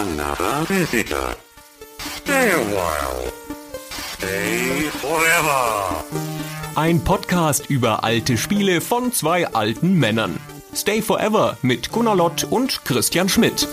another 0.00 0.64
visitor. 0.66 1.36
Stay 1.98 2.50
a 2.50 2.62
while. 2.74 3.30
Stay 4.16 4.88
forever. 5.02 6.02
Ein 6.74 7.04
Podcast 7.04 7.68
über 7.68 8.02
alte 8.02 8.38
Spiele 8.38 8.80
von 8.80 9.12
zwei 9.12 9.46
alten 9.48 9.98
Männern. 9.98 10.38
Stay 10.74 11.02
Forever 11.02 11.58
mit 11.60 11.92
Gunnar 11.92 12.16
Lott 12.16 12.44
und 12.48 12.82
Christian 12.86 13.28
Schmidt. 13.28 13.68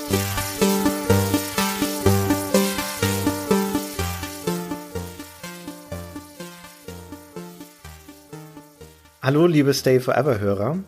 Hallo, 9.22 9.46
liebe 9.46 9.74
Stay 9.74 10.02
Forever-Hörer. 10.02 10.80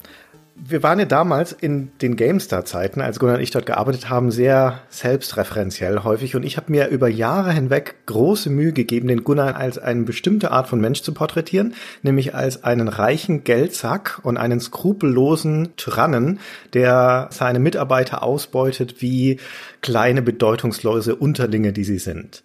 Wir 0.70 0.84
waren 0.84 1.00
ja 1.00 1.06
damals 1.06 1.52
in 1.52 1.90
den 2.00 2.16
GameStar-Zeiten, 2.16 3.02
als 3.02 3.18
Gunnar 3.18 3.38
und 3.38 3.42
ich 3.42 3.50
dort 3.50 3.66
gearbeitet 3.66 4.08
haben, 4.08 4.30
sehr 4.30 4.82
selbstreferenziell 4.90 6.04
häufig. 6.04 6.36
Und 6.36 6.44
ich 6.44 6.58
habe 6.58 6.72
mir 6.72 6.90
über 6.90 7.08
Jahre 7.08 7.52
hinweg 7.52 7.96
große 8.06 8.52
Mühe 8.52 8.72
gegeben, 8.72 9.08
den 9.08 9.24
Gunnar 9.24 9.56
als 9.56 9.80
eine 9.80 10.04
bestimmte 10.04 10.52
Art 10.52 10.68
von 10.68 10.80
Mensch 10.80 11.02
zu 11.02 11.12
porträtieren, 11.12 11.74
nämlich 12.04 12.36
als 12.36 12.64
einen 12.64 12.88
reichen 12.88 13.44
Geldsack 13.44 14.20
und 14.22 14.38
einen 14.38 14.60
skrupellosen 14.60 15.76
Tyrannen, 15.76 16.40
der 16.74 17.30
seine 17.32 17.58
Mitarbeiter 17.58 18.22
ausbeutet 18.22 19.02
wie 19.02 19.40
kleine 19.82 20.22
bedeutungslose 20.22 21.16
Unterlinge, 21.16 21.74
die 21.74 21.84
sie 21.84 21.98
sind. 21.98 22.44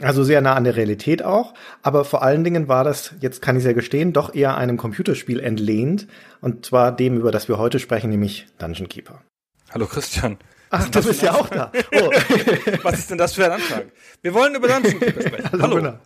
Also 0.00 0.22
sehr 0.22 0.40
nah 0.40 0.54
an 0.54 0.62
der 0.62 0.76
Realität 0.76 1.24
auch, 1.24 1.54
aber 1.82 2.04
vor 2.04 2.22
allen 2.22 2.44
Dingen 2.44 2.68
war 2.68 2.84
das, 2.84 3.14
jetzt 3.20 3.42
kann 3.42 3.56
ich 3.56 3.64
ja 3.64 3.72
gestehen, 3.72 4.12
doch 4.12 4.32
eher 4.32 4.56
einem 4.56 4.76
Computerspiel 4.76 5.40
entlehnt, 5.40 6.06
und 6.40 6.64
zwar 6.64 6.94
dem, 6.94 7.16
über 7.16 7.32
das 7.32 7.48
wir 7.48 7.58
heute 7.58 7.80
sprechen, 7.80 8.10
nämlich 8.10 8.46
Dungeon 8.58 8.88
Keeper. 8.88 9.22
Hallo 9.70 9.86
Christian. 9.86 10.38
Ach, 10.70 10.88
du 10.88 11.02
bist 11.02 11.22
ja 11.22 11.34
auch 11.34 11.48
da. 11.48 11.72
Oh. 11.92 12.10
Was 12.82 12.98
ist 12.98 13.10
denn 13.10 13.18
das 13.18 13.34
für 13.34 13.46
ein 13.46 13.52
Antrag? 13.52 13.86
Wir 14.22 14.34
wollen 14.34 14.54
über 14.54 14.68
Dungeon 14.68 15.00
Keeper 15.00 15.22
sprechen. 15.26 15.50
Hallo, 15.52 15.76
Gunnar. 15.76 16.00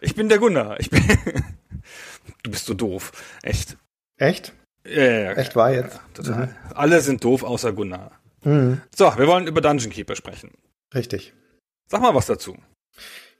Ich 0.00 0.14
bin 0.14 0.28
der 0.28 0.38
Gunnar. 0.38 0.80
Ich 0.80 0.90
bin 0.90 1.02
du 2.42 2.50
bist 2.50 2.66
so 2.66 2.74
doof. 2.74 3.12
Echt. 3.42 3.76
Echt? 4.16 4.54
Ja, 4.84 5.02
ja, 5.04 5.20
ja. 5.20 5.32
Echt 5.34 5.54
war 5.54 5.72
jetzt? 5.72 6.00
Total. 6.14 6.56
Alle 6.74 7.00
sind 7.00 7.22
doof 7.22 7.44
außer 7.44 7.72
Gunnar. 7.72 8.12
So, 8.42 9.12
wir 9.18 9.26
wollen 9.26 9.46
über 9.46 9.60
Dungeon 9.60 9.92
Keeper 9.92 10.16
sprechen. 10.16 10.50
Richtig. 10.94 11.34
Sag 11.88 12.00
mal 12.00 12.14
was 12.14 12.26
dazu. 12.26 12.56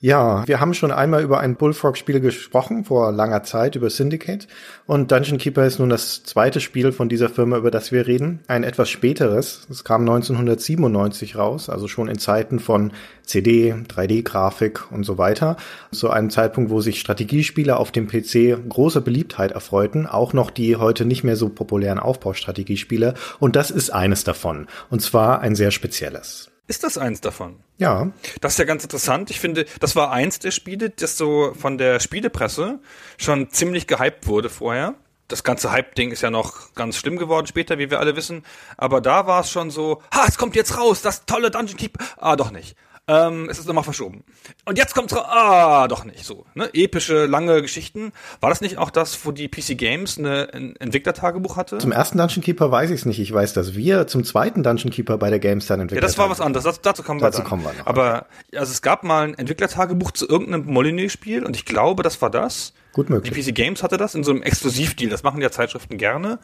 Ja, 0.03 0.49
wir 0.49 0.61
haben 0.61 0.73
schon 0.73 0.93
einmal 0.93 1.23
über 1.23 1.41
ein 1.41 1.57
Bullfrog-Spiel 1.57 2.21
gesprochen, 2.21 2.87
vor 2.87 3.13
langer 3.13 3.43
Zeit, 3.43 3.77
über 3.77 3.91
Syndicate. 3.91 4.49
Und 4.87 5.13
Dungeon 5.13 5.37
Keeper 5.37 5.67
ist 5.67 5.79
nun 5.79 5.91
das 5.91 6.23
zweite 6.23 6.61
Spiel 6.61 6.93
von 6.93 7.11
dieser 7.11 7.29
Firma, 7.29 7.59
über 7.59 7.71
das 7.71 7.93
wir 7.93 8.07
reden. 8.07 8.41
Ein 8.47 8.65
etwas 8.65 8.89
späteres. 8.89 9.67
Es 9.69 9.85
kam 9.85 10.01
1997 10.01 11.37
raus, 11.37 11.69
also 11.69 11.87
schon 11.87 12.09
in 12.09 12.19
Zeiten 12.19 12.61
von 12.61 12.93
CD, 13.27 13.75
3D-Grafik 13.75 14.91
und 14.91 15.05
so 15.05 15.19
weiter. 15.19 15.59
Zu 15.93 16.09
einem 16.09 16.31
Zeitpunkt, 16.31 16.71
wo 16.71 16.81
sich 16.81 16.99
Strategiespiele 16.99 17.77
auf 17.77 17.93
dem 17.93 18.09
PC 18.09 18.57
großer 18.71 19.03
Beliebtheit 19.03 19.53
erfreuten. 19.53 20.07
Auch 20.07 20.33
noch 20.33 20.51
die 20.51 20.77
heute 20.77 21.05
nicht 21.05 21.25
mehr 21.25 21.37
so 21.37 21.51
populären 21.51 21.99
Aufbaustrategiespiele. 21.99 23.13
Und 23.39 23.55
das 23.55 23.71
ist 23.71 23.91
eines 23.91 24.25
davon. 24.25 24.67
Und 24.89 25.03
zwar 25.03 25.43
ein 25.43 25.55
sehr 25.55 25.73
spezielles. 25.73 26.50
Ist 26.71 26.85
das 26.85 26.99
eins 26.99 27.21
davon? 27.21 27.57
Ja, 27.79 28.13
Das 28.41 28.53
ist 28.53 28.59
ja 28.61 28.65
ganz 28.65 28.85
interessant. 28.85 29.29
Ich 29.31 29.41
finde, 29.41 29.65
das 29.81 29.97
war 29.97 30.13
eins 30.13 30.39
der 30.39 30.53
Spiele, 30.53 30.91
das 30.91 31.19
so 31.19 31.53
von 31.59 31.79
der 31.79 31.99
Spielepresse 31.99 32.79
schon 33.19 33.51
ziemlich 33.51 33.89
gehypt 33.89 34.29
wurde 34.29 34.49
vorher. 34.51 34.95
Das 35.27 35.43
ganze 35.43 35.73
Hype-Ding 35.73 36.13
ist 36.13 36.21
ja 36.23 36.31
noch 36.31 36.73
ganz 36.75 36.97
schlimm 36.97 37.17
geworden 37.17 37.49
später, 37.49 37.79
wie 37.79 37.91
wir 37.91 37.99
alle 37.99 38.15
wissen. 38.15 38.45
Aber 38.77 39.01
da 39.01 39.27
war 39.27 39.41
es 39.41 39.51
schon 39.51 39.73
so, 39.73 40.01
ha, 40.15 40.27
es 40.29 40.39
kommt 40.39 40.55
jetzt 40.55 40.79
raus, 40.79 41.03
das 41.03 41.27
tolle 41.27 41.51
Dungeon 41.51 41.77
Keeper. 41.77 42.05
Ah, 42.17 42.37
doch 42.37 42.53
nicht. 42.53 42.77
Ähm, 43.13 43.49
es 43.51 43.59
ist 43.59 43.67
nochmal 43.67 43.83
verschoben. 43.83 44.23
Und 44.67 44.79
jetzt 44.79 44.95
kommt's 44.95 45.15
raus. 45.17 45.25
Ah, 45.29 45.89
doch 45.89 46.05
nicht 46.05 46.25
so. 46.25 46.47
Ne? 46.55 46.71
Epische, 46.73 47.27
lange 47.27 47.61
Geschichten. 47.61 48.13
War 48.41 48.51
das 48.51 48.61
nicht 48.61 48.79
auch 48.79 48.91
das, 48.91 49.27
wo 49.27 49.33
die 49.33 49.49
PC 49.49 49.77
Games 49.77 50.17
eine, 50.17 50.49
ein 50.55 50.77
Entwicklertagebuch 50.77 51.57
hatte? 51.57 51.79
zum 51.79 51.91
ersten 51.91 52.19
Dungeon 52.19 52.43
Keeper 52.45 52.71
weiß 52.71 52.91
ich 52.91 53.01
es 53.01 53.07
nicht. 53.07 53.19
Ich 53.19 53.33
weiß, 53.33 53.53
dass 53.53 53.75
wir 53.75 54.07
zum 54.07 54.23
zweiten 54.23 54.63
Dungeon 54.63 54.91
Keeper 54.93 55.19
bei 55.19 55.29
der 55.31 55.41
GameStar 55.41 55.77
Ja, 55.79 55.83
entwickelt 55.83 56.05
das 56.05 56.19
war 56.19 56.25
haben. 56.27 56.31
was 56.31 56.41
anderes. 56.41 56.65
Das, 56.65 56.81
dazu 56.83 57.03
kommen 57.03 57.21
wir 57.21 57.27
Dazu 57.27 57.39
dann. 57.39 57.49
kommen 57.49 57.65
wir 57.65 57.73
noch. 57.73 57.87
Aber 57.87 58.27
also 58.55 58.71
es 58.71 58.81
gab 58.81 59.03
mal 59.03 59.25
ein 59.25 59.35
Entwicklertagebuch 59.35 60.13
zu 60.13 60.29
irgendeinem 60.29 60.67
Molyneux-Spiel 60.67 61.45
und 61.45 61.57
ich 61.57 61.65
glaube, 61.65 62.03
das 62.05 62.23
war 62.23 62.31
das. 62.31 62.75
Gut 62.93 63.09
möglich. 63.09 63.47
PC 63.47 63.55
Games 63.55 63.83
hatte 63.83 63.97
das 63.97 64.15
in 64.15 64.25
so 64.25 64.33
einem 64.33 64.43
Exklusivdeal. 64.43 65.11
Das 65.11 65.23
machen 65.23 65.41
ja 65.41 65.51
Zeitschriften 65.51 65.97
gerne. 65.97 66.39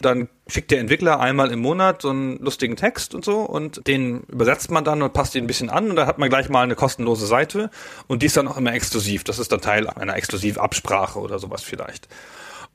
Dann 0.00 0.28
schickt 0.46 0.70
der 0.70 0.78
Entwickler 0.78 1.18
einmal 1.18 1.50
im 1.50 1.58
Monat 1.58 2.02
so 2.02 2.10
einen 2.10 2.38
lustigen 2.38 2.76
Text 2.76 3.16
und 3.16 3.24
so 3.24 3.40
und 3.40 3.86
den 3.88 4.20
übersetzt 4.28 4.70
man 4.70 4.84
dann 4.84 5.02
und 5.02 5.12
passt 5.12 5.34
ihn 5.34 5.44
ein 5.44 5.48
bisschen 5.48 5.70
an 5.70 5.90
und 5.90 5.96
dann 5.96 6.06
hat 6.06 6.18
man 6.18 6.28
gleich 6.28 6.48
mal 6.48 6.62
eine 6.62 6.76
kostenlose 6.76 7.26
Seite 7.26 7.70
und 8.06 8.22
die 8.22 8.26
ist 8.26 8.36
dann 8.36 8.46
auch 8.46 8.56
immer 8.56 8.72
exklusiv. 8.72 9.24
Das 9.24 9.40
ist 9.40 9.50
dann 9.50 9.60
Teil 9.60 9.88
einer 9.88 10.16
Exklusivabsprache 10.16 11.18
oder 11.18 11.40
sowas 11.40 11.64
vielleicht. 11.64 12.06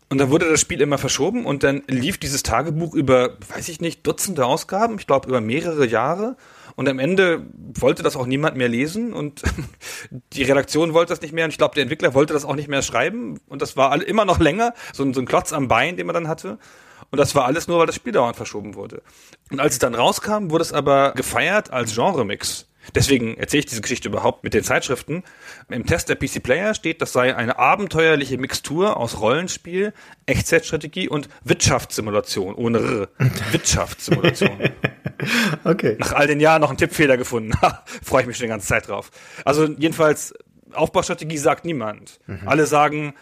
Und 0.10 0.18
dann 0.18 0.30
wurde 0.30 0.50
das 0.50 0.60
Spiel 0.60 0.82
immer 0.82 0.98
verschoben 0.98 1.46
und 1.46 1.64
dann 1.64 1.82
lief 1.88 2.18
dieses 2.18 2.44
Tagebuch 2.44 2.94
über, 2.94 3.38
weiß 3.56 3.70
ich 3.70 3.80
nicht, 3.80 4.06
Dutzende 4.06 4.46
Ausgaben, 4.46 5.00
ich 5.00 5.08
glaube 5.08 5.30
über 5.30 5.42
mehrere 5.42 5.88
Jahre. 5.88 6.36
Und 6.76 6.90
am 6.90 7.00
Ende 7.00 7.46
wollte 7.54 8.04
das 8.04 8.16
auch 8.16 8.26
niemand 8.26 8.58
mehr 8.58 8.68
lesen 8.68 9.14
und 9.14 9.44
die 10.34 10.44
Redaktion 10.44 10.94
wollte 10.94 11.12
das 11.12 11.22
nicht 11.22 11.34
mehr 11.34 11.46
und 11.46 11.52
ich 11.52 11.58
glaube, 11.58 11.76
der 11.76 11.84
Entwickler 11.84 12.14
wollte 12.14 12.34
das 12.34 12.46
auch 12.46 12.56
nicht 12.56 12.68
mehr 12.68 12.82
schreiben 12.82 13.40
und 13.48 13.62
das 13.62 13.78
war 13.78 14.02
immer 14.02 14.26
noch 14.26 14.40
länger, 14.40 14.74
so 14.92 15.04
ein, 15.04 15.14
so 15.14 15.22
ein 15.22 15.26
Klotz 15.26 15.54
am 15.54 15.68
Bein, 15.68 15.98
den 15.98 16.08
man 16.08 16.14
dann 16.14 16.28
hatte. 16.28 16.58
Und 17.12 17.20
das 17.20 17.36
war 17.36 17.46
alles 17.46 17.68
nur, 17.68 17.78
weil 17.78 17.86
das 17.86 17.96
Spiel 17.96 18.12
dauernd 18.12 18.36
verschoben 18.36 18.74
wurde. 18.74 19.04
Und 19.52 19.60
als 19.60 19.74
es 19.74 19.80
dann 19.80 19.94
rauskam, 19.94 20.50
wurde 20.50 20.64
es 20.64 20.74
aber 20.74 21.12
gefeiert 21.12 21.72
als 21.72 21.94
Genre-Mix. 21.94 22.68
Deswegen 22.96 23.38
erzähle 23.38 23.60
ich 23.60 23.66
diese 23.66 23.82
Geschichte 23.82 24.10
überhaupt 24.10 24.44
mit 24.44 24.54
den 24.54 24.64
Zeitschriften. 24.64 25.24
Im 25.70 25.86
Test 25.86 26.10
der 26.10 26.16
PC 26.16 26.44
Player 26.44 26.74
steht, 26.74 27.02
das 27.02 27.14
sei 27.14 27.36
eine 27.36 27.58
abenteuerliche 27.58 28.38
Mixtur 28.38 28.98
aus 28.98 29.20
Rollenspiel, 29.20 29.94
Echtzeitstrategie 30.26 31.10
und 31.10 31.30
Wirtschaftssimulation. 31.44 32.56
Ohne 32.56 32.80
R. 32.80 33.08
Wirtschaftssimulation. 33.52 34.60
Okay. 35.64 35.96
Nach 36.00 36.12
all 36.12 36.28
den 36.28 36.42
Jahren 36.42 36.60
noch 36.60 36.70
einen 36.70 36.78
Tippfehler 36.78 37.16
gefunden. 37.16 37.54
Ha, 37.62 37.86
Freue 38.04 38.22
ich 38.24 38.28
mich 38.28 38.36
schon 38.36 38.46
die 38.46 38.50
ganze 38.50 38.68
Zeit 38.68 38.90
drauf. 38.90 39.10
Also 39.46 39.68
jedenfalls, 39.68 40.34
Aufbaustrategie 40.74 41.38
sagt 41.38 41.64
niemand. 41.64 42.20
Alle 42.46 42.66
sagen, 42.66 43.14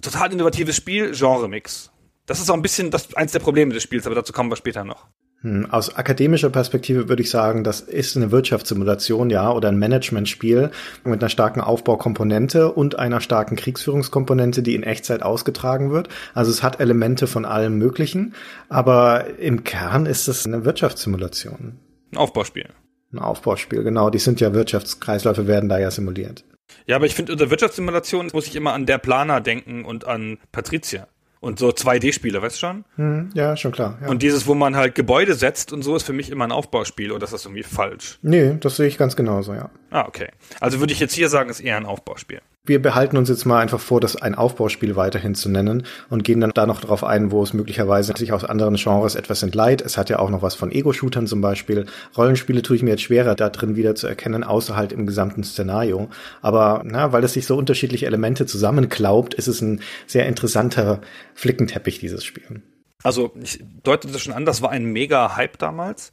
total 0.00 0.32
innovatives 0.32 0.76
Spiel, 0.76 1.12
Genre-Mix. 1.12 1.90
Das 2.26 2.40
ist 2.40 2.48
auch 2.48 2.54
ein 2.54 2.62
bisschen 2.62 2.90
das, 2.90 3.14
eins 3.14 3.32
der 3.32 3.40
Probleme 3.40 3.74
des 3.74 3.82
Spiels, 3.82 4.06
aber 4.06 4.14
dazu 4.14 4.32
kommen 4.32 4.50
wir 4.50 4.56
später 4.56 4.84
noch. 4.84 5.06
Hm, 5.44 5.70
Aus 5.70 5.94
akademischer 5.94 6.48
Perspektive 6.48 7.10
würde 7.10 7.22
ich 7.22 7.28
sagen, 7.28 7.64
das 7.64 7.82
ist 7.82 8.16
eine 8.16 8.30
Wirtschaftssimulation, 8.30 9.28
ja, 9.28 9.52
oder 9.52 9.68
ein 9.68 9.78
Managementspiel 9.78 10.70
mit 11.04 11.20
einer 11.20 11.28
starken 11.28 11.60
Aufbaukomponente 11.60 12.72
und 12.72 12.98
einer 12.98 13.20
starken 13.20 13.54
Kriegsführungskomponente, 13.54 14.62
die 14.62 14.74
in 14.74 14.82
Echtzeit 14.82 15.22
ausgetragen 15.22 15.90
wird. 15.90 16.08
Also 16.32 16.50
es 16.50 16.62
hat 16.62 16.80
Elemente 16.80 17.26
von 17.26 17.44
allem 17.44 17.76
Möglichen, 17.76 18.34
aber 18.70 19.38
im 19.38 19.64
Kern 19.64 20.06
ist 20.06 20.28
es 20.28 20.46
eine 20.46 20.64
Wirtschaftssimulation. 20.64 21.78
Ein 22.12 22.16
Aufbauspiel. 22.16 22.70
Ein 23.12 23.18
Aufbauspiel, 23.18 23.84
genau. 23.84 24.08
Die 24.08 24.18
sind 24.18 24.40
ja 24.40 24.54
Wirtschaftskreisläufe, 24.54 25.46
werden 25.46 25.68
da 25.68 25.78
ja 25.78 25.90
simuliert. 25.90 26.44
Ja, 26.86 26.96
aber 26.96 27.04
ich 27.04 27.14
finde, 27.14 27.32
unter 27.32 27.50
Wirtschaftssimulation 27.50 28.30
muss 28.32 28.46
ich 28.46 28.56
immer 28.56 28.72
an 28.72 28.86
der 28.86 28.96
Planer 28.96 29.42
denken 29.42 29.84
und 29.84 30.06
an 30.06 30.38
Patricia. 30.52 31.06
Und 31.44 31.58
so 31.58 31.68
2D-Spiele, 31.68 32.40
weißt 32.40 32.56
du 32.56 32.60
schon? 32.60 32.84
Hm, 32.96 33.28
ja, 33.34 33.54
schon 33.54 33.70
klar. 33.70 33.98
Ja. 34.00 34.08
Und 34.08 34.22
dieses, 34.22 34.46
wo 34.46 34.54
man 34.54 34.76
halt 34.76 34.94
Gebäude 34.94 35.34
setzt 35.34 35.74
und 35.74 35.82
so, 35.82 35.94
ist 35.94 36.04
für 36.04 36.14
mich 36.14 36.30
immer 36.30 36.44
ein 36.44 36.52
Aufbauspiel 36.52 37.12
oder 37.12 37.24
ist 37.24 37.34
das 37.34 37.44
irgendwie 37.44 37.62
falsch? 37.62 38.18
nee, 38.22 38.56
das 38.58 38.76
sehe 38.76 38.86
ich 38.86 38.96
ganz 38.96 39.14
genauso, 39.14 39.52
ja. 39.52 39.68
Ah, 39.90 40.06
okay. 40.08 40.28
Also 40.60 40.80
würde 40.80 40.94
ich 40.94 41.00
jetzt 41.00 41.12
hier 41.12 41.28
sagen, 41.28 41.50
ist 41.50 41.60
eher 41.60 41.76
ein 41.76 41.84
Aufbauspiel. 41.84 42.40
Wir 42.66 42.80
behalten 42.80 43.18
uns 43.18 43.28
jetzt 43.28 43.44
mal 43.44 43.60
einfach 43.60 43.78
vor, 43.78 44.00
das 44.00 44.16
ein 44.16 44.34
Aufbauspiel 44.34 44.96
weiterhin 44.96 45.34
zu 45.34 45.50
nennen 45.50 45.84
und 46.08 46.24
gehen 46.24 46.40
dann 46.40 46.52
da 46.54 46.64
noch 46.64 46.80
drauf 46.80 47.04
ein, 47.04 47.30
wo 47.30 47.42
es 47.42 47.52
möglicherweise 47.52 48.14
sich 48.16 48.32
aus 48.32 48.42
anderen 48.42 48.76
Genres 48.76 49.16
etwas 49.16 49.42
entleiht. 49.42 49.82
Es 49.82 49.98
hat 49.98 50.08
ja 50.08 50.18
auch 50.18 50.30
noch 50.30 50.40
was 50.40 50.54
von 50.54 50.72
Ego-Shootern 50.72 51.26
zum 51.26 51.42
Beispiel. 51.42 51.84
Rollenspiele 52.16 52.62
tue 52.62 52.76
ich 52.76 52.82
mir 52.82 52.92
jetzt 52.92 53.02
schwerer, 53.02 53.34
da 53.34 53.50
drin 53.50 53.76
wieder 53.76 53.94
zu 53.94 54.06
erkennen, 54.06 54.44
außer 54.44 54.76
halt 54.76 54.92
im 54.92 55.06
gesamten 55.06 55.44
Szenario. 55.44 56.08
Aber 56.40 56.80
na, 56.86 57.12
weil 57.12 57.22
es 57.24 57.34
sich 57.34 57.44
so 57.44 57.54
unterschiedliche 57.54 58.06
Elemente 58.06 58.46
zusammenklaubt, 58.46 59.34
ist 59.34 59.46
es 59.48 59.60
ein 59.60 59.82
sehr 60.06 60.24
interessanter 60.24 61.02
Flickenteppich, 61.34 61.98
dieses 61.98 62.24
Spiel. 62.24 62.62
Also 63.02 63.32
ich 63.42 63.62
deutete 63.82 64.14
das 64.14 64.22
schon 64.22 64.32
an, 64.32 64.46
das 64.46 64.62
war 64.62 64.70
ein 64.70 64.86
mega 64.86 65.36
Hype 65.36 65.58
damals. 65.58 66.12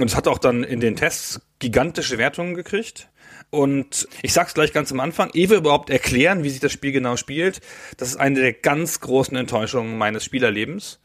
Und 0.00 0.06
es 0.06 0.16
hat 0.16 0.26
auch 0.26 0.38
dann 0.38 0.64
in 0.64 0.80
den 0.80 0.96
Tests 0.96 1.40
gigantische 1.60 2.18
Wertungen 2.18 2.56
gekriegt. 2.56 3.08
Und 3.50 4.08
ich 4.22 4.32
sag's 4.32 4.54
gleich 4.54 4.72
ganz 4.72 4.92
am 4.92 5.00
Anfang, 5.00 5.30
ehe 5.32 5.48
wir 5.50 5.58
überhaupt 5.58 5.90
erklären, 5.90 6.42
wie 6.42 6.50
sich 6.50 6.60
das 6.60 6.72
Spiel 6.72 6.92
genau 6.92 7.16
spielt, 7.16 7.60
das 7.96 8.08
ist 8.08 8.16
eine 8.16 8.40
der 8.40 8.52
ganz 8.52 9.00
großen 9.00 9.36
Enttäuschungen 9.36 9.98
meines 9.98 10.24
Spielerlebens. 10.24 11.00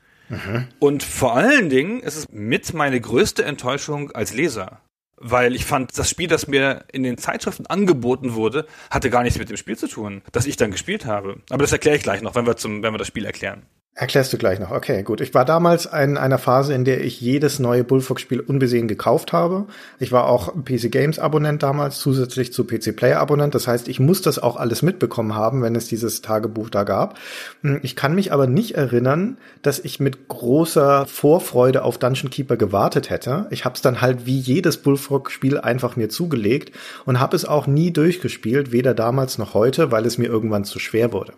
Und 0.80 1.04
vor 1.04 1.36
allen 1.36 1.70
Dingen 1.70 2.00
ist 2.00 2.16
es 2.16 2.30
mit 2.32 2.74
meine 2.74 3.00
größte 3.00 3.44
Enttäuschung 3.44 4.12
als 4.12 4.34
Leser. 4.34 4.82
Weil 5.18 5.56
ich 5.56 5.66
fand, 5.66 5.96
das 5.98 6.10
Spiel, 6.10 6.28
das 6.28 6.48
mir 6.48 6.86
in 6.92 7.04
den 7.04 7.18
Zeitschriften 7.18 7.68
angeboten 7.68 8.34
wurde, 8.34 8.66
hatte 8.90 9.12
gar 9.12 9.22
nichts 9.22 9.38
mit 9.38 9.50
dem 9.50 9.58
Spiel 9.58 9.78
zu 9.78 9.88
tun, 9.88 10.24
das 10.32 10.48
ich 10.48 10.58
dann 10.58 10.72
gespielt 10.72 11.06
habe. 11.06 11.42
Aber 11.50 11.62
das 11.62 11.72
erkläre 11.72 11.98
ich 11.98 12.04
gleich 12.04 12.22
noch, 12.22 12.34
wenn 12.34 12.48
wir, 12.48 12.58
zum, 12.58 12.82
wenn 12.82 12.94
wir 12.94 12.98
das 12.98 13.08
Spiel 13.08 13.26
erklären. 13.26 13.68
Erklärst 13.94 14.32
du 14.32 14.38
gleich 14.38 14.58
noch. 14.58 14.72
Okay, 14.72 15.04
gut. 15.04 15.20
Ich 15.20 15.34
war 15.34 15.44
damals 15.44 15.86
in 15.86 16.18
einer 16.18 16.38
Phase, 16.38 16.74
in 16.74 16.86
der 16.86 17.04
ich 17.04 17.20
jedes 17.20 17.60
neue 17.60 17.84
Bullfrog-Spiel 17.84 18.40
unbesehen 18.40 18.88
gekauft 18.88 19.34
habe. 19.34 19.66
Ich 20.00 20.14
war 20.14 20.28
auch 20.28 20.54
PC 20.64 20.90
Games 20.90 21.20
Abonnent 21.20 21.62
damals, 21.62 22.00
zusätzlich 22.00 22.54
zu 22.54 22.64
PC 22.66 22.96
Player 22.96 23.20
Abonnent. 23.20 23.54
Das 23.54 23.68
heißt, 23.68 23.90
ich 23.90 24.00
muss 24.00 24.22
das 24.22 24.40
auch 24.40 24.56
alles 24.56 24.82
mitbekommen 24.82 25.36
haben, 25.36 25.62
wenn 25.62 25.76
es 25.76 25.90
dieses 25.90 26.22
Tagebuch 26.22 26.70
da 26.70 26.86
gab. 26.86 27.18
Hm, 27.64 27.82
ich 27.84 27.98
kann 27.98 28.16
mich 28.16 28.32
aber 28.32 28.48
nicht 28.48 28.76
erinnern, 28.76 29.38
dass 29.62 29.78
ich 29.78 30.00
mit 30.00 30.30
großer 30.30 31.06
Vorfreude 31.06 31.84
auf 31.84 31.98
Dungeon 31.98 32.30
Keeper 32.30 32.56
gewartet 32.56 33.10
hätte. 33.10 33.48
Ich 33.50 33.66
habe 33.66 33.76
es 33.76 33.82
dann 33.82 34.00
halt 34.00 34.26
wie 34.26 34.40
jedes 34.40 34.78
Bullfrog-Spiel 34.78 35.60
einfach 35.60 35.98
mir 35.98 36.08
zugelegt 36.08 36.72
und 37.06 37.20
habe 37.20 37.36
es 37.36 37.44
auch 37.44 37.68
nie 37.68 37.92
durchgespielt, 37.92 38.72
weder 38.72 38.94
damals 38.94 39.38
noch 39.38 39.54
heute, 39.54 39.92
weil 39.92 40.06
es 40.06 40.18
mir 40.18 40.28
irgendwann 40.28 40.64
zu 40.64 40.80
schwer 40.80 41.12
wurde. 41.12 41.34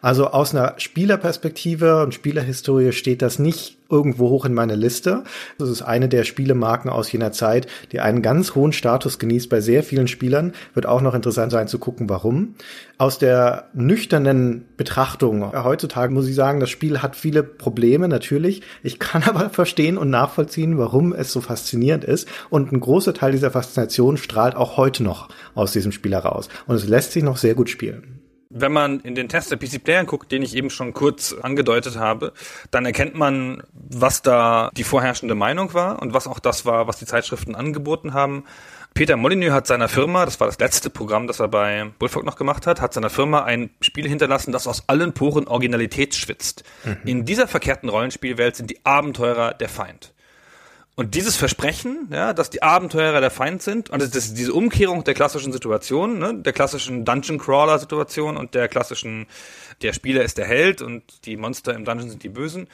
Also 0.00 0.26
aus 0.26 0.52
einer 0.52 0.74
Spielerperspektive 0.78 1.91
und 2.00 2.14
Spielerhistorie 2.14 2.92
steht 2.92 3.22
das 3.22 3.38
nicht 3.38 3.78
irgendwo 3.92 4.30
hoch 4.30 4.46
in 4.46 4.54
meiner 4.54 4.74
Liste. 4.74 5.22
Das 5.58 5.68
ist 5.68 5.82
eine 5.82 6.08
der 6.08 6.24
Spielemarken 6.24 6.90
aus 6.90 7.12
jener 7.12 7.30
Zeit, 7.30 7.66
die 7.92 8.00
einen 8.00 8.22
ganz 8.22 8.54
hohen 8.54 8.72
Status 8.72 9.18
genießt 9.18 9.50
bei 9.50 9.60
sehr 9.60 9.82
vielen 9.82 10.08
Spielern. 10.08 10.52
Wird 10.72 10.86
auch 10.86 11.02
noch 11.02 11.14
interessant 11.14 11.52
sein 11.52 11.68
zu 11.68 11.78
gucken, 11.78 12.08
warum. 12.08 12.54
Aus 12.96 13.18
der 13.18 13.68
nüchternen 13.74 14.64
Betrachtung 14.76 15.52
heutzutage 15.52 16.12
muss 16.12 16.26
ich 16.26 16.34
sagen, 16.34 16.60
das 16.60 16.70
Spiel 16.70 17.02
hat 17.02 17.16
viele 17.16 17.42
Probleme, 17.42 18.08
natürlich. 18.08 18.62
Ich 18.82 18.98
kann 18.98 19.22
aber 19.26 19.50
verstehen 19.50 19.98
und 19.98 20.08
nachvollziehen, 20.08 20.78
warum 20.78 21.12
es 21.12 21.30
so 21.30 21.42
faszinierend 21.42 22.04
ist. 22.04 22.26
Und 22.48 22.72
ein 22.72 22.80
großer 22.80 23.12
Teil 23.12 23.32
dieser 23.32 23.50
Faszination 23.50 24.16
strahlt 24.16 24.56
auch 24.56 24.78
heute 24.78 25.02
noch 25.02 25.28
aus 25.54 25.72
diesem 25.72 25.92
Spiel 25.92 26.12
heraus. 26.12 26.48
Und 26.66 26.76
es 26.76 26.88
lässt 26.88 27.12
sich 27.12 27.22
noch 27.22 27.36
sehr 27.36 27.54
gut 27.54 27.68
spielen. 27.68 28.21
Wenn 28.54 28.72
man 28.72 29.00
in 29.00 29.14
den 29.14 29.28
Test 29.28 29.50
der 29.50 29.56
PC 29.56 29.82
Player 29.82 30.04
guckt, 30.04 30.30
den 30.30 30.42
ich 30.42 30.54
eben 30.54 30.68
schon 30.68 30.92
kurz 30.92 31.32
angedeutet 31.32 31.96
habe, 31.96 32.32
dann 32.70 32.84
erkennt 32.84 33.14
man, 33.14 33.62
was 33.72 34.22
da 34.22 34.70
die 34.76 34.84
vorherrschende 34.84 35.34
Meinung 35.34 35.72
war 35.72 36.02
und 36.02 36.12
was 36.12 36.26
auch 36.26 36.38
das 36.38 36.66
war, 36.66 36.86
was 36.86 36.98
die 36.98 37.06
Zeitschriften 37.06 37.54
angeboten 37.54 38.12
haben. 38.12 38.44
Peter 38.94 39.16
Molyneux 39.16 39.52
hat 39.52 39.66
seiner 39.66 39.88
Firma, 39.88 40.26
das 40.26 40.38
war 40.38 40.48
das 40.48 40.58
letzte 40.58 40.90
Programm, 40.90 41.26
das 41.26 41.40
er 41.40 41.48
bei 41.48 41.90
Bullfrog 41.98 42.24
noch 42.24 42.36
gemacht 42.36 42.66
hat, 42.66 42.82
hat 42.82 42.92
seiner 42.92 43.08
Firma 43.08 43.44
ein 43.44 43.70
Spiel 43.80 44.06
hinterlassen, 44.06 44.52
das 44.52 44.66
aus 44.66 44.88
allen 44.88 45.14
Poren 45.14 45.48
Originalität 45.48 46.14
schwitzt. 46.14 46.62
Mhm. 46.84 46.96
In 47.06 47.24
dieser 47.24 47.48
verkehrten 47.48 47.88
Rollenspielwelt 47.88 48.56
sind 48.56 48.68
die 48.68 48.84
Abenteurer 48.84 49.54
der 49.54 49.70
Feind. 49.70 50.12
Und 50.94 51.14
dieses 51.14 51.36
Versprechen, 51.36 52.08
ja, 52.12 52.34
dass 52.34 52.50
die 52.50 52.62
Abenteurer 52.62 53.22
der 53.22 53.30
Feind 53.30 53.62
sind, 53.62 53.88
und 53.88 54.02
das 54.02 54.14
ist 54.14 54.36
diese 54.36 54.52
Umkehrung 54.52 55.04
der 55.04 55.14
klassischen 55.14 55.50
Situation, 55.50 56.18
ne, 56.18 56.34
der 56.34 56.52
klassischen 56.52 57.06
Dungeon 57.06 57.38
Crawler 57.38 57.78
Situation 57.78 58.36
und 58.36 58.54
der 58.54 58.68
klassischen, 58.68 59.26
der 59.80 59.94
Spieler 59.94 60.22
ist 60.22 60.36
der 60.36 60.46
Held 60.46 60.82
und 60.82 61.24
die 61.24 61.38
Monster 61.38 61.74
im 61.74 61.86
Dungeon 61.86 62.10
sind 62.10 62.22
die 62.22 62.28
Bösen. 62.28 62.68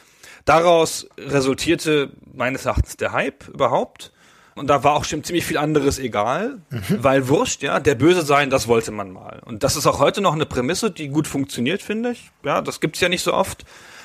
Daraus 0.45 1.09
resultierte 1.17 2.11
meines 2.35 2.65
Erachtens 2.67 2.97
der 2.97 3.13
Hype 3.13 3.47
überhaupt. 3.49 4.13
Und 4.59 4.69
da 4.69 4.85
war 4.85 4.95
auch 4.95 5.05
schon 5.05 5.25
ziemlich 5.25 5.45
viel 5.45 5.59
anderes 5.59 5.99
egal, 5.99 6.59
mhm. 6.71 6.83
weil 7.03 7.29
wurscht, 7.29 7.63
ja, 7.63 7.81
der 7.81 7.95
Böse 7.95 8.23
sein, 8.23 8.51
das 8.51 8.69
wollte 8.69 8.91
man 8.91 9.11
mal. 9.11 9.41
Und 9.45 9.65
das 9.65 9.77
ist 9.77 9.87
auch 9.87 9.99
heute 9.99 10.21
noch 10.21 10.35
eine 10.35 10.47
Prämisse, 10.47 10.91
die 10.91 11.09
gut 11.09 11.27
funktioniert, 11.27 11.83
finde 11.83 12.13
ich. 12.13 12.31
Ja, 12.45 12.61
das 12.61 12.81
gibt's 12.81 13.01
ja 13.01 13.09
nicht 13.09 13.23
so 13.23 13.33
oft. 13.33 13.65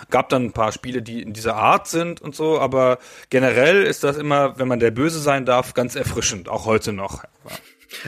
Gab 0.09 0.29
dann 0.29 0.45
ein 0.45 0.51
paar 0.51 0.71
Spiele, 0.71 1.01
die 1.01 1.21
in 1.21 1.33
dieser 1.33 1.55
Art 1.55 1.87
sind 1.87 2.21
und 2.21 2.35
so, 2.35 2.59
aber 2.59 2.99
generell 3.29 3.83
ist 3.83 4.03
das 4.03 4.17
immer, 4.17 4.59
wenn 4.59 4.67
man 4.67 4.79
der 4.79 4.91
Böse 4.91 5.19
sein 5.19 5.45
darf, 5.45 5.73
ganz 5.73 5.95
erfrischend, 5.95 6.49
auch 6.49 6.65
heute 6.65 6.93
noch. 6.93 7.23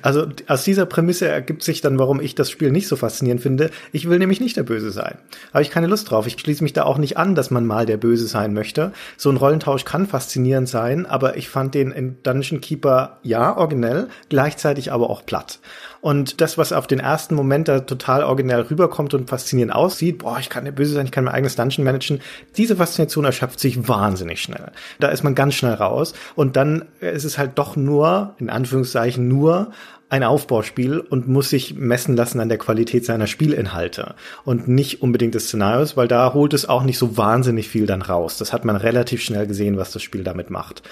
Also 0.01 0.27
aus 0.47 0.63
dieser 0.63 0.85
Prämisse 0.85 1.27
ergibt 1.27 1.63
sich 1.63 1.81
dann, 1.81 1.99
warum 1.99 2.19
ich 2.21 2.35
das 2.35 2.49
Spiel 2.49 2.71
nicht 2.71 2.87
so 2.87 2.95
faszinierend 2.95 3.41
finde. 3.41 3.71
Ich 3.91 4.09
will 4.09 4.19
nämlich 4.19 4.39
nicht 4.39 4.57
der 4.57 4.63
Böse 4.63 4.91
sein. 4.91 5.17
Habe 5.53 5.63
ich 5.63 5.69
keine 5.69 5.87
Lust 5.87 6.09
drauf. 6.09 6.27
Ich 6.27 6.39
schließe 6.39 6.63
mich 6.63 6.73
da 6.73 6.83
auch 6.83 6.97
nicht 6.97 7.17
an, 7.17 7.35
dass 7.35 7.51
man 7.51 7.65
mal 7.65 7.85
der 7.85 7.97
Böse 7.97 8.27
sein 8.27 8.53
möchte. 8.53 8.91
So 9.17 9.29
ein 9.29 9.37
Rollentausch 9.37 9.85
kann 9.85 10.07
faszinierend 10.07 10.69
sein, 10.69 11.05
aber 11.05 11.37
ich 11.37 11.49
fand 11.49 11.73
den 11.75 11.91
in 11.91 12.17
Dungeon 12.23 12.61
Keeper 12.61 13.19
ja 13.23 13.55
originell, 13.55 14.07
gleichzeitig 14.29 14.91
aber 14.91 15.09
auch 15.09 15.25
platt. 15.25 15.59
Und 16.06 16.40
das, 16.40 16.60
was 16.60 16.72
auf 16.72 16.86
den 16.86 17.00
ersten 17.00 17.34
Moment 17.34 17.68
da 17.68 17.80
total 17.80 18.24
originell 18.24 18.62
rüberkommt 18.62 19.16
und 19.16 19.28
faszinierend 19.28 19.74
aussieht, 19.74 20.19
boah, 20.19 20.38
ich 20.40 20.52
kann 20.52 20.63
der 20.63 20.72
Böse 20.72 20.94
sein, 20.94 21.07
ich 21.07 21.12
kann 21.12 21.24
mein 21.24 21.34
eigenes 21.34 21.56
Dungeon 21.56 21.84
managen, 21.84 22.22
diese 22.57 22.75
Faszination 22.75 23.25
erschöpft 23.25 23.60
sich 23.60 23.88
wahnsinnig 23.88 24.40
schnell. 24.40 24.72
Da 25.00 25.07
ist 25.07 25.24
man 25.24 25.34
ganz 25.34 25.56
schnell 25.56 25.74
raus 25.74 26.13
und 26.36 26.57
dann 26.57 26.86
ist 27.00 27.24
es 27.24 27.40
halt 27.40 27.54
doch 27.57 27.75
nur, 27.75 28.36
in 28.38 28.52
Anführungszeichen 28.52 29.28
nur, 29.28 29.72
ein 30.07 30.24
Aufbauspiel 30.24 31.00
und 31.00 31.28
muss 31.28 31.50
sich 31.50 31.75
messen 31.75 32.16
lassen 32.16 32.40
an 32.40 32.48
der 32.48 32.60
Qualität 32.60 33.06
seiner 33.06 33.25
Spielinhalte 33.25 34.13
und 34.44 34.68
nicht 34.68 35.02
unbedingt 35.02 35.34
des 35.34 35.48
Szenarios, 35.48 35.98
weil 35.98 36.07
da 36.07 36.34
holt 36.34 36.54
es 36.54 36.69
auch 36.69 36.84
nicht 36.84 37.00
so 37.00 37.18
wahnsinnig 37.18 37.68
viel 37.69 37.88
dann 37.88 38.04
raus. 38.04 38.38
Das 38.38 38.54
hat 38.54 38.66
man 38.66 38.75
relativ 38.75 39.22
schnell 39.22 39.48
gesehen, 39.48 39.78
was 39.78 39.92
das 39.92 40.04
Spiel 40.04 40.24
damit 40.24 40.52
macht. 40.52 40.84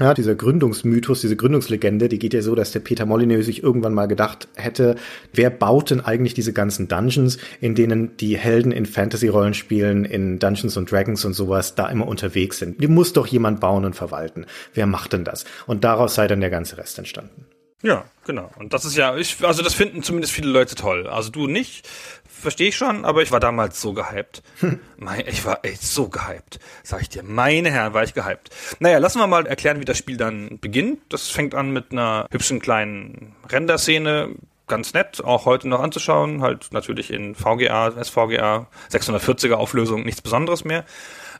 Ja, 0.00 0.14
dieser 0.14 0.34
Gründungsmythos, 0.34 1.20
diese 1.20 1.36
Gründungslegende, 1.36 2.08
die 2.08 2.18
geht 2.18 2.32
ja 2.32 2.40
so, 2.40 2.54
dass 2.54 2.72
der 2.72 2.80
Peter 2.80 3.04
Molyneux 3.04 3.44
sich 3.44 3.62
irgendwann 3.62 3.92
mal 3.92 4.06
gedacht 4.06 4.48
hätte, 4.54 4.96
wer 5.34 5.50
baut 5.50 5.90
denn 5.90 6.00
eigentlich 6.00 6.32
diese 6.32 6.54
ganzen 6.54 6.88
Dungeons, 6.88 7.36
in 7.60 7.74
denen 7.74 8.16
die 8.16 8.38
Helden 8.38 8.72
in 8.72 8.86
Fantasy-Rollenspielen, 8.86 10.06
in 10.06 10.38
Dungeons 10.38 10.78
and 10.78 10.90
Dragons 10.90 11.24
und 11.26 11.34
sowas 11.34 11.74
da 11.74 11.88
immer 11.88 12.08
unterwegs 12.08 12.58
sind. 12.58 12.82
Die 12.82 12.88
muss 12.88 13.12
doch 13.12 13.26
jemand 13.26 13.60
bauen 13.60 13.84
und 13.84 13.94
verwalten. 13.94 14.46
Wer 14.72 14.86
macht 14.86 15.12
denn 15.12 15.24
das? 15.24 15.44
Und 15.66 15.84
daraus 15.84 16.14
sei 16.14 16.26
dann 16.26 16.40
der 16.40 16.50
ganze 16.50 16.78
Rest 16.78 16.98
entstanden. 16.98 17.44
Ja, 17.82 18.04
genau. 18.24 18.50
Und 18.58 18.72
das 18.72 18.84
ist 18.84 18.96
ja, 18.96 19.16
ich, 19.16 19.44
also 19.44 19.62
das 19.62 19.74
finden 19.74 20.02
zumindest 20.02 20.32
viele 20.32 20.50
Leute 20.50 20.74
toll. 20.76 21.08
Also 21.08 21.30
du 21.30 21.48
nicht, 21.48 21.88
verstehe 22.28 22.68
ich 22.68 22.76
schon, 22.76 23.04
aber 23.04 23.22
ich 23.22 23.32
war 23.32 23.40
damals 23.40 23.80
so 23.80 23.92
gehypt. 23.92 24.42
Hm. 24.60 24.78
Ich 25.26 25.44
war 25.44 25.64
echt 25.64 25.82
so 25.82 26.08
gehypt. 26.08 26.60
Sag 26.84 27.02
ich 27.02 27.08
dir, 27.08 27.24
meine 27.24 27.70
Herren, 27.70 27.94
war 27.94 28.04
ich 28.04 28.14
gehypt. 28.14 28.50
Naja, 28.78 28.98
lassen 28.98 29.18
wir 29.18 29.26
mal 29.26 29.46
erklären, 29.46 29.80
wie 29.80 29.84
das 29.84 29.98
Spiel 29.98 30.16
dann 30.16 30.60
beginnt. 30.60 31.00
Das 31.08 31.28
fängt 31.28 31.56
an 31.56 31.72
mit 31.72 31.90
einer 31.90 32.28
hübschen 32.30 32.60
kleinen 32.60 33.34
Render-Szene. 33.50 34.36
Ganz 34.68 34.94
nett, 34.94 35.22
auch 35.24 35.44
heute 35.44 35.68
noch 35.68 35.80
anzuschauen. 35.80 36.42
Halt 36.42 36.68
natürlich 36.70 37.10
in 37.10 37.34
VGA, 37.34 37.90
SVGA, 37.90 38.68
640er 38.92 39.54
Auflösung, 39.54 40.04
nichts 40.04 40.22
Besonderes 40.22 40.64
mehr 40.64 40.84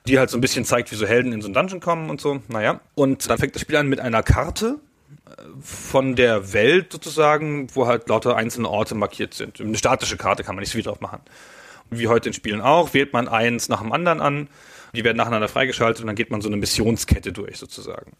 die 0.06 0.18
halt 0.18 0.30
so 0.30 0.36
ein 0.36 0.40
bisschen 0.40 0.64
zeigt, 0.64 0.90
wie 0.90 0.96
so 0.96 1.06
Helden 1.06 1.32
in 1.32 1.42
so 1.42 1.48
ein 1.48 1.54
Dungeon 1.54 1.78
kommen 1.78 2.10
und 2.10 2.20
so. 2.20 2.42
Naja. 2.48 2.80
Und 2.96 3.30
dann 3.30 3.38
fängt 3.38 3.54
das 3.54 3.62
Spiel 3.62 3.76
an 3.76 3.86
mit 3.86 4.00
einer 4.00 4.24
Karte, 4.24 4.80
von 5.60 6.16
der 6.16 6.52
Welt 6.52 6.92
sozusagen, 6.92 7.68
wo 7.74 7.86
halt 7.86 8.08
lauter 8.08 8.36
einzelne 8.36 8.68
Orte 8.68 8.94
markiert 8.94 9.34
sind. 9.34 9.60
Eine 9.60 9.76
statische 9.76 10.16
Karte 10.16 10.44
kann 10.44 10.54
man 10.54 10.60
nicht 10.60 10.70
so 10.70 10.76
viel 10.76 10.82
drauf 10.82 11.00
machen. 11.00 11.20
Wie 11.90 12.08
heute 12.08 12.30
in 12.30 12.32
Spielen 12.32 12.60
auch, 12.60 12.94
wählt 12.94 13.12
man 13.12 13.28
eins 13.28 13.68
nach 13.68 13.82
dem 13.82 13.92
anderen 13.92 14.20
an. 14.20 14.48
Die 14.94 15.04
werden 15.04 15.16
nacheinander 15.16 15.48
freigeschaltet 15.48 16.00
und 16.02 16.06
dann 16.06 16.16
geht 16.16 16.30
man 16.30 16.40
so 16.40 16.48
eine 16.48 16.56
Missionskette 16.56 17.32
durch 17.32 17.58
sozusagen. 17.58 18.12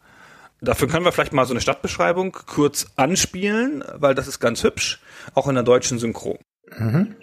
Dafür 0.61 0.89
können 0.89 1.05
wir 1.05 1.13
vielleicht 1.13 1.33
mal 1.33 1.45
so 1.45 1.53
eine 1.53 1.61
Stadtbeschreibung 1.61 2.33
kurz 2.33 2.87
anspielen, 2.97 3.83
weil 3.95 4.15
das 4.15 4.29
ist 4.29 4.39
ganz 4.39 4.63
hübsch, 4.63 5.01
auch 5.35 5.49
in 5.49 5.55
der 5.55 5.65
deutschen 5.65 5.99
Synchro. 5.99 6.39
Mhm. 6.79 7.17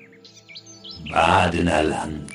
Badener 1.10 1.84
Land 1.84 2.32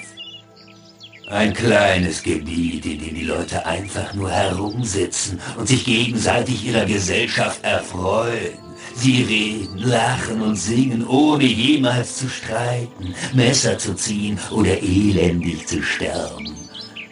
ein 1.34 1.52
kleines 1.52 2.22
Gebiet, 2.22 2.86
in 2.86 3.00
dem 3.00 3.14
die 3.14 3.24
Leute 3.24 3.66
einfach 3.66 4.14
nur 4.14 4.30
herumsitzen 4.30 5.40
und 5.58 5.66
sich 5.66 5.84
gegenseitig 5.84 6.64
ihrer 6.64 6.86
Gesellschaft 6.86 7.62
erfreuen. 7.64 8.58
Sie 8.94 9.22
reden, 9.22 9.78
lachen 9.78 10.40
und 10.40 10.56
singen, 10.56 11.04
ohne 11.06 11.44
jemals 11.44 12.18
zu 12.18 12.28
streiten, 12.28 13.14
Messer 13.32 13.76
zu 13.76 13.94
ziehen 13.94 14.38
oder 14.52 14.80
elendig 14.80 15.66
zu 15.66 15.82
sterben. 15.82 16.54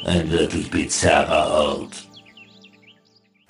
Ein 0.04 0.30
wirklich 0.30 0.70
bizarrer 0.70 1.80
Ort. 1.80 2.11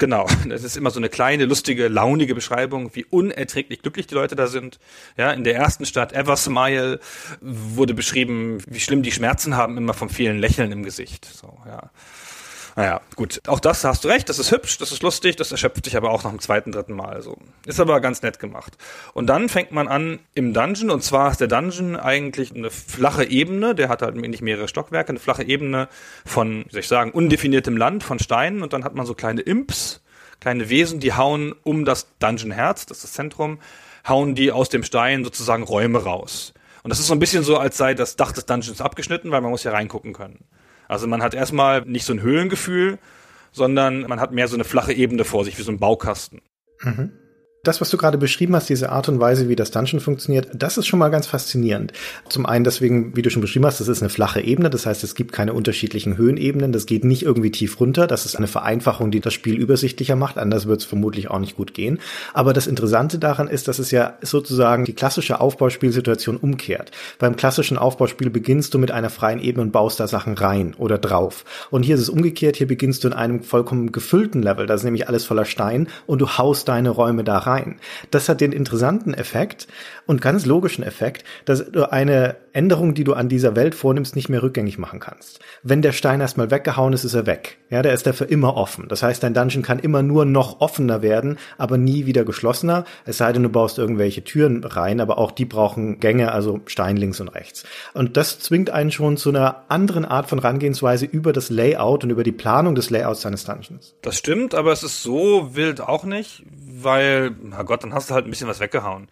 Genau, 0.02 0.26
das 0.48 0.64
ist 0.64 0.76
immer 0.76 0.90
so 0.90 0.98
eine 0.98 1.08
kleine, 1.08 1.44
lustige, 1.44 1.86
launige 1.86 2.34
Beschreibung, 2.34 2.90
wie 2.96 3.04
unerträglich 3.04 3.82
glücklich 3.82 4.08
die 4.08 4.16
Leute 4.16 4.34
da 4.34 4.48
sind. 4.48 4.80
Ja, 5.16 5.30
in 5.30 5.44
der 5.44 5.54
ersten 5.54 5.86
Stadt 5.86 6.12
Eversmile 6.12 6.98
wurde 7.40 7.94
beschrieben, 7.94 8.58
wie 8.66 8.80
schlimm 8.80 9.04
die 9.04 9.12
Schmerzen 9.12 9.56
haben, 9.56 9.76
immer 9.76 9.94
vom 9.94 10.10
vielen 10.10 10.40
Lächeln 10.40 10.72
im 10.72 10.82
Gesicht. 10.82 11.24
So, 11.24 11.56
ja. 11.66 11.92
Naja, 12.74 13.00
gut. 13.16 13.40
Auch 13.48 13.60
das 13.60 13.84
hast 13.84 14.04
du 14.04 14.08
recht, 14.08 14.28
das 14.28 14.38
ist 14.38 14.50
hübsch, 14.50 14.78
das 14.78 14.92
ist 14.92 15.02
lustig, 15.02 15.36
das 15.36 15.52
erschöpft 15.52 15.84
dich 15.84 15.96
aber 15.96 16.10
auch 16.10 16.24
nach 16.24 16.30
dem 16.30 16.40
zweiten, 16.40 16.72
dritten 16.72 16.94
Mal. 16.94 17.20
So. 17.22 17.36
Ist 17.66 17.80
aber 17.80 18.00
ganz 18.00 18.22
nett 18.22 18.38
gemacht. 18.38 18.78
Und 19.12 19.26
dann 19.26 19.48
fängt 19.48 19.72
man 19.72 19.88
an 19.88 20.20
im 20.34 20.54
Dungeon, 20.54 20.90
und 20.90 21.02
zwar 21.02 21.30
ist 21.30 21.40
der 21.40 21.48
Dungeon 21.48 21.96
eigentlich 21.96 22.54
eine 22.54 22.70
flache 22.70 23.24
Ebene, 23.24 23.74
der 23.74 23.88
hat 23.88 24.02
halt 24.02 24.16
nicht 24.16 24.42
mehrere 24.42 24.68
Stockwerke, 24.68 25.10
eine 25.10 25.18
flache 25.18 25.44
Ebene 25.44 25.88
von, 26.24 26.64
wie 26.66 26.70
soll 26.70 26.80
ich 26.80 26.88
sagen, 26.88 27.10
undefiniertem 27.10 27.76
Land, 27.76 28.04
von 28.04 28.18
Steinen, 28.18 28.62
und 28.62 28.72
dann 28.72 28.84
hat 28.84 28.94
man 28.94 29.04
so 29.04 29.14
kleine 29.14 29.42
Imps, 29.42 30.00
kleine 30.40 30.70
Wesen, 30.70 30.98
die 30.98 31.12
hauen 31.12 31.54
um 31.64 31.84
das 31.84 32.06
Dungeon-Herz, 32.20 32.86
das 32.86 32.98
ist 32.98 33.04
das 33.04 33.12
Zentrum, 33.12 33.58
hauen 34.08 34.34
die 34.34 34.50
aus 34.50 34.70
dem 34.70 34.82
Stein 34.82 35.24
sozusagen 35.24 35.62
Räume 35.62 36.02
raus. 36.02 36.54
Und 36.82 36.90
das 36.90 36.98
ist 36.98 37.06
so 37.06 37.14
ein 37.14 37.20
bisschen 37.20 37.44
so, 37.44 37.58
als 37.58 37.76
sei 37.76 37.94
das 37.94 38.16
Dach 38.16 38.32
des 38.32 38.46
Dungeons 38.46 38.80
abgeschnitten, 38.80 39.30
weil 39.30 39.40
man 39.40 39.50
muss 39.50 39.62
ja 39.62 39.70
reingucken 39.70 40.12
können. 40.12 40.44
Also 40.88 41.06
man 41.06 41.22
hat 41.22 41.34
erstmal 41.34 41.82
nicht 41.82 42.04
so 42.04 42.12
ein 42.12 42.20
Höhlengefühl, 42.20 42.98
sondern 43.52 44.02
man 44.02 44.20
hat 44.20 44.32
mehr 44.32 44.48
so 44.48 44.56
eine 44.56 44.64
flache 44.64 44.92
Ebene 44.92 45.24
vor 45.24 45.44
sich, 45.44 45.58
wie 45.58 45.62
so 45.62 45.72
ein 45.72 45.78
Baukasten. 45.78 46.40
Mhm. 46.80 47.12
Das, 47.64 47.80
was 47.80 47.90
du 47.90 47.96
gerade 47.96 48.18
beschrieben 48.18 48.56
hast, 48.56 48.68
diese 48.68 48.90
Art 48.90 49.08
und 49.08 49.20
Weise, 49.20 49.48
wie 49.48 49.54
das 49.54 49.70
Dungeon 49.70 50.00
funktioniert, 50.00 50.48
das 50.52 50.78
ist 50.78 50.88
schon 50.88 50.98
mal 50.98 51.10
ganz 51.10 51.28
faszinierend. 51.28 51.92
Zum 52.28 52.44
einen 52.44 52.64
deswegen, 52.64 53.14
wie 53.14 53.22
du 53.22 53.30
schon 53.30 53.40
beschrieben 53.40 53.66
hast, 53.66 53.78
das 53.78 53.86
ist 53.86 54.02
eine 54.02 54.08
flache 54.08 54.40
Ebene, 54.40 54.68
das 54.68 54.84
heißt, 54.84 55.04
es 55.04 55.14
gibt 55.14 55.30
keine 55.30 55.52
unterschiedlichen 55.52 56.16
Höhenebenen, 56.16 56.72
das 56.72 56.86
geht 56.86 57.04
nicht 57.04 57.22
irgendwie 57.22 57.52
tief 57.52 57.78
runter, 57.78 58.08
das 58.08 58.26
ist 58.26 58.34
eine 58.34 58.48
Vereinfachung, 58.48 59.12
die 59.12 59.20
das 59.20 59.32
Spiel 59.32 59.60
übersichtlicher 59.60 60.16
macht, 60.16 60.38
anders 60.38 60.66
wird 60.66 60.80
es 60.80 60.86
vermutlich 60.86 61.30
auch 61.30 61.38
nicht 61.38 61.56
gut 61.56 61.72
gehen. 61.72 62.00
Aber 62.34 62.52
das 62.52 62.66
Interessante 62.66 63.20
daran 63.20 63.46
ist, 63.46 63.68
dass 63.68 63.78
es 63.78 63.92
ja 63.92 64.18
sozusagen 64.22 64.84
die 64.84 64.94
klassische 64.94 65.40
Aufbauspielsituation 65.40 66.38
umkehrt. 66.38 66.90
Beim 67.20 67.36
klassischen 67.36 67.78
Aufbauspiel 67.78 68.30
beginnst 68.30 68.74
du 68.74 68.80
mit 68.80 68.90
einer 68.90 69.08
freien 69.08 69.38
Ebene 69.38 69.62
und 69.62 69.70
baust 69.70 70.00
da 70.00 70.08
Sachen 70.08 70.34
rein 70.34 70.74
oder 70.78 70.98
drauf. 70.98 71.44
Und 71.70 71.84
hier 71.84 71.94
ist 71.94 72.00
es 72.00 72.08
umgekehrt, 72.08 72.56
hier 72.56 72.66
beginnst 72.66 73.04
du 73.04 73.06
in 73.06 73.14
einem 73.14 73.44
vollkommen 73.44 73.92
gefüllten 73.92 74.42
Level, 74.42 74.66
da 74.66 74.74
ist 74.74 74.82
nämlich 74.82 75.06
alles 75.06 75.24
voller 75.24 75.44
Stein 75.44 75.86
und 76.06 76.20
du 76.20 76.28
haust 76.28 76.66
deine 76.66 76.90
Räume 76.90 77.22
da 77.22 77.38
rein 77.38 77.51
rein. 77.52 77.76
Das 78.10 78.28
hat 78.28 78.40
den 78.40 78.52
interessanten 78.52 79.14
Effekt 79.14 79.68
und 80.06 80.20
ganz 80.20 80.46
logischen 80.46 80.82
Effekt, 80.82 81.24
dass 81.44 81.70
du 81.70 81.90
eine 81.90 82.36
Änderung, 82.52 82.94
die 82.94 83.04
du 83.04 83.14
an 83.14 83.28
dieser 83.28 83.56
Welt 83.56 83.74
vornimmst, 83.74 84.14
nicht 84.14 84.28
mehr 84.28 84.42
rückgängig 84.42 84.78
machen 84.78 85.00
kannst. 85.00 85.40
Wenn 85.62 85.82
der 85.82 85.92
Stein 85.92 86.20
erstmal 86.20 86.50
weggehauen 86.50 86.92
ist, 86.92 87.04
ist 87.04 87.14
er 87.14 87.26
weg. 87.26 87.58
Ja, 87.70 87.82
der 87.82 87.94
ist 87.94 88.06
dafür 88.06 88.28
immer 88.28 88.56
offen. 88.56 88.88
Das 88.88 89.02
heißt, 89.02 89.22
dein 89.22 89.34
Dungeon 89.34 89.62
kann 89.62 89.78
immer 89.78 90.02
nur 90.02 90.24
noch 90.24 90.60
offener 90.60 91.02
werden, 91.02 91.38
aber 91.56 91.78
nie 91.78 92.04
wieder 92.06 92.24
geschlossener. 92.24 92.84
Es 93.04 93.18
sei 93.18 93.32
denn, 93.32 93.42
du 93.42 93.48
baust 93.48 93.78
irgendwelche 93.78 94.24
Türen 94.24 94.64
rein, 94.64 95.00
aber 95.00 95.18
auch 95.18 95.30
die 95.30 95.44
brauchen 95.44 96.00
Gänge, 96.00 96.32
also 96.32 96.60
Stein 96.66 96.96
links 96.96 97.20
und 97.20 97.28
rechts. 97.28 97.64
Und 97.94 98.16
das 98.16 98.38
zwingt 98.38 98.70
einen 98.70 98.90
schon 98.90 99.16
zu 99.16 99.30
einer 99.30 99.64
anderen 99.68 100.04
Art 100.04 100.28
von 100.28 100.38
Rangehensweise 100.38 101.06
über 101.06 101.32
das 101.32 101.48
Layout 101.48 102.04
und 102.04 102.10
über 102.10 102.24
die 102.24 102.32
Planung 102.32 102.74
des 102.74 102.90
Layouts 102.90 103.22
seines 103.22 103.44
Dungeons. 103.44 103.94
Das 104.02 104.16
stimmt, 104.16 104.54
aber 104.54 104.72
es 104.72 104.82
ist 104.82 105.02
so 105.02 105.54
wild 105.54 105.80
auch 105.80 106.04
nicht, 106.04 106.42
weil, 106.84 107.34
na 107.42 107.62
Gott, 107.62 107.82
dann 107.82 107.94
hast 107.94 108.10
du 108.10 108.14
halt 108.14 108.26
ein 108.26 108.30
bisschen 108.30 108.48
was 108.48 108.60
weggehauen. 108.60 109.08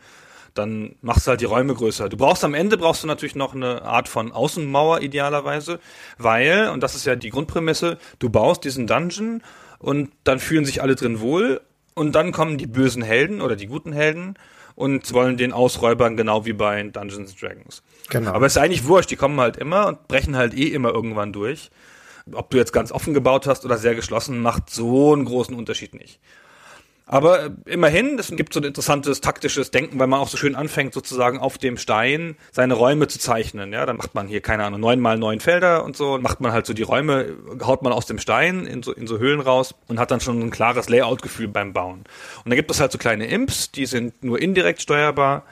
Dann 0.55 0.97
machst 1.01 1.27
du 1.27 1.31
halt 1.31 1.41
die 1.41 1.47
Räume 1.47 1.75
größer. 1.75 2.09
Du 2.09 2.17
brauchst 2.17 2.45
am 2.45 2.55
Ende 2.55 2.77
brauchst 2.77 3.03
du 3.03 3.07
natürlich 3.07 3.37
noch 3.37 3.55
eine 3.55 3.83
Art 3.83 4.09
von 4.09 4.33
Außenmauer 4.33 5.01
idealerweise, 5.01 5.79
weil, 6.19 6.71
und 6.71 6.83
das 6.83 6.95
ist 6.95 7.07
ja 7.07 7.15
die 7.15 7.31
Grundprämisse, 7.31 7.99
du 8.19 8.31
baust 8.31 8.65
diesen 8.65 8.87
Dungeon 8.87 9.43
und 9.79 10.11
dann 10.25 10.41
fühlen 10.41 10.65
sich 10.65 10.83
alle 10.83 10.97
drin 10.97 11.21
wohl 11.21 11.61
und 11.95 12.15
dann 12.15 12.33
kommen 12.33 12.59
die 12.59 12.67
bösen 12.67 13.03
Helden 13.03 13.41
oder 13.41 13.57
die 13.57 13.67
guten 13.67 13.93
Helden 13.93 14.35
und 14.75 15.13
wollen 15.13 15.37
den 15.37 15.53
ausräubern, 15.53 16.17
genau 16.17 16.47
wie 16.47 16.53
bei 16.53 16.83
Dungeons 16.83 17.37
Dragons. 17.37 17.83
Genau. 18.09 18.33
Aber 18.33 18.47
es 18.47 18.57
ist 18.57 18.63
eigentlich 18.63 18.87
wurscht, 18.87 19.11
die 19.11 19.17
kommen 19.17 19.39
halt 19.39 19.57
immer 19.57 19.87
und 19.87 20.09
brechen 20.09 20.37
halt 20.37 20.55
eh 20.55 20.69
immer 20.69 20.91
irgendwann 20.91 21.33
durch. 21.33 21.71
Ob 22.33 22.51
du 22.51 22.57
jetzt 22.57 22.73
ganz 22.73 22.93
offen 22.93 23.15
gebaut 23.15 23.47
hast 23.47 23.65
oder 23.65 23.77
sehr 23.77 23.95
geschlossen, 23.95 24.41
macht 24.41 24.71
so 24.71 25.13
einen 25.13 25.25
großen 25.25 25.55
Unterschied 25.55 25.95
nicht. 25.95 26.21
Aber 27.13 27.47
äh, 27.47 27.51
immerhin, 27.67 28.21
es 28.21 28.31
gibt 28.31 28.55
so 28.55 28.61
ein 28.61 28.65
interessantes 28.65 29.21
taktisches 29.21 29.73
Denken, 29.73 29.99
weil 29.99 30.07
man 30.07 30.21
auch 30.21 30.29
so 30.29 30.37
schön 30.37 30.55
anfängt, 30.55 30.95
sozusagen 30.95 31.41
auf 31.41 31.59
dem 31.59 31.77
Stein 31.77 32.37
seine 32.53 32.75
Räume 32.75 33.09
zu 33.09 33.19
zeichnen. 33.19 33.73
Ja, 33.73 33.85
dann 33.85 33.97
macht 33.97 34.15
man 34.15 34.29
hier, 34.29 34.41
keine 34.41 34.65
Ahnung, 34.65 34.79
neun 34.79 35.01
mal 35.01 35.19
neun 35.19 35.41
Felder 35.41 35.83
und 35.83 35.97
so, 35.97 36.19
macht 36.19 36.41
man 36.41 36.53
halt 36.53 36.67
so 36.67 36.73
die 36.73 36.85
Räume, 36.85 37.37
haut 37.65 37.83
man 37.83 37.93
aus 37.93 38.07
dem 38.07 38.19
Stein 38.19 38.65
in 38.65 38.85
so, 38.85 38.93
in 38.93 39.09
so 39.09 39.19
Höhlen 39.19 39.41
raus 39.41 39.75
und 39.89 39.99
hat 39.99 40.13
dann 40.13 40.21
schon 40.21 40.41
ein 40.41 40.51
klares 40.53 40.89
Layout-Gefühl 40.89 41.49
beim 41.49 41.73
Bauen. 41.73 42.05
Und 42.45 42.47
dann 42.47 42.55
gibt 42.55 42.71
es 42.71 42.79
halt 42.79 42.93
so 42.93 42.99
kleine 42.99 43.27
Imps, 43.27 43.73
die 43.73 43.87
sind 43.87 44.23
nur 44.23 44.41
indirekt 44.41 44.81
steuerbar 44.81 45.45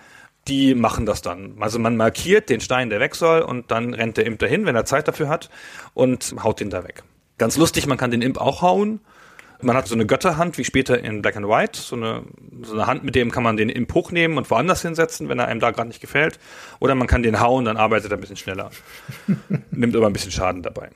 die 0.47 0.75
machen 0.75 1.05
das 1.05 1.21
dann. 1.21 1.57
Also 1.61 1.79
man 1.79 1.99
markiert 1.99 2.49
den 2.49 2.63
Stein, 2.63 2.89
der 2.89 3.01
weg 3.01 3.15
soll, 3.17 3.43
und 3.43 3.71
dann 3.71 3.93
rennt 3.93 4.17
der 4.17 4.25
Imp 4.25 4.39
dahin, 4.39 4.65
wenn 4.65 4.75
er 4.75 4.87
Zeit 4.87 5.07
dafür 5.07 5.29
hat, 5.29 5.51
und 5.93 6.37
haut 6.43 6.61
den 6.61 6.71
da 6.71 6.85
weg. 6.85 7.03
Ganz 7.37 7.59
lustig, 7.59 7.87
man 7.87 7.99
kann 7.99 8.11
den 8.11 8.23
Imp 8.23 8.41
auch 8.41 8.63
hauen 8.63 9.01
man 9.61 9.77
hat 9.77 9.89
so 9.89 9.95
eine 9.95 10.07
Götterhand, 10.07 10.59
wie 10.59 10.65
später 10.65 10.99
in 11.03 11.23
Black 11.23 11.37
and 11.37 11.49
White, 11.49 11.81
so 11.81 11.97
eine, 11.97 12.25
so 12.63 12.75
eine 12.75 12.87
Hand, 12.87 13.05
mit 13.05 13.15
dem 13.15 13.31
kann 13.31 13.43
man 13.43 13.57
den 13.57 13.69
Imp 13.69 13.93
hochnehmen 13.95 14.39
und 14.39 14.51
woanders 14.51 14.83
hinsetzen, 14.83 15.29
wenn 15.29 15.39
er 15.39 15.47
einem 15.47 15.61
da 15.61 15.71
gerade 15.71 15.89
nicht 15.89 16.01
gefällt. 16.01 16.39
Oder 16.81 16.95
man 16.95 17.07
kann 17.07 17.23
den 17.23 17.41
hauen, 17.41 17.65
dann 17.65 17.77
arbeitet 17.77 18.11
er 18.11 18.19
ein 18.19 18.21
bisschen 18.21 18.37
schneller. 18.37 18.71
Nimmt 19.71 19.97
aber 19.97 20.07
ein 20.07 20.13
bisschen 20.13 20.33
Schaden 20.33 20.63
dabei. 20.63 20.91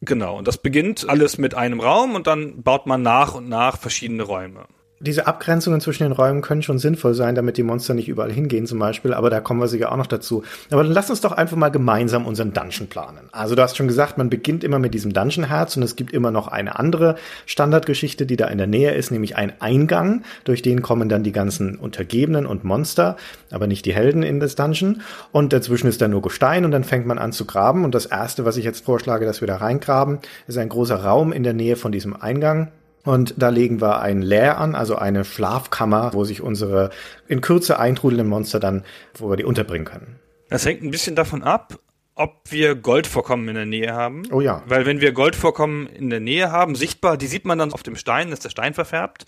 Genau, 0.00 0.38
und 0.38 0.46
das 0.46 0.58
beginnt 0.58 1.08
alles 1.08 1.38
mit 1.38 1.54
einem 1.54 1.80
Raum 1.80 2.14
und 2.14 2.26
dann 2.26 2.62
baut 2.62 2.86
man 2.86 3.02
nach 3.02 3.34
und 3.34 3.48
nach 3.48 3.78
verschiedene 3.78 4.22
Räume 4.22 4.66
diese 5.00 5.28
Abgrenzungen 5.28 5.80
zwischen 5.80 6.02
den 6.02 6.12
Räumen 6.12 6.42
können 6.42 6.62
schon 6.62 6.78
sinnvoll 6.78 7.14
sein, 7.14 7.36
damit 7.36 7.56
die 7.56 7.62
Monster 7.62 7.94
nicht 7.94 8.08
überall 8.08 8.32
hingehen 8.32 8.66
zum 8.66 8.80
Beispiel, 8.80 9.14
aber 9.14 9.30
da 9.30 9.40
kommen 9.40 9.60
wir 9.60 9.68
sicher 9.68 9.92
auch 9.92 9.96
noch 9.96 10.08
dazu. 10.08 10.42
Aber 10.70 10.82
dann 10.82 10.92
lass 10.92 11.08
uns 11.08 11.20
doch 11.20 11.32
einfach 11.32 11.56
mal 11.56 11.68
gemeinsam 11.68 12.26
unseren 12.26 12.52
Dungeon 12.52 12.88
planen. 12.88 13.28
Also 13.30 13.54
du 13.54 13.62
hast 13.62 13.76
schon 13.76 13.86
gesagt, 13.86 14.18
man 14.18 14.28
beginnt 14.28 14.64
immer 14.64 14.80
mit 14.80 14.94
diesem 14.94 15.12
Dungeon-Herz 15.12 15.76
und 15.76 15.84
es 15.84 15.94
gibt 15.94 16.12
immer 16.12 16.32
noch 16.32 16.48
eine 16.48 16.78
andere 16.78 17.14
Standardgeschichte, 17.46 18.26
die 18.26 18.36
da 18.36 18.48
in 18.48 18.58
der 18.58 18.66
Nähe 18.66 18.92
ist, 18.92 19.12
nämlich 19.12 19.36
ein 19.36 19.52
Eingang, 19.60 20.24
durch 20.44 20.62
den 20.62 20.82
kommen 20.82 21.08
dann 21.08 21.22
die 21.22 21.32
ganzen 21.32 21.76
Untergebenen 21.76 22.44
und 22.44 22.64
Monster, 22.64 23.16
aber 23.52 23.68
nicht 23.68 23.84
die 23.84 23.94
Helden 23.94 24.24
in 24.24 24.40
das 24.40 24.56
Dungeon. 24.56 25.02
Und 25.30 25.52
dazwischen 25.52 25.86
ist 25.86 26.02
dann 26.02 26.10
nur 26.10 26.22
Gestein 26.22 26.64
und 26.64 26.72
dann 26.72 26.82
fängt 26.82 27.06
man 27.06 27.18
an 27.18 27.32
zu 27.32 27.44
graben. 27.44 27.84
Und 27.84 27.94
das 27.94 28.06
erste, 28.06 28.44
was 28.44 28.56
ich 28.56 28.64
jetzt 28.64 28.84
vorschlage, 28.84 29.26
dass 29.26 29.40
wir 29.40 29.46
da 29.46 29.56
reingraben, 29.56 30.18
ist 30.48 30.58
ein 30.58 30.68
großer 30.68 31.04
Raum 31.04 31.32
in 31.32 31.44
der 31.44 31.54
Nähe 31.54 31.76
von 31.76 31.92
diesem 31.92 32.20
Eingang 32.20 32.68
und 33.04 33.34
da 33.38 33.48
legen 33.48 33.80
wir 33.80 34.00
ein 34.00 34.22
Lair 34.22 34.58
an, 34.58 34.74
also 34.74 34.96
eine 34.96 35.24
Schlafkammer, 35.24 36.12
wo 36.12 36.24
sich 36.24 36.42
unsere 36.42 36.90
in 37.26 37.40
Kürze 37.40 37.78
eintrudelnden 37.78 38.28
Monster 38.28 38.60
dann, 38.60 38.84
wo 39.14 39.30
wir 39.30 39.36
die 39.36 39.44
unterbringen 39.44 39.84
können. 39.84 40.18
Das 40.50 40.64
hängt 40.64 40.82
ein 40.82 40.90
bisschen 40.90 41.16
davon 41.16 41.42
ab, 41.42 41.78
ob 42.14 42.40
wir 42.50 42.74
Goldvorkommen 42.74 43.48
in 43.48 43.54
der 43.54 43.66
Nähe 43.66 43.94
haben. 43.94 44.24
Oh 44.32 44.40
ja. 44.40 44.62
Weil 44.66 44.86
wenn 44.86 45.00
wir 45.00 45.12
Goldvorkommen 45.12 45.86
in 45.86 46.10
der 46.10 46.20
Nähe 46.20 46.50
haben, 46.50 46.74
sichtbar, 46.74 47.16
die 47.16 47.28
sieht 47.28 47.44
man 47.44 47.58
dann 47.58 47.72
auf 47.72 47.82
dem 47.82 47.96
Stein, 47.96 48.32
ist 48.32 48.44
der 48.44 48.50
Stein 48.50 48.74
verfärbt, 48.74 49.24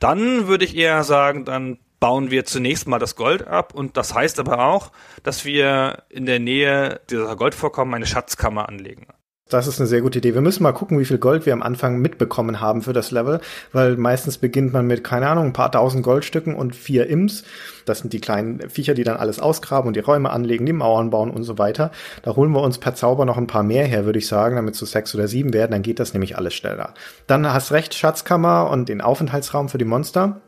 dann 0.00 0.48
würde 0.48 0.64
ich 0.64 0.76
eher 0.76 1.04
sagen, 1.04 1.44
dann 1.44 1.78
bauen 2.00 2.32
wir 2.32 2.44
zunächst 2.44 2.88
mal 2.88 2.98
das 2.98 3.14
Gold 3.14 3.46
ab 3.46 3.74
und 3.74 3.96
das 3.96 4.14
heißt 4.14 4.40
aber 4.40 4.66
auch, 4.66 4.90
dass 5.22 5.44
wir 5.44 6.02
in 6.08 6.26
der 6.26 6.40
Nähe 6.40 7.00
dieser 7.10 7.36
Goldvorkommen 7.36 7.94
eine 7.94 8.06
Schatzkammer 8.06 8.68
anlegen. 8.68 9.06
Das 9.48 9.66
ist 9.66 9.78
eine 9.78 9.86
sehr 9.86 10.00
gute 10.00 10.18
Idee. 10.18 10.32
Wir 10.32 10.40
müssen 10.40 10.62
mal 10.62 10.72
gucken, 10.72 10.98
wie 10.98 11.04
viel 11.04 11.18
Gold 11.18 11.44
wir 11.44 11.52
am 11.52 11.62
Anfang 11.62 11.98
mitbekommen 11.98 12.60
haben 12.60 12.80
für 12.80 12.94
das 12.94 13.10
Level, 13.10 13.40
weil 13.72 13.98
meistens 13.98 14.38
beginnt 14.38 14.72
man 14.72 14.86
mit, 14.86 15.04
keine 15.04 15.28
Ahnung, 15.28 15.46
ein 15.46 15.52
paar 15.52 15.70
tausend 15.70 16.02
Goldstücken 16.04 16.54
und 16.54 16.74
vier 16.74 17.06
Imps. 17.08 17.44
Das 17.84 17.98
sind 17.98 18.14
die 18.14 18.20
kleinen 18.20 18.70
Viecher, 18.70 18.94
die 18.94 19.04
dann 19.04 19.18
alles 19.18 19.40
ausgraben 19.40 19.88
und 19.88 19.94
die 19.94 20.00
Räume 20.00 20.30
anlegen, 20.30 20.64
die 20.64 20.72
Mauern 20.72 21.10
bauen 21.10 21.30
und 21.30 21.42
so 21.42 21.58
weiter. 21.58 21.90
Da 22.22 22.34
holen 22.34 22.52
wir 22.52 22.62
uns 22.62 22.78
per 22.78 22.94
Zauber 22.94 23.26
noch 23.26 23.36
ein 23.36 23.46
paar 23.46 23.62
mehr 23.62 23.84
her, 23.84 24.06
würde 24.06 24.20
ich 24.20 24.26
sagen, 24.26 24.56
damit 24.56 24.74
so 24.74 24.86
sechs 24.86 25.14
oder 25.14 25.28
sieben 25.28 25.52
werden, 25.52 25.72
dann 25.72 25.82
geht 25.82 26.00
das 26.00 26.14
nämlich 26.14 26.38
alles 26.38 26.54
schneller. 26.54 26.94
Dann 27.26 27.52
hast 27.52 27.72
recht, 27.72 27.94
Schatzkammer 27.94 28.70
und 28.70 28.88
den 28.88 29.02
Aufenthaltsraum 29.02 29.68
für 29.68 29.78
die 29.78 29.84
Monster. 29.84 30.40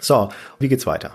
So, 0.00 0.28
wie 0.58 0.68
geht's 0.68 0.86
weiter? 0.86 1.12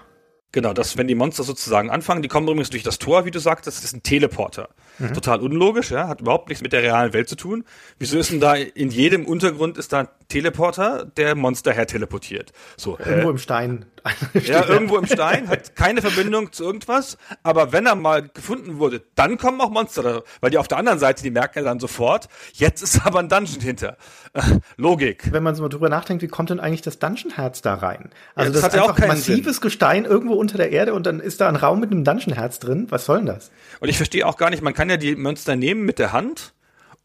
Genau, 0.51 0.71
das, 0.71 0.97
wenn 0.97 1.07
die 1.07 1.15
Monster 1.15 1.43
sozusagen 1.43 1.89
anfangen, 1.89 2.21
die 2.21 2.29
kommen 2.29 2.47
übrigens 2.47 2.69
durch 2.69 2.83
das 2.83 2.97
Tor, 2.97 3.25
wie 3.25 3.31
du 3.31 3.39
sagtest, 3.39 3.77
das 3.77 3.83
ist 3.83 3.93
ein 3.93 4.03
Teleporter. 4.03 4.69
Mhm. 4.99 5.13
Total 5.13 5.41
unlogisch, 5.41 5.91
ja, 5.91 6.07
hat 6.07 6.21
überhaupt 6.21 6.47
nichts 6.47 6.61
mit 6.61 6.71
der 6.71 6.81
realen 6.81 7.11
Welt 7.11 7.27
zu 7.27 7.35
tun. 7.35 7.65
Wieso 7.99 8.17
ist 8.17 8.31
denn 8.31 8.39
da 8.39 8.55
in 8.55 8.89
jedem 8.89 9.25
Untergrund 9.25 9.77
ist 9.77 9.91
da 9.91 9.99
ein 10.01 10.07
Teleporter, 10.29 11.05
der 11.17 11.35
Monster 11.35 11.73
her 11.73 11.87
teleportiert? 11.87 12.53
So, 12.77 12.97
irgendwo 12.97 13.27
äh, 13.27 13.31
im 13.31 13.37
Stein. 13.37 13.85
Ja, 14.33 14.65
irgendwo 14.67 14.97
im 14.97 15.05
Stein, 15.05 15.47
hat 15.49 15.75
keine 15.75 16.01
Verbindung 16.01 16.51
zu 16.51 16.63
irgendwas, 16.63 17.17
aber 17.43 17.71
wenn 17.71 17.85
er 17.85 17.95
mal 17.95 18.27
gefunden 18.29 18.77
wurde, 18.77 19.01
dann 19.15 19.37
kommen 19.37 19.59
auch 19.61 19.69
Monster, 19.69 20.23
weil 20.41 20.51
die 20.51 20.57
auf 20.57 20.67
der 20.67 20.77
anderen 20.77 20.99
Seite, 20.99 21.23
die 21.23 21.31
merken 21.31 21.59
ja 21.59 21.65
dann 21.65 21.79
sofort, 21.79 22.29
jetzt 22.53 22.81
ist 22.81 23.05
aber 23.05 23.19
ein 23.19 23.29
Dungeon 23.29 23.61
hinter. 23.61 23.97
Logik. 24.77 25.31
Wenn 25.31 25.43
man 25.43 25.55
so 25.55 25.63
mal 25.63 25.69
drüber 25.69 25.89
nachdenkt, 25.89 26.21
wie 26.21 26.27
kommt 26.27 26.49
denn 26.49 26.59
eigentlich 26.59 26.81
das 26.81 26.99
Dungeon-Herz 26.99 27.61
da 27.61 27.75
rein? 27.75 28.09
Also 28.35 28.49
ja, 28.49 28.53
das, 28.53 28.61
das 28.61 28.73
ist 28.73 28.79
ja 28.79 28.89
einfach 28.89 29.07
massives 29.07 29.55
Sinn. 29.55 29.61
Gestein 29.61 30.05
irgendwo 30.05 30.33
unter 30.33 30.57
der 30.57 30.71
Erde 30.71 30.93
und 30.93 31.05
dann 31.05 31.19
ist 31.19 31.41
da 31.41 31.47
ein 31.47 31.55
Raum 31.55 31.79
mit 31.79 31.91
einem 31.91 32.03
Dungeon-Herz 32.03 32.59
drin. 32.59 32.87
Was 32.89 33.05
soll 33.05 33.17
denn 33.17 33.27
das? 33.27 33.51
Und 33.79 33.89
ich 33.89 33.97
verstehe 33.97 34.27
auch 34.27 34.37
gar 34.37 34.49
nicht, 34.49 34.61
man 34.61 34.73
kann 34.73 34.89
ja 34.89 34.97
die 34.97 35.15
Monster 35.15 35.55
nehmen 35.55 35.83
mit 35.83 35.99
der 35.99 36.13
Hand 36.13 36.53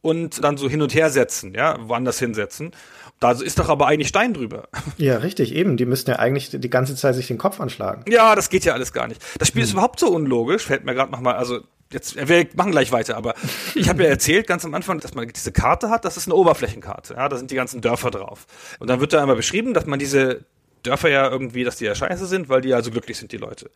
und 0.02 0.42
dann 0.44 0.56
so 0.56 0.68
hin 0.68 0.82
und 0.82 0.94
her 0.94 1.10
setzen, 1.10 1.54
ja, 1.54 1.76
woanders 1.80 2.18
hinsetzen. 2.18 2.72
Da 3.20 3.32
ist 3.32 3.58
doch 3.58 3.68
aber 3.68 3.86
eigentlich 3.86 4.08
Stein 4.08 4.32
drüber. 4.34 4.68
Ja, 4.96 5.18
richtig, 5.18 5.54
eben. 5.54 5.76
Die 5.76 5.86
müssten 5.86 6.10
ja 6.10 6.18
eigentlich 6.18 6.50
die 6.52 6.70
ganze 6.70 6.96
Zeit 6.96 7.14
sich 7.14 7.26
den 7.26 7.38
Kopf 7.38 7.60
anschlagen. 7.60 8.04
Ja, 8.10 8.34
das 8.34 8.50
geht 8.50 8.64
ja 8.64 8.72
alles 8.72 8.92
gar 8.92 9.06
nicht. 9.08 9.22
Das 9.38 9.48
Spiel 9.48 9.62
hm. 9.62 9.66
ist 9.66 9.72
überhaupt 9.72 10.00
so 10.00 10.08
unlogisch, 10.08 10.64
fällt 10.64 10.84
mir 10.84 10.94
gerade 10.94 11.12
nochmal, 11.12 11.34
also 11.34 11.60
jetzt, 11.92 12.16
wir 12.28 12.46
machen 12.54 12.72
gleich 12.72 12.92
weiter, 12.92 13.16
aber 13.16 13.34
ich 13.74 13.88
habe 13.88 14.02
ja 14.02 14.08
erzählt 14.10 14.46
ganz 14.46 14.64
am 14.64 14.74
Anfang, 14.74 15.00
dass 15.00 15.14
man 15.14 15.28
diese 15.28 15.52
Karte 15.52 15.90
hat, 15.90 16.04
das 16.04 16.16
ist 16.16 16.26
eine 16.26 16.34
Oberflächenkarte, 16.34 17.14
ja, 17.14 17.28
da 17.28 17.36
sind 17.36 17.50
die 17.50 17.56
ganzen 17.56 17.80
Dörfer 17.80 18.10
drauf. 18.10 18.46
Und 18.78 18.88
dann 18.88 19.00
wird 19.00 19.12
da 19.12 19.20
einmal 19.20 19.36
beschrieben, 19.36 19.74
dass 19.74 19.86
man 19.86 19.98
diese 19.98 20.44
Dörfer 20.82 21.10
ja 21.10 21.30
irgendwie, 21.30 21.64
dass 21.64 21.76
die 21.76 21.84
ja 21.84 21.94
scheiße 21.94 22.26
sind, 22.26 22.48
weil 22.48 22.62
die 22.62 22.70
ja 22.70 22.82
so 22.82 22.90
glücklich 22.90 23.18
sind, 23.18 23.32
die 23.32 23.38
Leute. 23.38 23.70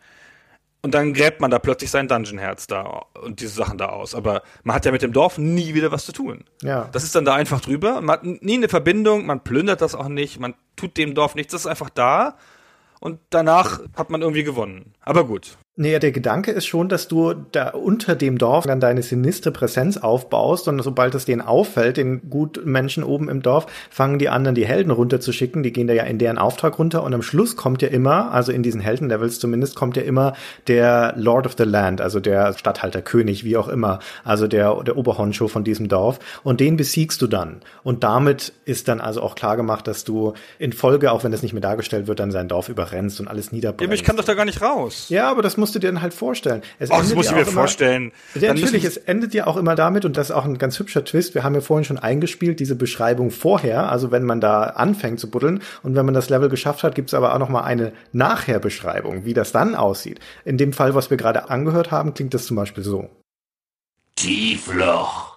Und 0.85 0.93
dann 0.93 1.15
gräbt 1.15 1.41
man 1.41 1.51
da 1.51 1.59
plötzlich 1.59 1.91
sein 1.91 2.09
Dungeon-Herz 2.09 2.67
da 2.67 3.07
und 3.23 3.41
diese 3.41 3.55
Sachen 3.55 3.79
da 3.79 3.87
aus. 3.87 4.15
Aber 4.15 4.43
man 4.65 4.77
hat 4.77 4.85
ja 4.85 4.93
mit 4.93 5.01
dem 5.01 5.15
Dorf 5.15 5.39
nie 5.39 5.73
wieder 5.73 5.91
was 5.91 6.05
zu 6.05 6.13
tun. 6.13 6.45
Ja. 6.61 6.91
Das 6.93 7.05
ist 7.05 7.15
dann 7.15 7.25
da 7.25 7.33
einfach 7.33 7.63
drüber. 7.63 8.03
Man 8.03 8.13
hat 8.13 8.25
nie 8.25 8.57
eine 8.57 8.69
Verbindung, 8.69 9.25
man 9.25 9.43
plündert 9.43 9.81
das 9.81 9.95
auch 9.95 10.09
nicht, 10.09 10.41
man 10.41 10.53
tut 10.77 10.99
dem 10.99 11.15
Dorf 11.15 11.37
nichts, 11.37 11.53
das 11.53 11.63
ist 11.63 11.67
einfach 11.69 11.89
da. 11.89 12.37
Und 13.01 13.19
danach 13.31 13.81
hat 13.97 14.11
man 14.11 14.21
irgendwie 14.21 14.45
gewonnen. 14.45 14.93
Aber 15.01 15.25
gut. 15.25 15.57
Nee, 15.77 15.99
der 15.99 16.13
Gedanke 16.13 16.53
ist 16.53 16.67
schon, 16.67 16.89
dass 16.89 17.09
du 17.09 17.35
da 17.51 17.71
unter 17.71 18.15
dem 18.15 18.39
Dorf 18.39 18.65
dann 18.65 18.79
deine 18.79 19.03
sinistre 19.03 19.51
Präsenz 19.51 19.97
aufbaust 19.97 20.69
und 20.69 20.81
sobald 20.81 21.17
es 21.17 21.25
denen 21.25 21.41
auffällt, 21.41 21.97
den 21.97 22.31
guten 22.31 22.71
Menschen 22.71 23.03
oben 23.03 23.29
im 23.29 23.43
Dorf, 23.43 23.67
fangen 23.91 24.21
die 24.21 24.29
anderen 24.29 24.55
die 24.55 24.67
Helden 24.67 24.93
runterzuschicken, 24.93 25.65
die 25.65 25.73
gehen 25.73 25.89
da 25.89 25.93
ja 25.93 26.05
in 26.05 26.19
deren 26.19 26.39
Auftrag 26.39 26.79
runter 26.79 27.03
und 27.03 27.13
am 27.13 27.23
Schluss 27.23 27.57
kommt 27.57 27.83
ja 27.83 27.89
immer, 27.89 28.31
also 28.31 28.53
in 28.53 28.63
diesen 28.63 28.81
Heldenlevels 28.81 29.41
zumindest, 29.41 29.75
kommt 29.75 29.97
ja 29.97 30.05
immer 30.05 30.35
der 30.69 31.13
Lord 31.17 31.45
of 31.45 31.57
the 31.59 31.65
Land, 31.65 32.01
also 32.01 32.21
der 32.21 32.57
Statthalter, 32.57 33.03
König, 33.03 33.43
wie 33.43 33.57
auch 33.57 33.67
immer, 33.67 33.99
also 34.23 34.47
der, 34.47 34.81
der 34.85 34.97
Oberhoncho 34.97 35.49
von 35.49 35.65
diesem 35.65 35.89
Dorf 35.89 36.21
und 36.45 36.61
den 36.61 36.77
besiegst 36.77 37.21
du 37.21 37.27
dann 37.27 37.63
und 37.83 38.05
damit 38.05 38.53
ist 38.65 38.87
dann 38.87 39.01
also 39.01 39.23
auch 39.23 39.35
klar 39.35 39.57
gemacht, 39.57 39.89
dass 39.89 40.05
du 40.05 40.35
in 40.61 40.73
Folge, 40.73 41.11
auch 41.11 41.25
wenn 41.25 41.33
das 41.33 41.43
nicht 41.43 41.53
mehr 41.53 41.63
dargestellt 41.63 42.07
wird, 42.07 42.21
dann 42.21 42.31
sein 42.31 42.47
Dorf 42.47 42.69
überrennst 42.69 43.19
und 43.19 43.27
alles 43.27 43.51
niederbrennst. 43.51 43.81
Ja, 43.81 43.89
aber 43.89 43.95
ich 43.95 44.05
kann 44.05 44.17
doch 44.17 44.25
da 44.25 44.35
gar 44.35 44.45
nicht 44.45 44.63
raus. 44.63 45.07
Ja, 45.09 45.29
aber 45.29 45.43
das 45.43 45.64
musst 45.65 45.75
du 45.75 45.79
dir 45.79 45.87
dann 45.89 46.03
halt 46.03 46.13
vorstellen. 46.13 46.61
Es 46.79 46.91
Oh, 46.91 46.95
das 46.95 47.05
endet 47.05 47.17
muss 47.17 47.25
ich 47.27 47.31
ja 47.33 47.37
mir 47.39 47.43
immer- 47.45 47.51
vorstellen. 47.53 48.13
Ja, 48.35 48.53
natürlich, 48.53 48.85
es 48.85 48.99
endet 48.99 49.33
ja 49.33 49.47
auch 49.47 49.57
immer 49.57 49.75
damit, 49.75 50.05
und 50.05 50.19
das 50.19 50.29
ist 50.29 50.37
auch 50.37 50.45
ein 50.45 50.59
ganz 50.59 50.79
hübscher 50.79 51.03
Twist, 51.07 51.35
wir 51.35 51.43
haben 51.43 51.55
ja 51.55 51.63
vorhin 51.63 51.85
schon 51.87 51.99
eingespielt, 51.99 52.61
diese 52.61 52.75
Beschreibung 52.77 53.31
vorher, 53.31 53.91
also 53.91 54.11
wenn 54.11 54.25
man 54.25 54.43
da 54.43 54.65
anfängt 54.65 55.21
zu 55.21 55.31
buddeln 55.31 55.63
und 55.83 55.95
wenn 55.97 56.05
man 56.05 56.13
das 56.15 56.29
Level 56.29 56.51
geschafft 56.51 56.83
hat, 56.83 56.95
gibt 56.95 57.09
es 57.09 57.15
aber 57.15 57.33
auch 57.35 57.39
noch 57.39 57.49
mal 57.49 57.63
eine 57.63 57.93
Nachher-Beschreibung, 58.13 59.25
wie 59.25 59.33
das 59.33 59.51
dann 59.53 59.75
aussieht. 59.75 60.21
In 60.45 60.59
dem 60.59 60.75
Fall, 60.75 60.95
was 60.95 61.09
wir 61.09 61.17
gerade 61.17 61.49
angehört 61.49 61.91
haben, 61.91 62.13
klingt 62.13 62.35
das 62.35 62.45
zum 62.45 62.57
Beispiel 62.57 62.85
so. 62.85 63.09
Tiefloch. 64.17 65.34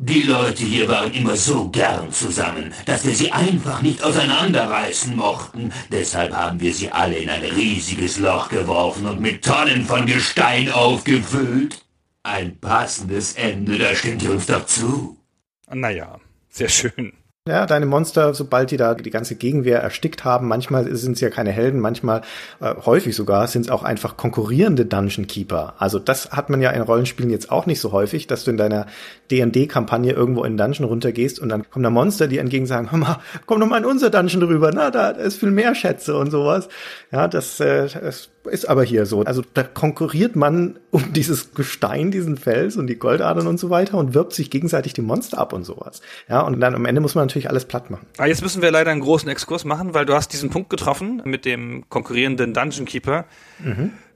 Die 0.00 0.22
Leute 0.22 0.62
hier 0.62 0.86
waren 0.86 1.12
immer 1.12 1.36
so 1.36 1.70
gern 1.70 2.12
zusammen, 2.12 2.72
dass 2.86 3.04
wir 3.04 3.16
sie 3.16 3.32
einfach 3.32 3.82
nicht 3.82 4.00
auseinanderreißen 4.00 5.16
mochten. 5.16 5.72
Deshalb 5.90 6.32
haben 6.34 6.60
wir 6.60 6.72
sie 6.72 6.92
alle 6.92 7.16
in 7.16 7.28
ein 7.28 7.42
riesiges 7.42 8.16
Loch 8.18 8.48
geworfen 8.48 9.06
und 9.06 9.20
mit 9.20 9.44
Tonnen 9.44 9.84
von 9.84 10.06
Gestein 10.06 10.70
aufgefüllt. 10.70 11.84
Ein 12.22 12.60
passendes 12.60 13.32
Ende, 13.32 13.76
da 13.76 13.92
stimmt 13.96 14.22
ihr 14.22 14.30
uns 14.30 14.46
doch 14.46 14.66
zu. 14.66 15.18
Naja, 15.68 16.20
sehr 16.48 16.68
schön. 16.68 17.12
Ja, 17.48 17.64
deine 17.64 17.86
Monster, 17.86 18.34
sobald 18.34 18.70
die 18.70 18.76
da 18.76 18.92
die 18.94 19.10
ganze 19.10 19.34
Gegenwehr 19.34 19.80
erstickt 19.80 20.22
haben, 20.24 20.48
manchmal 20.48 20.94
sind 20.94 21.12
es 21.12 21.20
ja 21.20 21.30
keine 21.30 21.50
Helden, 21.50 21.80
manchmal, 21.80 22.20
äh, 22.60 22.74
häufig 22.84 23.16
sogar, 23.16 23.46
sind 23.46 23.62
es 23.62 23.70
auch 23.70 23.82
einfach 23.82 24.18
konkurrierende 24.18 24.84
Dungeon 24.84 25.26
Keeper. 25.26 25.74
Also 25.78 25.98
das 25.98 26.30
hat 26.30 26.50
man 26.50 26.60
ja 26.60 26.70
in 26.70 26.82
Rollenspielen 26.82 27.30
jetzt 27.30 27.50
auch 27.50 27.64
nicht 27.64 27.80
so 27.80 27.90
häufig, 27.90 28.26
dass 28.26 28.44
du 28.44 28.50
in 28.50 28.58
deiner 28.58 28.84
D&D-Kampagne 29.30 30.12
irgendwo 30.12 30.44
in 30.44 30.52
den 30.52 30.58
Dungeon 30.58 30.86
runtergehst 30.86 31.40
und 31.40 31.48
dann 31.48 31.68
kommen 31.70 31.84
da 31.84 31.90
Monster, 31.90 32.28
die 32.28 32.36
entgegen 32.36 32.66
sagen, 32.66 32.90
hör 32.90 32.98
mal, 32.98 33.18
komm 33.46 33.60
doch 33.60 33.66
mal 33.66 33.78
in 33.78 33.86
unser 33.86 34.10
Dungeon 34.10 34.42
rüber, 34.42 34.70
na, 34.74 34.90
da 34.90 35.08
ist 35.08 35.40
viel 35.40 35.50
mehr 35.50 35.74
Schätze 35.74 36.16
und 36.16 36.30
sowas. 36.30 36.68
Ja, 37.10 37.28
das, 37.28 37.60
äh, 37.60 37.88
das 37.88 38.28
ist 38.48 38.68
aber 38.68 38.82
hier 38.82 39.06
so. 39.06 39.22
Also 39.22 39.42
da 39.54 39.62
konkurriert 39.62 40.36
man 40.36 40.78
um 40.90 41.12
dieses 41.12 41.54
Gestein, 41.54 42.10
diesen 42.10 42.36
Fels 42.36 42.76
und 42.76 42.86
die 42.86 42.98
Goldadern 42.98 43.46
und 43.46 43.58
so 43.58 43.70
weiter 43.70 43.98
und 43.98 44.14
wirbt 44.14 44.32
sich 44.32 44.50
gegenseitig 44.50 44.92
die 44.92 45.02
Monster 45.02 45.38
ab 45.38 45.52
und 45.52 45.64
sowas. 45.64 46.00
Ja, 46.28 46.40
und 46.40 46.60
dann 46.60 46.74
am 46.74 46.84
Ende 46.84 47.00
muss 47.00 47.14
man 47.14 47.26
natürlich 47.26 47.48
alles 47.48 47.64
platt 47.64 47.90
machen. 47.90 48.06
Ah, 48.18 48.26
jetzt 48.26 48.42
müssen 48.42 48.62
wir 48.62 48.70
leider 48.70 48.90
einen 48.90 49.00
großen 49.00 49.28
Exkurs 49.28 49.64
machen, 49.64 49.94
weil 49.94 50.06
du 50.06 50.14
hast 50.14 50.32
diesen 50.32 50.50
Punkt 50.50 50.70
getroffen 50.70 51.22
mit 51.24 51.44
dem 51.44 51.84
konkurrierenden 51.88 52.54
Dungeon 52.54 52.86
Keeper. 52.86 53.26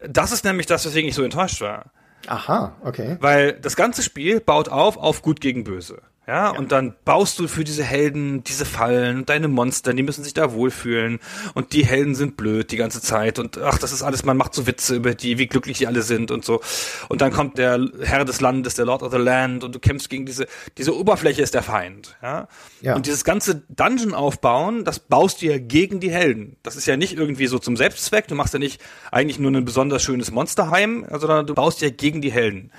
Das 0.06 0.32
ist 0.32 0.44
nämlich 0.44 0.66
das, 0.66 0.84
weswegen 0.84 1.08
ich 1.08 1.14
so 1.14 1.22
enttäuscht 1.22 1.60
war. 1.60 1.92
Aha, 2.26 2.76
okay. 2.82 3.16
Weil 3.20 3.52
das 3.54 3.76
ganze 3.76 4.02
Spiel 4.02 4.40
baut 4.40 4.68
auf 4.68 4.96
auf 4.96 5.22
gut 5.22 5.40
gegen 5.40 5.64
böse. 5.64 6.02
Ja, 6.24 6.50
und 6.50 6.70
dann 6.70 6.94
baust 7.04 7.40
du 7.40 7.48
für 7.48 7.64
diese 7.64 7.82
Helden 7.82 8.44
diese 8.44 8.64
Fallen 8.64 9.18
und 9.18 9.28
deine 9.28 9.48
Monster, 9.48 9.92
die 9.92 10.04
müssen 10.04 10.22
sich 10.22 10.32
da 10.34 10.52
wohlfühlen 10.52 11.18
und 11.54 11.72
die 11.72 11.84
Helden 11.84 12.14
sind 12.14 12.36
blöd 12.36 12.70
die 12.70 12.76
ganze 12.76 13.02
Zeit 13.02 13.40
und 13.40 13.58
ach, 13.58 13.78
das 13.78 13.92
ist 13.92 14.04
alles, 14.04 14.24
man 14.24 14.36
macht 14.36 14.54
so 14.54 14.68
Witze 14.68 14.94
über 14.94 15.14
die, 15.16 15.38
wie 15.38 15.48
glücklich 15.48 15.78
die 15.78 15.88
alle 15.88 16.02
sind 16.02 16.30
und 16.30 16.44
so. 16.44 16.60
Und 17.08 17.22
dann 17.22 17.32
kommt 17.32 17.58
der 17.58 17.84
Herr 18.02 18.24
des 18.24 18.40
Landes, 18.40 18.74
der 18.74 18.84
Lord 18.84 19.02
of 19.02 19.10
the 19.10 19.18
Land 19.18 19.64
und 19.64 19.74
du 19.74 19.80
kämpfst 19.80 20.08
gegen 20.10 20.24
diese, 20.24 20.46
diese 20.78 20.96
Oberfläche 20.96 21.42
ist 21.42 21.54
der 21.54 21.64
Feind. 21.64 22.16
Ja, 22.22 22.46
Ja. 22.80 22.94
und 22.94 23.06
dieses 23.06 23.24
ganze 23.24 23.64
Dungeon 23.68 24.14
aufbauen, 24.14 24.84
das 24.84 25.00
baust 25.00 25.42
du 25.42 25.46
ja 25.46 25.58
gegen 25.58 25.98
die 25.98 26.12
Helden. 26.12 26.56
Das 26.62 26.76
ist 26.76 26.86
ja 26.86 26.96
nicht 26.96 27.16
irgendwie 27.16 27.48
so 27.48 27.58
zum 27.58 27.76
Selbstzweck, 27.76 28.28
du 28.28 28.36
machst 28.36 28.52
ja 28.54 28.60
nicht 28.60 28.80
eigentlich 29.10 29.40
nur 29.40 29.50
ein 29.50 29.64
besonders 29.64 30.04
schönes 30.04 30.30
Monsterheim, 30.30 31.04
sondern 31.10 31.48
du 31.48 31.54
baust 31.54 31.80
ja 31.80 31.90
gegen 31.90 32.22
die 32.22 32.30
Helden 32.30 32.70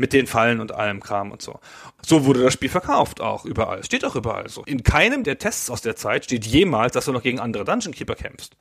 mit 0.00 0.14
den 0.14 0.26
Fallen 0.26 0.60
und 0.60 0.72
allem 0.72 1.00
Kram 1.00 1.30
und 1.30 1.42
so. 1.42 1.60
So 2.02 2.24
wurde 2.24 2.42
das 2.42 2.54
Spiel 2.54 2.70
verkauft 2.70 3.20
auch 3.20 3.44
überall. 3.44 3.84
Steht 3.84 4.04
auch 4.04 4.16
überall 4.16 4.48
so. 4.48 4.64
In 4.64 4.82
keinem 4.82 5.24
der 5.24 5.38
Tests 5.38 5.68
aus 5.68 5.82
der 5.82 5.94
Zeit 5.94 6.24
steht 6.24 6.46
jemals, 6.46 6.94
dass 6.94 7.04
du 7.04 7.12
noch 7.12 7.22
gegen 7.22 7.38
andere 7.38 7.64
Dungeon 7.64 7.92
Keeper 7.92 8.14
kämpfst. 8.14 8.56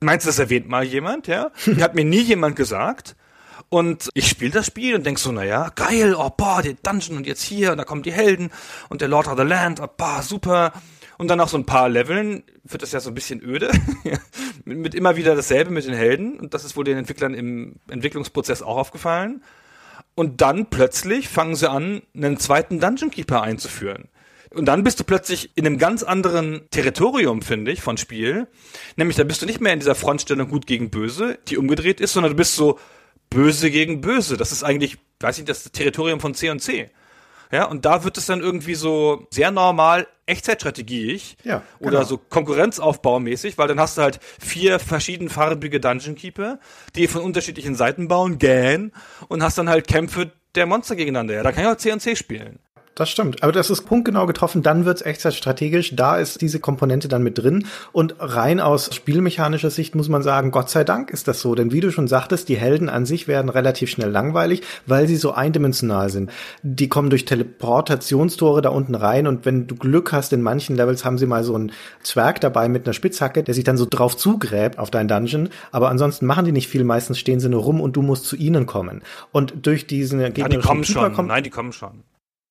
Meinst 0.00 0.26
du, 0.26 0.28
das 0.28 0.38
erwähnt 0.38 0.68
mal 0.68 0.84
jemand, 0.84 1.26
ja? 1.26 1.50
Hat 1.80 1.94
mir 1.94 2.04
nie 2.04 2.20
jemand 2.20 2.54
gesagt. 2.54 3.16
Und 3.70 4.10
ich 4.12 4.28
spiele 4.28 4.50
das 4.50 4.66
Spiel 4.66 4.94
und 4.94 5.06
denk 5.06 5.18
so, 5.18 5.32
naja, 5.32 5.70
geil, 5.74 6.14
oh 6.14 6.30
boah, 6.36 6.60
der 6.60 6.74
Dungeon 6.74 7.16
und 7.16 7.26
jetzt 7.26 7.42
hier, 7.42 7.72
und 7.72 7.78
da 7.78 7.84
kommen 7.84 8.02
die 8.02 8.12
Helden 8.12 8.50
und 8.90 9.00
der 9.00 9.08
Lord 9.08 9.26
of 9.26 9.38
the 9.38 9.44
Land, 9.44 9.80
oh 9.80 9.88
boah, 9.96 10.22
super. 10.22 10.72
Und 11.16 11.28
dann 11.28 11.38
nach 11.38 11.48
so 11.48 11.56
ein 11.56 11.64
paar 11.64 11.88
Leveln 11.88 12.42
wird 12.64 12.82
das 12.82 12.92
ja 12.92 13.00
so 13.00 13.10
ein 13.10 13.14
bisschen 13.14 13.40
öde. 13.42 13.70
mit, 14.64 14.78
mit 14.78 14.94
immer 14.94 15.16
wieder 15.16 15.34
dasselbe 15.34 15.70
mit 15.70 15.86
den 15.86 15.94
Helden. 15.94 16.38
Und 16.38 16.52
das 16.52 16.64
ist 16.64 16.76
wohl 16.76 16.84
den 16.84 16.98
Entwicklern 16.98 17.32
im 17.32 17.76
Entwicklungsprozess 17.88 18.62
auch 18.62 18.76
aufgefallen. 18.76 19.42
Und 20.14 20.40
dann 20.40 20.66
plötzlich 20.70 21.28
fangen 21.28 21.56
sie 21.56 21.68
an, 21.68 22.02
einen 22.14 22.38
zweiten 22.38 22.80
Dungeon 22.80 23.10
Keeper 23.10 23.42
einzuführen. 23.42 24.08
Und 24.50 24.66
dann 24.66 24.84
bist 24.84 25.00
du 25.00 25.04
plötzlich 25.04 25.50
in 25.56 25.66
einem 25.66 25.78
ganz 25.78 26.04
anderen 26.04 26.62
Territorium, 26.70 27.42
finde 27.42 27.72
ich, 27.72 27.82
von 27.82 27.96
Spiel. 27.96 28.46
Nämlich, 28.96 29.16
da 29.16 29.24
bist 29.24 29.42
du 29.42 29.46
nicht 29.46 29.60
mehr 29.60 29.72
in 29.72 29.80
dieser 29.80 29.96
Frontstellung 29.96 30.48
gut 30.48 30.66
gegen 30.66 30.90
böse, 30.90 31.38
die 31.48 31.58
umgedreht 31.58 32.00
ist, 32.00 32.12
sondern 32.12 32.32
du 32.32 32.36
bist 32.36 32.54
so 32.54 32.78
böse 33.30 33.70
gegen 33.70 34.00
böse. 34.00 34.36
Das 34.36 34.52
ist 34.52 34.62
eigentlich, 34.62 34.98
weiß 35.20 35.38
ich, 35.38 35.44
das 35.44 35.64
Territorium 35.72 36.20
von 36.20 36.34
C 36.34 36.50
und 36.50 36.60
C. 36.60 36.90
Ja, 37.54 37.66
und 37.66 37.84
da 37.84 38.02
wird 38.02 38.18
es 38.18 38.26
dann 38.26 38.40
irgendwie 38.40 38.74
so 38.74 39.28
sehr 39.30 39.52
normal 39.52 40.08
Echtzeitstrategiig 40.26 41.36
Ja, 41.44 41.62
oder 41.78 41.90
genau. 41.90 42.02
so 42.02 42.18
Konkurrenzaufbaumäßig, 42.18 43.58
weil 43.58 43.68
dann 43.68 43.78
hast 43.78 43.96
du 43.96 44.02
halt 44.02 44.18
vier 44.40 44.80
verschiedenfarbige 44.80 45.78
Dungeon 45.78 46.16
Keeper, 46.16 46.58
die 46.96 47.06
von 47.06 47.22
unterschiedlichen 47.22 47.76
Seiten 47.76 48.08
bauen, 48.08 48.38
gähn, 48.38 48.90
und 49.28 49.44
hast 49.44 49.56
dann 49.56 49.68
halt 49.68 49.86
Kämpfe 49.86 50.32
der 50.56 50.66
Monster 50.66 50.96
gegeneinander. 50.96 51.34
Ja, 51.34 51.42
da 51.44 51.52
kann 51.52 51.62
ich 51.62 51.70
auch 51.70 51.76
C 51.76 51.92
und 51.92 52.00
C 52.00 52.16
spielen. 52.16 52.58
Das 52.94 53.10
stimmt. 53.10 53.42
Aber 53.42 53.50
das 53.50 53.70
ist 53.70 53.82
punktgenau 53.82 54.24
getroffen. 54.26 54.62
Dann 54.62 54.84
wird's 54.84 55.02
echtzeit 55.02 55.34
strategisch. 55.34 55.96
Da 55.96 56.16
ist 56.16 56.40
diese 56.40 56.60
Komponente 56.60 57.08
dann 57.08 57.24
mit 57.24 57.38
drin. 57.38 57.66
Und 57.90 58.14
rein 58.20 58.60
aus 58.60 58.94
spielmechanischer 58.94 59.70
Sicht 59.70 59.96
muss 59.96 60.08
man 60.08 60.22
sagen, 60.22 60.52
Gott 60.52 60.70
sei 60.70 60.84
Dank 60.84 61.10
ist 61.10 61.26
das 61.26 61.40
so. 61.40 61.56
Denn 61.56 61.72
wie 61.72 61.80
du 61.80 61.90
schon 61.90 62.06
sagtest, 62.06 62.48
die 62.48 62.56
Helden 62.56 62.88
an 62.88 63.04
sich 63.04 63.26
werden 63.26 63.48
relativ 63.48 63.90
schnell 63.90 64.10
langweilig, 64.10 64.62
weil 64.86 65.08
sie 65.08 65.16
so 65.16 65.32
eindimensional 65.32 66.08
sind. 66.08 66.30
Die 66.62 66.88
kommen 66.88 67.10
durch 67.10 67.24
Teleportationstore 67.24 68.62
da 68.62 68.68
unten 68.68 68.94
rein. 68.94 69.26
Und 69.26 69.44
wenn 69.44 69.66
du 69.66 69.74
Glück 69.74 70.12
hast, 70.12 70.32
in 70.32 70.42
manchen 70.42 70.76
Levels 70.76 71.04
haben 71.04 71.18
sie 71.18 71.26
mal 71.26 71.42
so 71.42 71.56
einen 71.56 71.72
Zwerg 72.04 72.40
dabei 72.40 72.68
mit 72.68 72.86
einer 72.86 72.94
Spitzhacke, 72.94 73.42
der 73.42 73.54
sich 73.54 73.64
dann 73.64 73.76
so 73.76 73.86
drauf 73.90 74.16
zugräbt 74.16 74.78
auf 74.78 74.92
dein 74.92 75.08
Dungeon. 75.08 75.48
Aber 75.72 75.88
ansonsten 75.88 76.26
machen 76.26 76.44
die 76.44 76.52
nicht 76.52 76.68
viel. 76.68 76.84
Meistens 76.84 77.18
stehen 77.18 77.40
sie 77.40 77.48
nur 77.48 77.62
rum 77.62 77.80
und 77.80 77.96
du 77.96 78.02
musst 78.02 78.26
zu 78.26 78.36
ihnen 78.36 78.66
kommen. 78.66 79.02
Und 79.32 79.66
durch 79.66 79.88
diesen 79.88 80.20
Ja, 80.20 80.28
die 80.28 80.42
gegnerischen 80.42 80.62
kommen 80.62 80.84
schon. 80.84 81.26
Nein, 81.26 81.42
die 81.42 81.50
kommen 81.50 81.72
schon. 81.72 82.04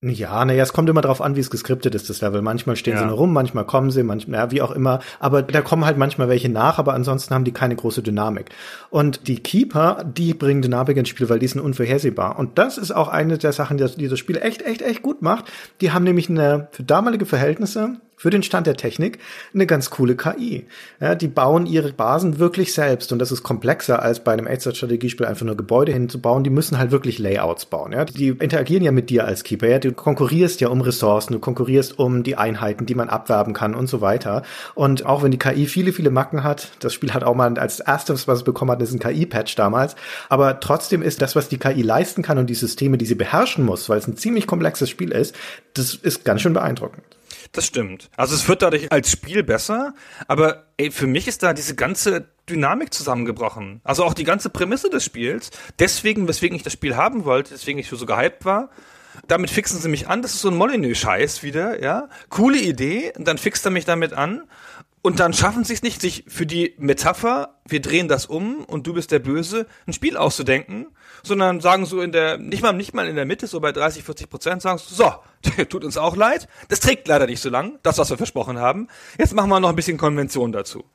Ja, 0.10 0.44
naja, 0.46 0.62
es 0.64 0.74
kommt 0.74 0.90
immer 0.90 1.02
drauf 1.02 1.22
an, 1.22 1.36
wie 1.36 1.40
es 1.40 1.50
geskriptet 1.50 1.96
ist, 1.96 2.10
das 2.10 2.22
Level. 2.22 2.42
Manchmal 2.42 2.76
stehen 2.76 2.98
sie 2.98 3.02
Ja. 3.04 3.08
nur 3.08 3.18
rum, 3.18 3.32
manchmal 3.34 3.66
kommen 3.66 3.90
sie, 3.92 4.04
manchmal, 4.04 4.40
ja, 4.40 4.52
wie 4.52 4.62
auch 4.62 4.72
immer. 4.72 5.00
Aber 5.20 5.42
da 5.42 5.62
kommen 5.62 5.86
halt 5.86 5.98
manchmal 5.98 6.28
welche 6.30 6.50
nach, 6.50 6.78
aber 6.80 6.94
ansonsten 6.94 7.34
haben 7.34 7.44
die 7.46 7.52
keine 7.54 7.76
große 7.76 8.04
Dynamik. 8.04 8.50
Und 8.90 9.28
die 9.28 9.40
Keeper, 9.40 10.04
die 10.06 10.34
bringen 10.34 10.62
Dynamik 10.62 10.98
ins 10.98 11.10
Spiel, 11.10 11.30
weil 11.30 11.40
die 11.40 11.48
sind 11.48 11.62
unvorhersehbar. 11.62 12.38
Und 12.38 12.58
das 12.58 12.78
ist 12.78 12.92
auch 12.92 13.08
eine 13.08 13.38
der 13.38 13.54
Sachen, 13.54 13.78
die 13.78 13.84
das- 13.84 13.96
die 13.96 14.08
das 14.08 14.20
Spiel 14.20 14.38
echt, 14.38 14.62
echt, 14.62 14.82
echt 14.82 15.02
gut 15.02 15.22
macht. 15.22 15.46
Die 15.82 15.92
haben 15.92 16.04
nämlich 16.04 16.30
eine, 16.30 16.68
für 16.72 16.84
damalige 16.84 17.26
Verhältnisse, 17.26 17.96
für 18.24 18.30
den 18.30 18.42
Stand 18.42 18.68
der 18.68 18.78
Technik, 18.78 19.20
eine 19.54 19.68
ganz 19.68 19.90
coole 19.90 20.16
KI. 20.16 20.66
Ja, 21.02 21.14
die 21.14 21.28
bauen 21.28 21.66
ihre 21.66 21.92
Basen 21.92 22.40
wirklich 22.40 22.74
selbst 22.74 23.12
und 23.12 23.20
das 23.20 23.34
ist 23.34 23.44
komplexer 23.44 24.02
als 24.02 24.24
bei 24.24 24.32
einem 24.32 24.48
Echtzeitstrategiespiel 24.48 25.26
einfach 25.26 25.46
nur 25.46 25.58
Gebäude 25.58 25.92
hinzubauen. 25.92 26.46
Die 26.46 26.50
müssen 26.50 26.78
halt 26.78 26.92
wirklich 26.92 27.20
Layouts 27.20 27.66
bauen. 27.66 27.92
Ja, 27.92 28.06
die 28.06 28.30
interagieren 28.30 28.82
ja 28.82 28.94
mit 28.94 29.10
dir 29.10 29.26
als 29.26 29.44
Keeper. 29.44 29.68
Ja, 29.68 29.78
du 29.78 29.92
konkurrierst 29.92 30.62
ja 30.62 30.70
um 30.70 30.80
Ressourcen, 30.80 31.34
du 31.34 31.40
konkurrierst 31.40 32.00
um 32.00 32.24
die 32.24 32.38
Einheiten, 32.38 32.86
die 32.86 32.96
man 32.96 33.10
abwerben 33.10 33.52
kann 33.52 33.76
und 33.76 33.88
so 33.88 34.00
weiter. 34.00 34.44
Und 34.74 35.06
auch 35.06 35.22
wenn 35.22 35.32
die 35.32 35.38
KI 35.38 35.66
viele, 35.66 35.92
viele 35.92 36.10
Macken 36.10 36.46
hat, 36.46 36.72
das 36.80 36.94
Spiel 36.94 37.14
hat 37.14 37.26
auch 37.26 37.36
mal 37.36 37.60
als 37.60 37.82
erstes, 37.82 38.26
was 38.26 38.38
es 38.38 38.44
bekommen 38.46 38.72
hat, 38.72 38.82
ist 38.82 38.94
ein 38.94 39.00
KI-Patch 39.00 39.56
damals. 39.56 39.98
Aber 40.30 40.62
trotzdem 40.62 41.02
ist 41.02 41.22
das, 41.22 41.36
was 41.36 41.50
die 41.50 41.58
KI 41.58 41.82
leisten 41.82 42.22
kann 42.22 42.38
und 42.38 42.50
die 42.50 42.56
Systeme, 42.56 42.98
die 42.98 43.06
sie 43.06 43.16
beherrschen 43.16 43.66
muss, 43.66 43.90
weil 43.90 43.98
es 43.98 44.08
ein 44.08 44.16
ziemlich 44.16 44.48
komplexes 44.48 44.90
Spiel 44.90 45.12
ist, 45.12 45.36
das 45.74 45.96
ist 45.96 46.24
ganz 46.24 46.40
schön 46.40 46.54
beeindruckend. 46.54 47.04
Das 47.54 47.68
stimmt. 47.68 48.10
Also 48.18 48.34
es 48.34 48.48
wird 48.48 48.64
dadurch 48.64 48.92
als 48.92 49.12
Spiel 49.12 49.44
besser, 49.44 49.94
aber 50.28 50.66
ey, 50.78 50.90
für 50.90 51.06
mich 51.06 51.28
ist 51.28 51.44
da 51.44 51.54
diese 51.54 51.76
ganze 51.76 52.28
Dynamik 52.50 52.92
zusammengebrochen. 52.92 53.80
Also 53.84 54.04
auch 54.04 54.16
die 54.16 54.24
ganze 54.24 54.50
Prämisse 54.50 54.90
des 54.90 55.06
Spiels. 55.06 55.52
Deswegen, 55.78 56.28
weswegen 56.28 56.56
ich 56.56 56.64
das 56.64 56.74
Spiel 56.74 56.96
haben 56.96 57.26
wollte, 57.26 57.52
deswegen 57.52 57.78
ich 57.78 57.88
so 57.88 58.06
gehypt 58.08 58.44
war. 58.44 58.70
Damit 59.28 59.52
fixen 59.52 59.80
sie 59.80 59.88
mich 59.88 60.08
an. 60.08 60.24
Das 60.24 60.34
ist 60.34 60.42
so 60.42 60.50
ein 60.50 60.58
Molyneux-Scheiß 60.58 61.44
wieder, 61.44 61.82
ja. 61.82 62.10
Coole 62.30 62.58
Idee. 62.58 63.14
Und 63.16 63.28
dann 63.28 63.38
fixt 63.38 63.64
er 63.66 63.72
mich 63.72 63.86
damit 63.86 64.14
an. 64.14 64.44
Und 65.04 65.20
dann 65.20 65.34
schaffen 65.34 65.66
sie 65.66 65.74
es 65.74 65.84
nicht, 65.84 66.00
sich 66.00 66.24
für 66.30 66.46
die 66.46 66.76
Metapher, 66.78 67.60
wir 67.68 67.82
drehen 67.82 68.08
das 68.08 68.26
um 68.26 68.64
und 68.64 68.88
du 68.88 68.94
bist 68.94 69.12
der 69.12 69.20
Böse, 69.20 69.68
ein 69.86 69.92
Spiel 69.92 70.16
auszudenken, 70.16 70.88
sondern 71.24 71.60
sagen 71.60 71.86
so 71.86 72.02
in 72.02 72.14
der, 72.14 72.38
nicht 72.38 72.64
mal, 72.64 72.72
nicht 72.72 72.94
mal 72.94 73.10
in 73.10 73.18
der 73.18 73.26
Mitte, 73.26 73.46
so 73.48 73.60
bei 73.60 73.74
30, 73.74 74.02
40 74.06 74.30
Prozent, 74.30 74.62
sagen 74.62 74.80
so, 74.82 75.14
tut 75.70 75.84
uns 75.84 75.98
auch 75.98 76.16
leid, 76.16 76.48
das 76.70 76.80
trägt 76.80 77.10
leider 77.10 77.28
nicht 77.28 77.42
so 77.42 77.50
lang, 77.50 77.80
das, 77.84 77.98
was 77.98 78.12
wir 78.12 78.18
versprochen 78.18 78.60
haben, 78.60 78.88
jetzt 79.18 79.34
machen 79.34 79.50
wir 79.50 79.60
noch 79.60 79.70
ein 79.70 79.76
bisschen 79.76 79.98
Konvention 79.98 80.54
dazu. 80.54 80.86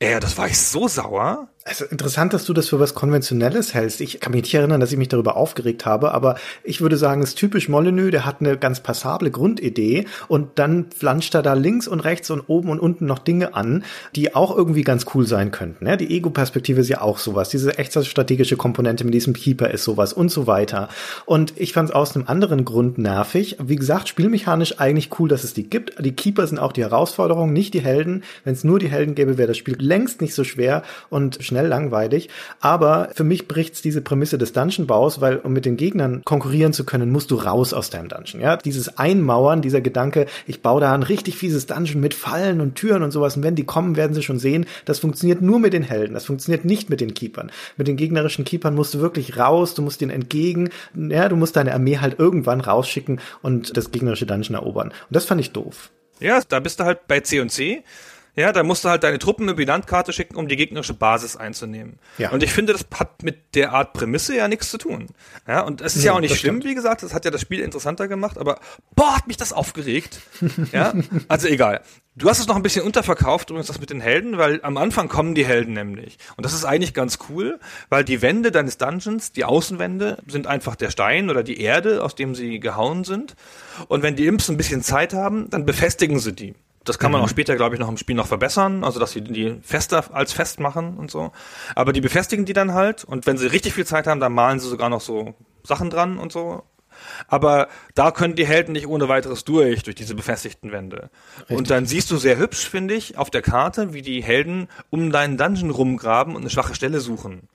Ja, 0.00 0.18
das 0.18 0.38
war 0.38 0.46
ich 0.46 0.58
so 0.58 0.88
sauer. 0.88 1.48
Also 1.68 1.84
interessant, 1.84 2.32
dass 2.32 2.44
du 2.44 2.52
das 2.52 2.68
für 2.68 2.78
was 2.78 2.94
Konventionelles 2.94 3.74
hältst. 3.74 4.00
Ich 4.00 4.20
kann 4.20 4.30
mich 4.30 4.42
nicht 4.42 4.54
erinnern, 4.54 4.78
dass 4.78 4.92
ich 4.92 4.98
mich 4.98 5.08
darüber 5.08 5.36
aufgeregt 5.36 5.84
habe, 5.84 6.14
aber 6.14 6.36
ich 6.62 6.80
würde 6.80 6.96
sagen, 6.96 7.22
es 7.22 7.30
ist 7.30 7.38
typisch 7.38 7.68
Molyneux, 7.68 8.12
der 8.12 8.24
hat 8.24 8.36
eine 8.38 8.56
ganz 8.56 8.78
passable 8.78 9.32
Grundidee 9.32 10.04
und 10.28 10.60
dann 10.60 10.86
flanscht 10.96 11.34
er 11.34 11.42
da 11.42 11.54
links 11.54 11.88
und 11.88 11.98
rechts 11.98 12.30
und 12.30 12.42
oben 12.46 12.68
und 12.68 12.78
unten 12.78 13.06
noch 13.06 13.18
Dinge 13.18 13.54
an, 13.54 13.82
die 14.14 14.36
auch 14.36 14.56
irgendwie 14.56 14.82
ganz 14.82 15.06
cool 15.12 15.26
sein 15.26 15.50
könnten. 15.50 15.88
Ja, 15.88 15.96
die 15.96 16.16
Ego-Perspektive 16.16 16.82
ist 16.82 16.88
ja 16.88 17.00
auch 17.00 17.18
sowas. 17.18 17.48
Diese 17.48 17.76
extra 17.76 18.04
strategische 18.04 18.56
Komponente 18.56 19.02
mit 19.02 19.14
diesem 19.14 19.32
Keeper 19.32 19.68
ist 19.72 19.82
sowas 19.82 20.12
und 20.12 20.30
so 20.30 20.46
weiter. 20.46 20.88
Und 21.24 21.52
ich 21.56 21.72
fand 21.72 21.88
es 21.88 21.94
aus 21.96 22.14
einem 22.14 22.28
anderen 22.28 22.64
Grund 22.64 22.96
nervig. 22.96 23.56
Wie 23.60 23.74
gesagt, 23.74 24.08
spielmechanisch 24.08 24.78
eigentlich 24.78 25.10
cool, 25.18 25.28
dass 25.28 25.42
es 25.42 25.52
die 25.52 25.68
gibt. 25.68 25.96
Die 25.98 26.14
Keeper 26.14 26.46
sind 26.46 26.60
auch 26.60 26.72
die 26.72 26.82
Herausforderung, 26.82 27.52
nicht 27.52 27.74
die 27.74 27.80
Helden. 27.80 28.22
Wenn 28.44 28.52
es 28.52 28.62
nur 28.62 28.78
die 28.78 28.88
Helden 28.88 29.16
gäbe, 29.16 29.36
wäre 29.36 29.48
das 29.48 29.56
Spiel 29.56 29.74
längst 29.80 30.20
nicht 30.20 30.34
so 30.34 30.44
schwer 30.44 30.84
und 31.10 31.38
schnell 31.40 31.55
schnell 31.56 31.68
langweilig. 31.68 32.28
Aber 32.60 33.08
für 33.14 33.24
mich 33.24 33.48
bricht's 33.48 33.80
diese 33.80 34.02
Prämisse 34.02 34.36
des 34.36 34.52
Dungeon-Baus, 34.52 35.22
weil 35.22 35.38
um 35.38 35.54
mit 35.54 35.64
den 35.64 35.78
Gegnern 35.78 36.20
konkurrieren 36.24 36.74
zu 36.74 36.84
können, 36.84 37.10
musst 37.10 37.30
du 37.30 37.36
raus 37.36 37.72
aus 37.72 37.88
deinem 37.88 38.08
Dungeon. 38.08 38.42
Ja, 38.42 38.58
dieses 38.58 38.98
Einmauern, 38.98 39.62
dieser 39.62 39.80
Gedanke, 39.80 40.26
ich 40.46 40.60
baue 40.60 40.82
da 40.82 40.92
ein 40.92 41.02
richtig 41.02 41.36
fieses 41.38 41.66
Dungeon 41.66 42.00
mit 42.00 42.12
Fallen 42.12 42.60
und 42.60 42.74
Türen 42.74 43.02
und 43.02 43.10
sowas. 43.10 43.38
Und 43.38 43.42
wenn 43.42 43.54
die 43.54 43.64
kommen, 43.64 43.96
werden 43.96 44.12
sie 44.12 44.22
schon 44.22 44.38
sehen. 44.38 44.66
Das 44.84 44.98
funktioniert 44.98 45.40
nur 45.40 45.58
mit 45.58 45.72
den 45.72 45.82
Helden. 45.82 46.12
Das 46.12 46.26
funktioniert 46.26 46.66
nicht 46.66 46.90
mit 46.90 47.00
den 47.00 47.14
Keepern. 47.14 47.50
Mit 47.78 47.88
den 47.88 47.96
gegnerischen 47.96 48.44
Keepern 48.44 48.74
musst 48.74 48.92
du 48.92 49.00
wirklich 49.00 49.38
raus. 49.38 49.74
Du 49.74 49.80
musst 49.80 50.02
ihnen 50.02 50.10
entgegen. 50.10 50.68
Ja, 50.94 51.30
du 51.30 51.36
musst 51.36 51.56
deine 51.56 51.72
Armee 51.72 51.98
halt 51.98 52.18
irgendwann 52.18 52.60
rausschicken 52.60 53.20
und 53.40 53.76
das 53.76 53.92
gegnerische 53.92 54.26
Dungeon 54.26 54.56
erobern. 54.56 54.88
Und 54.88 55.16
das 55.16 55.24
fand 55.24 55.40
ich 55.40 55.52
doof. 55.52 55.90
Ja, 56.20 56.40
da 56.46 56.60
bist 56.60 56.80
du 56.80 56.84
halt 56.84 57.06
bei 57.08 57.20
C 57.20 57.40
und 57.40 57.50
C 57.50 57.82
ja, 58.36 58.52
da 58.52 58.62
musst 58.62 58.84
du 58.84 58.90
halt 58.90 59.02
deine 59.02 59.18
Truppen 59.18 59.48
über 59.48 59.56
die 59.56 59.64
Landkarte 59.64 60.12
schicken, 60.12 60.36
um 60.36 60.46
die 60.46 60.56
gegnerische 60.56 60.92
Basis 60.92 61.36
einzunehmen. 61.36 61.98
Ja. 62.18 62.30
Und 62.30 62.42
ich 62.42 62.52
finde, 62.52 62.74
das 62.74 62.86
hat 62.98 63.22
mit 63.22 63.54
der 63.54 63.72
Art 63.72 63.94
Prämisse 63.94 64.36
ja 64.36 64.46
nichts 64.46 64.70
zu 64.70 64.76
tun. 64.76 65.08
Ja, 65.48 65.62
und 65.62 65.80
es 65.80 65.96
ist 65.96 66.02
nee, 66.02 66.06
ja 66.06 66.12
auch 66.12 66.20
nicht 66.20 66.36
schlimm, 66.36 66.56
stimmt. 66.56 66.70
wie 66.70 66.74
gesagt, 66.74 67.02
das 67.02 67.14
hat 67.14 67.24
ja 67.24 67.30
das 67.30 67.40
Spiel 67.40 67.60
interessanter 67.60 68.08
gemacht, 68.08 68.36
aber 68.36 68.60
boah, 68.94 69.16
hat 69.16 69.26
mich 69.26 69.38
das 69.38 69.54
aufgeregt. 69.54 70.20
ja, 70.72 70.92
also 71.28 71.48
egal. 71.48 71.80
Du 72.18 72.30
hast 72.30 72.38
es 72.38 72.46
noch 72.46 72.56
ein 72.56 72.62
bisschen 72.62 72.82
unterverkauft, 72.82 73.50
übrigens 73.50 73.66
das 73.66 73.78
mit 73.78 73.90
den 73.90 74.00
Helden, 74.00 74.38
weil 74.38 74.60
am 74.62 74.78
Anfang 74.78 75.08
kommen 75.08 75.34
die 75.34 75.44
Helden 75.44 75.74
nämlich. 75.74 76.16
Und 76.36 76.46
das 76.46 76.54
ist 76.54 76.64
eigentlich 76.64 76.94
ganz 76.94 77.18
cool, 77.28 77.58
weil 77.90 78.04
die 78.04 78.22
Wände 78.22 78.50
deines 78.50 78.78
Dungeons, 78.78 79.32
die 79.32 79.44
Außenwände, 79.44 80.18
sind 80.26 80.46
einfach 80.46 80.76
der 80.76 80.90
Stein 80.90 81.28
oder 81.28 81.42
die 81.42 81.60
Erde, 81.60 82.02
aus 82.02 82.14
dem 82.14 82.34
sie 82.34 82.58
gehauen 82.58 83.04
sind. 83.04 83.34
Und 83.88 84.02
wenn 84.02 84.16
die 84.16 84.26
Imps 84.26 84.48
ein 84.48 84.56
bisschen 84.56 84.82
Zeit 84.82 85.12
haben, 85.12 85.50
dann 85.50 85.66
befestigen 85.66 86.18
sie 86.18 86.32
die. 86.32 86.54
Das 86.86 86.98
kann 86.98 87.12
man 87.12 87.20
mhm. 87.20 87.26
auch 87.26 87.28
später, 87.28 87.56
glaube 87.56 87.74
ich, 87.74 87.80
noch 87.80 87.88
im 87.88 87.96
Spiel 87.96 88.16
noch 88.16 88.26
verbessern, 88.26 88.84
also 88.84 88.98
dass 88.98 89.12
sie 89.12 89.20
die 89.20 89.58
fester 89.62 90.14
als 90.14 90.32
fest 90.32 90.60
machen 90.60 90.96
und 90.96 91.10
so. 91.10 91.32
Aber 91.74 91.92
die 91.92 92.00
befestigen 92.00 92.44
die 92.44 92.52
dann 92.52 92.72
halt 92.72 93.04
und 93.04 93.26
wenn 93.26 93.36
sie 93.36 93.46
richtig 93.46 93.74
viel 93.74 93.86
Zeit 93.86 94.06
haben, 94.06 94.20
dann 94.20 94.32
malen 94.32 94.60
sie 94.60 94.68
sogar 94.68 94.88
noch 94.88 95.00
so 95.00 95.34
Sachen 95.62 95.90
dran 95.90 96.18
und 96.18 96.32
so. 96.32 96.62
Aber 97.28 97.68
da 97.94 98.10
können 98.10 98.36
die 98.36 98.46
Helden 98.46 98.72
nicht 98.72 98.86
ohne 98.86 99.08
weiteres 99.08 99.44
durch, 99.44 99.82
durch 99.82 99.96
diese 99.96 100.14
befestigten 100.14 100.72
Wände. 100.72 101.10
Richtig. 101.40 101.56
Und 101.56 101.70
dann 101.70 101.86
siehst 101.86 102.10
du 102.10 102.16
sehr 102.16 102.38
hübsch, 102.38 102.68
finde 102.68 102.94
ich, 102.94 103.18
auf 103.18 103.30
der 103.30 103.42
Karte, 103.42 103.92
wie 103.92 104.02
die 104.02 104.22
Helden 104.22 104.68
um 104.90 105.10
deinen 105.10 105.36
Dungeon 105.36 105.70
rumgraben 105.70 106.34
und 106.34 106.42
eine 106.42 106.50
schwache 106.50 106.74
Stelle 106.74 107.00
suchen. 107.00 107.48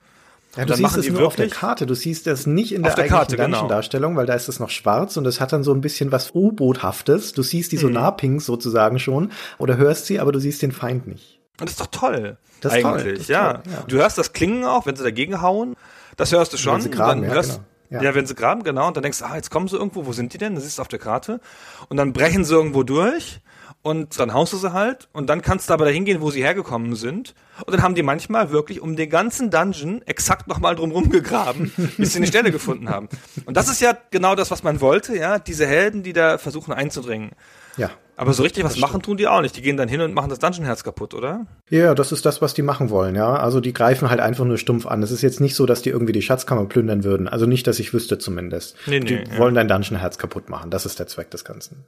Ja, 0.56 0.66
du 0.66 0.74
siehst 0.74 0.96
es 0.96 1.08
nur 1.08 1.26
auf 1.26 1.36
der 1.36 1.48
Karte. 1.48 1.86
Du 1.86 1.94
siehst 1.94 2.26
das 2.26 2.46
nicht 2.46 2.72
in 2.72 2.82
der, 2.82 2.94
der 2.94 3.04
eigentlichen 3.04 3.36
genau. 3.36 3.60
Dungeon-Darstellung, 3.60 4.16
weil 4.16 4.26
da 4.26 4.34
ist 4.34 4.48
es 4.48 4.60
noch 4.60 4.68
schwarz 4.68 5.16
und 5.16 5.26
es 5.26 5.40
hat 5.40 5.52
dann 5.52 5.62
so 5.62 5.72
ein 5.72 5.80
bisschen 5.80 6.12
was 6.12 6.34
U-Boothaftes. 6.34 7.32
Du 7.32 7.42
siehst 7.42 7.72
die 7.72 7.78
Sonarpings 7.78 8.44
mhm. 8.44 8.46
sozusagen 8.46 8.98
schon 8.98 9.32
oder 9.58 9.78
hörst 9.78 10.06
sie, 10.06 10.20
aber 10.20 10.30
du 10.32 10.38
siehst 10.38 10.60
den 10.60 10.72
Feind 10.72 11.06
nicht. 11.06 11.40
Und 11.58 11.68
das 11.68 11.72
ist 11.72 11.80
doch 11.80 11.86
toll. 11.86 12.36
Das 12.60 12.74
ist 12.74 12.84
eigentlich, 12.84 13.02
toll. 13.02 13.14
Das 13.18 13.28
ja. 13.28 13.52
Toll, 13.54 13.62
ja. 13.72 13.84
Du 13.88 13.96
hörst 13.96 14.18
das 14.18 14.32
Klingen 14.32 14.64
auch, 14.64 14.84
wenn 14.84 14.96
sie 14.96 15.02
dagegen 15.02 15.40
hauen. 15.40 15.74
Das 16.16 16.32
hörst 16.32 16.52
du 16.52 16.58
schon. 16.58 16.74
Wenn 16.74 16.80
sie 16.82 16.90
graben, 16.90 17.22
ja, 17.22 17.30
hörst, 17.30 17.60
genau. 17.88 18.02
ja. 18.02 18.10
ja, 18.10 18.14
wenn 18.14 18.26
sie 18.26 18.34
graben, 18.34 18.62
genau. 18.62 18.88
Und 18.88 18.96
dann 18.96 19.02
denkst 19.02 19.20
du, 19.20 19.24
ah, 19.24 19.36
jetzt 19.36 19.50
kommen 19.50 19.68
sie 19.68 19.76
irgendwo, 19.76 20.04
wo 20.04 20.12
sind 20.12 20.34
die 20.34 20.38
denn? 20.38 20.54
Das 20.54 20.66
ist 20.66 20.80
auf 20.80 20.88
der 20.88 20.98
Karte. 20.98 21.40
Und 21.88 21.96
dann 21.96 22.12
brechen 22.12 22.44
sie 22.44 22.54
irgendwo 22.54 22.82
durch 22.82 23.40
und 23.82 24.18
dann 24.18 24.32
haust 24.32 24.52
du 24.52 24.56
sie 24.56 24.72
halt 24.72 25.08
und 25.12 25.28
dann 25.28 25.42
kannst 25.42 25.68
du 25.68 25.74
aber 25.74 25.84
dahin 25.84 26.04
gehen, 26.04 26.20
wo 26.20 26.30
sie 26.30 26.42
hergekommen 26.42 26.94
sind. 26.94 27.34
Und 27.66 27.74
dann 27.74 27.82
haben 27.82 27.94
die 27.94 28.02
manchmal 28.02 28.50
wirklich 28.50 28.80
um 28.80 28.96
den 28.96 29.10
ganzen 29.10 29.50
Dungeon 29.50 30.02
exakt 30.06 30.48
nochmal 30.48 30.76
drumherum 30.76 31.10
gegraben, 31.10 31.72
bis 31.98 32.12
sie 32.12 32.18
eine 32.18 32.26
Stelle 32.26 32.52
gefunden 32.52 32.88
haben. 32.88 33.08
Und 33.44 33.56
das 33.56 33.68
ist 33.68 33.80
ja 33.80 33.96
genau 34.10 34.34
das, 34.34 34.50
was 34.50 34.62
man 34.62 34.80
wollte, 34.80 35.16
ja, 35.16 35.38
diese 35.38 35.66
Helden, 35.66 36.02
die 36.02 36.12
da 36.12 36.38
versuchen 36.38 36.72
einzudringen. 36.72 37.32
Ja. 37.76 37.90
Aber 38.14 38.34
so 38.34 38.42
richtig 38.42 38.62
was 38.62 38.76
machen 38.76 39.02
tun 39.02 39.16
die 39.16 39.26
auch 39.26 39.40
nicht. 39.40 39.56
Die 39.56 39.62
gehen 39.62 39.76
dann 39.76 39.88
hin 39.88 40.00
und 40.00 40.14
machen 40.14 40.28
das 40.28 40.38
Dungeon-Herz 40.38 40.84
kaputt, 40.84 41.14
oder? 41.14 41.46
Ja, 41.70 41.94
das 41.94 42.12
ist 42.12 42.24
das, 42.24 42.42
was 42.42 42.54
die 42.54 42.62
machen 42.62 42.90
wollen, 42.90 43.16
ja. 43.16 43.34
Also 43.34 43.60
die 43.60 43.72
greifen 43.72 44.10
halt 44.10 44.20
einfach 44.20 44.44
nur 44.44 44.58
stumpf 44.58 44.86
an. 44.86 45.02
Es 45.02 45.10
ist 45.10 45.22
jetzt 45.22 45.40
nicht 45.40 45.56
so, 45.56 45.66
dass 45.66 45.82
die 45.82 45.90
irgendwie 45.90 46.12
die 46.12 46.22
Schatzkammer 46.22 46.66
plündern 46.66 47.04
würden. 47.04 47.26
Also 47.26 47.46
nicht, 47.46 47.66
dass 47.66 47.78
ich 47.78 47.92
wüsste 47.92 48.18
zumindest. 48.18 48.76
Nee, 48.86 49.00
nee, 49.00 49.06
die 49.06 49.32
ja. 49.32 49.38
wollen 49.38 49.54
dein 49.54 49.66
Dungeon-Herz 49.66 50.18
kaputt 50.18 50.50
machen. 50.50 50.70
Das 50.70 50.86
ist 50.86 50.98
der 50.98 51.08
Zweck 51.08 51.30
des 51.30 51.44
Ganzen. 51.44 51.84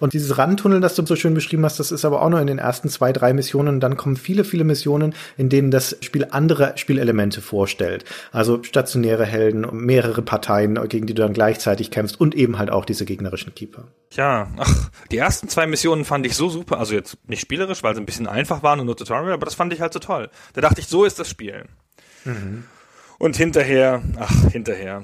Und 0.00 0.12
dieses 0.12 0.38
Randtunnel, 0.38 0.80
das 0.80 0.94
du 0.94 1.04
so 1.04 1.16
schön 1.16 1.34
beschrieben 1.34 1.64
hast, 1.64 1.80
das 1.80 1.92
ist 1.92 2.04
aber 2.04 2.22
auch 2.22 2.28
nur 2.28 2.40
in 2.40 2.46
den 2.46 2.58
ersten 2.58 2.88
zwei, 2.88 3.12
drei 3.12 3.32
Missionen. 3.32 3.80
Dann 3.80 3.96
kommen 3.96 4.16
viele, 4.16 4.44
viele 4.44 4.64
Missionen, 4.64 5.14
in 5.36 5.48
denen 5.48 5.70
das 5.70 5.96
Spiel 6.00 6.26
andere 6.30 6.72
Spielelemente 6.76 7.40
vorstellt. 7.40 8.04
Also 8.32 8.62
stationäre 8.62 9.24
Helden, 9.24 9.66
mehrere 9.72 10.22
Parteien, 10.22 10.78
gegen 10.88 11.06
die 11.06 11.14
du 11.14 11.22
dann 11.22 11.32
gleichzeitig 11.32 11.90
kämpfst 11.90 12.20
und 12.20 12.34
eben 12.34 12.58
halt 12.58 12.70
auch 12.70 12.84
diese 12.84 13.04
gegnerischen 13.04 13.54
Keeper. 13.54 13.84
Ja, 14.12 14.48
ach, 14.58 14.90
die 15.10 15.18
ersten 15.18 15.48
zwei 15.48 15.66
Missionen 15.66 16.04
fand 16.04 16.26
ich 16.26 16.36
so 16.36 16.48
super. 16.48 16.78
Also 16.78 16.94
jetzt 16.94 17.16
nicht 17.26 17.40
spielerisch, 17.40 17.82
weil 17.82 17.94
sie 17.94 18.00
ein 18.00 18.06
bisschen 18.06 18.26
einfach 18.26 18.62
waren 18.62 18.80
und 18.80 18.86
nur 18.86 18.96
Tutorial, 18.96 19.32
aber 19.32 19.46
das 19.46 19.54
fand 19.54 19.72
ich 19.72 19.80
halt 19.80 19.92
so 19.92 19.98
toll. 19.98 20.28
Da 20.52 20.60
dachte 20.60 20.80
ich, 20.80 20.86
so 20.86 21.04
ist 21.04 21.18
das 21.18 21.28
Spiel. 21.28 21.64
Mhm. 22.24 22.64
Und 23.18 23.36
hinterher, 23.36 24.02
ach, 24.18 24.50
hinterher. 24.50 25.02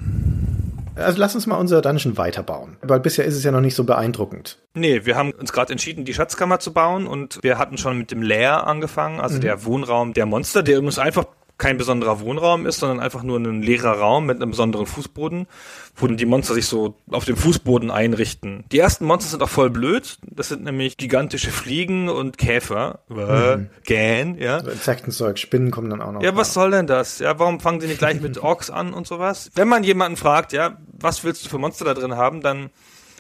Also 0.99 1.19
lass 1.19 1.35
uns 1.35 1.47
mal 1.47 1.57
unser 1.57 1.83
Dungeon 1.83 2.17
weiterbauen. 2.17 2.77
Weil 2.83 3.01
bisher 3.01 3.25
ist 3.25 3.35
es 3.35 3.45
ja 3.45 3.51
noch 3.51 3.61
nicht 3.61 3.75
so 3.75 3.85
beeindruckend. 3.85 4.59
Nee, 4.75 5.05
wir 5.05 5.17
haben 5.17 5.33
uns 5.33 5.53
gerade 5.53 5.73
entschieden, 5.73 6.05
die 6.05 6.15
Schatzkammer 6.15 6.61
zu 6.61 6.73
bauen 6.73 7.07
und 7.07 7.39
wir 7.43 7.59
hatten 7.59 7.79
schon 7.79 7.99
mit 7.99 8.11
dem 8.11 8.23
Lair 8.23 8.67
angefangen, 8.67 9.21
also 9.21 9.37
mhm. 9.37 9.41
der 9.43 9.65
Wohnraum 9.65 10.13
der 10.13 10.27
Monster, 10.27 10.63
der 10.63 10.79
uns 10.81 10.99
einfach 10.99 11.27
kein 11.59 11.77
besonderer 11.77 12.21
Wohnraum 12.21 12.67
ist, 12.67 12.79
sondern 12.79 13.01
einfach 13.01 13.25
nur 13.25 13.39
ein 13.39 13.63
leerer 13.63 13.99
Raum 13.99 14.27
mit 14.27 14.41
einem 14.41 14.53
besonderen 14.53 14.87
Fußboden, 14.87 15.49
wo 15.97 16.07
die 16.07 16.25
Monster 16.25 16.55
sich 16.55 16.67
so 16.67 16.95
auf 17.11 17.25
dem 17.25 17.37
Fußboden 17.37 17.91
einrichten. 17.91 18.65
Die 18.71 18.79
ersten 18.79 19.05
Monster 19.05 19.31
sind 19.31 19.43
auch 19.43 19.49
voll 19.49 19.69
blöd. 19.69 20.19
Das 20.23 20.49
sind 20.49 20.63
nämlich 20.63 20.97
gigantische 20.97 21.51
Fliegen 21.51 22.09
und 22.09 22.39
Käfer. 22.39 23.01
Mhm. 23.09 23.71
Gähn, 23.85 24.39
ja. 24.39 24.59
Also 24.59 24.71
Insektenzeug, 24.71 25.39
Spinnen 25.39 25.73
kommen 25.73 25.91
dann 25.91 26.01
auch 26.01 26.13
noch. 26.13 26.23
Ja, 26.23 26.37
was 26.37 26.55
soll 26.55 26.71
denn 26.71 26.87
das? 26.87 27.19
Ja, 27.19 27.39
warum 27.41 27.59
fangen 27.59 27.81
sie 27.81 27.89
nicht 27.89 27.99
gleich 27.99 28.21
mit 28.21 28.39
Orks 28.43 28.71
an 28.71 28.95
und 28.95 29.09
sowas? 29.09 29.51
Wenn 29.55 29.69
man 29.69 29.83
jemanden 29.83 30.17
fragt, 30.17 30.53
ja, 30.53 30.79
was 30.93 31.25
willst 31.25 31.45
du 31.45 31.49
für 31.49 31.59
Monster 31.59 31.85
da 31.85 31.95
drin 31.95 32.17
haben, 32.17 32.41
dann 32.41 32.71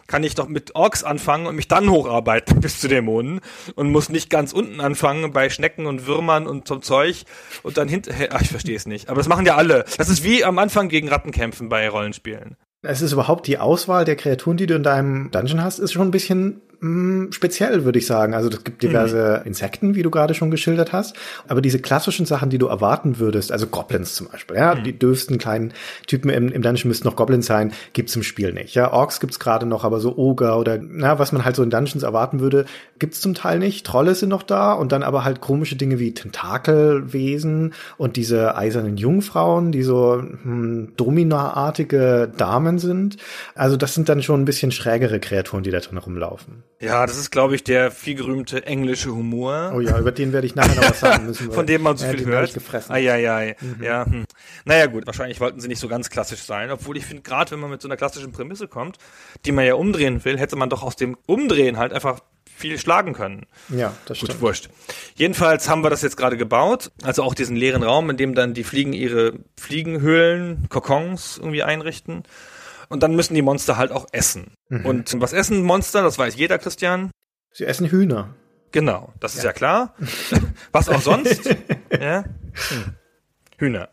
kann 0.09 0.25
ich 0.25 0.35
doch 0.35 0.49
mit 0.49 0.75
Orks 0.75 1.05
anfangen 1.05 1.47
und 1.47 1.55
mich 1.55 1.69
dann 1.69 1.89
hocharbeiten 1.89 2.61
bis 2.61 2.81
zu 2.81 2.89
Dämonen 2.89 3.41
und 3.77 3.93
muss 3.93 4.09
nicht 4.09 4.31
ganz 4.31 4.53
unten 4.53 4.81
anfangen 4.81 5.33
bei 5.33 5.49
Schnecken 5.51 5.87
und 5.87 6.07
Würmern 6.07 6.49
und 6.49 6.67
zum 6.67 6.83
Zeug 6.83 7.25
und 7.63 7.77
dann 7.77 7.87
hinterher, 7.87 8.31
ach, 8.33 8.41
ich 8.41 8.49
verstehe 8.49 8.77
es 8.77 8.87
nicht. 8.87 9.09
Aber 9.09 9.19
das 9.19 9.29
machen 9.29 9.47
ja 9.47 9.55
alle. 9.55 9.85
Das 9.97 10.09
ist 10.09 10.25
wie 10.25 10.45
am 10.45 10.59
Anfang 10.59 10.89
gegen 10.89 11.09
Ratten 11.09 11.31
kämpfen 11.31 11.69
bei 11.69 11.89
Rollenspielen. 11.89 12.57
Es 12.83 13.03
ist 13.03 13.13
überhaupt 13.13 13.49
die 13.49 13.59
Auswahl 13.59 14.05
der 14.05 14.15
Kreaturen, 14.15 14.57
die 14.57 14.67
du 14.67 14.77
in 14.77 14.85
deinem 14.85 15.33
Dungeon 15.33 15.65
hast, 15.65 15.81
ist 15.81 15.93
schon 15.93 16.09
ein 16.09 16.13
bisschen 16.13 16.61
mh, 16.81 16.89
mm, 16.89 17.33
speziell, 17.33 17.85
würde 17.85 17.99
ich 17.99 18.07
sagen. 18.07 18.35
Also 18.35 18.49
es 18.49 18.65
gibt 18.65 18.83
diverse 18.83 19.39
mhm. 19.41 19.49
Insekten, 19.49 19.95
wie 19.95 20.03
du 20.03 20.11
gerade 20.11 20.35
schon 20.35 20.51
geschildert 20.51 20.93
hast, 20.93 21.17
aber 21.47 21.61
diese 21.61 21.81
klassischen 21.81 22.27
Sachen, 22.27 22.51
die 22.51 22.59
du 22.59 22.67
erwarten 22.67 23.19
würdest, 23.19 23.53
also 23.53 23.67
Goblins 23.67 24.15
zum 24.15 24.29
Beispiel, 24.29 24.57
ja, 24.57 24.75
mhm. 24.75 24.85
die 24.85 24.99
dürfsten 24.99 25.39
kleinen 25.39 25.73
Typen 26.07 26.31
im, 26.31 26.53
im 26.53 26.63
Dungeon 26.63 26.89
müssten 26.89 27.09
noch 27.09 27.17
Goblins 27.17 27.47
sein, 27.47 27.73
gibt's 27.93 28.15
im 28.17 28.23
Spiel 28.23 28.53
nicht. 28.53 28.75
Ja, 28.75 28.93
Orks 28.93 29.21
gibt's 29.21 29.39
gerade 29.39 29.67
noch, 29.67 29.85
aber 29.85 30.01
so 30.01 30.17
Ogre 30.17 30.55
oder 30.55 30.79
na, 30.81 31.19
was 31.19 31.33
man 31.33 31.45
halt 31.45 31.57
so 31.57 31.63
in 31.63 31.71
Dungeons 31.71 32.03
erwarten 32.03 32.41
würde, 32.41 32.65
gibt's 32.99 33.21
zum 33.21 33.35
Teil 33.35 33.59
nicht. 33.59 33.87
Trolle 33.87 34.15
sind 34.15 34.29
noch 34.29 34.43
da 34.43 34.73
und 34.73 34.93
dann 34.93 35.03
aber 35.03 35.25
halt 35.25 35.41
komische 35.41 35.77
Dinge 35.77 35.99
wie 35.99 36.15
Tentakelwesen 36.15 37.75
und 37.97 38.17
diese 38.17 38.57
eisernen 38.57 38.97
Jungfrauen, 38.97 39.73
die 39.73 39.83
so 39.83 40.23
hm, 40.23 40.93
Domina-artige 40.97 42.31
Damen 42.37 42.68
sind. 42.77 43.17
Also 43.55 43.79
das 43.79 43.95
sind 43.95 44.11
dann 44.11 44.23
schon 44.23 44.43
ein 44.43 44.45
bisschen 44.45 44.71
schrägere 44.73 45.21
Kreaturen, 45.21 45.63
die 45.63 45.71
da 45.71 45.81
drin 45.81 45.97
rumlaufen. 45.97 46.65
Ja, 46.81 47.07
das 47.07 47.17
ist, 47.17 47.31
glaube 47.31 47.55
ich, 47.55 47.65
der 47.65 47.91
viel 47.91 48.15
gerühmte 48.15 48.67
englische 48.67 49.11
Humor. 49.11 49.73
Oh 49.75 49.81
ja, 49.81 49.99
über 49.99 50.13
den 50.13 50.33
werde 50.35 50.47
ich 50.47 50.55
nachher 50.55 50.75
noch 50.75 50.91
was 50.91 51.01
sagen 51.01 51.27
müssen. 51.27 51.51
Von 51.53 51.67
dem 51.67 51.83
man 51.83 51.97
so 51.97 52.05
ja, 52.05 52.13
viel 52.13 52.27
hört. 52.27 52.55
Eieiei. 52.91 53.57
Mhm. 53.61 53.83
Ja, 53.83 54.05
hm. 54.05 54.25
Naja, 54.65 54.87
gut, 54.87 55.07
wahrscheinlich 55.07 55.41
wollten 55.41 55.61
sie 55.61 55.69
nicht 55.69 55.81
so 55.81 55.89
ganz 55.89 56.11
klassisch 56.11 56.43
sein, 56.43 56.71
obwohl 56.71 56.97
ich 56.97 57.07
finde, 57.07 57.23
gerade 57.23 57.53
wenn 57.53 57.61
man 57.61 57.71
mit 57.71 57.81
so 57.81 57.89
einer 57.89 57.97
klassischen 57.97 58.33
Prämisse 58.33 58.69
kommt, 58.69 58.99
die 59.47 59.53
man 59.53 59.65
ja 59.65 59.75
umdrehen 59.75 60.25
will, 60.25 60.39
hätte 60.39 60.57
man 60.57 60.69
doch 60.69 60.83
aus 60.83 60.97
dem 60.97 61.17
Umdrehen 61.27 61.79
halt 61.79 61.93
einfach 61.93 62.21
viel 62.59 62.79
schlagen 62.79 63.13
können. 63.13 63.47
Ja, 63.69 63.95
das 64.07 64.19
stimmt. 64.19 64.33
Gut, 64.33 64.41
wurscht. 64.41 64.69
Jedenfalls 65.15 65.69
haben 65.69 65.83
wir 65.83 65.91
das 65.91 66.03
jetzt 66.03 66.17
gerade 66.17 66.37
gebaut, 66.37 66.91
also 67.03 67.23
auch 67.23 67.35
diesen 67.35 67.57
leeren 67.57 67.83
Raum, 67.83 68.11
in 68.11 68.17
dem 68.17 68.35
dann 68.35 68.53
die 68.53 68.65
Fliegen 68.65 68.93
ihre 68.93 69.35
Fliegenhöhlen, 69.57 70.69
Kokons 70.69 71.39
irgendwie 71.39 71.63
einrichten. 71.63 72.25
Und 72.89 73.03
dann 73.03 73.15
müssen 73.15 73.35
die 73.35 73.43
Monster 73.43 73.77
halt 73.77 73.93
auch 73.93 74.07
essen. 74.13 74.53
Mhm. 74.69 74.87
Und 74.87 75.21
was 75.21 75.33
essen 75.33 75.63
Monster? 75.63 76.03
Das 76.03 76.19
weiß 76.19 76.37
jeder, 76.37 76.59
Christian. 76.59 77.11
Sie 77.53 77.65
essen 77.65 77.91
Hühner. 77.91 78.35
Genau, 78.71 79.13
das 79.21 79.35
ist 79.35 79.45
ja, 79.45 79.53
klar. 79.53 79.95
Was 80.73 80.89
auch 80.89 81.01
sonst? 81.01 81.47
ja? 81.91 82.25
Hm. 82.25 82.95
Hühner. 83.57 83.89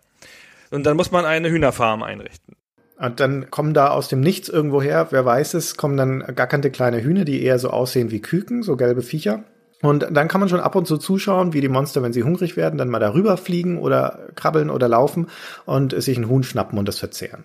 Und 0.70 0.86
dann 0.86 0.98
muss 0.98 1.12
man 1.12 1.26
eine 1.26 1.50
Hühnerfarm 1.50 2.04
einrichten. 2.04 2.56
Und 2.98 3.20
dann 3.20 3.52
kommen 3.52 3.74
da 3.74 3.90
aus 3.90 4.08
dem 4.08 4.22
Nichts 4.22 4.50
irgendwoher, 4.50 5.08
wer 5.12 5.26
weiß 5.26 5.54
es, 5.54 5.76
kommen 5.78 5.98
dann 5.98 6.20
gackernde 6.36 6.72
kleine 6.72 7.02
Hühner, 7.02 7.26
die 7.26 7.44
eher 7.44 7.60
so 7.60 7.70
aussehen 7.70 8.12
wie 8.12 8.22
Küken, 8.22 8.64
so 8.64 8.78
gelbe 8.78 9.02
Viecher. 9.02 9.44
Und 9.82 10.08
dann 10.10 10.28
kann 10.28 10.40
man 10.40 10.50
schon 10.50 10.62
ab 10.62 10.76
und 10.76 10.88
zu 10.88 10.98
zuschauen, 10.98 11.54
wie 11.54 11.62
die 11.62 11.70
Monster, 11.70 12.02
wenn 12.02 12.14
sie 12.14 12.24
hungrig 12.24 12.56
werden, 12.56 12.78
dann 12.78 12.90
mal 12.90 13.00
darüber 13.00 13.38
fliegen 13.38 13.78
oder 13.78 14.28
krabbeln 14.36 14.70
oder 14.70 14.88
laufen 14.88 15.28
und 15.66 16.02
sich 16.02 16.18
ein 16.18 16.30
Huhn 16.30 16.44
schnappen 16.44 16.80
und 16.80 16.88
das 16.88 16.98
verzehren. 16.98 17.44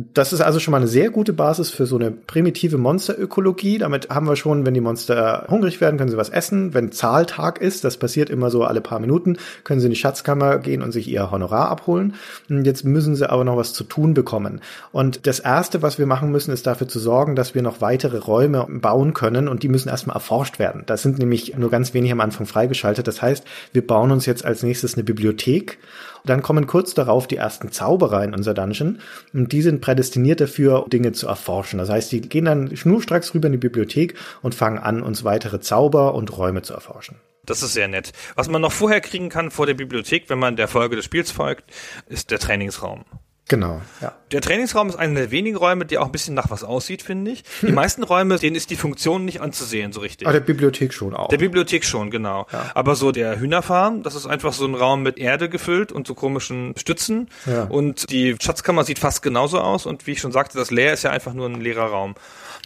Das 0.00 0.32
ist 0.32 0.40
also 0.40 0.60
schon 0.60 0.70
mal 0.70 0.76
eine 0.76 0.86
sehr 0.86 1.10
gute 1.10 1.32
Basis 1.32 1.70
für 1.70 1.84
so 1.84 1.96
eine 1.96 2.12
primitive 2.12 2.78
Monsterökologie. 2.78 3.78
Damit 3.78 4.10
haben 4.10 4.28
wir 4.28 4.36
schon, 4.36 4.64
wenn 4.64 4.72
die 4.72 4.80
Monster 4.80 5.44
hungrig 5.50 5.80
werden, 5.80 5.96
können 5.96 6.10
sie 6.10 6.16
was 6.16 6.28
essen. 6.28 6.72
Wenn 6.72 6.92
Zahltag 6.92 7.60
ist, 7.60 7.82
das 7.82 7.96
passiert 7.96 8.30
immer 8.30 8.52
so 8.52 8.62
alle 8.62 8.80
paar 8.80 9.00
Minuten, 9.00 9.38
können 9.64 9.80
sie 9.80 9.86
in 9.86 9.90
die 9.90 9.98
Schatzkammer 9.98 10.58
gehen 10.58 10.82
und 10.82 10.92
sich 10.92 11.08
ihr 11.08 11.32
Honorar 11.32 11.68
abholen. 11.68 12.14
Jetzt 12.48 12.84
müssen 12.84 13.16
sie 13.16 13.28
aber 13.28 13.42
noch 13.42 13.56
was 13.56 13.72
zu 13.72 13.82
tun 13.82 14.14
bekommen. 14.14 14.60
Und 14.92 15.26
das 15.26 15.40
erste, 15.40 15.82
was 15.82 15.98
wir 15.98 16.06
machen 16.06 16.30
müssen, 16.30 16.52
ist 16.52 16.68
dafür 16.68 16.86
zu 16.86 17.00
sorgen, 17.00 17.34
dass 17.34 17.56
wir 17.56 17.62
noch 17.62 17.80
weitere 17.80 18.18
Räume 18.18 18.68
bauen 18.68 19.14
können 19.14 19.48
und 19.48 19.64
die 19.64 19.68
müssen 19.68 19.88
erstmal 19.88 20.14
erforscht 20.14 20.60
werden. 20.60 20.84
Das 20.86 21.02
sind 21.02 21.18
nämlich 21.18 21.56
nur 21.56 21.70
ganz 21.70 21.92
wenig 21.92 22.12
am 22.12 22.20
Anfang 22.20 22.46
freigeschaltet. 22.46 23.08
Das 23.08 23.20
heißt, 23.20 23.44
wir 23.72 23.84
bauen 23.84 24.12
uns 24.12 24.26
jetzt 24.26 24.44
als 24.44 24.62
nächstes 24.62 24.94
eine 24.94 25.02
Bibliothek 25.02 25.78
dann 26.24 26.42
kommen 26.42 26.66
kurz 26.66 26.94
darauf 26.94 27.26
die 27.26 27.36
ersten 27.36 27.70
Zauberer 27.70 28.24
in 28.24 28.34
unser 28.34 28.54
Dungeon 28.54 29.00
und 29.32 29.52
die 29.52 29.62
sind 29.62 29.80
prädestiniert 29.80 30.40
dafür, 30.40 30.86
Dinge 30.88 31.12
zu 31.12 31.26
erforschen. 31.26 31.78
Das 31.78 31.88
heißt, 31.88 32.12
die 32.12 32.20
gehen 32.20 32.44
dann 32.44 32.76
schnurstracks 32.76 33.34
rüber 33.34 33.46
in 33.46 33.52
die 33.52 33.58
Bibliothek 33.58 34.14
und 34.42 34.54
fangen 34.54 34.78
an, 34.78 35.02
uns 35.02 35.24
weitere 35.24 35.60
Zauber 35.60 36.14
und 36.14 36.36
Räume 36.36 36.62
zu 36.62 36.74
erforschen. 36.74 37.16
Das 37.44 37.62
ist 37.62 37.72
sehr 37.72 37.88
nett. 37.88 38.12
Was 38.34 38.48
man 38.48 38.60
noch 38.60 38.72
vorher 38.72 39.00
kriegen 39.00 39.30
kann 39.30 39.50
vor 39.50 39.64
der 39.64 39.74
Bibliothek, 39.74 40.28
wenn 40.28 40.38
man 40.38 40.56
der 40.56 40.68
Folge 40.68 40.96
des 40.96 41.06
Spiels 41.06 41.30
folgt, 41.30 41.64
ist 42.06 42.30
der 42.30 42.38
Trainingsraum. 42.38 43.06
Genau, 43.48 43.80
ja. 44.02 44.12
Der 44.30 44.42
Trainingsraum 44.42 44.90
ist 44.90 44.96
einer 44.96 45.14
der 45.14 45.30
wenigen 45.30 45.56
Räume, 45.56 45.86
der 45.86 46.02
auch 46.02 46.06
ein 46.06 46.12
bisschen 46.12 46.34
nach 46.34 46.50
was 46.50 46.64
aussieht, 46.64 47.00
finde 47.00 47.30
ich. 47.30 47.44
Die 47.62 47.72
meisten 47.72 48.02
Räume, 48.02 48.38
denen 48.38 48.56
ist 48.56 48.68
die 48.68 48.76
Funktion 48.76 49.24
nicht 49.24 49.40
anzusehen, 49.40 49.90
so 49.94 50.00
richtig. 50.00 50.28
Aber 50.28 50.38
der 50.38 50.44
Bibliothek 50.44 50.92
schon 50.92 51.14
auch. 51.14 51.28
Der 51.28 51.38
Bibliothek 51.38 51.86
schon, 51.86 52.10
genau. 52.10 52.46
Ja. 52.52 52.70
Aber 52.74 52.94
so 52.94 53.10
der 53.10 53.40
Hühnerfarm, 53.40 54.02
das 54.02 54.14
ist 54.14 54.26
einfach 54.26 54.52
so 54.52 54.66
ein 54.66 54.74
Raum 54.74 55.02
mit 55.02 55.18
Erde 55.18 55.48
gefüllt 55.48 55.92
und 55.92 56.06
so 56.06 56.14
komischen 56.14 56.74
Stützen. 56.76 57.30
Ja. 57.46 57.64
Und 57.64 58.10
die 58.10 58.36
Schatzkammer 58.38 58.84
sieht 58.84 58.98
fast 58.98 59.22
genauso 59.22 59.60
aus. 59.60 59.86
Und 59.86 60.06
wie 60.06 60.12
ich 60.12 60.20
schon 60.20 60.32
sagte, 60.32 60.58
das 60.58 60.70
Leer 60.70 60.92
ist 60.92 61.04
ja 61.04 61.10
einfach 61.10 61.32
nur 61.32 61.48
ein 61.48 61.62
leerer 61.62 61.86
Raum. 61.86 62.16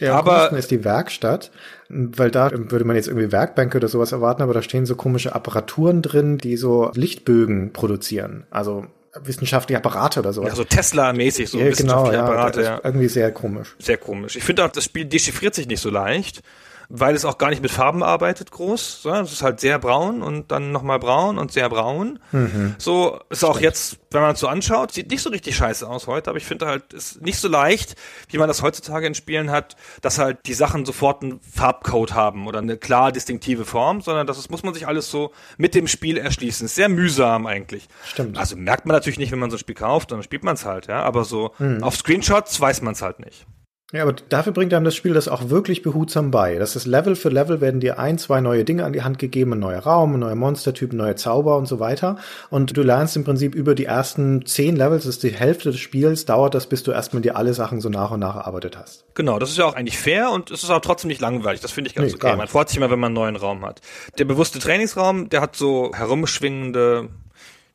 Ja, 0.01 0.15
aber 0.15 0.51
ist 0.51 0.71
die 0.71 0.83
Werkstatt, 0.83 1.51
weil 1.87 2.29
da 2.29 2.51
würde 2.51 2.83
man 2.83 2.97
jetzt 2.97 3.07
irgendwie 3.07 3.31
Werkbänke 3.31 3.77
oder 3.77 3.87
sowas 3.87 4.11
erwarten, 4.11 4.41
aber 4.41 4.53
da 4.53 4.61
stehen 4.61 4.85
so 4.85 4.95
komische 4.95 5.33
Apparaturen 5.33 6.01
drin, 6.01 6.37
die 6.39 6.57
so 6.57 6.91
Lichtbögen 6.93 7.71
produzieren. 7.71 8.45
Also 8.49 8.87
wissenschaftliche 9.21 9.77
Apparate 9.77 10.19
oder 10.19 10.33
sowas. 10.33 10.49
ja, 10.49 10.55
so 10.55 10.63
Tesla-mäßig, 10.63 11.49
so 11.49 11.57
Ja, 11.57 11.63
genau, 11.65 11.71
wissenschaftliche 11.73 12.17
ja, 12.17 12.23
Apparate. 12.23 12.61
Ja. 12.63 12.81
irgendwie 12.83 13.07
sehr 13.07 13.31
komisch. 13.31 13.75
Sehr 13.79 13.97
komisch. 13.97 14.35
Ich 14.35 14.43
finde 14.43 14.65
auch, 14.65 14.69
das 14.69 14.85
Spiel 14.85 15.05
dechiffriert 15.05 15.53
sich 15.55 15.67
nicht 15.67 15.81
so 15.81 15.89
leicht, 15.89 16.41
weil 16.89 17.15
es 17.15 17.25
auch 17.25 17.37
gar 17.37 17.49
nicht 17.49 17.61
mit 17.61 17.71
Farben 17.71 18.03
arbeitet 18.03 18.51
groß. 18.51 19.01
So, 19.03 19.11
Es 19.13 19.31
ist 19.31 19.41
halt 19.43 19.59
sehr 19.59 19.79
braun 19.79 20.21
und 20.21 20.51
dann 20.51 20.71
nochmal 20.71 20.99
braun 20.99 21.37
und 21.37 21.51
sehr 21.51 21.69
braun. 21.69 22.19
Mhm. 22.31 22.75
So 22.77 23.19
ist 23.29 23.43
auch 23.43 23.59
jetzt, 23.59 23.97
wenn 24.11 24.21
man 24.21 24.33
es 24.33 24.39
so 24.39 24.47
anschaut, 24.47 24.91
sieht 24.91 25.09
nicht 25.09 25.21
so 25.21 25.29
richtig 25.29 25.55
scheiße 25.55 25.87
aus 25.87 26.07
heute, 26.07 26.29
aber 26.29 26.37
ich 26.37 26.45
finde 26.45 26.67
halt, 26.67 26.93
ist 26.93 27.21
nicht 27.21 27.37
so 27.39 27.47
leicht, 27.47 27.95
wie 28.29 28.37
man 28.37 28.47
das 28.47 28.61
heutzutage 28.61 29.07
in 29.07 29.15
Spielen 29.15 29.49
hat, 29.51 29.75
dass 30.01 30.19
halt 30.19 30.39
die 30.45 30.53
Sachen 30.53 30.85
sofort 30.85 31.23
einen 31.23 31.39
Farbcode 31.41 32.13
haben 32.13 32.47
oder 32.47 32.59
eine 32.59 32.77
klar 32.77 33.11
distinktive 33.11 33.65
Form, 33.65 34.01
sondern 34.01 34.27
das 34.27 34.37
ist, 34.37 34.51
muss 34.51 34.63
man 34.63 34.73
sich 34.73 34.87
alles 34.87 35.09
so 35.09 35.31
mit 35.57 35.75
dem 35.75 35.87
Spiel 35.87 36.17
erschließen. 36.17 36.65
Ist 36.65 36.75
sehr 36.75 36.89
mühsam 36.89 37.47
eigentlich. 37.47 37.87
Stimmt. 38.05 38.37
Also 38.37 38.55
merkt 38.55 38.85
man 38.85 38.95
natürlich 38.95 39.19
nicht, 39.19 39.31
wenn 39.31 39.39
man 39.39 39.49
so 39.49 39.55
ein 39.55 39.59
Spiel 39.59 39.75
kauft, 39.75 40.11
dann 40.11 40.21
spielt 40.23 40.43
man 40.43 40.55
es 40.55 40.65
halt, 40.65 40.87
ja. 40.87 41.01
Aber 41.03 41.23
so 41.23 41.51
Mhm. 41.57 41.83
auf 41.83 41.95
Screenshots 41.95 42.59
weiß 42.59 42.81
man 42.81 42.93
es 42.93 43.01
halt 43.01 43.19
nicht. 43.19 43.45
Ja, 43.93 44.01
aber 44.01 44.13
dafür 44.29 44.53
bringt 44.53 44.73
einem 44.73 44.85
das 44.85 44.95
Spiel 44.95 45.13
das 45.13 45.27
auch 45.27 45.51
wirklich 45.51 45.83
behutsam 45.83 46.31
bei. 46.31 46.55
Das 46.55 46.75
ist 46.75 46.87
Level 46.87 47.15
für 47.15 47.29
Level 47.29 47.61
werden 47.61 47.79
dir 47.79 47.99
ein, 47.99 48.17
zwei 48.17 48.41
neue 48.41 48.65
Dinge 48.65 48.85
an 48.85 48.93
die 48.93 49.03
Hand 49.03 49.19
gegeben, 49.19 49.53
ein 49.53 49.59
neuer 49.59 49.81
Raum, 49.81 50.15
ein 50.15 50.19
neuer 50.19 50.33
Monstertyp, 50.33 50.93
neue 50.93 51.13
Zauber 51.15 51.57
und 51.57 51.67
so 51.67 51.79
weiter. 51.79 52.17
Und 52.49 52.75
du 52.75 52.81
lernst 52.81 53.15
im 53.15 53.23
Prinzip 53.23 53.53
über 53.53 53.75
die 53.75 53.85
ersten 53.85 54.47
zehn 54.47 54.75
Levels, 54.75 55.03
das 55.03 55.17
ist 55.17 55.23
die 55.23 55.29
Hälfte 55.29 55.69
des 55.69 55.79
Spiels, 55.79 56.25
dauert 56.25 56.55
das, 56.55 56.65
bis 56.65 56.81
du 56.81 56.91
erstmal 56.91 57.21
dir 57.21 57.37
alle 57.37 57.53
Sachen 57.53 57.81
so 57.81 57.89
nach 57.89 58.09
und 58.09 58.19
nach 58.19 58.35
erarbeitet 58.35 58.79
hast. 58.79 59.05
Genau, 59.13 59.37
das 59.37 59.51
ist 59.51 59.59
ja 59.59 59.65
auch 59.65 59.75
eigentlich 59.75 59.99
fair 59.99 60.31
und 60.31 60.49
es 60.49 60.63
ist 60.63 60.71
auch 60.71 60.81
trotzdem 60.81 61.09
nicht 61.09 61.21
langweilig. 61.21 61.61
Das 61.61 61.71
finde 61.71 61.89
ich 61.89 61.95
ganz 61.95 62.13
Nee, 62.13 62.15
okay. 62.15 62.35
Man 62.35 62.47
freut 62.47 62.69
sich 62.69 62.77
immer, 62.77 62.89
wenn 62.89 62.99
man 62.99 63.09
einen 63.09 63.15
neuen 63.15 63.35
Raum 63.35 63.63
hat. 63.63 63.81
Der 64.17 64.25
bewusste 64.25 64.57
Trainingsraum, 64.57 65.29
der 65.29 65.41
hat 65.41 65.55
so 65.55 65.91
herumschwingende, 65.93 67.09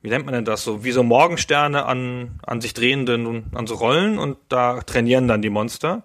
wie 0.02 0.08
nennt 0.08 0.24
man 0.24 0.34
denn 0.34 0.44
das, 0.44 0.62
so 0.62 0.84
wie 0.84 0.92
so 0.92 1.02
Morgensterne 1.02 1.86
an, 1.86 2.40
an 2.46 2.60
sich 2.60 2.74
drehenden, 2.74 3.46
an 3.54 3.66
so 3.66 3.74
Rollen 3.74 4.18
und 4.18 4.38
da 4.48 4.80
trainieren 4.82 5.28
dann 5.28 5.42
die 5.42 5.50
Monster. 5.50 6.04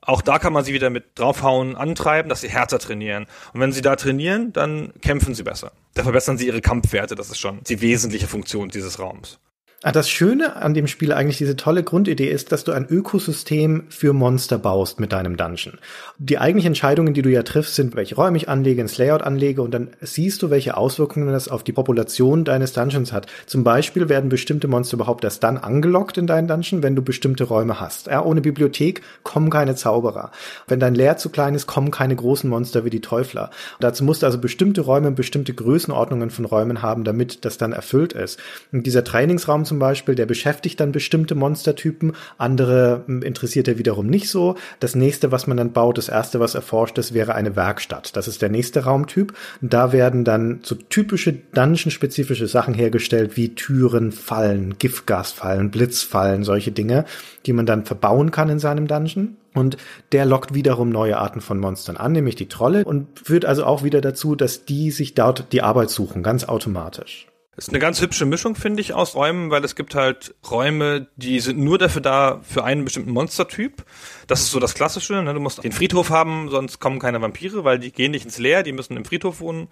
Auch 0.00 0.22
da 0.22 0.38
kann 0.38 0.52
man 0.52 0.64
sie 0.64 0.72
wieder 0.72 0.88
mit 0.88 1.18
draufhauen, 1.18 1.74
antreiben, 1.74 2.28
dass 2.28 2.40
sie 2.40 2.48
härter 2.48 2.78
trainieren. 2.78 3.26
Und 3.52 3.60
wenn 3.60 3.72
sie 3.72 3.82
da 3.82 3.96
trainieren, 3.96 4.52
dann 4.52 4.92
kämpfen 5.02 5.34
sie 5.34 5.42
besser. 5.42 5.72
Da 5.94 6.04
verbessern 6.04 6.38
sie 6.38 6.46
ihre 6.46 6.60
Kampfwerte. 6.60 7.16
Das 7.16 7.28
ist 7.28 7.38
schon 7.38 7.60
die 7.64 7.80
wesentliche 7.80 8.28
Funktion 8.28 8.68
dieses 8.68 9.00
Raums. 9.00 9.40
Ah, 9.86 9.92
Das 9.92 10.10
Schöne 10.10 10.56
an 10.56 10.74
dem 10.74 10.88
Spiel 10.88 11.12
eigentlich, 11.12 11.38
diese 11.38 11.54
tolle 11.54 11.84
Grundidee 11.84 12.28
ist, 12.28 12.50
dass 12.50 12.64
du 12.64 12.72
ein 12.72 12.88
Ökosystem 12.88 13.84
für 13.88 14.12
Monster 14.12 14.58
baust 14.58 14.98
mit 14.98 15.12
deinem 15.12 15.36
Dungeon. 15.36 15.78
Die 16.18 16.38
eigentlichen 16.38 16.70
Entscheidungen, 16.70 17.14
die 17.14 17.22
du 17.22 17.30
ja 17.30 17.44
triffst, 17.44 17.76
sind, 17.76 17.94
welche 17.94 18.16
Räume 18.16 18.36
ich 18.36 18.48
anlege, 18.48 18.80
ins 18.80 18.98
Layout 18.98 19.22
anlege 19.22 19.62
und 19.62 19.72
dann 19.72 19.90
siehst 20.00 20.42
du, 20.42 20.50
welche 20.50 20.76
Auswirkungen 20.76 21.28
das 21.28 21.46
auf 21.46 21.62
die 21.62 21.70
Population 21.70 22.42
deines 22.42 22.72
Dungeons 22.72 23.12
hat. 23.12 23.28
Zum 23.46 23.62
Beispiel 23.62 24.08
werden 24.08 24.28
bestimmte 24.28 24.66
Monster 24.66 24.96
überhaupt 24.96 25.22
erst 25.22 25.44
dann 25.44 25.56
angelockt 25.56 26.18
in 26.18 26.26
deinen 26.26 26.48
Dungeon, 26.48 26.82
wenn 26.82 26.96
du 26.96 27.02
bestimmte 27.02 27.44
Räume 27.44 27.78
hast. 27.78 28.08
Ja, 28.08 28.24
ohne 28.24 28.40
Bibliothek 28.40 29.02
kommen 29.22 29.50
keine 29.50 29.76
Zauberer. 29.76 30.32
Wenn 30.66 30.80
dein 30.80 30.96
Lair 30.96 31.16
zu 31.16 31.30
klein 31.30 31.54
ist, 31.54 31.68
kommen 31.68 31.92
keine 31.92 32.16
großen 32.16 32.50
Monster 32.50 32.84
wie 32.84 32.90
die 32.90 33.02
Teufler. 33.02 33.50
Dazu 33.78 34.02
musst 34.02 34.22
du 34.22 34.26
also 34.26 34.38
bestimmte 34.38 34.80
Räume, 34.80 35.12
bestimmte 35.12 35.54
Größenordnungen 35.54 36.30
von 36.30 36.44
Räumen 36.44 36.82
haben, 36.82 37.04
damit 37.04 37.44
das 37.44 37.56
dann 37.56 37.72
erfüllt 37.72 38.14
ist. 38.14 38.40
Und 38.72 38.84
dieser 38.84 39.04
Trainingsraum 39.04 39.64
zum 39.64 39.75
Beispiel, 39.78 40.14
der 40.14 40.26
beschäftigt 40.26 40.80
dann 40.80 40.92
bestimmte 40.92 41.34
Monstertypen, 41.34 42.12
andere 42.38 43.04
hm, 43.06 43.22
interessiert 43.22 43.68
er 43.68 43.78
wiederum 43.78 44.06
nicht 44.06 44.28
so. 44.28 44.56
Das 44.80 44.94
nächste, 44.94 45.32
was 45.32 45.46
man 45.46 45.56
dann 45.56 45.72
baut, 45.72 45.98
das 45.98 46.08
erste, 46.08 46.40
was 46.40 46.54
erforscht 46.54 46.98
ist, 46.98 47.14
wäre 47.14 47.34
eine 47.34 47.56
Werkstatt. 47.56 48.16
Das 48.16 48.28
ist 48.28 48.42
der 48.42 48.48
nächste 48.48 48.84
Raumtyp. 48.84 49.34
Da 49.60 49.92
werden 49.92 50.24
dann 50.24 50.60
so 50.62 50.74
typische 50.74 51.32
Dungeon-spezifische 51.32 52.46
Sachen 52.46 52.74
hergestellt, 52.74 53.36
wie 53.36 53.54
Türen, 53.54 54.12
Fallen, 54.12 54.78
Giftgasfallen, 54.78 55.70
Blitzfallen, 55.70 56.44
solche 56.44 56.72
Dinge, 56.72 57.04
die 57.46 57.52
man 57.52 57.66
dann 57.66 57.84
verbauen 57.84 58.30
kann 58.30 58.48
in 58.48 58.58
seinem 58.58 58.86
Dungeon. 58.86 59.36
Und 59.54 59.78
der 60.12 60.26
lockt 60.26 60.52
wiederum 60.52 60.90
neue 60.90 61.16
Arten 61.16 61.40
von 61.40 61.58
Monstern 61.58 61.96
an, 61.96 62.12
nämlich 62.12 62.36
die 62.36 62.48
Trolle, 62.48 62.84
und 62.84 63.18
führt 63.18 63.46
also 63.46 63.64
auch 63.64 63.82
wieder 63.82 64.02
dazu, 64.02 64.34
dass 64.36 64.66
die 64.66 64.90
sich 64.90 65.14
dort 65.14 65.52
die 65.52 65.62
Arbeit 65.62 65.88
suchen, 65.88 66.22
ganz 66.22 66.44
automatisch. 66.44 67.26
Ist 67.56 67.70
eine 67.70 67.78
ganz 67.78 68.02
hübsche 68.02 68.26
Mischung, 68.26 68.54
finde 68.54 68.82
ich, 68.82 68.92
aus 68.92 69.14
Räumen, 69.14 69.50
weil 69.50 69.64
es 69.64 69.74
gibt 69.74 69.94
halt 69.94 70.34
Räume, 70.50 71.08
die 71.16 71.40
sind 71.40 71.58
nur 71.58 71.78
dafür 71.78 72.02
da, 72.02 72.40
für 72.42 72.64
einen 72.64 72.84
bestimmten 72.84 73.12
Monstertyp. 73.12 73.84
Das 74.26 74.40
ist 74.40 74.50
so 74.50 74.60
das 74.60 74.74
Klassische. 74.74 75.22
Ne? 75.22 75.32
Du 75.32 75.40
musst 75.40 75.64
den 75.64 75.72
Friedhof 75.72 76.10
haben, 76.10 76.50
sonst 76.50 76.80
kommen 76.80 76.98
keine 76.98 77.22
Vampire, 77.22 77.64
weil 77.64 77.78
die 77.78 77.92
gehen 77.92 78.10
nicht 78.10 78.26
ins 78.26 78.36
Leer, 78.36 78.62
die 78.62 78.72
müssen 78.72 78.96
im 78.96 79.06
Friedhof 79.06 79.40
wohnen. 79.40 79.68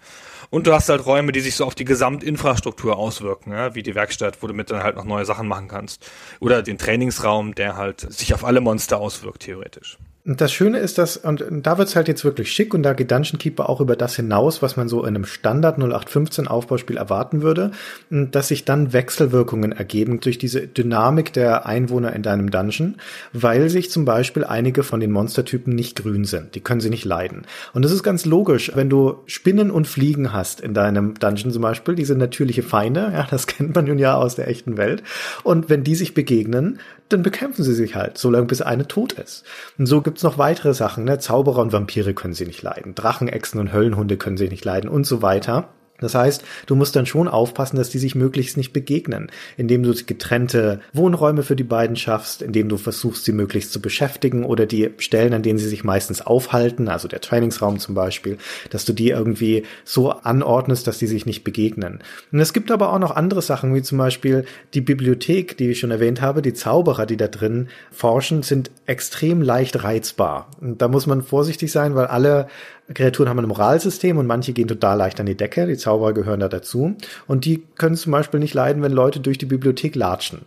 Und 0.49 0.65
du 0.65 0.73
hast 0.73 0.89
halt 0.89 1.05
Räume, 1.05 1.31
die 1.31 1.41
sich 1.41 1.55
so 1.55 1.65
auf 1.65 1.75
die 1.75 1.85
Gesamtinfrastruktur 1.85 2.97
auswirken, 2.97 3.51
ja? 3.51 3.75
wie 3.75 3.83
die 3.83 3.93
Werkstatt, 3.93 4.41
wo 4.41 4.47
du 4.47 4.53
mit 4.53 4.71
dann 4.71 4.81
halt 4.81 4.95
noch 4.95 5.05
neue 5.05 5.25
Sachen 5.25 5.47
machen 5.47 5.67
kannst. 5.67 6.09
Oder 6.39 6.63
den 6.63 6.79
Trainingsraum, 6.79 7.53
der 7.53 7.77
halt 7.77 8.01
sich 8.11 8.33
auf 8.33 8.43
alle 8.43 8.61
Monster 8.61 8.97
auswirkt, 8.97 9.43
theoretisch. 9.43 9.99
Und 10.25 10.41
das 10.41 10.51
Schöne 10.51 10.79
ist, 10.79 10.97
dass, 10.97 11.17
und 11.17 11.45
da 11.51 11.77
wird's 11.77 11.95
halt 11.95 12.07
jetzt 12.07 12.25
wirklich 12.25 12.51
schick 12.51 12.73
und 12.73 12.81
da 12.81 12.93
geht 12.93 13.11
Dungeon 13.11 13.37
Keeper 13.37 13.69
auch 13.69 13.79
über 13.79 13.95
das 13.95 14.15
hinaus, 14.15 14.63
was 14.63 14.75
man 14.75 14.87
so 14.87 15.01
in 15.01 15.09
einem 15.09 15.25
Standard 15.25 15.77
0815 15.77 16.47
Aufbauspiel 16.47 16.97
erwarten 16.97 17.43
würde, 17.43 17.69
dass 18.09 18.47
sich 18.47 18.65
dann 18.65 18.91
Wechselwirkungen 18.91 19.71
ergeben 19.71 20.19
durch 20.21 20.39
diese 20.39 20.65
Dynamik 20.65 21.31
der 21.33 21.67
Einwohner 21.67 22.13
in 22.13 22.23
deinem 22.23 22.49
Dungeon, 22.49 22.95
weil 23.33 23.69
sich 23.69 23.91
zum 23.91 24.05
Beispiel 24.05 24.43
einige 24.43 24.81
von 24.81 24.99
den 24.99 25.11
Monstertypen 25.11 25.75
nicht 25.75 25.95
grün 26.01 26.25
sind. 26.25 26.55
Die 26.55 26.61
können 26.61 26.81
sie 26.81 26.89
nicht 26.89 27.05
leiden. 27.05 27.43
Und 27.73 27.85
das 27.85 27.91
ist 27.91 28.01
ganz 28.01 28.25
logisch, 28.25 28.71
wenn 28.73 28.89
du 28.89 29.19
Spinnen 29.27 29.69
und 29.69 29.87
Fliegen 29.87 30.33
hast 30.33 30.59
in 30.59 30.73
deinem 30.73 31.13
Dungeon 31.19 31.51
zum 31.51 31.61
Beispiel, 31.61 31.93
diese 31.93 32.15
natürliche 32.15 32.63
Feinde, 32.63 33.11
ja, 33.13 33.27
das 33.29 33.45
kennt 33.45 33.75
man 33.75 33.85
nun 33.85 33.99
ja 33.99 34.15
aus 34.15 34.35
der 34.35 34.47
echten 34.47 34.75
Welt. 34.77 35.03
Und 35.43 35.69
wenn 35.69 35.83
die 35.83 35.93
sich 35.93 36.15
begegnen, 36.15 36.79
dann 37.09 37.21
bekämpfen 37.21 37.63
sie 37.63 37.75
sich 37.75 37.93
halt, 37.93 38.17
solange 38.17 38.47
bis 38.47 38.63
eine 38.63 38.87
tot 38.87 39.13
ist. 39.13 39.43
Und 39.77 39.85
so 39.85 40.01
gibt 40.01 40.14
gibt's 40.15 40.23
noch 40.23 40.37
weitere 40.37 40.73
Sachen. 40.73 41.03
Ne? 41.03 41.19
Zauberer 41.19 41.61
und 41.61 41.73
Vampire 41.73 42.13
können 42.13 42.33
sie 42.33 42.45
nicht 42.45 42.61
leiden. 42.61 42.95
Drachen, 42.95 43.27
Echsen 43.27 43.59
und 43.59 43.73
Höllenhunde 43.73 44.15
können 44.15 44.37
sie 44.37 44.47
nicht 44.47 44.63
leiden 44.63 44.89
und 44.89 45.05
so 45.05 45.21
weiter. 45.21 45.67
Das 45.99 46.13
heißt, 46.13 46.43
du 46.65 46.75
musst 46.75 46.95
dann 46.95 47.05
schon 47.05 47.29
aufpassen, 47.29 47.77
dass 47.77 47.89
die 47.89 47.99
sich 47.99 48.15
möglichst 48.15 48.57
nicht 48.57 48.73
begegnen, 48.73 49.31
indem 49.55 49.81
du 49.81 49.93
getrennte 50.05 50.81
Wohnräume 50.91 51.41
für 51.41 51.55
die 51.55 51.63
beiden 51.63 51.95
schaffst, 51.95 52.41
indem 52.41 52.67
du 52.67 52.75
versuchst, 52.75 53.23
sie 53.23 53.31
möglichst 53.31 53.71
zu 53.71 53.81
beschäftigen 53.81 54.43
oder 54.43 54.65
die 54.65 54.91
Stellen, 54.97 55.33
an 55.33 55.41
denen 55.41 55.57
sie 55.57 55.69
sich 55.69 55.85
meistens 55.85 56.21
aufhalten, 56.21 56.89
also 56.89 57.07
der 57.07 57.21
Trainingsraum 57.21 57.79
zum 57.79 57.95
Beispiel, 57.95 58.37
dass 58.69 58.83
du 58.83 58.91
die 58.91 59.09
irgendwie 59.09 59.63
so 59.85 60.11
anordnest, 60.11 60.85
dass 60.85 60.97
die 60.97 61.07
sich 61.07 61.25
nicht 61.25 61.45
begegnen. 61.45 61.99
Und 62.31 62.39
es 62.39 62.51
gibt 62.51 62.71
aber 62.71 62.91
auch 62.91 62.99
noch 62.99 63.15
andere 63.15 63.41
Sachen, 63.41 63.73
wie 63.73 63.81
zum 63.81 63.97
Beispiel 63.97 64.43
die 64.73 64.81
Bibliothek, 64.81 65.55
die 65.57 65.69
ich 65.69 65.79
schon 65.79 65.91
erwähnt 65.91 66.21
habe, 66.21 66.41
die 66.41 66.53
Zauberer, 66.53 67.05
die 67.05 67.17
da 67.17 67.29
drin 67.29 67.69
forschen, 67.91 68.43
sind 68.43 68.69
extrem 68.85 69.41
leicht 69.41 69.83
reizbar. 69.83 70.49
Und 70.59 70.81
da 70.81 70.89
muss 70.89 71.07
man 71.07 71.21
vorsichtig 71.21 71.71
sein, 71.71 71.95
weil 71.95 72.07
alle 72.07 72.47
Kreaturen 72.93 73.29
haben 73.29 73.39
ein 73.39 73.47
Moralsystem 73.47 74.17
und 74.17 74.27
manche 74.27 74.53
gehen 74.53 74.67
total 74.67 74.97
leicht 74.97 75.19
an 75.19 75.25
die 75.25 75.35
Decke. 75.35 75.65
Die 75.65 75.77
Zauberer 75.77 76.13
gehören 76.13 76.39
da 76.39 76.49
dazu. 76.49 76.95
Und 77.27 77.45
die 77.45 77.63
können 77.75 77.95
zum 77.95 78.11
Beispiel 78.11 78.39
nicht 78.39 78.53
leiden, 78.53 78.83
wenn 78.83 78.91
Leute 78.91 79.19
durch 79.19 79.37
die 79.37 79.47
Bibliothek 79.47 79.95
latschen. 79.95 80.41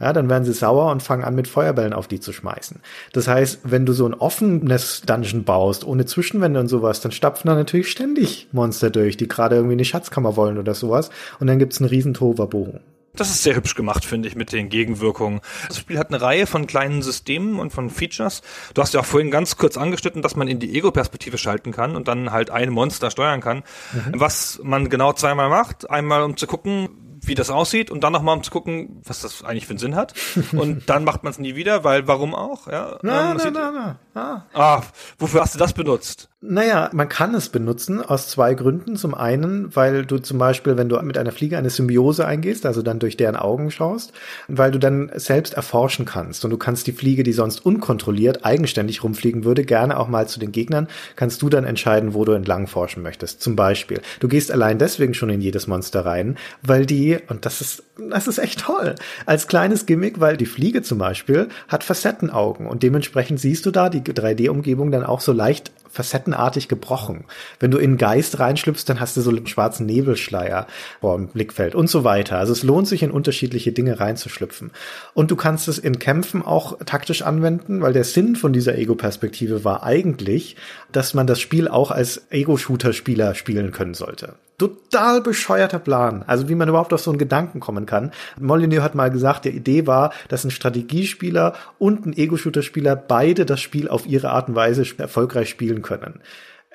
Ja, 0.00 0.12
dann 0.12 0.28
werden 0.28 0.44
sie 0.44 0.52
sauer 0.52 0.90
und 0.90 1.04
fangen 1.04 1.22
an, 1.22 1.36
mit 1.36 1.46
Feuerbällen 1.46 1.92
auf 1.92 2.08
die 2.08 2.18
zu 2.18 2.32
schmeißen. 2.32 2.80
Das 3.12 3.28
heißt, 3.28 3.60
wenn 3.62 3.86
du 3.86 3.92
so 3.92 4.06
ein 4.06 4.14
offenes 4.14 5.02
Dungeon 5.06 5.44
baust, 5.44 5.84
ohne 5.84 6.04
Zwischenwände 6.04 6.58
und 6.58 6.68
sowas, 6.68 7.00
dann 7.00 7.12
stapfen 7.12 7.48
da 7.48 7.54
natürlich 7.54 7.90
ständig 7.90 8.48
Monster 8.50 8.90
durch, 8.90 9.16
die 9.16 9.28
gerade 9.28 9.54
irgendwie 9.54 9.74
eine 9.74 9.84
Schatzkammer 9.84 10.36
wollen 10.36 10.58
oder 10.58 10.74
sowas. 10.74 11.10
Und 11.38 11.46
dann 11.46 11.60
gibt's 11.60 11.80
einen 11.80 11.90
riesen 11.90 12.14
Toverbogen. 12.14 12.80
Das 13.16 13.30
ist 13.30 13.42
sehr 13.42 13.54
hübsch 13.54 13.74
gemacht, 13.74 14.04
finde 14.04 14.28
ich, 14.28 14.34
mit 14.34 14.52
den 14.52 14.68
Gegenwirkungen. 14.68 15.40
Das 15.68 15.78
Spiel 15.78 15.98
hat 15.98 16.08
eine 16.08 16.20
Reihe 16.20 16.46
von 16.46 16.66
kleinen 16.66 17.02
Systemen 17.02 17.60
und 17.60 17.72
von 17.72 17.90
Features. 17.90 18.42
Du 18.74 18.82
hast 18.82 18.94
ja 18.94 19.00
auch 19.00 19.04
vorhin 19.04 19.30
ganz 19.30 19.56
kurz 19.56 19.76
angeschnitten, 19.76 20.22
dass 20.22 20.36
man 20.36 20.48
in 20.48 20.58
die 20.58 20.74
Ego-Perspektive 20.76 21.38
schalten 21.38 21.72
kann 21.72 21.94
und 21.94 22.08
dann 22.08 22.32
halt 22.32 22.50
ein 22.50 22.70
Monster 22.70 23.10
steuern 23.10 23.40
kann. 23.40 23.58
Mhm. 23.92 24.20
Was 24.20 24.60
man 24.62 24.90
genau 24.90 25.12
zweimal 25.12 25.48
macht. 25.48 25.90
Einmal 25.90 26.22
um 26.22 26.36
zu 26.36 26.46
gucken, 26.46 26.88
wie 27.26 27.34
das 27.34 27.50
aussieht 27.50 27.90
und 27.90 28.04
dann 28.04 28.12
nochmal 28.12 28.36
um 28.36 28.42
zu 28.42 28.50
gucken, 28.50 29.00
was 29.04 29.20
das 29.20 29.44
eigentlich 29.44 29.66
für 29.66 29.70
einen 29.70 29.78
Sinn 29.78 29.96
hat. 29.96 30.14
Und 30.52 30.88
dann 30.90 31.04
macht 31.04 31.24
man 31.24 31.30
es 31.30 31.38
nie 31.38 31.54
wieder, 31.56 31.84
weil 31.84 32.06
warum 32.06 32.34
auch? 32.34 32.66
Ja, 32.66 32.98
na, 33.02 33.32
ähm, 33.32 33.36
na, 33.38 33.50
na, 33.50 33.70
na, 33.70 33.98
na. 34.14 34.46
Ah, 34.52 34.82
wofür 35.18 35.40
hast 35.40 35.54
du 35.54 35.58
das 35.58 35.72
benutzt? 35.72 36.28
Naja, 36.46 36.90
man 36.92 37.08
kann 37.08 37.34
es 37.34 37.48
benutzen 37.48 38.02
aus 38.02 38.28
zwei 38.28 38.52
Gründen. 38.52 38.96
Zum 38.96 39.14
einen, 39.14 39.74
weil 39.74 40.04
du 40.04 40.18
zum 40.18 40.36
Beispiel, 40.36 40.76
wenn 40.76 40.90
du 40.90 41.00
mit 41.00 41.16
einer 41.16 41.32
Fliege 41.32 41.56
eine 41.56 41.70
Symbiose 41.70 42.26
eingehst, 42.26 42.66
also 42.66 42.82
dann 42.82 42.98
durch 42.98 43.16
deren 43.16 43.36
Augen 43.36 43.70
schaust, 43.70 44.12
weil 44.46 44.70
du 44.70 44.78
dann 44.78 45.10
selbst 45.14 45.54
erforschen 45.54 46.04
kannst 46.04 46.44
und 46.44 46.50
du 46.50 46.58
kannst 46.58 46.86
die 46.86 46.92
Fliege, 46.92 47.22
die 47.22 47.32
sonst 47.32 47.64
unkontrolliert 47.64 48.44
eigenständig 48.44 49.02
rumfliegen 49.02 49.44
würde, 49.44 49.64
gerne 49.64 49.98
auch 49.98 50.08
mal 50.08 50.28
zu 50.28 50.38
den 50.38 50.52
Gegnern, 50.52 50.88
kannst 51.16 51.40
du 51.40 51.48
dann 51.48 51.64
entscheiden, 51.64 52.12
wo 52.12 52.26
du 52.26 52.32
entlang 52.32 52.66
forschen 52.66 53.02
möchtest. 53.02 53.40
Zum 53.40 53.56
Beispiel. 53.56 54.02
Du 54.20 54.28
gehst 54.28 54.52
allein 54.52 54.78
deswegen 54.78 55.14
schon 55.14 55.30
in 55.30 55.40
jedes 55.40 55.66
Monster 55.66 56.04
rein, 56.04 56.36
weil 56.60 56.84
die, 56.84 57.16
und 57.28 57.46
das 57.46 57.62
ist, 57.62 57.84
das 58.10 58.28
ist 58.28 58.36
echt 58.36 58.60
toll, 58.60 58.96
als 59.24 59.48
kleines 59.48 59.86
Gimmick, 59.86 60.20
weil 60.20 60.36
die 60.36 60.44
Fliege 60.44 60.82
zum 60.82 60.98
Beispiel 60.98 61.48
hat 61.68 61.84
Facettenaugen 61.84 62.66
und 62.66 62.82
dementsprechend 62.82 63.40
siehst 63.40 63.64
du 63.64 63.70
da 63.70 63.88
die 63.88 64.02
3D-Umgebung 64.02 64.90
dann 64.90 65.04
auch 65.04 65.22
so 65.22 65.32
leicht 65.32 65.72
facettenartig 65.94 66.68
gebrochen. 66.68 67.24
Wenn 67.60 67.70
du 67.70 67.78
in 67.78 67.96
Geist 67.96 68.40
reinschlüpfst, 68.40 68.84
dann 68.86 69.00
hast 69.00 69.16
du 69.16 69.20
so 69.20 69.30
einen 69.30 69.46
schwarzen 69.46 69.86
Nebelschleier 69.86 70.66
vor 71.00 71.16
dem 71.16 71.28
Blickfeld 71.28 71.74
und 71.74 71.88
so 71.88 72.04
weiter. 72.04 72.38
Also 72.38 72.52
es 72.52 72.62
lohnt 72.62 72.88
sich 72.88 73.02
in 73.02 73.10
unterschiedliche 73.10 73.72
Dinge 73.72 74.00
reinzuschlüpfen. 74.00 74.72
Und 75.14 75.30
du 75.30 75.36
kannst 75.36 75.68
es 75.68 75.78
in 75.78 75.98
Kämpfen 75.98 76.42
auch 76.42 76.78
taktisch 76.84 77.22
anwenden, 77.22 77.80
weil 77.80 77.92
der 77.92 78.04
Sinn 78.04 78.36
von 78.36 78.52
dieser 78.52 78.76
Ego-Perspektive 78.76 79.64
war 79.64 79.84
eigentlich, 79.84 80.56
dass 80.92 81.14
man 81.14 81.26
das 81.26 81.40
Spiel 81.40 81.68
auch 81.68 81.90
als 81.90 82.22
Ego-Shooter-Spieler 82.30 83.34
spielen 83.34 83.70
können 83.70 83.94
sollte 83.94 84.34
total 84.58 85.20
bescheuerter 85.20 85.78
Plan. 85.78 86.24
Also 86.26 86.48
wie 86.48 86.54
man 86.54 86.68
überhaupt 86.68 86.92
auf 86.92 87.00
so 87.00 87.10
einen 87.10 87.18
Gedanken 87.18 87.60
kommen 87.60 87.86
kann. 87.86 88.12
Molyneux 88.40 88.82
hat 88.82 88.94
mal 88.94 89.10
gesagt, 89.10 89.44
die 89.44 89.50
Idee 89.50 89.86
war, 89.86 90.12
dass 90.28 90.44
ein 90.44 90.50
Strategiespieler 90.50 91.54
und 91.78 92.06
ein 92.06 92.16
Ego-Shooter-Spieler 92.16 92.94
beide 92.96 93.46
das 93.46 93.60
Spiel 93.60 93.88
auf 93.88 94.06
ihre 94.06 94.30
Art 94.30 94.48
und 94.48 94.54
Weise 94.54 94.84
erfolgreich 94.98 95.48
spielen 95.48 95.82
können. 95.84 96.20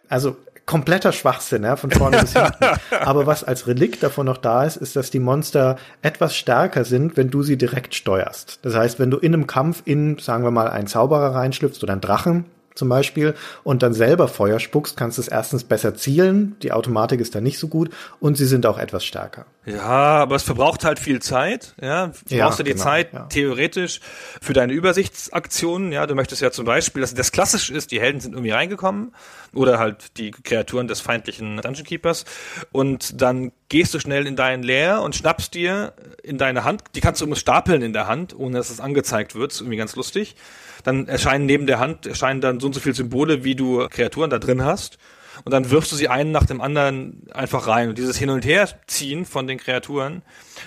Also 0.07 0.37
kompletter 0.69 1.11
Schwachsinn, 1.11 1.63
ja, 1.63 1.75
von 1.75 1.89
vorne 1.89 2.19
bis 2.19 2.33
hinten. 2.37 2.63
Aber 3.01 3.25
was 3.25 3.43
als 3.43 3.65
Relikt 3.65 4.03
davon 4.03 4.27
noch 4.27 4.37
da 4.37 4.63
ist, 4.63 4.77
ist, 4.77 4.95
dass 4.95 5.09
die 5.09 5.19
Monster 5.19 5.77
etwas 6.03 6.35
stärker 6.35 6.85
sind, 6.85 7.17
wenn 7.17 7.31
du 7.31 7.41
sie 7.41 7.57
direkt 7.57 7.95
steuerst. 7.95 8.59
Das 8.61 8.75
heißt, 8.75 8.99
wenn 8.99 9.09
du 9.09 9.17
in 9.17 9.33
einem 9.33 9.47
Kampf 9.47 9.81
in, 9.85 10.19
sagen 10.19 10.43
wir 10.43 10.51
mal, 10.51 10.69
einen 10.69 10.85
Zauberer 10.85 11.33
reinschlüpfst 11.33 11.81
oder 11.81 11.93
einen 11.93 12.01
Drachen, 12.01 12.45
zum 12.79 12.89
Beispiel 12.89 13.35
und 13.63 13.83
dann 13.83 13.93
selber 13.93 14.27
Feuer 14.27 14.59
spuckst, 14.59 14.97
kannst 14.97 15.19
du 15.19 15.21
es 15.21 15.27
erstens 15.27 15.63
besser 15.63 15.93
zielen, 15.93 16.55
die 16.63 16.71
Automatik 16.71 17.19
ist 17.19 17.35
da 17.35 17.41
nicht 17.41 17.59
so 17.59 17.67
gut 17.67 17.91
und 18.19 18.35
sie 18.35 18.45
sind 18.45 18.65
auch 18.65 18.79
etwas 18.79 19.05
stärker. 19.05 19.45
Ja, 19.65 19.83
aber 19.83 20.35
es 20.35 20.43
verbraucht 20.43 20.83
halt 20.83 20.97
viel 20.97 21.21
Zeit, 21.21 21.75
ja. 21.79 22.07
Du 22.27 22.35
ja, 22.35 22.45
brauchst 22.45 22.59
du 22.59 22.63
die 22.63 22.71
genau, 22.71 22.83
Zeit 22.83 23.13
ja. 23.13 23.25
theoretisch 23.25 23.99
für 24.41 24.53
deine 24.53 24.73
Übersichtsaktionen, 24.73 25.91
ja. 25.91 26.07
Du 26.07 26.15
möchtest 26.15 26.41
ja 26.41 26.49
zum 26.49 26.65
Beispiel, 26.65 27.01
dass 27.01 27.13
das 27.13 27.31
klassisch 27.31 27.69
ist, 27.69 27.91
die 27.91 27.99
Helden 27.99 28.19
sind 28.19 28.33
irgendwie 28.33 28.51
reingekommen 28.51 29.13
oder 29.53 29.77
halt 29.77 30.17
die 30.17 30.31
Kreaturen 30.31 30.87
des 30.87 31.01
feindlichen 31.01 31.57
Dungeon 31.57 31.85
Keepers 31.85 32.25
und 32.71 33.21
dann 33.21 33.51
gehst 33.67 33.93
du 33.93 33.99
schnell 33.99 34.25
in 34.25 34.35
deinen 34.35 34.63
Leer 34.63 35.01
und 35.01 35.15
schnappst 35.15 35.53
dir 35.53 35.93
in 36.23 36.37
deine 36.37 36.63
Hand, 36.63 36.83
die 36.95 37.01
kannst 37.01 37.21
du 37.21 37.25
übrigens 37.25 37.41
stapeln 37.41 37.81
in 37.81 37.93
der 37.93 38.07
Hand, 38.07 38.35
ohne 38.35 38.57
dass 38.57 38.69
es 38.69 38.79
angezeigt 38.79 39.35
wird, 39.35 39.51
ist 39.51 39.61
irgendwie 39.61 39.77
ganz 39.77 39.95
lustig 39.95 40.35
dann 40.83 41.07
erscheinen 41.07 41.45
neben 41.45 41.67
der 41.67 41.79
Hand, 41.79 42.05
erscheinen 42.05 42.41
dann 42.41 42.59
so 42.59 42.67
und 42.67 42.73
so 42.73 42.79
viele 42.79 42.95
Symbole, 42.95 43.43
wie 43.43 43.55
du 43.55 43.87
Kreaturen 43.89 44.29
da 44.29 44.39
drin 44.39 44.63
hast. 44.63 44.97
Und 45.45 45.53
dann 45.53 45.71
wirfst 45.71 45.91
du 45.91 45.95
sie 45.95 46.09
einen 46.09 46.31
nach 46.31 46.45
dem 46.45 46.59
anderen 46.59 47.23
einfach 47.31 47.67
rein. 47.67 47.89
Und 47.89 47.97
dieses 47.97 48.17
Hin- 48.17 48.29
und 48.29 48.45
Herziehen 48.45 49.25
von 49.25 49.47
den 49.47 49.57
Kreaturen, 49.57 50.21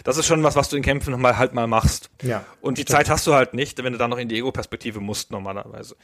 das 0.04 0.16
ist 0.16 0.26
schon 0.26 0.42
was, 0.42 0.56
was 0.56 0.70
du 0.70 0.76
in 0.76 0.82
Kämpfen 0.82 1.20
mal 1.20 1.36
halt 1.36 1.52
mal 1.52 1.66
machst. 1.66 2.10
Ja. 2.22 2.44
Und 2.60 2.78
die 2.78 2.82
stimmt. 2.82 2.96
Zeit 2.96 3.10
hast 3.10 3.26
du 3.26 3.34
halt 3.34 3.54
nicht, 3.54 3.82
wenn 3.82 3.92
du 3.92 3.98
dann 3.98 4.10
noch 4.10 4.18
in 4.18 4.28
die 4.28 4.36
Ego-Perspektive 4.36 5.00
musst, 5.00 5.30
normalerweise. 5.30 5.96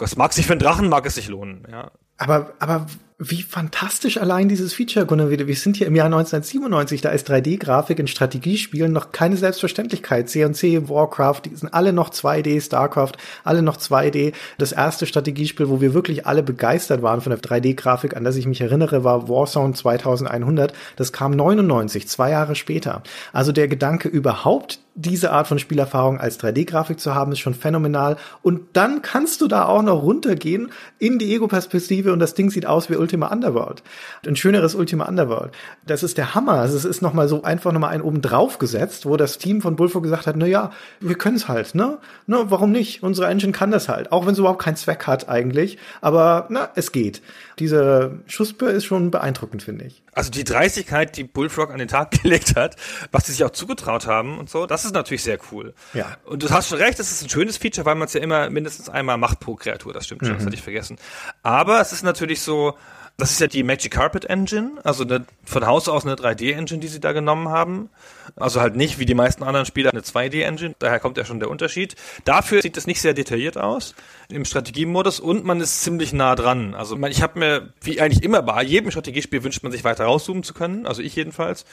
Es 0.00 0.16
mag 0.16 0.32
sich 0.32 0.46
für 0.46 0.52
einen 0.52 0.60
Drachen, 0.60 0.88
mag 0.88 1.06
es 1.06 1.14
sich 1.14 1.28
lohnen, 1.28 1.66
ja. 1.70 1.90
Aber, 2.18 2.54
aber 2.58 2.86
wie 3.18 3.40
fantastisch 3.40 4.18
allein 4.18 4.46
dieses 4.46 4.74
Feature, 4.74 5.06
Gunnar, 5.06 5.30
wir 5.30 5.56
sind 5.56 5.78
hier 5.78 5.86
im 5.86 5.96
Jahr 5.96 6.06
1997, 6.06 7.00
da 7.00 7.08
ist 7.08 7.30
3D-Grafik 7.30 7.98
in 7.98 8.08
Strategiespielen 8.08 8.92
noch 8.92 9.10
keine 9.10 9.38
Selbstverständlichkeit. 9.38 10.28
C&C, 10.28 10.86
Warcraft, 10.90 11.42
die 11.46 11.56
sind 11.56 11.72
alle 11.72 11.94
noch 11.94 12.10
2D, 12.10 12.60
StarCraft, 12.60 13.12
alle 13.42 13.62
noch 13.62 13.78
2D. 13.78 14.34
Das 14.58 14.72
erste 14.72 15.06
Strategiespiel, 15.06 15.70
wo 15.70 15.80
wir 15.80 15.94
wirklich 15.94 16.26
alle 16.26 16.42
begeistert 16.42 17.00
waren 17.00 17.22
von 17.22 17.30
der 17.30 17.40
3D-Grafik, 17.40 18.14
an 18.14 18.24
das 18.24 18.36
ich 18.36 18.46
mich 18.46 18.60
erinnere, 18.60 19.02
war 19.02 19.30
Warzone 19.30 19.72
2100. 19.72 20.74
Das 20.96 21.10
kam 21.10 21.30
99, 21.30 22.08
zwei 22.08 22.32
Jahre 22.32 22.54
später. 22.54 23.02
Also 23.32 23.50
der 23.50 23.68
Gedanke 23.68 24.08
überhaupt, 24.08 24.80
diese 24.96 25.30
Art 25.30 25.46
von 25.46 25.58
Spielerfahrung 25.58 26.18
als 26.18 26.40
3D-Grafik 26.40 26.98
zu 26.98 27.14
haben, 27.14 27.30
ist 27.32 27.38
schon 27.38 27.54
phänomenal. 27.54 28.16
Und 28.42 28.62
dann 28.72 29.02
kannst 29.02 29.42
du 29.42 29.46
da 29.46 29.66
auch 29.66 29.82
noch 29.82 30.02
runtergehen 30.02 30.72
in 30.98 31.18
die 31.18 31.34
Ego-Perspektive 31.34 32.12
und 32.14 32.18
das 32.18 32.34
Ding 32.34 32.50
sieht 32.50 32.64
aus 32.64 32.88
wie 32.88 32.96
Ultima 32.96 33.28
Underworld. 33.28 33.82
Ein 34.26 34.36
schöneres 34.36 34.74
Ultima 34.74 35.04
Underworld. 35.04 35.52
Das 35.86 36.02
ist 36.02 36.16
der 36.16 36.34
Hammer. 36.34 36.54
Also 36.54 36.78
es 36.78 36.86
ist 36.86 37.02
nochmal 37.02 37.28
so 37.28 37.42
einfach 37.42 37.72
nochmal 37.72 37.90
einen 37.90 38.02
oben 38.02 38.22
drauf 38.22 38.58
gesetzt, 38.58 39.04
wo 39.04 39.18
das 39.18 39.36
Team 39.36 39.60
von 39.60 39.76
Bullfrog 39.76 40.02
gesagt 40.02 40.26
hat, 40.26 40.36
na 40.36 40.46
ja, 40.46 40.70
wir 41.00 41.16
können 41.16 41.36
es 41.36 41.46
halt, 41.46 41.74
ne? 41.74 41.98
Ne, 42.26 42.46
warum 42.48 42.72
nicht? 42.72 43.02
Unsere 43.02 43.28
Engine 43.28 43.52
kann 43.52 43.70
das 43.70 43.90
halt. 43.90 44.12
Auch 44.12 44.24
wenn 44.24 44.32
es 44.32 44.38
überhaupt 44.38 44.62
keinen 44.62 44.76
Zweck 44.76 45.06
hat 45.06 45.28
eigentlich. 45.28 45.76
Aber, 46.00 46.46
na, 46.48 46.70
es 46.74 46.90
geht. 46.90 47.20
Diese 47.58 48.20
Schusspe 48.26 48.66
ist 48.66 48.84
schon 48.84 49.10
beeindruckend, 49.10 49.62
finde 49.62 49.86
ich. 49.86 50.02
Also 50.12 50.30
die 50.30 50.44
Dreistigkeit, 50.44 51.16
die 51.16 51.24
Bullfrog 51.24 51.70
an 51.70 51.78
den 51.78 51.88
Tag 51.88 52.10
gelegt 52.22 52.54
hat, 52.54 52.76
was 53.12 53.26
sie 53.26 53.32
sich 53.32 53.44
auch 53.44 53.50
zugetraut 53.50 54.06
haben 54.06 54.38
und 54.38 54.50
so, 54.50 54.66
das 54.66 54.84
ist 54.84 54.92
natürlich 54.92 55.22
sehr 55.22 55.38
cool. 55.50 55.74
Ja. 55.94 56.16
Und 56.24 56.42
du 56.42 56.50
hast 56.50 56.68
schon 56.68 56.78
recht, 56.78 56.98
das 56.98 57.10
ist 57.10 57.22
ein 57.22 57.30
schönes 57.30 57.56
Feature, 57.56 57.86
weil 57.86 57.94
man 57.94 58.06
es 58.06 58.12
ja 58.12 58.20
immer 58.20 58.50
mindestens 58.50 58.88
einmal 58.88 59.16
macht 59.16 59.40
pro 59.40 59.54
Kreatur, 59.54 59.92
das 59.92 60.04
stimmt 60.04 60.22
schon, 60.22 60.32
mhm. 60.32 60.38
das 60.38 60.46
hatte 60.46 60.56
ich 60.56 60.62
vergessen. 60.62 60.98
Aber 61.42 61.80
es 61.80 61.92
ist 61.92 62.02
natürlich 62.02 62.42
so, 62.42 62.76
das 63.18 63.30
ist 63.30 63.40
ja 63.40 63.46
die 63.46 63.62
Magic 63.62 63.92
Carpet 63.92 64.26
Engine, 64.26 64.72
also 64.84 65.04
eine, 65.04 65.24
von 65.44 65.66
Haus 65.66 65.88
aus 65.88 66.04
eine 66.04 66.16
3D-Engine, 66.16 66.80
die 66.80 66.88
sie 66.88 67.00
da 67.00 67.12
genommen 67.12 67.48
haben. 67.48 67.88
Also 68.36 68.60
halt 68.60 68.76
nicht 68.76 68.98
wie 68.98 69.06
die 69.06 69.14
meisten 69.14 69.42
anderen 69.42 69.64
Spieler 69.64 69.90
eine 69.90 70.02
2D-Engine, 70.02 70.74
daher 70.78 71.00
kommt 71.00 71.16
ja 71.16 71.24
schon 71.24 71.40
der 71.40 71.48
Unterschied. 71.48 71.96
Dafür 72.24 72.60
sieht 72.60 72.76
es 72.76 72.86
nicht 72.86 73.00
sehr 73.00 73.14
detailliert 73.14 73.56
aus 73.56 73.94
im 74.28 74.44
Strategiemodus 74.44 75.20
und 75.20 75.44
man 75.44 75.60
ist 75.60 75.82
ziemlich 75.82 76.12
nah 76.12 76.34
dran. 76.34 76.74
Also 76.74 76.98
ich 77.06 77.22
habe 77.22 77.38
mir, 77.38 77.72
wie 77.80 78.00
eigentlich 78.00 78.22
immer 78.22 78.42
bei 78.42 78.62
jedem 78.62 78.90
Strategiespiel 78.90 79.42
wünscht 79.42 79.62
man 79.62 79.72
sich 79.72 79.84
weiter 79.84 80.04
rauszoomen 80.04 80.42
zu 80.42 80.52
können, 80.52 80.86
also 80.86 81.00
ich 81.00 81.16
jedenfalls. 81.16 81.64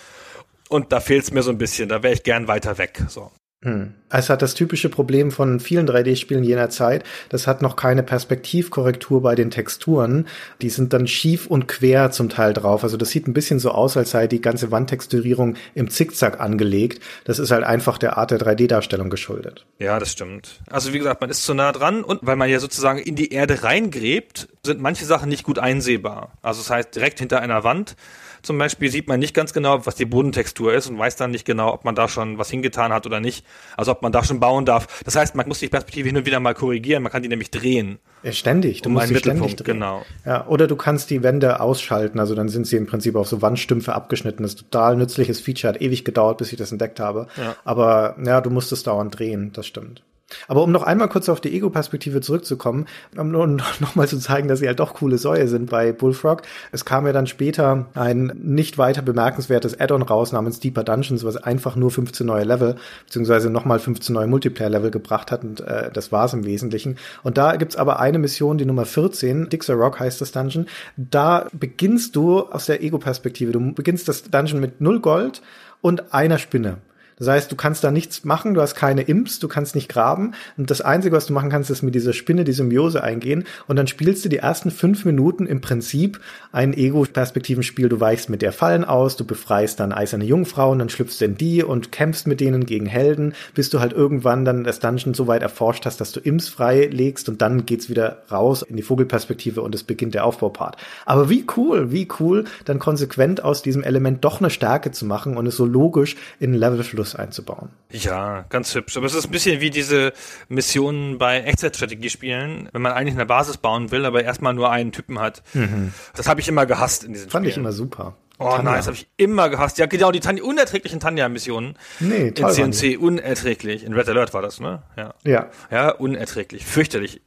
Und 0.69 0.93
da 0.93 1.01
fehlt 1.01 1.23
es 1.23 1.32
mir 1.32 1.43
so 1.43 1.51
ein 1.51 1.58
bisschen, 1.58 1.89
da 1.89 2.03
wäre 2.03 2.13
ich 2.13 2.23
gern 2.23 2.47
weiter 2.47 2.77
weg. 2.77 3.03
So. 3.10 3.32
Hm. 3.63 3.93
Es 4.10 4.30
hat 4.30 4.41
das 4.41 4.54
typische 4.54 4.89
Problem 4.89 5.32
von 5.32 5.60
vielen 5.60 5.88
3D-Spielen 5.88 6.43
jener 6.43 6.69
Zeit. 6.69 7.04
Das 7.30 7.47
hat 7.47 7.62
noch 7.62 7.76
keine 7.76 8.04
Perspektivkorrektur 8.04 9.21
bei 9.21 9.34
den 9.36 9.49
Texturen. 9.49 10.28
Die 10.61 10.70
sind 10.70 10.93
dann 10.93 11.07
schief 11.07 11.47
und 11.47 11.68
quer 11.68 12.11
zum 12.11 12.30
Teil 12.30 12.53
drauf. 12.53 12.84
Also 12.84 12.97
das 12.97 13.09
sieht 13.09 13.28
ein 13.28 13.34
bisschen 13.34 13.59
so 13.59 13.72
aus, 13.72 13.97
als 13.97 14.11
sei 14.11 14.28
die 14.28 14.41
ganze 14.41 14.70
Wandtexturierung 14.70 15.55
im 15.74 15.89
Zickzack 15.89 16.39
angelegt. 16.39 17.01
Das 17.24 17.39
ist 17.39 17.51
halt 17.51 17.64
einfach 17.64 17.97
der 17.97 18.18
Art 18.18 18.32
der 18.32 18.39
3D-Darstellung 18.39 19.09
geschuldet. 19.09 19.66
Ja, 19.80 19.97
das 19.97 20.11
stimmt. 20.11 20.59
Also 20.70 20.93
wie 20.93 20.99
gesagt, 20.99 21.22
man 21.22 21.30
ist 21.30 21.43
zu 21.43 21.53
nah 21.53 21.72
dran 21.72 22.03
und 22.03 22.20
weil 22.22 22.36
man 22.36 22.49
ja 22.49 22.59
sozusagen 22.59 22.99
in 22.99 23.16
die 23.16 23.32
Erde 23.32 23.64
reingräbt, 23.64 24.49
sind 24.66 24.80
manche 24.82 25.05
Sachen 25.05 25.30
nicht 25.30 25.43
gut 25.43 25.57
einsehbar. 25.57 26.34
Also 26.41 26.61
das 26.61 26.70
heißt, 26.70 26.95
direkt 26.95 27.20
hinter 27.20 27.39
einer 27.41 27.64
Wand 27.64 27.95
zum 28.44 28.58
Beispiel 28.58 28.91
sieht 28.91 29.08
man 29.08 29.20
nicht 29.20 29.34
ganz 29.34 29.54
genau, 29.54 29.86
was 29.86 29.96
die 29.96 30.06
Bodentextur 30.06 30.74
ist 30.74 30.88
und 30.88 31.00
weiß 31.00 31.16
dann 31.16 31.32
nicht 31.32 31.46
genau, 31.46 31.74
ob 31.74 31.86
man 31.86 31.96
da 31.96 32.08
schon 32.08 32.38
was 32.38 32.50
hingetan 32.50 32.94
hat 32.94 33.06
oder 33.06 33.20
nicht. 33.20 33.46
Also 33.78 33.91
ob 33.91 34.02
man 34.02 34.12
da 34.12 34.24
schon 34.24 34.39
bauen 34.39 34.66
darf. 34.66 35.02
Das 35.04 35.16
heißt, 35.16 35.34
man 35.36 35.48
muss 35.48 35.60
die 35.60 35.70
Perspektive 35.70 36.08
hin 36.08 36.18
und 36.18 36.26
wieder 36.26 36.39
mal 36.39 36.54
korrigieren. 36.54 37.02
Man 37.02 37.12
kann 37.12 37.24
die 37.24 37.30
nämlich 37.30 37.52
drehen. 37.52 38.00
Ständig. 38.32 38.82
Du 38.82 38.89
um 38.89 38.94
musst 38.94 39.08
sie 39.08 39.16
ständig 39.16 39.56
drehen. 39.56 39.76
Genau. 39.76 40.06
Ja, 40.26 40.46
oder 40.48 40.68
du 40.68 40.76
kannst 40.76 41.10
die 41.10 41.24
Wände 41.24 41.60
ausschalten. 41.60 42.20
Also 42.20 42.36
dann 42.36 42.50
sind 42.50 42.68
sie 42.68 42.76
im 42.76 42.86
Prinzip 42.86 43.16
auf 43.16 43.28
so 43.28 43.41
Wandstümpfe 43.41 43.94
abgeschnitten. 43.94 44.44
Das 44.44 44.54
ist 44.54 44.60
total 44.70 44.98
nützliches 44.98 45.39
Feature. 45.39 45.74
Hat 45.74 45.82
ewig 45.82 46.04
gedauert, 46.04 46.38
bis 46.38 46.52
ich 46.52 46.58
das 46.58 46.72
entdeckt 46.72 47.00
habe. 47.00 47.28
Ja. 47.38 47.56
Aber 47.64 48.16
ja, 48.24 48.41
du 48.41 48.50
musst 48.50 48.72
es 48.72 48.84
dauernd 48.84 49.18
drehen. 49.18 49.52
Das 49.54 49.66
stimmt. 49.66 50.04
Aber 50.47 50.63
um 50.63 50.71
noch 50.71 50.84
einmal 50.84 51.09
kurz 51.09 51.29
auf 51.29 51.41
die 51.41 51.53
Ego-Perspektive 51.55 52.21
zurückzukommen, 52.21 52.86
um 53.17 53.31
nur 53.31 53.47
noch 53.47 53.95
mal 53.95 54.07
zu 54.07 54.17
zeigen, 54.17 54.47
dass 54.47 54.59
sie 54.59 54.67
halt 54.67 54.79
doch 54.79 54.93
coole 54.93 55.17
Säue 55.17 55.47
sind 55.47 55.69
bei 55.69 55.91
Bullfrog. 55.91 56.43
Es 56.71 56.86
kam 56.86 57.05
ja 57.05 57.13
dann 57.13 57.27
später 57.27 57.88
ein 57.93 58.31
nicht 58.41 58.77
weiter 58.77 59.01
bemerkenswertes 59.01 59.79
Add-on 59.79 60.01
raus 60.01 60.31
namens 60.31 60.59
Deeper 60.59 60.84
Dungeons, 60.84 61.23
was 61.23 61.38
einfach 61.38 61.75
nur 61.75 61.91
15 61.91 62.25
neue 62.25 62.43
Level, 62.43 62.75
beziehungsweise 63.05 63.49
nochmal 63.49 63.79
15 63.79 64.13
neue 64.13 64.27
Multiplayer-Level 64.27 64.91
gebracht 64.91 65.31
hat 65.31 65.43
und 65.43 65.61
äh, 65.61 65.91
das 65.91 66.11
war's 66.11 66.34
im 66.34 66.45
Wesentlichen. 66.45 66.97
Und 67.23 67.38
da 67.38 67.55
gibt's 67.55 67.75
aber 67.75 67.99
eine 67.99 68.19
Mission, 68.19 68.57
die 68.57 68.65
Nummer 68.65 68.86
14, 68.86 69.49
Dixer 69.49 69.75
Rock 69.75 69.99
heißt 69.99 70.21
das 70.21 70.31
Dungeon. 70.31 70.67
Da 70.97 71.47
beginnst 71.53 72.15
du 72.15 72.41
aus 72.41 72.65
der 72.65 72.81
Ego-Perspektive. 72.81 73.51
Du 73.51 73.73
beginnst 73.73 74.07
das 74.07 74.23
Dungeon 74.23 74.59
mit 74.59 74.81
null 74.81 74.99
Gold 74.99 75.41
und 75.81 76.13
einer 76.13 76.38
Spinne. 76.38 76.77
Das 77.18 77.28
heißt, 77.28 77.51
du 77.51 77.55
kannst 77.55 77.84
da 77.84 77.91
nichts 77.91 78.24
machen, 78.24 78.53
du 78.53 78.61
hast 78.61 78.76
keine 78.76 79.01
Imps, 79.01 79.39
du 79.39 79.47
kannst 79.47 79.76
nicht 79.76 79.89
graben. 79.89 80.34
Und 80.57 80.70
das 80.70 80.82
Einzige, 80.82 81.16
was 81.16 81.26
du 81.26 81.34
machen 81.34 81.49
kannst, 81.49 81.70
ist 81.70 81.82
mit 81.82 81.95
dieser 81.95 82.14
Spinne 82.14 82.43
die 82.43 82.53
Symbiose 82.53 83.03
eingehen. 83.03 83.45
Und 83.68 83.76
dann 83.76 83.88
spielst 83.88 84.26
du 84.26 84.30
die 84.30 84.38
ersten 84.38 84.72
fünf 84.72 85.05
Minuten 85.05 85.45
im 85.45 85.61
Prinzip 85.61 86.20
ein 86.51 86.74
Ego-Perspektivenspiel. 86.74 87.89
Du 87.89 87.99
weichst 87.99 88.30
mit 88.30 88.41
der 88.41 88.51
Fallen 88.51 88.86
aus, 88.86 89.16
du 89.16 89.26
befreist 89.26 89.80
dann 89.80 89.91
eiserne 89.91 90.26
Jungfrauen, 90.26 90.80
dann 90.80 90.89
schlüpfst 90.89 91.20
du 91.20 91.26
in 91.26 91.38
die 91.38 91.64
und 91.64 91.91
kämpfst 91.91 92.28
mit 92.28 92.39
denen 92.39 92.66
gegen 92.66 92.86
Helden, 92.86 93.34
bis 93.53 93.70
du 93.70 93.80
halt 93.80 93.93
irgendwann 93.93 94.45
dann 94.45 94.64
das 94.64 94.80
Dungeon 94.80 95.14
so 95.14 95.28
weit 95.28 95.41
erforscht 95.41 95.86
hast, 95.86 96.01
dass 96.01 96.11
du 96.11 96.20
Imps 96.20 96.49
freilegst 96.49 97.30
und 97.30 97.41
dann 97.41 97.66
geht's 97.66 97.89
wieder 97.89 98.24
raus 98.32 98.61
in 98.61 98.76
die 98.76 98.84
Vogelperspektive 98.84 99.61
und 99.61 99.76
es 99.76 99.84
beginnt 99.84 100.16
der 100.16 100.26
Aufbaupart. 100.26 100.78
Aber 101.05 101.30
wie 101.30 101.45
cool, 101.57 101.91
wie 101.91 102.07
cool, 102.20 102.45
dann 102.66 102.80
konsequent 102.80 103.43
aus 103.43 103.61
diesem 103.61 103.84
Element 103.84 104.24
doch 104.24 104.39
eine 104.39 104.49
Stärke 104.49 104.91
zu 104.91 105.05
machen 105.05 105.38
und 105.38 105.45
es 105.47 105.55
so 105.55 105.66
logisch 105.66 106.16
in 106.39 106.53
Levelfluss 106.53 107.03
Modus 107.04 107.16
einzubauen. 107.16 107.70
Ja, 107.91 108.45
ganz 108.49 108.74
hübsch. 108.74 108.95
Aber 108.97 109.06
es 109.06 109.14
ist 109.14 109.26
ein 109.26 109.32
bisschen 109.32 109.60
wie 109.60 109.70
diese 109.70 110.14
Missionen 110.47 111.18
bei 111.18 111.41
Echtzeitstrategiespielen, 111.41 112.70
wenn 112.72 112.82
man 112.82 112.93
eigentlich 112.93 113.16
eine 113.16 113.26
Basis 113.26 113.58
bauen 113.58 113.91
will, 113.91 114.06
aber 114.06 114.24
erstmal 114.24 114.54
nur 114.54 114.72
einen 114.72 114.91
Typen 114.91 115.20
hat. 115.20 115.43
Mhm. 115.54 115.93
Das 116.16 116.28
habe 116.28 116.39
ich 116.41 116.47
immer 116.47 116.66
gehasst 116.66 117.04
in 117.04 117.14
diesen 117.14 117.30
Fand 117.30 117.43
Spielen. 117.45 117.51
ich 117.51 117.58
immer 117.58 117.74
super. 117.74 118.16
Oh 118.39 118.45
Tanja. 118.49 118.64
nein, 118.64 118.76
das 118.78 118.88
habe 118.88 118.95
ich 118.97 119.08
immer 119.18 119.49
gehasst. 119.49 119.78
Ja, 119.78 119.86
genau, 119.86 120.12
die 120.12 120.20
Tanja, 120.20 120.43
unerträglichen 120.43 120.99
Tanja-Missionen. 120.99 121.78
Nee, 121.99 122.32
toll. 122.32 122.51
In 122.58 122.74
CNC, 122.74 122.97
unerträglich. 122.99 123.84
In 123.84 123.93
Red 123.93 124.10
Alert 124.10 124.34
war 124.34 124.41
das, 124.41 124.60
ne? 124.60 124.82
Ja. 124.97 125.14
Ja. 125.24 125.49
Ja, 125.70 125.89
unerträglich. 125.91 126.66
Fürchterlich. 126.66 127.22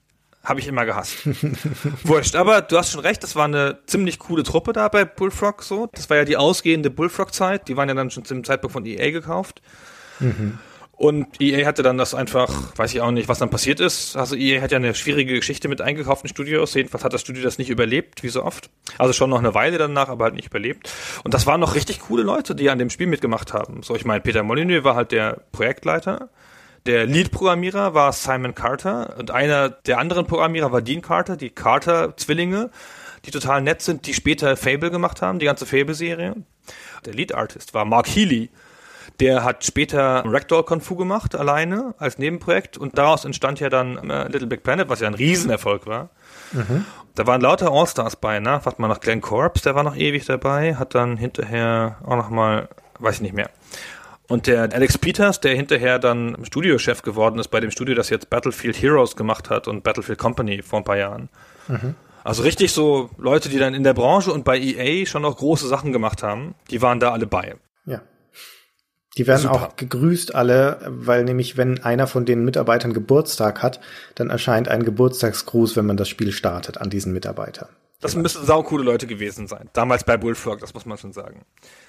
Habe 0.47 0.61
ich 0.61 0.69
immer 0.69 0.87
gehasst. 0.87 1.27
Wurscht, 2.05 2.37
aber 2.37 2.63
du 2.63 2.79
hast 2.79 2.93
schon 2.93 3.01
recht, 3.01 3.21
das 3.25 3.35
war 3.35 3.47
eine 3.47 3.81
ziemlich 3.87 4.21
coole 4.21 4.45
Truppe 4.45 4.73
da 4.73 4.87
bei 4.87 5.05
Bullfrog 5.05 5.65
so. 5.65 5.89
Das 5.93 6.09
war 6.09 6.19
ja 6.19 6.25
die 6.25 6.37
ausgehende 6.37 6.89
Bullfrog-Zeit. 6.89 7.67
Die 7.67 7.77
waren 7.77 7.89
ja 7.89 7.97
dann 7.97 8.13
schon 8.13 8.25
zum 8.25 8.45
Zeitpunkt 8.45 8.73
von 8.73 8.87
EA 8.87 9.11
gekauft. 9.11 9.61
Mhm. 10.21 10.59
Und 10.93 11.41
EA 11.41 11.67
hatte 11.67 11.83
dann 11.83 11.99
das 11.99 12.15
einfach, 12.15 12.49
weiß 12.77 12.95
ich 12.95 13.01
auch 13.01 13.11
nicht, 13.11 13.29
was 13.29 13.41
dann 13.41 13.51
passiert 13.51 13.81
ist. 13.81 14.17
Also 14.17 14.37
EA 14.37 14.63
hat 14.63 14.71
ja 14.71 14.77
eine 14.77 14.95
schwierige 14.95 15.35
Geschichte 15.35 15.67
mit 15.69 15.81
eingekauften 15.81 16.29
Studios. 16.29 16.75
Jedenfalls 16.75 17.03
hat 17.03 17.13
das 17.13 17.23
Studio 17.23 17.43
das 17.43 17.59
nicht 17.59 17.69
überlebt, 17.69 18.23
wie 18.23 18.29
so 18.29 18.45
oft. 18.45 18.71
Also 18.99 19.13
schon 19.13 19.31
noch 19.31 19.41
eine 19.41 19.53
Weile 19.53 19.79
danach, 19.79 20.09
aber 20.09 20.27
halt 20.27 20.37
nicht 20.37 20.47
überlebt. 20.47 20.89
Und 21.25 21.35
das 21.35 21.45
waren 21.49 21.61
noch 21.61 21.75
richtig 21.75 22.03
coole 22.03 22.23
Leute, 22.23 22.55
die 22.55 22.71
an 22.71 22.79
dem 22.79 22.91
Spiel 22.91 23.09
mitgemacht 23.09 23.53
haben. 23.53 23.83
So, 23.83 23.97
ich 23.97 24.05
meine, 24.05 24.21
Peter 24.21 24.45
Molyneux 24.45 24.85
war 24.85 24.95
halt 24.95 25.11
der 25.11 25.43
Projektleiter. 25.51 26.31
Der 26.87 27.05
Lead-Programmierer 27.05 27.95
war 27.95 28.13
Simon 28.13 28.55
Carter 28.55 29.17
und 29.19 29.33
einer 29.33 29.71
der 29.71 29.99
anderen 29.99 30.25
Programmierer 30.25 30.71
war 30.71 30.83
Dean 30.83 31.03
Carter, 31.03 31.37
die 31.37 31.51
Carter-Zwillinge, 31.51 32.71
die 33.25 33.33
total 33.33 33.61
nett 33.61 33.83
sind, 33.83 34.07
die 34.07 34.15
später 34.15 34.57
Fable 34.57 34.93
gemacht 34.93 35.21
haben, 35.21 35.41
die 35.41 35.47
ganze 35.47 35.67
Fable-Serie. 35.67 36.37
Der 37.05 37.13
Lead-Artist 37.13 37.75
war 37.75 37.85
Mark 37.85 38.07
Healy. 38.07 38.51
Der 39.19 39.43
hat 39.43 39.65
später 39.65 40.23
Ragdoll 40.25 40.63
Kung 40.63 40.81
Fu 40.81 40.95
gemacht, 40.95 41.35
alleine, 41.35 41.95
als 41.99 42.19
Nebenprojekt. 42.19 42.79
Und 42.79 42.99
daraus 42.99 43.25
entstand 43.25 43.59
ja 43.59 43.69
dann 43.69 44.09
äh, 44.09 44.29
Little 44.29 44.47
Big 44.47 44.63
Planet, 44.63 44.89
was 44.89 45.01
ja 45.01 45.09
ein 45.09 45.15
Riesenerfolg 45.15 45.87
war. 45.87 46.11
Mhm. 46.53 46.85
Da 47.17 47.27
waren 47.27 47.41
lauter 47.41 47.73
All-Stars 47.73 48.17
bei, 48.17 48.39
ne? 48.39 48.61
Warte 48.63 48.81
mal 48.81 48.89
nach 48.89 49.01
Glenn 49.01 49.23
Corps, 49.23 49.53
der 49.65 49.75
war 49.75 49.83
noch 49.83 49.97
ewig 49.97 50.25
dabei, 50.27 50.77
hat 50.77 50.95
dann 50.95 51.17
hinterher 51.17 51.97
auch 52.05 52.17
noch 52.17 52.31
mal, 52.31 52.69
weiß 53.01 53.17
ich 53.17 53.23
nicht 53.23 53.35
mehr. 53.35 53.51
Und 54.29 54.47
der 54.47 54.73
Alex 54.73 54.99
Peters, 54.99 55.41
der 55.41 55.55
hinterher 55.55 55.99
dann 55.99 56.37
Studiochef 56.45 57.03
geworden 57.03 57.39
ist 57.39 57.49
bei 57.49 57.61
dem 57.61 57.71
Studio, 57.71 57.95
das 57.95 58.11
jetzt 58.11 58.29
Battlefield 58.29 58.81
Heroes 58.81 59.15
gemacht 59.15 59.51
hat 59.51 59.69
und 59.69 59.85
Battlefield 59.85 60.19
Company 60.19 60.63
vor 60.63 60.81
ein 60.81 60.85
paar 60.85 60.97
Jahren. 60.97 61.29
Mhm. 61.69 61.95
Also 62.25 62.43
richtig 62.43 62.73
so 62.73 63.11
Leute, 63.19 63.49
die 63.49 63.59
dann 63.59 63.73
in 63.73 63.85
der 63.85 63.95
Branche 63.95 64.33
und 64.33 64.45
bei 64.45 64.59
EA 64.59 65.07
schon 65.07 65.23
noch 65.23 65.37
große 65.37 65.69
Sachen 65.69 65.93
gemacht 65.93 66.25
haben, 66.25 66.57
die 66.71 66.83
waren 66.83 66.99
da 66.99 67.13
alle 67.13 67.29
bei. 67.29 67.55
Ja. 67.85 68.03
Die 69.17 69.29
werden 69.29 69.43
Super. 69.43 69.55
auch 69.55 69.77
gegrüßt 69.77 70.35
alle, 70.35 70.81
weil 70.89 71.23
nämlich 71.23 71.57
wenn 71.57 71.85
einer 71.85 72.09
von 72.09 72.25
den 72.25 72.45
Mitarbeitern 72.45 72.93
Geburtstag 72.93 73.63
hat, 73.63 73.81
dann 74.17 74.31
erscheint 74.31 74.67
ein 74.67 74.85
Geburtstagsgruß, 74.85 75.77
wenn 75.77 75.87
man 75.87 75.97
das 75.97 76.09
Spiel 76.09 76.33
startet 76.33 76.79
an 76.79 76.91
diesen 76.91 77.13
Mitarbeiter. 77.13 77.69
Das 78.01 78.13
genau. 78.13 78.25
müssen 78.25 78.45
saukoole 78.45 78.83
Leute 78.83 79.07
gewesen 79.07 79.47
sein. 79.47 79.71
Damals 79.73 80.03
bei 80.03 80.17
Bullfrog, 80.17 80.59
das 80.59 80.75
muss 80.75 80.85
man 80.85 80.99
schon 80.99 81.13
sagen. 81.13 81.47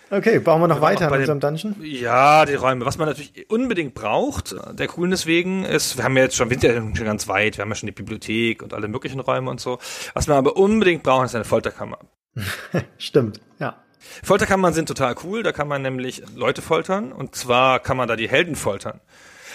Okay, 0.10 0.39
bauen 0.39 0.62
wir 0.62 0.68
noch 0.68 0.80
weiter 0.80 1.08
in 1.08 1.20
unserem 1.20 1.39
Dungeon? 1.39 1.76
Ja, 1.82 2.45
die 2.45 2.55
Räume. 2.55 2.86
Was 2.86 2.97
man 2.97 3.10
natürlich 3.10 3.49
unbedingt 3.49 3.93
braucht, 3.93 4.55
der 4.72 4.88
Coolness 4.88 5.26
wegen, 5.26 5.66
ist, 5.66 5.97
wir 5.97 6.05
haben 6.05 6.16
ja 6.16 6.24
jetzt 6.24 6.38
schon, 6.38 6.49
wir 6.49 6.58
sind 6.58 6.74
ja 6.74 6.95
schon 6.95 7.05
ganz 7.05 7.28
weit, 7.28 7.58
wir 7.58 7.64
haben 7.64 7.70
ja 7.70 7.76
schon 7.76 7.88
die 7.88 7.93
Bibliothek 7.93 8.64
und 8.64 8.74
alle 8.74 8.88
möglichen 8.88 9.20
Räume 9.20 9.51
und 9.51 9.60
so. 9.60 9.80
Was 10.14 10.28
man 10.28 10.38
aber 10.38 10.55
unbedingt 10.55 11.03
braucht, 11.03 11.26
ist 11.26 11.36
eine 11.36 11.43
Folterkammer. 11.43 11.99
Stimmt, 12.97 13.41
ja. 13.60 13.76
Folterkammern 14.24 14.74
sind 14.74 14.88
total 14.88 15.16
cool, 15.24 15.43
da 15.43 15.51
kann 15.51 15.68
man 15.68 15.82
nämlich 15.82 16.24
Leute 16.36 16.62
foltern 16.62 17.12
und 17.12 17.36
zwar 17.36 17.80
kann 17.80 17.97
man 17.97 18.08
da 18.08 18.16
die 18.16 18.30
Helden 18.30 18.55
foltern. 18.55 19.01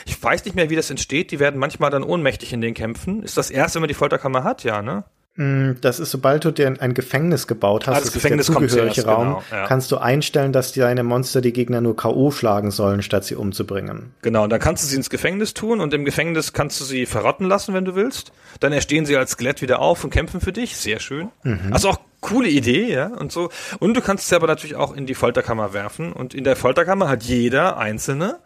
Ich 0.05 0.23
weiß 0.23 0.45
nicht 0.45 0.55
mehr, 0.55 0.69
wie 0.69 0.77
das 0.77 0.91
entsteht, 0.91 1.31
die 1.31 1.39
werden 1.39 1.59
manchmal 1.59 1.91
dann 1.91 2.03
ohnmächtig 2.03 2.53
in 2.53 2.61
den 2.61 2.75
Kämpfen. 2.75 3.23
Ist 3.23 3.37
das 3.37 3.51
erst, 3.51 3.75
wenn 3.75 3.83
man 3.83 3.89
die 3.89 3.95
Folterkammer 3.95 4.45
hat? 4.45 4.65
Ja, 4.65 4.83
ne? 4.83 5.05
Mm, 5.37 5.73
das 5.81 5.99
ist, 5.99 6.11
sobald 6.11 6.45
du 6.45 6.51
dir 6.51 6.75
ein 6.79 6.93
Gefängnis 6.93 7.47
gebaut 7.47 7.87
hast, 7.87 7.95
ah, 7.95 7.99
das, 8.01 8.05
das 8.05 8.13
Gefängnis 8.13 8.49
ist 8.49 8.59
der 8.59 8.69
zugehörige 8.69 9.07
Raum, 9.07 9.25
genau, 9.25 9.43
ja. 9.51 9.67
kannst 9.67 9.91
du 9.91 9.97
einstellen, 9.97 10.53
dass 10.53 10.73
deine 10.73 11.03
Monster 11.03 11.41
die 11.41 11.55
Gegner 11.55 11.81
nur 11.81 11.97
K.O. 11.97 12.31
schlagen 12.31 12.71
sollen, 12.71 13.03
statt 13.03 13.25
sie 13.25 13.35
umzubringen. 13.35 14.13
Genau, 14.21 14.45
und 14.45 14.51
dann 14.51 14.61
kannst 14.61 14.85
du 14.85 14.89
sie 14.89 14.97
ins 14.97 15.09
Gefängnis 15.09 15.55
tun 15.55 15.81
und 15.81 15.95
im 15.95 16.05
Gefängnis 16.05 16.53
kannst 16.53 16.81
du 16.81 16.85
sie 16.85 17.07
verrotten 17.07 17.47
lassen, 17.47 17.73
wenn 17.73 17.87
du 17.87 17.95
willst. 17.95 18.33
Dann 18.61 18.73
erstehen 18.73 19.07
sie 19.07 19.17
als 19.17 19.33
Skelett 19.33 19.63
wieder 19.63 19.81
auf 19.81 20.05
und 20.05 20.11
kämpfen 20.11 20.43
für 20.43 20.53
dich. 20.53 20.77
Sehr 20.77 21.01
schön. 21.01 21.31
Mhm. 21.45 21.73
Also 21.73 21.89
auch 21.89 22.01
coole 22.21 22.49
Idee, 22.49 22.93
ja, 22.93 23.07
und 23.09 23.33
so. 23.33 23.51
Und 23.79 23.95
du 23.95 24.01
kannst 24.01 24.29
sie 24.29 24.37
aber 24.37 24.47
natürlich 24.47 24.77
auch 24.77 24.95
in 24.95 25.07
die 25.07 25.15
Folterkammer 25.15 25.75
werfen. 25.75 26.13
Und 26.13 26.35
in 26.35 26.45
der 26.45 26.57
Folterkammer 26.57 27.09
hat 27.09 27.23
jeder 27.23 27.77
Einzelne 27.77 28.39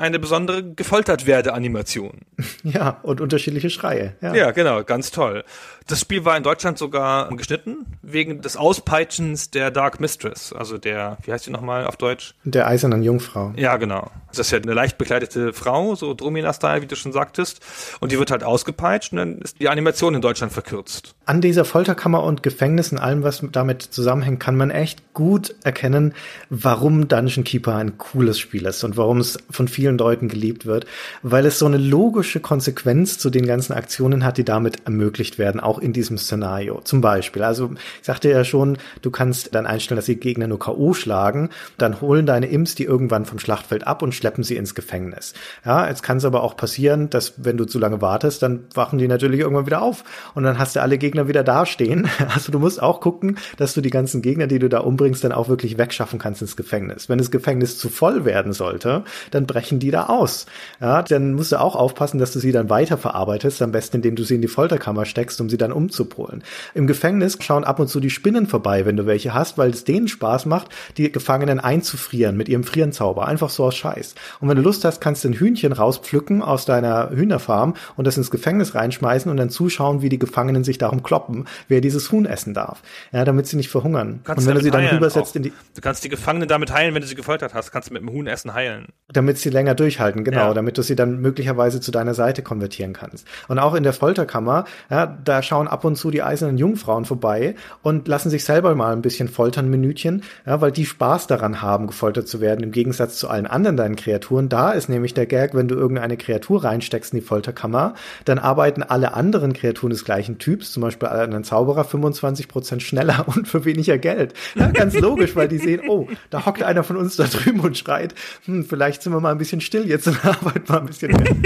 eine 0.00 0.18
besondere 0.18 0.62
gefoltert 0.74 1.26
werde 1.26 1.54
Animation. 1.54 2.20
Ja, 2.62 2.98
und 3.02 3.20
unterschiedliche 3.20 3.70
Schreie. 3.70 4.14
Ja. 4.20 4.34
ja, 4.34 4.50
genau, 4.50 4.84
ganz 4.84 5.10
toll. 5.10 5.44
Das 5.86 6.00
Spiel 6.00 6.24
war 6.24 6.36
in 6.36 6.42
Deutschland 6.42 6.78
sogar 6.78 7.28
geschnitten, 7.36 7.86
wegen 8.12 8.40
des 8.40 8.56
Auspeitschens 8.56 9.50
der 9.50 9.70
Dark 9.70 10.00
Mistress, 10.00 10.52
also 10.52 10.78
der, 10.78 11.18
wie 11.24 11.32
heißt 11.32 11.46
die 11.46 11.50
nochmal 11.50 11.86
auf 11.86 11.96
Deutsch? 11.96 12.34
Der 12.44 12.66
eisernen 12.66 13.02
Jungfrau. 13.02 13.52
Ja, 13.56 13.76
genau. 13.76 14.10
Das 14.28 14.38
ist 14.38 14.50
ja 14.52 14.58
eine 14.58 14.74
leicht 14.74 14.96
bekleidete 14.96 15.52
Frau, 15.52 15.94
so 15.94 16.14
Dromina-Style, 16.14 16.82
wie 16.82 16.86
du 16.86 16.94
schon 16.94 17.12
sagtest. 17.12 17.60
Und 18.00 18.12
die 18.12 18.18
wird 18.18 18.30
halt 18.30 18.44
ausgepeitscht 18.44 19.12
und 19.12 19.18
dann 19.18 19.38
ist 19.38 19.60
die 19.60 19.68
Animation 19.68 20.14
in 20.14 20.20
Deutschland 20.20 20.52
verkürzt. 20.52 21.14
An 21.26 21.40
dieser 21.40 21.64
Folterkammer 21.64 22.22
und 22.22 22.42
Gefängnis 22.42 22.92
und 22.92 22.98
allem, 22.98 23.22
was 23.22 23.42
damit 23.52 23.82
zusammenhängt, 23.82 24.40
kann 24.40 24.56
man 24.56 24.70
echt 24.70 25.14
gut 25.14 25.54
erkennen, 25.64 26.14
warum 26.48 27.08
Dungeon 27.08 27.44
Keeper 27.44 27.74
ein 27.74 27.98
cooles 27.98 28.38
Spiel 28.38 28.66
ist 28.66 28.84
und 28.84 28.96
warum 28.96 29.18
es 29.18 29.38
von 29.50 29.68
vielen 29.68 29.98
Leuten 29.98 30.28
geliebt 30.28 30.66
wird, 30.66 30.86
weil 31.22 31.46
es 31.46 31.58
so 31.58 31.66
eine 31.66 31.78
logische 31.78 32.40
Konsequenz 32.40 33.18
zu 33.18 33.30
den 33.30 33.46
ganzen 33.46 33.72
Aktionen 33.72 34.24
hat, 34.24 34.38
die 34.38 34.44
damit 34.44 34.86
ermöglicht 34.86 35.38
werden, 35.38 35.60
auch 35.60 35.78
in 35.78 35.92
diesem 35.92 36.18
Szenario. 36.18 36.80
Zum 36.82 37.00
Beispiel, 37.00 37.42
also 37.42 37.72
ich 38.00 38.06
sagte 38.06 38.30
ja 38.30 38.44
schon, 38.44 38.78
du 39.02 39.10
kannst 39.10 39.54
dann 39.54 39.66
einstellen, 39.66 39.96
dass 39.96 40.06
die 40.06 40.16
Gegner 40.16 40.46
nur 40.46 40.58
K.O. 40.58 40.94
schlagen, 40.94 41.50
dann 41.78 42.00
holen 42.00 42.26
deine 42.26 42.46
Imps 42.46 42.74
die 42.74 42.84
irgendwann 42.84 43.24
vom 43.24 43.38
Schlachtfeld 43.38 43.86
ab 43.86 44.02
und 44.02 44.14
schleppen 44.14 44.44
sie 44.44 44.56
ins 44.56 44.74
Gefängnis. 44.74 45.34
Ja, 45.64 45.88
jetzt 45.88 46.02
kann 46.02 46.18
es 46.18 46.24
aber 46.24 46.42
auch 46.42 46.56
passieren, 46.56 47.10
dass 47.10 47.34
wenn 47.44 47.56
du 47.56 47.64
zu 47.64 47.78
lange 47.78 48.00
wartest, 48.00 48.42
dann 48.42 48.64
wachen 48.74 48.98
die 48.98 49.08
natürlich 49.08 49.40
irgendwann 49.40 49.66
wieder 49.66 49.82
auf 49.82 50.04
und 50.34 50.44
dann 50.44 50.58
hast 50.58 50.76
du 50.76 50.82
alle 50.82 50.98
Gegner 50.98 51.28
wieder 51.28 51.44
dastehen. 51.44 52.08
Also 52.32 52.52
du 52.52 52.60
musst 52.60 52.80
auch 52.80 53.00
gucken, 53.00 53.38
dass 53.56 53.74
du 53.74 53.80
die 53.80 53.90
ganzen 53.90 54.22
Gegner, 54.22 54.46
die 54.46 54.60
du 54.60 54.68
da 54.68 54.78
umbringst, 54.78 55.24
dann 55.24 55.32
auch 55.32 55.48
wirklich 55.48 55.78
wegschaffen 55.78 56.18
kannst 56.18 56.42
ins 56.42 56.56
Gefängnis. 56.56 57.08
Wenn 57.08 57.18
das 57.18 57.30
Gefängnis 57.30 57.76
zu 57.76 57.88
voll 57.88 58.24
werden 58.24 58.52
sollte, 58.52 59.04
dann 59.32 59.46
brechen 59.46 59.78
die 59.80 59.90
da 59.90 60.06
aus. 60.06 60.46
Ja, 60.80 61.02
dann 61.02 61.34
musst 61.34 61.52
du 61.52 61.60
auch 61.60 61.74
aufpassen, 61.74 62.18
dass 62.18 62.32
du 62.32 62.38
sie 62.38 62.52
dann 62.52 62.70
weiterverarbeitest, 62.70 63.62
am 63.62 63.72
besten 63.72 63.96
indem 63.96 64.16
du 64.16 64.22
sie 64.22 64.36
in 64.36 64.42
die 64.42 64.48
Folterkammer 64.48 65.04
steckst, 65.04 65.40
um 65.40 65.50
sie 65.50 65.58
dann 65.58 65.72
umzupolen. 65.72 66.42
Im 66.74 66.86
Gefängnis 66.86 67.36
schauen 67.40 67.64
ab 67.64 67.80
und 67.80 67.88
zu 67.90 68.00
die 68.00 68.10
Spinnen 68.10 68.46
vorbei, 68.46 68.86
wenn 68.86 68.96
du 68.96 69.06
welche 69.06 69.34
hast, 69.34 69.58
weil 69.58 69.70
es 69.70 69.84
denen 69.84 70.08
Spaß 70.08 70.46
macht, 70.46 70.68
die 70.96 71.12
Gefangenen 71.12 71.60
einzufrieren 71.60 72.36
mit 72.36 72.48
ihrem 72.48 72.64
Frierenzauber. 72.64 73.26
Einfach 73.26 73.50
so 73.50 73.64
aus 73.64 73.76
Scheiß. 73.76 74.14
Und 74.40 74.48
wenn 74.48 74.56
du 74.56 74.62
Lust 74.62 74.84
hast, 74.84 75.00
kannst 75.00 75.24
du 75.24 75.28
ein 75.28 75.34
Hühnchen 75.34 75.72
rauspflücken 75.72 76.42
aus 76.42 76.64
deiner 76.64 77.10
Hühnerfarm 77.10 77.74
und 77.96 78.06
das 78.06 78.16
ins 78.16 78.30
Gefängnis 78.30 78.74
reinschmeißen 78.74 79.30
und 79.30 79.36
dann 79.36 79.50
zuschauen, 79.50 80.02
wie 80.02 80.08
die 80.08 80.18
Gefangenen 80.18 80.64
sich 80.64 80.78
darum 80.78 81.02
kloppen, 81.02 81.46
wer 81.68 81.80
dieses 81.80 82.10
Huhn 82.12 82.26
essen 82.26 82.54
darf. 82.54 82.82
Ja, 83.12 83.24
damit 83.24 83.46
sie 83.46 83.56
nicht 83.56 83.68
verhungern. 83.68 84.20
Kannst 84.24 84.46
und 84.46 84.48
wenn 84.48 84.56
du 84.56 84.62
sie 84.62 84.70
dann 84.70 84.86
rübersetzt 84.86 85.36
in 85.36 85.42
die. 85.42 85.52
Du 85.74 85.80
kannst 85.80 86.04
die 86.04 86.08
Gefangenen 86.08 86.48
damit 86.48 86.72
heilen, 86.72 86.94
wenn 86.94 87.02
du 87.02 87.08
sie 87.08 87.14
gefoltert 87.14 87.54
hast. 87.54 87.72
Kannst 87.72 87.90
du 87.90 87.94
mit 87.94 88.02
dem 88.02 88.10
Huhn 88.10 88.26
essen 88.26 88.54
heilen. 88.54 88.86
Damit 89.08 89.38
sie 89.38 89.50
länger 89.50 89.74
durchhalten, 89.74 90.24
genau. 90.24 90.48
Ja. 90.48 90.54
Damit 90.54 90.78
du 90.78 90.82
sie 90.82 90.96
dann 90.96 91.20
möglicherweise 91.20 91.80
zu 91.80 91.90
deiner 91.90 92.14
Seite 92.14 92.42
konvertieren 92.42 92.92
kannst. 92.92 93.26
Und 93.48 93.58
auch 93.58 93.74
in 93.74 93.82
der 93.82 93.92
Folterkammer, 93.92 94.64
ja, 94.90 95.06
da 95.06 95.42
schauen 95.42 95.68
ab 95.68 95.84
und 95.84 95.96
zu 95.96 96.10
die 96.10 96.22
eisernen 96.22 96.58
Jungfrauen 96.58 97.04
vorbei 97.04 97.54
und 97.82 98.08
lassen 98.08 98.30
sich 98.30 98.44
selber 98.44 98.74
mal 98.74 98.92
ein 98.92 99.02
bisschen 99.02 99.28
foltern, 99.28 99.68
Minütchen, 99.68 100.22
ja, 100.46 100.60
weil 100.60 100.72
die 100.72 100.86
Spaß 100.86 101.26
daran 101.26 101.62
haben, 101.62 101.86
gefoltert 101.86 102.28
zu 102.28 102.40
werden, 102.40 102.62
im 102.62 102.72
Gegensatz 102.72 103.16
zu 103.16 103.28
allen 103.28 103.46
anderen 103.46 103.76
deinen 103.76 103.96
Kreaturen. 103.96 104.48
Da 104.48 104.72
ist 104.72 104.88
nämlich 104.88 105.14
der 105.14 105.26
Gag, 105.26 105.54
wenn 105.54 105.68
du 105.68 105.74
irgendeine 105.74 106.16
Kreatur 106.16 106.64
reinsteckst 106.64 107.12
in 107.12 107.20
die 107.20 107.26
Folterkammer, 107.26 107.94
dann 108.24 108.38
arbeiten 108.38 108.82
alle 108.82 109.14
anderen 109.14 109.52
Kreaturen 109.52 109.90
des 109.90 110.04
gleichen 110.04 110.38
Typs, 110.38 110.72
zum 110.72 110.82
Beispiel 110.82 111.08
einen 111.08 111.44
Zauberer, 111.44 111.84
25 111.84 112.48
Prozent 112.48 112.82
schneller 112.82 113.26
und 113.34 113.48
für 113.48 113.64
weniger 113.64 113.98
Geld. 113.98 114.34
Ja, 114.54 114.70
ganz 114.70 114.98
logisch, 114.98 115.36
weil 115.36 115.48
die 115.48 115.58
sehen, 115.58 115.82
oh, 115.88 116.08
da 116.30 116.46
hockt 116.46 116.62
einer 116.62 116.84
von 116.84 116.96
uns 116.96 117.16
da 117.16 117.24
drüben 117.24 117.60
und 117.60 117.78
schreit, 117.78 118.14
hm, 118.44 118.64
vielleicht 118.64 119.02
sind 119.02 119.12
wir 119.12 119.20
mal 119.20 119.32
ein 119.32 119.38
bisschen 119.38 119.60
still 119.60 119.88
jetzt 119.88 120.06
und 120.06 120.24
arbeiten 120.24 120.72
mal 120.72 120.80
ein 120.80 120.86
bisschen 120.86 121.12
mehr. 121.12 121.36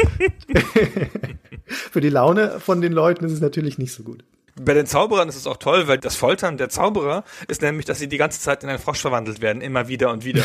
für 1.67 2.01
die 2.01 2.09
Laune 2.11 2.61
von 2.61 2.81
den 2.81 2.93
Leuten 2.93 3.25
ist 3.25 3.33
es 3.33 3.41
natürlich 3.41 3.79
nicht 3.79 3.93
so 3.93 4.03
gut. 4.03 4.25
Bei 4.61 4.73
den 4.73 4.87
Zauberern 4.87 5.29
ist 5.29 5.35
es 5.35 5.49
auch 5.49 5.57
toll, 5.57 5.89
weil 5.89 5.99
das 5.99 6.15
Foltern 6.15 6.57
der 6.59 6.69
Zauberer 6.69 7.25
ist 7.49 7.61
nämlich, 7.61 7.87
dass 7.87 7.99
sie 7.99 8.09
die 8.09 8.19
ganze 8.19 8.39
Zeit 8.39 8.63
in 8.63 8.69
einen 8.69 8.79
Frosch 8.79 9.01
verwandelt 9.01 9.43
werden, 9.43 9.61
immer 9.61 9.89
wieder 9.89 10.13
und 10.13 10.25
wieder. 10.25 10.45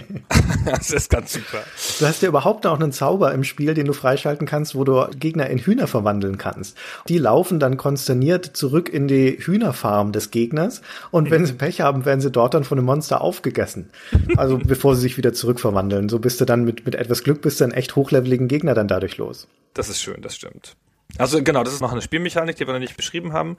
das 0.66 0.90
ist 0.90 1.08
ganz 1.08 1.32
super. 1.32 1.62
Du 1.98 2.06
hast 2.06 2.20
ja 2.20 2.28
überhaupt 2.28 2.66
auch 2.66 2.78
einen 2.78 2.92
Zauber 2.92 3.32
im 3.32 3.44
Spiel, 3.44 3.72
den 3.72 3.86
du 3.86 3.94
freischalten 3.94 4.46
kannst, 4.46 4.74
wo 4.74 4.84
du 4.84 5.06
Gegner 5.18 5.48
in 5.48 5.58
Hühner 5.58 5.86
verwandeln 5.86 6.36
kannst. 6.36 6.76
Die 7.08 7.16
laufen 7.16 7.58
dann 7.58 7.78
konsterniert 7.78 8.44
zurück 8.44 8.90
in 8.90 9.08
die 9.08 9.38
Hühnerfarm 9.38 10.12
des 10.12 10.30
Gegners 10.30 10.82
und 11.10 11.30
wenn 11.30 11.46
sie 11.46 11.54
Pech 11.54 11.80
haben, 11.80 12.04
werden 12.04 12.20
sie 12.20 12.30
dort 12.30 12.52
dann 12.52 12.64
von 12.64 12.76
einem 12.76 12.86
Monster 12.86 13.22
aufgegessen. 13.22 13.88
Also 14.36 14.58
bevor 14.62 14.94
sie 14.94 15.00
sich 15.00 15.16
wieder 15.16 15.32
zurückverwandeln. 15.32 16.10
So 16.10 16.18
bist 16.18 16.38
du 16.42 16.44
dann 16.44 16.64
mit, 16.64 16.84
mit 16.84 16.96
etwas 16.96 17.24
Glück 17.24 17.40
bist 17.40 17.60
du 17.60 17.64
einen 17.64 17.72
echt 17.72 17.96
hochleveligen 17.96 18.46
Gegner 18.46 18.74
dann 18.74 18.88
dadurch 18.88 19.16
los. 19.16 19.48
Das 19.72 19.88
ist 19.88 20.02
schön, 20.02 20.20
das 20.20 20.36
stimmt. 20.36 20.76
Also 21.16 21.42
genau, 21.42 21.64
das 21.64 21.72
ist 21.72 21.80
noch 21.80 21.92
eine 21.92 22.02
Spielmechanik, 22.02 22.56
die 22.56 22.66
wir 22.66 22.74
noch 22.74 22.80
nicht 22.80 22.96
beschrieben 22.96 23.32
haben. 23.32 23.56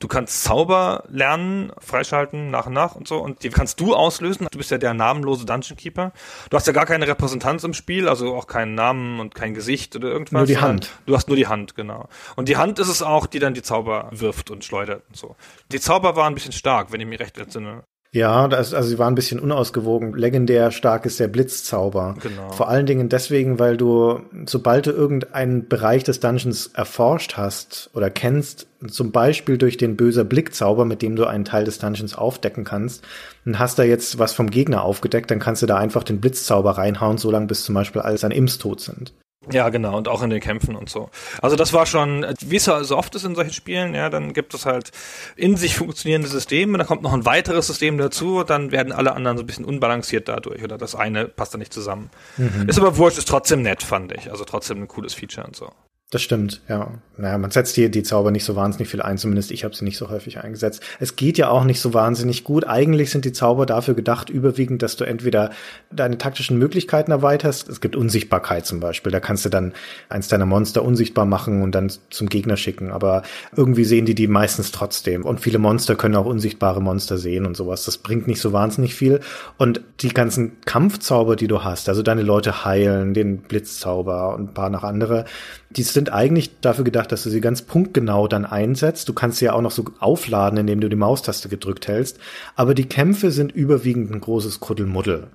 Du 0.00 0.06
kannst 0.06 0.44
Zauber 0.44 1.04
lernen, 1.08 1.72
freischalten 1.78 2.50
nach 2.50 2.66
und 2.66 2.74
nach 2.74 2.94
und 2.94 3.08
so 3.08 3.18
und 3.18 3.42
die 3.42 3.48
kannst 3.48 3.80
du 3.80 3.94
auslösen. 3.94 4.46
Du 4.50 4.58
bist 4.58 4.70
ja 4.70 4.78
der 4.78 4.92
namenlose 4.92 5.46
Dungeon 5.46 5.76
Keeper. 5.76 6.12
Du 6.50 6.56
hast 6.56 6.66
ja 6.66 6.72
gar 6.72 6.86
keine 6.86 7.08
Repräsentanz 7.08 7.64
im 7.64 7.72
Spiel, 7.72 8.08
also 8.08 8.36
auch 8.36 8.46
keinen 8.46 8.74
Namen 8.74 9.18
und 9.18 9.34
kein 9.34 9.54
Gesicht 9.54 9.96
oder 9.96 10.08
irgendwas. 10.08 10.32
Nur 10.32 10.46
die 10.46 10.58
Hand. 10.58 10.90
Du 11.06 11.16
hast 11.16 11.28
nur 11.28 11.36
die 11.36 11.46
Hand, 11.46 11.74
genau. 11.74 12.08
Und 12.36 12.48
die 12.48 12.58
Hand 12.58 12.78
ist 12.78 12.88
es 12.88 13.02
auch, 13.02 13.26
die 13.26 13.38
dann 13.38 13.54
die 13.54 13.62
Zauber 13.62 14.08
wirft 14.12 14.50
und 14.50 14.64
schleudert 14.64 15.02
und 15.08 15.16
so. 15.16 15.36
Die 15.72 15.80
Zauber 15.80 16.16
waren 16.16 16.32
ein 16.32 16.34
bisschen 16.34 16.52
stark, 16.52 16.92
wenn 16.92 17.00
ich 17.00 17.06
mich 17.06 17.18
recht 17.18 17.38
entsinne. 17.38 17.84
Ja, 18.12 18.48
das, 18.48 18.74
also 18.74 18.88
sie 18.88 18.98
waren 18.98 19.12
ein 19.12 19.16
bisschen 19.16 19.38
unausgewogen. 19.38 20.14
Legendär 20.14 20.72
stark 20.72 21.06
ist 21.06 21.20
der 21.20 21.28
Blitzzauber. 21.28 22.16
Genau. 22.20 22.50
Vor 22.50 22.68
allen 22.68 22.86
Dingen 22.86 23.08
deswegen, 23.08 23.60
weil 23.60 23.76
du, 23.76 24.20
sobald 24.46 24.86
du 24.86 24.90
irgendeinen 24.90 25.68
Bereich 25.68 26.02
des 26.02 26.18
Dungeons 26.18 26.70
erforscht 26.74 27.36
hast 27.36 27.88
oder 27.94 28.10
kennst, 28.10 28.66
zum 28.88 29.12
Beispiel 29.12 29.58
durch 29.58 29.76
den 29.76 29.96
böser 29.96 30.24
Blickzauber, 30.24 30.84
mit 30.84 31.02
dem 31.02 31.14
du 31.14 31.24
einen 31.26 31.44
Teil 31.44 31.64
des 31.64 31.78
Dungeons 31.78 32.16
aufdecken 32.16 32.64
kannst, 32.64 33.04
und 33.46 33.60
hast 33.60 33.78
da 33.78 33.84
jetzt 33.84 34.18
was 34.18 34.32
vom 34.32 34.50
Gegner 34.50 34.82
aufgedeckt, 34.82 35.30
dann 35.30 35.38
kannst 35.38 35.62
du 35.62 35.66
da 35.66 35.76
einfach 35.76 36.02
den 36.02 36.20
Blitzzauber 36.20 36.72
reinhauen, 36.72 37.16
solange 37.16 37.46
bis 37.46 37.62
zum 37.62 37.76
Beispiel 37.76 38.02
alle 38.02 38.18
seine 38.18 38.34
Imps 38.34 38.58
tot 38.58 38.80
sind. 38.80 39.12
Ja, 39.52 39.68
genau, 39.68 39.96
und 39.96 40.08
auch 40.08 40.22
in 40.22 40.30
den 40.30 40.40
Kämpfen 40.40 40.76
und 40.76 40.88
so. 40.88 41.10
Also 41.42 41.56
das 41.56 41.72
war 41.72 41.86
schon, 41.86 42.26
wie 42.40 42.56
es 42.56 42.64
so 42.64 42.96
oft 42.96 43.14
ist 43.14 43.24
in 43.24 43.34
solchen 43.34 43.52
Spielen, 43.52 43.94
ja, 43.94 44.10
dann 44.10 44.32
gibt 44.32 44.54
es 44.54 44.66
halt 44.66 44.90
in 45.36 45.56
sich 45.56 45.76
funktionierende 45.76 46.28
Systeme, 46.28 46.78
dann 46.78 46.86
kommt 46.86 47.02
noch 47.02 47.12
ein 47.12 47.24
weiteres 47.24 47.66
System 47.66 47.98
dazu, 47.98 48.44
dann 48.44 48.72
werden 48.72 48.92
alle 48.92 49.14
anderen 49.14 49.36
so 49.36 49.42
ein 49.42 49.46
bisschen 49.46 49.64
unbalanciert 49.64 50.28
dadurch 50.28 50.62
oder 50.62 50.78
das 50.78 50.94
eine 50.94 51.26
passt 51.26 51.54
dann 51.54 51.60
nicht 51.60 51.72
zusammen. 51.72 52.10
Mhm. 52.36 52.68
Ist 52.68 52.78
aber 52.78 52.96
wurscht, 52.96 53.18
ist 53.18 53.28
trotzdem 53.28 53.62
nett, 53.62 53.82
fand 53.82 54.12
ich. 54.12 54.30
Also 54.30 54.44
trotzdem 54.44 54.82
ein 54.82 54.88
cooles 54.88 55.14
Feature 55.14 55.46
und 55.46 55.56
so. 55.56 55.70
Das 56.10 56.22
stimmt, 56.22 56.60
ja. 56.68 56.90
Naja, 57.16 57.38
man 57.38 57.52
setzt 57.52 57.76
hier 57.76 57.88
die 57.88 58.02
Zauber 58.02 58.32
nicht 58.32 58.44
so 58.44 58.56
wahnsinnig 58.56 58.88
viel 58.88 59.02
ein, 59.02 59.16
zumindest 59.16 59.52
ich 59.52 59.62
habe 59.62 59.76
sie 59.76 59.84
nicht 59.84 59.96
so 59.96 60.08
häufig 60.08 60.38
eingesetzt. 60.38 60.82
Es 60.98 61.14
geht 61.14 61.38
ja 61.38 61.50
auch 61.50 61.62
nicht 61.62 61.80
so 61.80 61.94
wahnsinnig 61.94 62.42
gut. 62.42 62.66
Eigentlich 62.66 63.10
sind 63.10 63.24
die 63.24 63.32
Zauber 63.32 63.64
dafür 63.64 63.94
gedacht, 63.94 64.28
überwiegend, 64.28 64.82
dass 64.82 64.96
du 64.96 65.04
entweder 65.04 65.50
deine 65.92 66.18
taktischen 66.18 66.58
Möglichkeiten 66.58 67.12
erweiterst. 67.12 67.68
Es 67.68 67.80
gibt 67.80 67.94
Unsichtbarkeit 67.94 68.66
zum 68.66 68.80
Beispiel. 68.80 69.12
Da 69.12 69.20
kannst 69.20 69.44
du 69.44 69.50
dann 69.50 69.72
eins 70.08 70.26
deiner 70.26 70.46
Monster 70.46 70.82
unsichtbar 70.82 71.26
machen 71.26 71.62
und 71.62 71.74
dann 71.76 71.92
zum 72.08 72.28
Gegner 72.28 72.56
schicken. 72.56 72.90
Aber 72.90 73.22
irgendwie 73.54 73.84
sehen 73.84 74.06
die 74.06 74.14
die 74.16 74.26
meistens 74.26 74.72
trotzdem. 74.72 75.24
Und 75.24 75.40
viele 75.40 75.58
Monster 75.58 75.94
können 75.94 76.16
auch 76.16 76.26
unsichtbare 76.26 76.82
Monster 76.82 77.18
sehen 77.18 77.46
und 77.46 77.56
sowas. 77.56 77.84
Das 77.84 77.98
bringt 77.98 78.26
nicht 78.26 78.40
so 78.40 78.52
wahnsinnig 78.52 78.94
viel. 78.94 79.20
Und 79.58 79.82
die 80.00 80.08
ganzen 80.08 80.60
Kampfzauber, 80.62 81.36
die 81.36 81.48
du 81.48 81.62
hast, 81.62 81.88
also 81.88 82.02
deine 82.02 82.22
Leute 82.22 82.64
heilen, 82.64 83.14
den 83.14 83.42
Blitzzauber 83.42 84.34
und 84.34 84.50
ein 84.50 84.54
paar 84.54 84.70
noch 84.70 84.82
andere, 84.84 85.26
die 85.70 85.82
sind 85.84 85.99
eigentlich 86.08 86.60
dafür 86.60 86.84
gedacht, 86.84 87.12
dass 87.12 87.22
du 87.22 87.30
sie 87.30 87.42
ganz 87.42 87.62
punktgenau 87.62 88.28
dann 88.28 88.46
einsetzt. 88.46 89.08
Du 89.08 89.12
kannst 89.12 89.38
sie 89.38 89.44
ja 89.44 89.52
auch 89.52 89.60
noch 89.60 89.70
so 89.70 89.84
aufladen, 89.98 90.58
indem 90.58 90.80
du 90.80 90.88
die 90.88 90.96
Maustaste 90.96 91.48
gedrückt 91.48 91.88
hältst. 91.88 92.18
Aber 92.56 92.74
die 92.74 92.88
Kämpfe 92.88 93.30
sind 93.30 93.52
überwiegend 93.52 94.10
ein 94.10 94.20
großes 94.20 94.60
Kuddelmuddel. 94.60 95.28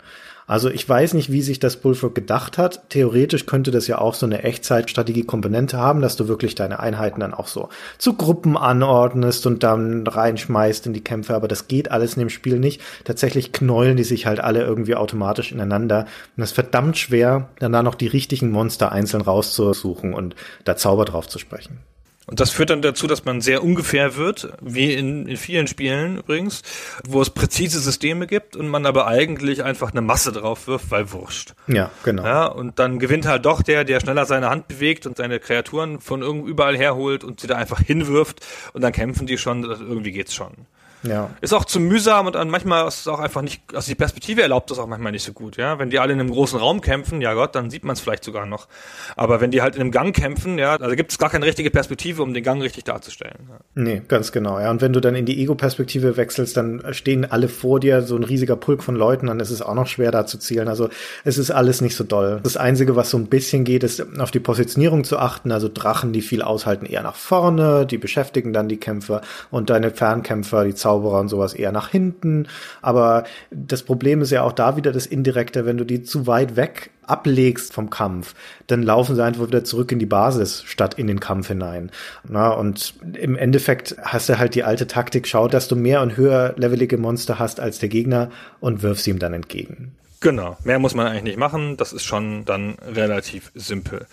Also 0.48 0.70
ich 0.70 0.88
weiß 0.88 1.16
nicht, 1.16 1.32
wie 1.32 1.42
sich 1.42 1.60
das 1.60 1.78
Bullfrog 1.78 2.14
gedacht 2.14 2.60
hat. 2.60 2.90
Theoretisch 2.90 3.48
könnte 3.48 3.72
das 3.72 3.88
ja 3.88 3.98
auch 3.98 4.14
so 4.14 4.28
eine 4.28 4.44
Echtzeitstrategie-Komponente 4.44 5.78
haben, 5.78 6.02
dass 6.02 6.18
du 6.18 6.28
wirklich 6.28 6.54
deine 6.54 6.80
Einheiten 6.80 7.22
dann 7.22 7.34
auch 7.34 7.48
so 7.48 7.70
zu 7.98 8.14
Gruppen 8.14 8.56
anordnest 8.56 9.48
und 9.48 9.64
dann 9.64 10.06
reinschmeißt 10.06 10.86
in 10.86 10.94
die 10.94 11.04
Kämpfe. 11.04 11.34
Aber 11.34 11.48
das 11.48 11.68
geht 11.68 11.90
alles 11.90 12.14
in 12.14 12.20
dem 12.20 12.30
Spiel 12.30 12.60
nicht. 12.60 12.82
Tatsächlich 13.06 13.54
knäulen 13.54 13.98
die 13.98 14.04
sich 14.04 14.28
halt 14.28 14.40
alle 14.40 14.62
irgendwie 14.62 14.96
automatisch 14.96 15.52
ineinander. 15.52 16.06
Und 16.38 16.44
es 16.44 16.52
ist 16.52 16.56
verdammt 16.56 16.98
schwer, 16.98 17.50
dann 17.60 17.72
da 17.72 17.82
noch 17.82 17.96
die 17.96 18.08
richtigen 18.08 18.52
Monster 18.52 18.92
einzeln 18.92 19.22
rauszusuchen 19.22 20.14
und 20.14 20.36
da 20.64 20.76
Zauber 20.76 21.06
drauf 21.06 21.28
zu 21.28 21.40
sprechen. 21.40 21.80
Und 22.28 22.40
das 22.40 22.50
führt 22.50 22.72
dann 22.72 22.82
dazu, 22.82 23.06
dass 23.06 23.26
man 23.26 23.42
sehr 23.42 23.64
ungefähr 23.64 24.16
wird, 24.16 24.50
wie 24.62 24.94
in, 24.94 25.28
in 25.28 25.38
vielen 25.38 25.68
Spielen 25.68 26.18
übrigens, 26.18 26.64
wo 27.08 27.22
es 27.22 27.30
präzise 27.30 27.80
Systeme 27.80 28.26
gibt 28.26 28.56
und 28.56 28.68
man 28.68 28.86
aber 28.86 29.08
eigentlich 29.08 29.64
einfach 29.64 29.92
eine 29.92 30.02
Masse 30.02 30.32
drauf 30.32 30.68
wirft, 30.68 30.90
weil 30.90 31.12
wurscht. 31.12 31.54
Ja, 31.68 31.92
genau. 32.04 32.24
Ja, 32.24 32.46
und 32.46 32.80
dann 32.80 32.98
gewinnt 32.98 33.28
halt 33.28 33.46
doch 33.46 33.62
der, 33.62 33.84
der 33.84 34.00
schneller 34.00 34.26
seine 34.26 34.50
Hand 34.50 34.68
bewegt 34.68 35.06
und 35.06 35.18
seine 35.18 35.40
Kreaturen 35.40 36.00
von 36.00 36.22
irgendwo 36.22 36.48
überall 36.48 36.78
herholt 36.78 37.24
und 37.24 37.40
sie 37.40 37.48
da 37.48 37.58
einfach 37.58 37.80
hinwirft 37.80 38.46
und 38.74 38.82
dann 38.82 38.92
kämpfen 38.92 39.28
die 39.28 39.38
schon, 39.38 39.64
irgendwie 39.64 40.12
geht's 40.12 40.34
schon. 40.34 40.66
Ja. 41.04 41.30
Ist 41.42 41.54
auch 41.54 41.66
zu 41.66 41.80
mühsam 41.80 42.28
und 42.28 42.36
dann 42.36 42.50
manchmal 42.50 42.88
ist 42.88 43.02
es 43.02 43.08
auch 43.08 43.20
einfach 43.20 43.42
nicht, 43.42 43.62
also 43.74 43.88
die 43.88 43.96
Perspektive 43.96 44.42
erlaubt 44.42 44.72
das 44.72 44.80
auch 44.80 44.88
manchmal 44.88 45.12
nicht 45.12 45.24
so 45.24 45.34
gut, 45.34 45.58
ja. 45.58 45.78
Wenn 45.80 45.90
die 45.90 46.00
alle 46.00 46.14
in 46.14 46.20
einem 46.20 46.32
großen 46.32 46.60
Raum 46.60 46.82
kämpfen, 46.82 47.22
ja 47.22 47.34
Gott, 47.34 47.56
dann 47.56 47.70
sieht 47.70 47.84
man 47.84 47.94
es 47.94 48.00
vielleicht 48.00 48.24
sogar 48.24 48.46
noch. 48.46 48.68
Aber 49.16 49.42
wenn 49.42 49.52
die 49.52 49.62
halt 49.62 49.76
in 49.76 49.82
einem 49.82 49.92
Gang 49.92 50.16
kämpfen, 50.16 50.58
ja, 50.58 50.76
also 50.76 50.96
gibt 50.96 51.12
es 51.12 51.18
gar 51.18 51.30
keine 51.30 51.46
richtige 51.46 51.70
Perspektive, 51.70 52.24
um 52.24 52.34
den 52.34 52.44
Gang 52.44 52.62
richtig 52.62 52.86
darzustellen. 52.86 53.50
Ja. 53.50 53.60
Nee, 53.76 54.02
ganz 54.08 54.32
genau, 54.32 54.60
ja. 54.60 54.72
Und 54.72 54.82
wenn 54.82 54.94
du 54.94 55.00
dann 55.00 55.16
in 55.16 55.26
die 55.26 55.42
Ego-Perspektive 55.42 56.18
wechselst, 56.18 56.58
dann 56.58 56.82
stehen 56.92 57.30
alle 57.30 57.48
vor 57.48 57.80
dir, 57.80 58.02
so 58.02 58.16
ein 58.16 58.24
riesiger 58.24 58.56
Pulk 58.56 58.84
von 58.84 58.96
Leuten, 58.96 59.28
dann 59.28 59.40
ist 59.40 59.52
es 59.52 59.62
auch 59.62 59.76
noch 59.76 59.88
schwer 59.88 60.12
da 60.12 60.26
zu 60.26 60.38
zielen. 60.38 60.68
Also 60.68 60.90
es 61.24 61.38
ist 61.38 61.52
alles 61.52 61.82
nicht 61.82 61.96
so 61.96 62.04
doll. 62.04 62.40
Das 62.44 62.58
Einzige, 62.58 62.96
was 62.96 63.10
so 63.10 63.18
ein 63.18 63.28
bisschen 63.28 63.64
geht, 63.64 63.84
ist 63.84 64.04
auf 64.20 64.32
die 64.32 64.40
Positionierung 64.40 65.04
zu 65.04 65.20
achten. 65.20 65.52
Also 65.52 65.70
Drachen, 65.72 66.14
die 66.14 66.22
viel 66.22 66.42
aushalten, 66.42 66.86
eher 66.86 67.04
nach 67.04 67.16
vorne, 67.16 67.86
die 67.86 67.98
beschäftigen 67.98 68.54
dann 68.54 68.68
die 68.70 68.78
Kämpfer 68.78 69.22
und 69.52 69.70
deine 69.70 69.92
Fernkämpfer, 69.92 70.64
die 70.66 70.74
Zauberer 70.74 70.95
und 70.96 71.30
sowas 71.30 71.54
eher 71.54 71.72
nach 71.72 71.90
hinten. 71.90 72.48
Aber 72.82 73.24
das 73.52 73.84
Problem 73.84 74.22
ist 74.22 74.32
ja 74.32 74.44
auch 74.44 74.54
da 74.54 74.78
wieder 74.78 74.92
das 74.92 75.06
Indirekte, 75.06 75.66
wenn 75.66 75.78
du 75.78 75.84
die 75.84 76.04
zu 76.04 76.28
weit 76.28 76.56
weg 76.56 76.92
ablegst 77.04 77.74
vom 77.74 77.90
Kampf, 77.90 78.34
dann 78.68 78.82
laufen 78.82 79.16
sie 79.16 79.24
einfach 79.24 79.48
wieder 79.48 79.64
zurück 79.64 79.92
in 79.92 80.00
die 80.00 80.06
Basis 80.06 80.64
statt 80.66 80.96
in 80.96 81.08
den 81.08 81.20
Kampf 81.20 81.48
hinein. 81.48 81.92
Na, 82.28 82.50
und 82.50 82.96
im 83.14 83.36
Endeffekt 83.36 83.96
hast 84.02 84.30
du 84.30 84.40
halt 84.40 84.56
die 84.56 84.64
alte 84.64 84.88
Taktik, 84.88 85.28
schau, 85.28 85.48
dass 85.48 85.68
du 85.68 85.76
mehr 85.76 86.02
und 86.02 86.18
höher 86.18 86.54
levelige 86.58 86.98
Monster 86.98 87.40
hast 87.40 87.60
als 87.60 87.80
der 87.80 87.90
Gegner 87.90 88.30
und 88.60 88.82
wirf 88.82 89.00
sie 89.00 89.12
ihm 89.12 89.20
dann 89.20 89.34
entgegen. 89.34 89.92
Genau, 90.20 90.58
mehr 90.64 90.80
muss 90.80 90.96
man 90.96 91.08
eigentlich 91.08 91.24
nicht 91.24 91.38
machen. 91.38 91.78
Das 91.78 91.94
ist 91.94 92.04
schon 92.04 92.46
dann 92.46 92.78
relativ 92.84 93.52
simpel. 93.54 94.08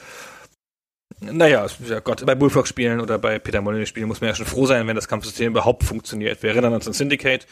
Naja, 1.21 1.67
ja 1.89 2.01
Gott, 2.01 2.25
bei 2.27 2.35
Bullfrog-Spielen 2.35 3.01
oder 3.01 3.19
bei 3.19 3.39
Peter 3.39 3.61
Molyneux-Spielen 3.61 4.09
muss 4.09 4.21
man 4.21 4.29
ja 4.29 4.35
schon 4.35 4.47
froh 4.47 4.67
sein, 4.67 4.87
wenn 4.87 4.97
das 4.97 5.09
Kampfsystem 5.09 5.53
überhaupt 5.53 5.85
funktioniert. 5.85 6.43
Wir 6.43 6.51
erinnern 6.51 6.73
uns 6.73 6.87
an 6.87 6.93
Syndicate, 6.93 7.47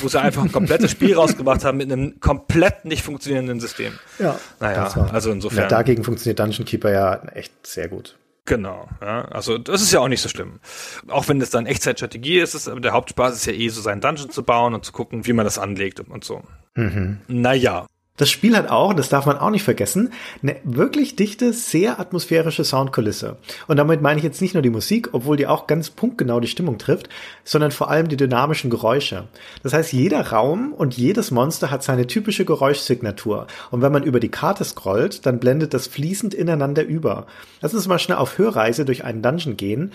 wo 0.00 0.08
sie 0.08 0.20
einfach 0.20 0.42
ein 0.42 0.52
komplettes 0.52 0.90
Spiel 0.90 1.14
rausgebracht 1.16 1.64
haben 1.64 1.78
mit 1.78 1.90
einem 1.90 2.20
komplett 2.20 2.84
nicht 2.84 3.02
funktionierenden 3.02 3.60
System. 3.60 3.92
Ja. 4.18 4.38
Naja, 4.60 5.08
also 5.12 5.30
insofern. 5.30 5.64
Ja, 5.64 5.68
dagegen 5.68 6.04
funktioniert 6.04 6.38
Dungeon 6.38 6.64
Keeper 6.64 6.90
ja 6.90 7.22
echt 7.34 7.52
sehr 7.66 7.88
gut. 7.88 8.16
Genau, 8.46 8.88
ja. 9.02 9.24
Also 9.26 9.58
das 9.58 9.82
ist 9.82 9.92
ja 9.92 10.00
auch 10.00 10.08
nicht 10.08 10.22
so 10.22 10.28
schlimm. 10.28 10.60
Auch 11.08 11.28
wenn 11.28 11.40
es 11.40 11.50
dann 11.50 11.66
Echtzeitstrategie 11.66 12.38
ist, 12.38 12.54
ist 12.54 12.68
aber 12.68 12.80
der 12.80 12.92
Hauptspaß 12.92 13.34
ist 13.34 13.46
ja 13.46 13.52
eh 13.52 13.68
so 13.68 13.80
seinen 13.80 14.00
Dungeon 14.00 14.30
zu 14.30 14.44
bauen 14.44 14.72
und 14.72 14.84
zu 14.84 14.92
gucken, 14.92 15.26
wie 15.26 15.32
man 15.32 15.44
das 15.44 15.58
anlegt 15.58 16.00
und 16.00 16.24
so. 16.24 16.42
Mhm. 16.74 17.18
Naja. 17.26 17.86
Das 18.16 18.30
Spiel 18.30 18.56
hat 18.56 18.70
auch, 18.70 18.94
das 18.94 19.10
darf 19.10 19.26
man 19.26 19.38
auch 19.38 19.50
nicht 19.50 19.62
vergessen, 19.62 20.12
eine 20.42 20.56
wirklich 20.64 21.16
dichte, 21.16 21.52
sehr 21.52 22.00
atmosphärische 22.00 22.64
Soundkulisse. 22.64 23.36
Und 23.66 23.76
damit 23.76 24.00
meine 24.00 24.18
ich 24.18 24.24
jetzt 24.24 24.40
nicht 24.40 24.54
nur 24.54 24.62
die 24.62 24.70
Musik, 24.70 25.10
obwohl 25.12 25.36
die 25.36 25.46
auch 25.46 25.66
ganz 25.66 25.90
punktgenau 25.90 26.40
die 26.40 26.48
Stimmung 26.48 26.78
trifft, 26.78 27.10
sondern 27.44 27.72
vor 27.72 27.90
allem 27.90 28.08
die 28.08 28.16
dynamischen 28.16 28.70
Geräusche. 28.70 29.24
Das 29.62 29.74
heißt, 29.74 29.92
jeder 29.92 30.28
Raum 30.28 30.72
und 30.72 30.96
jedes 30.96 31.30
Monster 31.30 31.70
hat 31.70 31.82
seine 31.82 32.06
typische 32.06 32.46
Geräuschsignatur. 32.46 33.46
Und 33.70 33.82
wenn 33.82 33.92
man 33.92 34.02
über 34.02 34.18
die 34.18 34.30
Karte 34.30 34.64
scrollt, 34.64 35.26
dann 35.26 35.38
blendet 35.38 35.74
das 35.74 35.86
fließend 35.86 36.32
ineinander 36.32 36.84
über. 36.84 37.26
Lass 37.60 37.74
uns 37.74 37.86
mal 37.86 37.98
schnell 37.98 38.18
auf 38.18 38.38
Hörreise 38.38 38.86
durch 38.86 39.04
einen 39.04 39.20
Dungeon 39.20 39.56
gehen. 39.56 39.92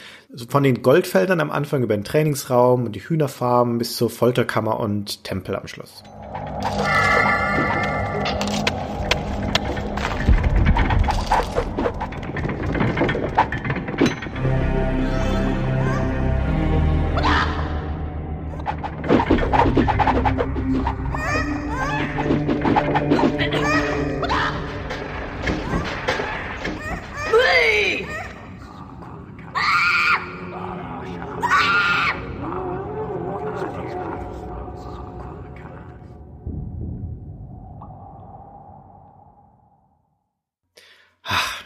Von 0.47 0.61
den 0.61 0.83
Goldfeldern 0.83 1.39
am 1.39 1.49
Anfang 1.49 1.81
über 1.81 1.97
den 1.97 2.03
Trainingsraum 2.03 2.85
und 2.85 2.95
die 2.95 3.01
Hühnerfarm 3.01 3.79
bis 3.79 3.95
zur 3.95 4.09
Folterkammer 4.11 4.79
und 4.79 5.23
Tempel 5.23 5.55
am 5.55 5.67
Schluss. 5.67 6.03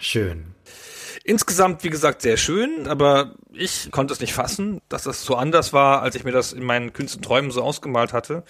Schön. 0.05 0.45
Insgesamt, 1.23 1.83
wie 1.83 1.89
gesagt, 1.89 2.21
sehr 2.21 2.37
schön, 2.37 2.87
aber 2.87 3.33
ich 3.51 3.89
konnte 3.89 4.13
es 4.13 4.19
nicht 4.19 4.33
fassen, 4.33 4.81
dass 4.87 5.03
das 5.03 5.23
so 5.23 5.35
anders 5.35 5.73
war, 5.73 6.03
als 6.03 6.13
ich 6.13 6.23
mir 6.23 6.31
das 6.31 6.53
in 6.53 6.63
meinen 6.63 6.93
kühnsten 6.93 7.23
Träumen 7.23 7.49
so 7.49 7.63
ausgemalt 7.63 8.13
hatte. 8.13 8.43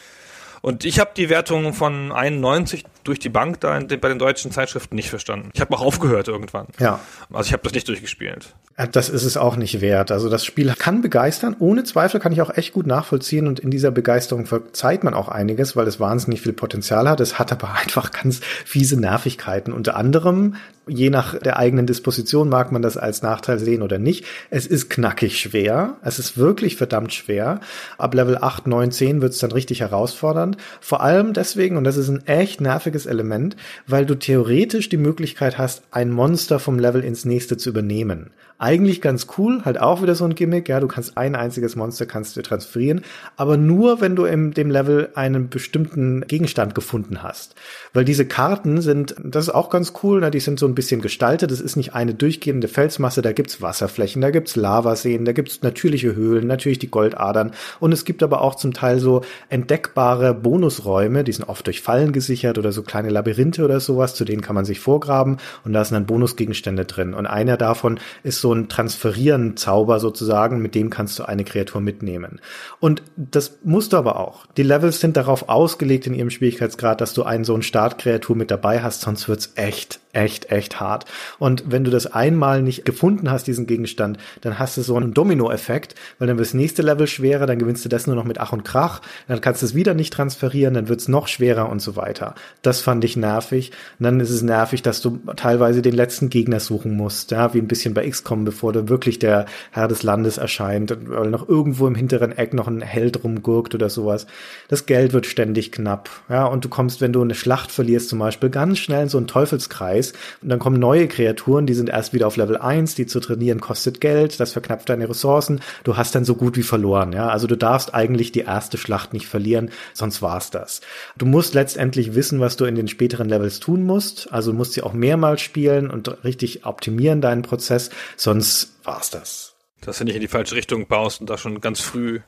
Und 0.61 0.83
ich 0.83 0.99
habe 0.99 1.11
die 1.15 1.29
Wertung 1.29 1.73
von 1.73 2.11
91 2.11 2.83
durch 3.03 3.19
die 3.19 3.29
Bank 3.29 3.59
da 3.61 3.79
den, 3.79 3.99
bei 3.99 4.09
den 4.09 4.19
deutschen 4.19 4.51
Zeitschriften 4.51 4.95
nicht 4.95 5.09
verstanden. 5.09 5.51
Ich 5.53 5.61
habe 5.61 5.73
auch 5.75 5.81
aufgehört 5.81 6.27
irgendwann. 6.27 6.67
Ja. 6.79 6.99
Also 7.31 7.47
ich 7.47 7.53
habe 7.53 7.63
das 7.63 7.73
nicht 7.73 7.87
durchgespielt. 7.87 8.55
Das 8.91 9.07
ist 9.07 9.23
es 9.23 9.37
auch 9.37 9.55
nicht 9.55 9.79
wert. 9.79 10.11
Also 10.11 10.27
das 10.27 10.43
Spiel 10.43 10.73
kann 10.73 11.01
begeistern. 11.01 11.55
Ohne 11.59 11.83
Zweifel 11.83 12.19
kann 12.19 12.33
ich 12.33 12.41
auch 12.41 12.49
echt 12.57 12.73
gut 12.73 12.87
nachvollziehen 12.87 13.47
und 13.47 13.59
in 13.59 13.69
dieser 13.69 13.91
Begeisterung 13.91 14.47
verzeiht 14.47 15.03
man 15.03 15.13
auch 15.13 15.29
einiges, 15.29 15.75
weil 15.75 15.87
es 15.87 15.99
wahnsinnig 15.99 16.41
viel 16.41 16.53
Potenzial 16.53 17.07
hat. 17.07 17.19
Es 17.19 17.37
hat 17.39 17.51
aber 17.51 17.75
einfach 17.81 18.11
ganz 18.11 18.41
fiese 18.65 18.99
Nervigkeiten. 18.99 19.71
Unter 19.71 19.95
anderem, 19.95 20.55
je 20.87 21.09
nach 21.09 21.37
der 21.39 21.57
eigenen 21.57 21.87
Disposition 21.87 22.49
mag 22.49 22.71
man 22.71 22.81
das 22.81 22.97
als 22.97 23.21
Nachteil 23.21 23.59
sehen 23.59 23.81
oder 23.81 23.99
nicht. 23.99 24.25
Es 24.49 24.67
ist 24.67 24.89
knackig 24.89 25.39
schwer. 25.39 25.97
Es 26.03 26.19
ist 26.19 26.37
wirklich 26.37 26.75
verdammt 26.75 27.13
schwer. 27.13 27.59
Ab 27.97 28.13
Level 28.13 28.37
8, 28.39 28.67
9, 28.67 28.91
10 28.91 29.21
wird 29.21 29.33
es 29.33 29.39
dann 29.39 29.51
richtig 29.51 29.81
herausfordernd. 29.81 30.57
Vor 30.81 31.01
allem 31.01 31.33
deswegen, 31.33 31.77
und 31.77 31.83
das 31.83 31.97
ist 31.97 32.09
ein 32.09 32.25
echt 32.27 32.61
nerviges 32.61 33.05
Element, 33.05 33.55
weil 33.87 34.05
du 34.05 34.15
theoretisch 34.15 34.89
die 34.89 34.97
Möglichkeit 34.97 35.57
hast, 35.57 35.83
ein 35.91 36.11
Monster 36.11 36.59
vom 36.59 36.79
Level 36.79 37.03
ins 37.03 37.25
nächste 37.25 37.57
zu 37.57 37.69
übernehmen. 37.69 38.31
Eigentlich 38.57 39.01
ganz 39.01 39.27
cool, 39.37 39.63
halt 39.65 39.81
auch 39.81 40.01
wieder 40.01 40.15
so 40.15 40.23
ein 40.23 40.33
Gimmick, 40.33 40.69
ja, 40.69 40.79
du 40.79 40.87
kannst 40.87 41.17
ein 41.17 41.35
einziges 41.35 41.75
Monster 41.75 42.05
kannst 42.05 42.37
du 42.37 42.41
transferieren, 42.41 43.01
aber 43.35 43.57
nur 43.57 43.99
wenn 43.99 44.15
du 44.15 44.23
in 44.23 44.51
dem 44.51 44.71
Level 44.71 45.09
einen 45.13 45.49
bestimmten 45.49 46.25
Gegenstand 46.25 46.73
gefunden 46.73 47.21
hast. 47.21 47.55
Weil 47.91 48.05
diese 48.05 48.25
Karten 48.25 48.81
sind, 48.81 49.13
das 49.21 49.47
ist 49.47 49.53
auch 49.53 49.69
ganz 49.69 49.91
cool, 50.03 50.21
na, 50.21 50.29
die 50.29 50.39
sind 50.39 50.57
so 50.57 50.67
ein 50.67 50.74
bisschen 50.75 51.01
gestaltet, 51.01 51.51
es 51.51 51.61
ist 51.61 51.75
nicht 51.75 51.93
eine 51.93 52.13
durchgehende 52.13 52.67
Felsmasse, 52.67 53.21
da 53.21 53.31
gibt's 53.31 53.61
Wasserflächen, 53.61 54.21
da 54.21 54.29
gibt's 54.29 54.55
Lavaseen, 54.55 55.25
da 55.25 55.31
gibt's 55.31 55.61
natürliche 55.61 56.15
Höhlen, 56.15 56.47
natürlich 56.47 56.79
die 56.79 56.91
Goldadern 56.91 57.51
und 57.79 57.91
es 57.91 58.05
gibt 58.05 58.21
aber 58.23 58.41
auch 58.41 58.55
zum 58.55 58.73
Teil 58.73 58.99
so 58.99 59.21
entdeckbare 59.49 60.33
Bonusräume, 60.33 61.23
die 61.23 61.31
sind 61.31 61.49
oft 61.49 61.65
durch 61.65 61.81
Fallen 61.81 62.11
gesichert 62.11 62.57
oder 62.57 62.71
so 62.71 62.83
kleine 62.83 63.09
Labyrinthe 63.09 63.63
oder 63.63 63.79
sowas, 63.79 64.15
zu 64.15 64.25
denen 64.25 64.41
kann 64.41 64.55
man 64.55 64.65
sich 64.65 64.79
vorgraben 64.79 65.37
und 65.63 65.73
da 65.73 65.83
sind 65.83 65.95
dann 65.95 66.05
Bonusgegenstände 66.05 66.85
drin 66.85 67.13
und 67.13 67.25
einer 67.25 67.57
davon 67.57 67.99
ist 68.23 68.41
so 68.41 68.53
ein 68.53 68.69
Transferieren-Zauber 68.69 69.99
sozusagen, 69.99 70.61
mit 70.61 70.75
dem 70.75 70.89
kannst 70.89 71.17
du 71.19 71.23
eine 71.23 71.43
Kreatur 71.43 71.81
mitnehmen. 71.81 72.39
Und 72.79 73.03
das 73.15 73.59
musst 73.63 73.93
du 73.93 73.97
aber 73.97 74.19
auch. 74.19 74.45
Die 74.57 74.63
Levels 74.63 74.99
sind 74.99 75.17
darauf 75.17 75.49
ausgelegt 75.49 76.07
in 76.07 76.13
ihrem 76.13 76.29
Schwierigkeitsgrad, 76.29 77.01
dass 77.01 77.13
du 77.13 77.23
einen 77.23 77.43
so 77.43 77.53
einen 77.53 77.63
Startkreatur 77.63 78.35
mit 78.35 78.51
dabei 78.51 78.81
hast, 78.81 79.01
sonst 79.01 79.27
wird's 79.27 79.53
echt, 79.55 79.99
echt, 80.15 80.51
echt 80.51 80.79
hart. 80.79 81.05
Und 81.39 81.63
wenn 81.67 81.83
du 81.83 81.91
das 81.91 82.07
einmal 82.07 82.61
nicht 82.61 82.85
gefunden 82.85 83.29
hast, 83.29 83.47
diesen 83.47 83.67
Gegenstand, 83.67 84.17
dann 84.41 84.57
hast 84.57 84.77
du 84.77 84.81
so 84.81 84.95
einen 84.95 85.13
Domino-Effekt, 85.13 85.95
weil 86.19 86.27
dann 86.27 86.37
wird 86.37 86.47
das 86.47 86.53
nächste 86.53 86.81
Level 86.81 87.07
schwerer, 87.07 87.45
dann 87.45 87.59
gewinnst 87.59 87.83
du 87.85 87.89
das 87.89 88.07
nur 88.07 88.15
noch 88.15 88.23
mit 88.23 88.39
Ach 88.39 88.53
und 88.53 88.63
Krach, 88.63 89.01
dann 89.27 89.41
kannst 89.41 89.61
du 89.61 89.65
es 89.65 89.75
wieder 89.75 89.93
nicht 89.93 90.13
transferieren, 90.13 90.73
dann 90.73 90.87
wird's 90.87 91.07
noch 91.07 91.27
schwerer 91.27 91.69
und 91.69 91.81
so 91.81 91.95
weiter. 91.95 92.35
Das 92.61 92.81
fand 92.81 93.03
ich 93.03 93.17
nervig. 93.17 93.71
Und 93.99 94.05
dann 94.05 94.19
ist 94.19 94.29
es 94.29 94.41
nervig, 94.41 94.81
dass 94.81 95.01
du 95.01 95.19
teilweise 95.35 95.81
den 95.81 95.95
letzten 95.95 96.29
Gegner 96.29 96.59
suchen 96.59 96.95
musst, 96.95 97.31
ja, 97.31 97.53
wie 97.53 97.59
ein 97.59 97.67
bisschen 97.67 97.93
bei 97.93 98.09
XCOM 98.09 98.45
bevor 98.45 98.73
da 98.73 98.87
wirklich 98.87 99.19
der 99.19 99.45
Herr 99.71 99.87
des 99.87 100.03
Landes 100.03 100.37
erscheint, 100.37 100.95
weil 101.07 101.29
noch 101.29 101.47
irgendwo 101.47 101.87
im 101.87 101.95
hinteren 101.95 102.31
Eck 102.31 102.53
noch 102.53 102.67
ein 102.67 102.81
Held 102.81 103.23
rumgurkt 103.23 103.75
oder 103.75 103.89
sowas. 103.89 104.27
Das 104.67 104.85
Geld 104.85 105.13
wird 105.13 105.25
ständig 105.25 105.71
knapp, 105.71 106.09
ja, 106.29 106.45
und 106.45 106.63
du 106.63 106.69
kommst, 106.69 107.01
wenn 107.01 107.13
du 107.13 107.21
eine 107.21 107.35
Schlacht 107.35 107.71
verlierst 107.71 108.09
zum 108.09 108.19
Beispiel, 108.19 108.49
ganz 108.49 108.79
schnell 108.79 109.03
in 109.03 109.09
so 109.09 109.17
einen 109.17 109.27
Teufelskreis 109.27 110.04
und 110.41 110.49
dann 110.49 110.59
kommen 110.59 110.79
neue 110.79 111.07
Kreaturen, 111.07 111.65
die 111.65 111.73
sind 111.73 111.89
erst 111.89 112.13
wieder 112.13 112.27
auf 112.27 112.37
Level 112.37 112.57
1, 112.57 112.95
die 112.95 113.05
zu 113.05 113.19
trainieren 113.19 113.61
kostet 113.61 114.01
Geld, 114.01 114.39
das 114.39 114.53
verknappt 114.53 114.89
deine 114.89 115.09
Ressourcen, 115.09 115.61
du 115.83 115.97
hast 115.97 116.15
dann 116.15 116.25
so 116.25 116.35
gut 116.35 116.57
wie 116.57 116.63
verloren, 116.63 117.13
ja, 117.13 117.29
also 117.29 117.47
du 117.47 117.55
darfst 117.55 117.93
eigentlich 117.93 118.31
die 118.31 118.41
erste 118.41 118.77
Schlacht 118.77 119.13
nicht 119.13 119.27
verlieren, 119.27 119.71
sonst 119.93 120.21
war's 120.21 120.51
das. 120.51 120.81
Du 121.17 121.25
musst 121.25 121.53
letztendlich 121.53 122.15
wissen, 122.15 122.39
was 122.39 122.57
du 122.57 122.65
in 122.65 122.75
den 122.75 122.87
späteren 122.87 123.29
Levels 123.29 123.59
tun 123.59 123.83
musst, 123.83 124.31
also 124.31 124.51
du 124.51 124.57
musst 124.57 124.73
sie 124.73 124.81
auch 124.81 124.93
mehrmals 124.93 125.41
spielen 125.41 125.89
und 125.89 126.23
richtig 126.23 126.65
optimieren 126.65 127.21
deinen 127.21 127.41
Prozess, 127.41 127.89
sonst 128.17 128.73
war's 128.83 129.09
das. 129.09 129.55
Dass 129.81 129.99
du 129.99 130.05
nicht 130.05 130.15
in 130.15 130.21
die 130.21 130.27
falsche 130.27 130.55
Richtung 130.55 130.87
baust 130.87 131.21
und 131.21 131.29
da 131.29 131.37
schon 131.37 131.61
ganz 131.61 131.79
früh 131.79 132.21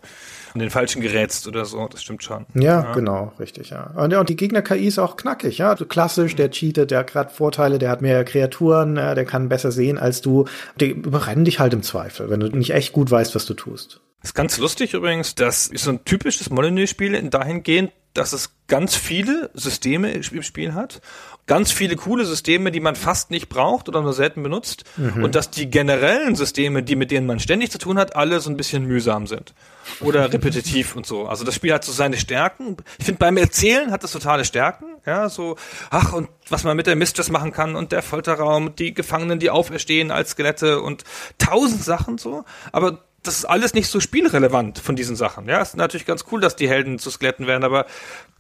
an 0.54 0.60
den 0.60 0.70
falschen 0.70 1.02
gerätst 1.02 1.48
oder 1.48 1.66
so, 1.66 1.88
das 1.88 2.04
stimmt 2.04 2.24
schon. 2.24 2.46
Ja, 2.54 2.84
ja. 2.84 2.92
genau, 2.94 3.34
richtig, 3.40 3.70
ja. 3.70 3.92
Und, 3.96 4.14
und 4.14 4.30
die 4.30 4.36
Gegner-KI 4.36 4.88
ist 4.88 5.00
auch 5.00 5.18
knackig, 5.18 5.58
ja. 5.58 5.76
Klassisch, 5.76 6.36
der 6.36 6.52
cheatet, 6.52 6.92
der 6.92 7.00
hat 7.00 7.12
gerade 7.12 7.30
Vorteile, 7.30 7.80
der 7.80 7.90
hat 7.90 8.02
mehr 8.02 8.24
Kreaturen, 8.24 8.98
ja, 8.98 9.16
der 9.16 9.26
kann 9.26 9.50
besser 9.50 9.72
sehen 9.72 9.98
als 9.98 10.22
du. 10.22 10.46
Die 10.80 10.92
überrennen 10.92 11.46
dich 11.46 11.60
halt 11.60 11.74
im 11.74 11.84
Zweifel, 11.84 12.30
wenn 12.30 12.40
du 12.40 12.48
nicht 12.48 12.72
echt 12.72 12.94
gut 12.94 13.10
weißt, 13.12 13.36
was 13.36 13.46
du 13.46 13.54
tust. 13.54 14.02
Das 14.22 14.32
ist 14.32 14.36
ganz 14.36 14.58
lustig 14.58 14.94
übrigens, 14.94 15.36
das 15.36 15.68
ist 15.68 15.84
so 15.84 15.92
ein 15.92 16.04
typisches 16.04 16.50
Molyneux-Spiel 16.50 17.30
dahingehend, 17.30 17.92
dass 18.18 18.34
es 18.34 18.56
ganz 18.68 18.96
viele 18.96 19.50
Systeme 19.54 20.12
im 20.12 20.44
Spiel 20.44 20.74
hat, 20.74 21.02
ganz 21.46 21.72
viele 21.72 21.96
coole 21.96 22.26
Systeme, 22.26 22.72
die 22.72 22.80
man 22.80 22.96
fast 22.96 23.32
nicht 23.32 23.48
braucht 23.48 23.88
oder 23.88 24.02
nur 24.02 24.14
selten 24.14 24.44
benutzt 24.44 24.84
mhm. 24.98 25.24
und 25.24 25.36
dass 25.36 25.52
die 25.52 25.70
generellen 25.70 26.36
Systeme, 26.36 26.84
die 26.84 26.96
mit 26.96 27.12
denen 27.12 27.28
man 27.28 27.40
ständig 27.40 27.72
zu 27.72 27.78
tun 27.78 27.98
hat, 27.98 28.16
alle 28.16 28.40
so 28.40 28.50
ein 28.50 28.58
bisschen 28.58 28.86
mühsam 28.86 29.28
sind 29.28 29.54
oder 30.02 30.34
repetitiv 30.34 30.96
und 30.96 31.06
so. 31.06 31.28
Also 31.28 31.46
das 31.46 31.56
Spiel 31.56 31.74
hat 31.74 31.86
so 31.86 31.92
seine 31.92 32.18
Stärken. 32.18 32.78
Ich 32.98 33.06
finde 33.06 33.20
beim 33.20 33.38
Erzählen 33.38 33.92
hat 33.92 34.04
es 34.04 34.12
totale 34.12 34.44
Stärken, 34.44 34.86
ja, 35.06 35.30
so 35.30 35.56
ach 35.90 36.12
und 36.12 36.28
was 36.50 36.64
man 36.64 36.76
mit 36.76 36.88
der 36.88 36.96
Mistress 36.96 37.30
machen 37.30 37.52
kann 37.52 37.76
und 37.76 37.92
der 37.92 38.02
Folterraum, 38.02 38.76
die 38.76 38.94
Gefangenen, 38.94 39.40
die 39.40 39.50
auferstehen 39.50 40.12
als 40.12 40.32
Skelette 40.32 40.82
und 40.82 41.04
tausend 41.38 41.84
Sachen 41.84 42.18
so, 42.18 42.44
aber 42.72 43.07
das 43.28 43.38
ist 43.40 43.46
alles 43.46 43.74
nicht 43.74 43.90
so 43.90 44.00
spielrelevant 44.00 44.80
von 44.80 44.96
diesen 44.96 45.16
Sachen. 45.16 45.48
Ja, 45.48 45.62
ist 45.62 45.76
natürlich 45.76 46.06
ganz 46.06 46.26
cool, 46.32 46.40
dass 46.40 46.56
die 46.56 46.70
Helden 46.70 46.98
zu 46.98 47.12
Skeletten 47.12 47.46
werden, 47.46 47.64
aber 47.64 47.86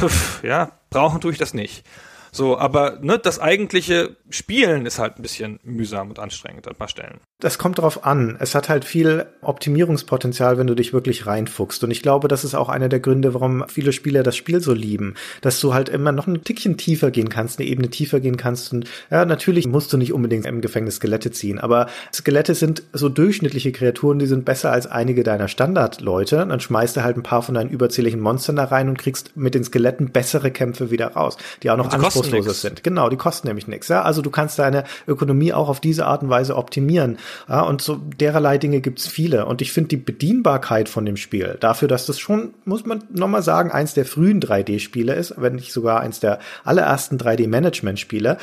pff, 0.01 0.43
ja, 0.43 0.71
brauchen 0.89 1.21
tue 1.21 1.31
ich 1.31 1.38
das 1.38 1.53
nicht. 1.53 1.85
So, 2.38 2.55
aber 2.55 2.99
ne, 3.01 3.17
das 3.17 3.39
eigentliche 3.39 4.15
Spielen 4.29 4.85
ist 4.85 4.99
halt 4.99 5.17
ein 5.17 5.23
bisschen 5.23 5.59
mühsam 5.63 6.09
und 6.09 6.19
anstrengend 6.19 6.67
an 6.67 6.73
ein 6.73 6.77
paar 6.77 6.88
Stellen. 6.88 7.19
Das 7.39 7.57
kommt 7.57 7.79
drauf 7.79 8.05
an. 8.05 8.38
Es 8.39 8.53
hat 8.53 8.69
halt 8.69 8.85
viel 8.85 9.25
Optimierungspotenzial, 9.41 10.59
wenn 10.59 10.67
du 10.67 10.75
dich 10.75 10.93
wirklich 10.93 11.25
reinfuchst. 11.25 11.83
Und 11.83 11.89
ich 11.89 12.03
glaube, 12.03 12.27
das 12.27 12.43
ist 12.43 12.53
auch 12.53 12.69
einer 12.69 12.89
der 12.89 12.99
Gründe, 12.99 13.33
warum 13.33 13.65
viele 13.67 13.91
Spieler 13.91 14.21
das 14.21 14.35
Spiel 14.35 14.61
so 14.61 14.73
lieben. 14.73 15.15
Dass 15.41 15.59
du 15.59 15.73
halt 15.73 15.89
immer 15.89 16.11
noch 16.11 16.27
ein 16.27 16.43
Tickchen 16.43 16.77
tiefer 16.77 17.09
gehen 17.09 17.29
kannst, 17.29 17.59
eine 17.59 17.67
Ebene 17.67 17.89
tiefer 17.89 18.19
gehen 18.19 18.38
kannst. 18.38 18.71
Und 18.71 18.85
ja, 19.09 19.25
natürlich 19.25 19.65
musst 19.65 19.91
du 19.91 19.97
nicht 19.97 20.13
unbedingt 20.13 20.45
im 20.45 20.61
Gefängnis 20.61 20.97
Skelette 20.97 21.31
ziehen. 21.31 21.57
Aber 21.57 21.88
Skelette 22.13 22.53
sind 22.53 22.83
so 22.93 23.09
durchschnittliche 23.09 23.71
Kreaturen, 23.71 24.19
die 24.19 24.27
sind 24.27 24.45
besser 24.45 24.71
als 24.71 24.85
einige 24.85 25.23
deiner 25.23 25.47
Standardleute. 25.47 26.45
Dann 26.47 26.59
schmeißt 26.59 26.97
du 26.97 27.03
halt 27.03 27.17
ein 27.17 27.23
paar 27.23 27.41
von 27.41 27.55
deinen 27.55 27.71
überzähligen 27.71 28.19
Monstern 28.19 28.57
da 28.57 28.65
rein 28.65 28.89
und 28.89 28.99
kriegst 28.99 29.35
mit 29.35 29.55
den 29.55 29.63
Skeletten 29.63 30.11
bessere 30.11 30.51
Kämpfe 30.51 30.91
wieder 30.91 31.07
raus, 31.07 31.38
die 31.63 31.71
auch 31.71 31.77
noch 31.77 31.91
anspruchsloser 32.28 32.53
sind. 32.53 32.84
Genau, 32.84 33.09
die 33.09 33.17
kosten 33.17 33.47
nämlich 33.47 33.67
nichts. 33.67 33.88
Ja? 33.88 34.03
Also 34.03 34.21
du 34.21 34.30
kannst 34.30 34.59
deine 34.59 34.84
Ökonomie 35.07 35.53
auch 35.53 35.69
auf 35.69 35.80
diese 35.80 36.05
Art 36.05 36.23
und 36.23 36.30
Weise 36.30 36.55
optimieren. 36.55 37.17
Ja, 37.47 37.61
und 37.61 37.82
so 37.82 37.95
dererlei 38.19 38.57
Dinge 38.57 38.82
gibt's 38.82 39.07
viele. 39.07 39.45
Und 39.45 39.61
ich 39.61 39.71
finde 39.71 39.89
die 39.89 39.97
Bedienbarkeit 39.97 40.89
von 40.89 41.05
dem 41.05 41.17
Spiel, 41.17 41.57
dafür, 41.59 41.88
dass 41.88 42.05
das 42.05 42.19
schon, 42.19 42.53
muss 42.65 42.86
man 42.86 43.03
nochmal 43.09 43.43
sagen, 43.43 43.71
eins 43.71 43.93
der 43.93 44.05
frühen 44.05 44.41
3D-Spiele 44.41 45.13
ist, 45.13 45.36
wenn 45.38 45.55
nicht 45.55 45.73
sogar 45.73 46.01
eins 46.01 46.19
der 46.19 46.39
allerersten 46.63 47.17
3D-Management-Spiele, 47.17 48.38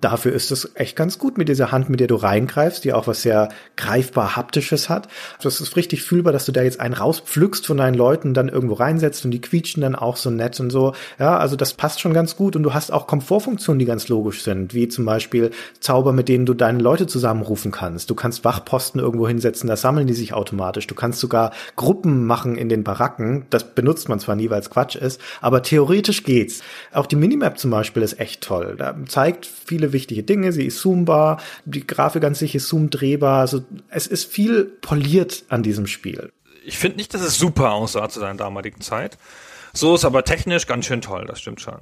dafür 0.00 0.32
ist 0.32 0.50
es 0.50 0.70
echt 0.74 0.96
ganz 0.96 1.18
gut 1.18 1.38
mit 1.38 1.48
dieser 1.48 1.72
Hand, 1.72 1.88
mit 1.88 2.00
der 2.00 2.08
du 2.08 2.16
reingreifst, 2.16 2.84
die 2.84 2.92
auch 2.92 3.06
was 3.06 3.22
sehr 3.22 3.50
greifbar 3.76 4.36
haptisches 4.36 4.88
hat. 4.88 5.08
Das 5.42 5.60
ist 5.60 5.76
richtig 5.76 6.02
fühlbar, 6.02 6.32
dass 6.32 6.46
du 6.46 6.52
da 6.52 6.62
jetzt 6.62 6.80
einen 6.80 6.94
rauspflückst 6.94 7.66
von 7.66 7.76
deinen 7.76 7.94
Leuten, 7.94 8.34
dann 8.34 8.48
irgendwo 8.48 8.74
reinsetzt 8.74 9.24
und 9.24 9.30
die 9.30 9.40
quietschen 9.40 9.82
dann 9.82 9.94
auch 9.94 10.16
so 10.16 10.30
nett 10.30 10.58
und 10.60 10.70
so. 10.70 10.94
Ja, 11.18 11.38
also 11.38 11.56
das 11.56 11.74
passt 11.74 12.00
schon 12.00 12.14
ganz 12.14 12.36
gut 12.36 12.56
und 12.56 12.62
du 12.62 12.74
hast 12.74 12.92
auch 12.92 12.99
Komfortfunktionen, 13.06 13.78
die 13.78 13.84
ganz 13.84 14.08
logisch 14.08 14.42
sind, 14.42 14.74
wie 14.74 14.88
zum 14.88 15.04
Beispiel 15.04 15.50
Zauber, 15.80 16.12
mit 16.12 16.28
denen 16.28 16.46
du 16.46 16.54
deine 16.54 16.80
Leute 16.80 17.06
zusammenrufen 17.06 17.70
kannst. 17.70 18.10
Du 18.10 18.14
kannst 18.14 18.44
Wachposten 18.44 19.00
irgendwo 19.00 19.28
hinsetzen, 19.28 19.68
da 19.68 19.76
sammeln 19.76 20.06
die 20.06 20.14
sich 20.14 20.32
automatisch. 20.32 20.86
Du 20.86 20.94
kannst 20.94 21.20
sogar 21.20 21.52
Gruppen 21.76 22.26
machen 22.26 22.56
in 22.56 22.68
den 22.68 22.84
Baracken. 22.84 23.46
Das 23.50 23.74
benutzt 23.74 24.08
man 24.08 24.20
zwar 24.20 24.36
nie, 24.36 24.50
weil 24.50 24.60
es 24.60 24.70
Quatsch 24.70 24.96
ist, 24.96 25.20
aber 25.40 25.62
theoretisch 25.62 26.24
geht's. 26.24 26.62
Auch 26.92 27.06
die 27.06 27.16
Minimap 27.16 27.58
zum 27.58 27.70
Beispiel 27.70 28.02
ist 28.02 28.20
echt 28.20 28.42
toll. 28.42 28.76
Da 28.78 28.96
zeigt 29.06 29.46
viele 29.46 29.92
wichtige 29.92 30.22
Dinge. 30.22 30.52
Sie 30.52 30.66
ist 30.66 30.78
zoombar. 30.78 31.40
Die 31.64 31.86
Grafik 31.86 32.24
an 32.24 32.34
sich 32.34 32.54
ist 32.54 32.68
zoomdrehbar. 32.68 33.40
Also 33.40 33.62
es 33.88 34.06
ist 34.06 34.30
viel 34.30 34.64
poliert 34.64 35.44
an 35.48 35.62
diesem 35.62 35.86
Spiel. 35.86 36.32
Ich 36.64 36.78
finde 36.78 36.98
nicht, 36.98 37.14
dass 37.14 37.22
es 37.22 37.38
super 37.38 37.72
aussah 37.72 38.08
zu 38.08 38.20
seiner 38.20 38.36
damaligen 38.36 38.80
Zeit. 38.80 39.16
So 39.72 39.94
ist 39.94 40.04
aber 40.04 40.24
technisch 40.24 40.66
ganz 40.66 40.86
schön 40.86 41.00
toll, 41.00 41.24
das 41.26 41.40
stimmt 41.40 41.60
schon. 41.60 41.80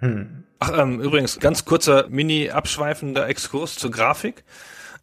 Hm. 0.00 0.44
Ach, 0.58 0.72
ähm, 0.78 1.00
übrigens, 1.00 1.38
ganz 1.38 1.64
kurzer 1.64 2.08
mini-abschweifender 2.08 3.28
Exkurs 3.28 3.76
zur 3.76 3.90
Grafik. 3.90 4.44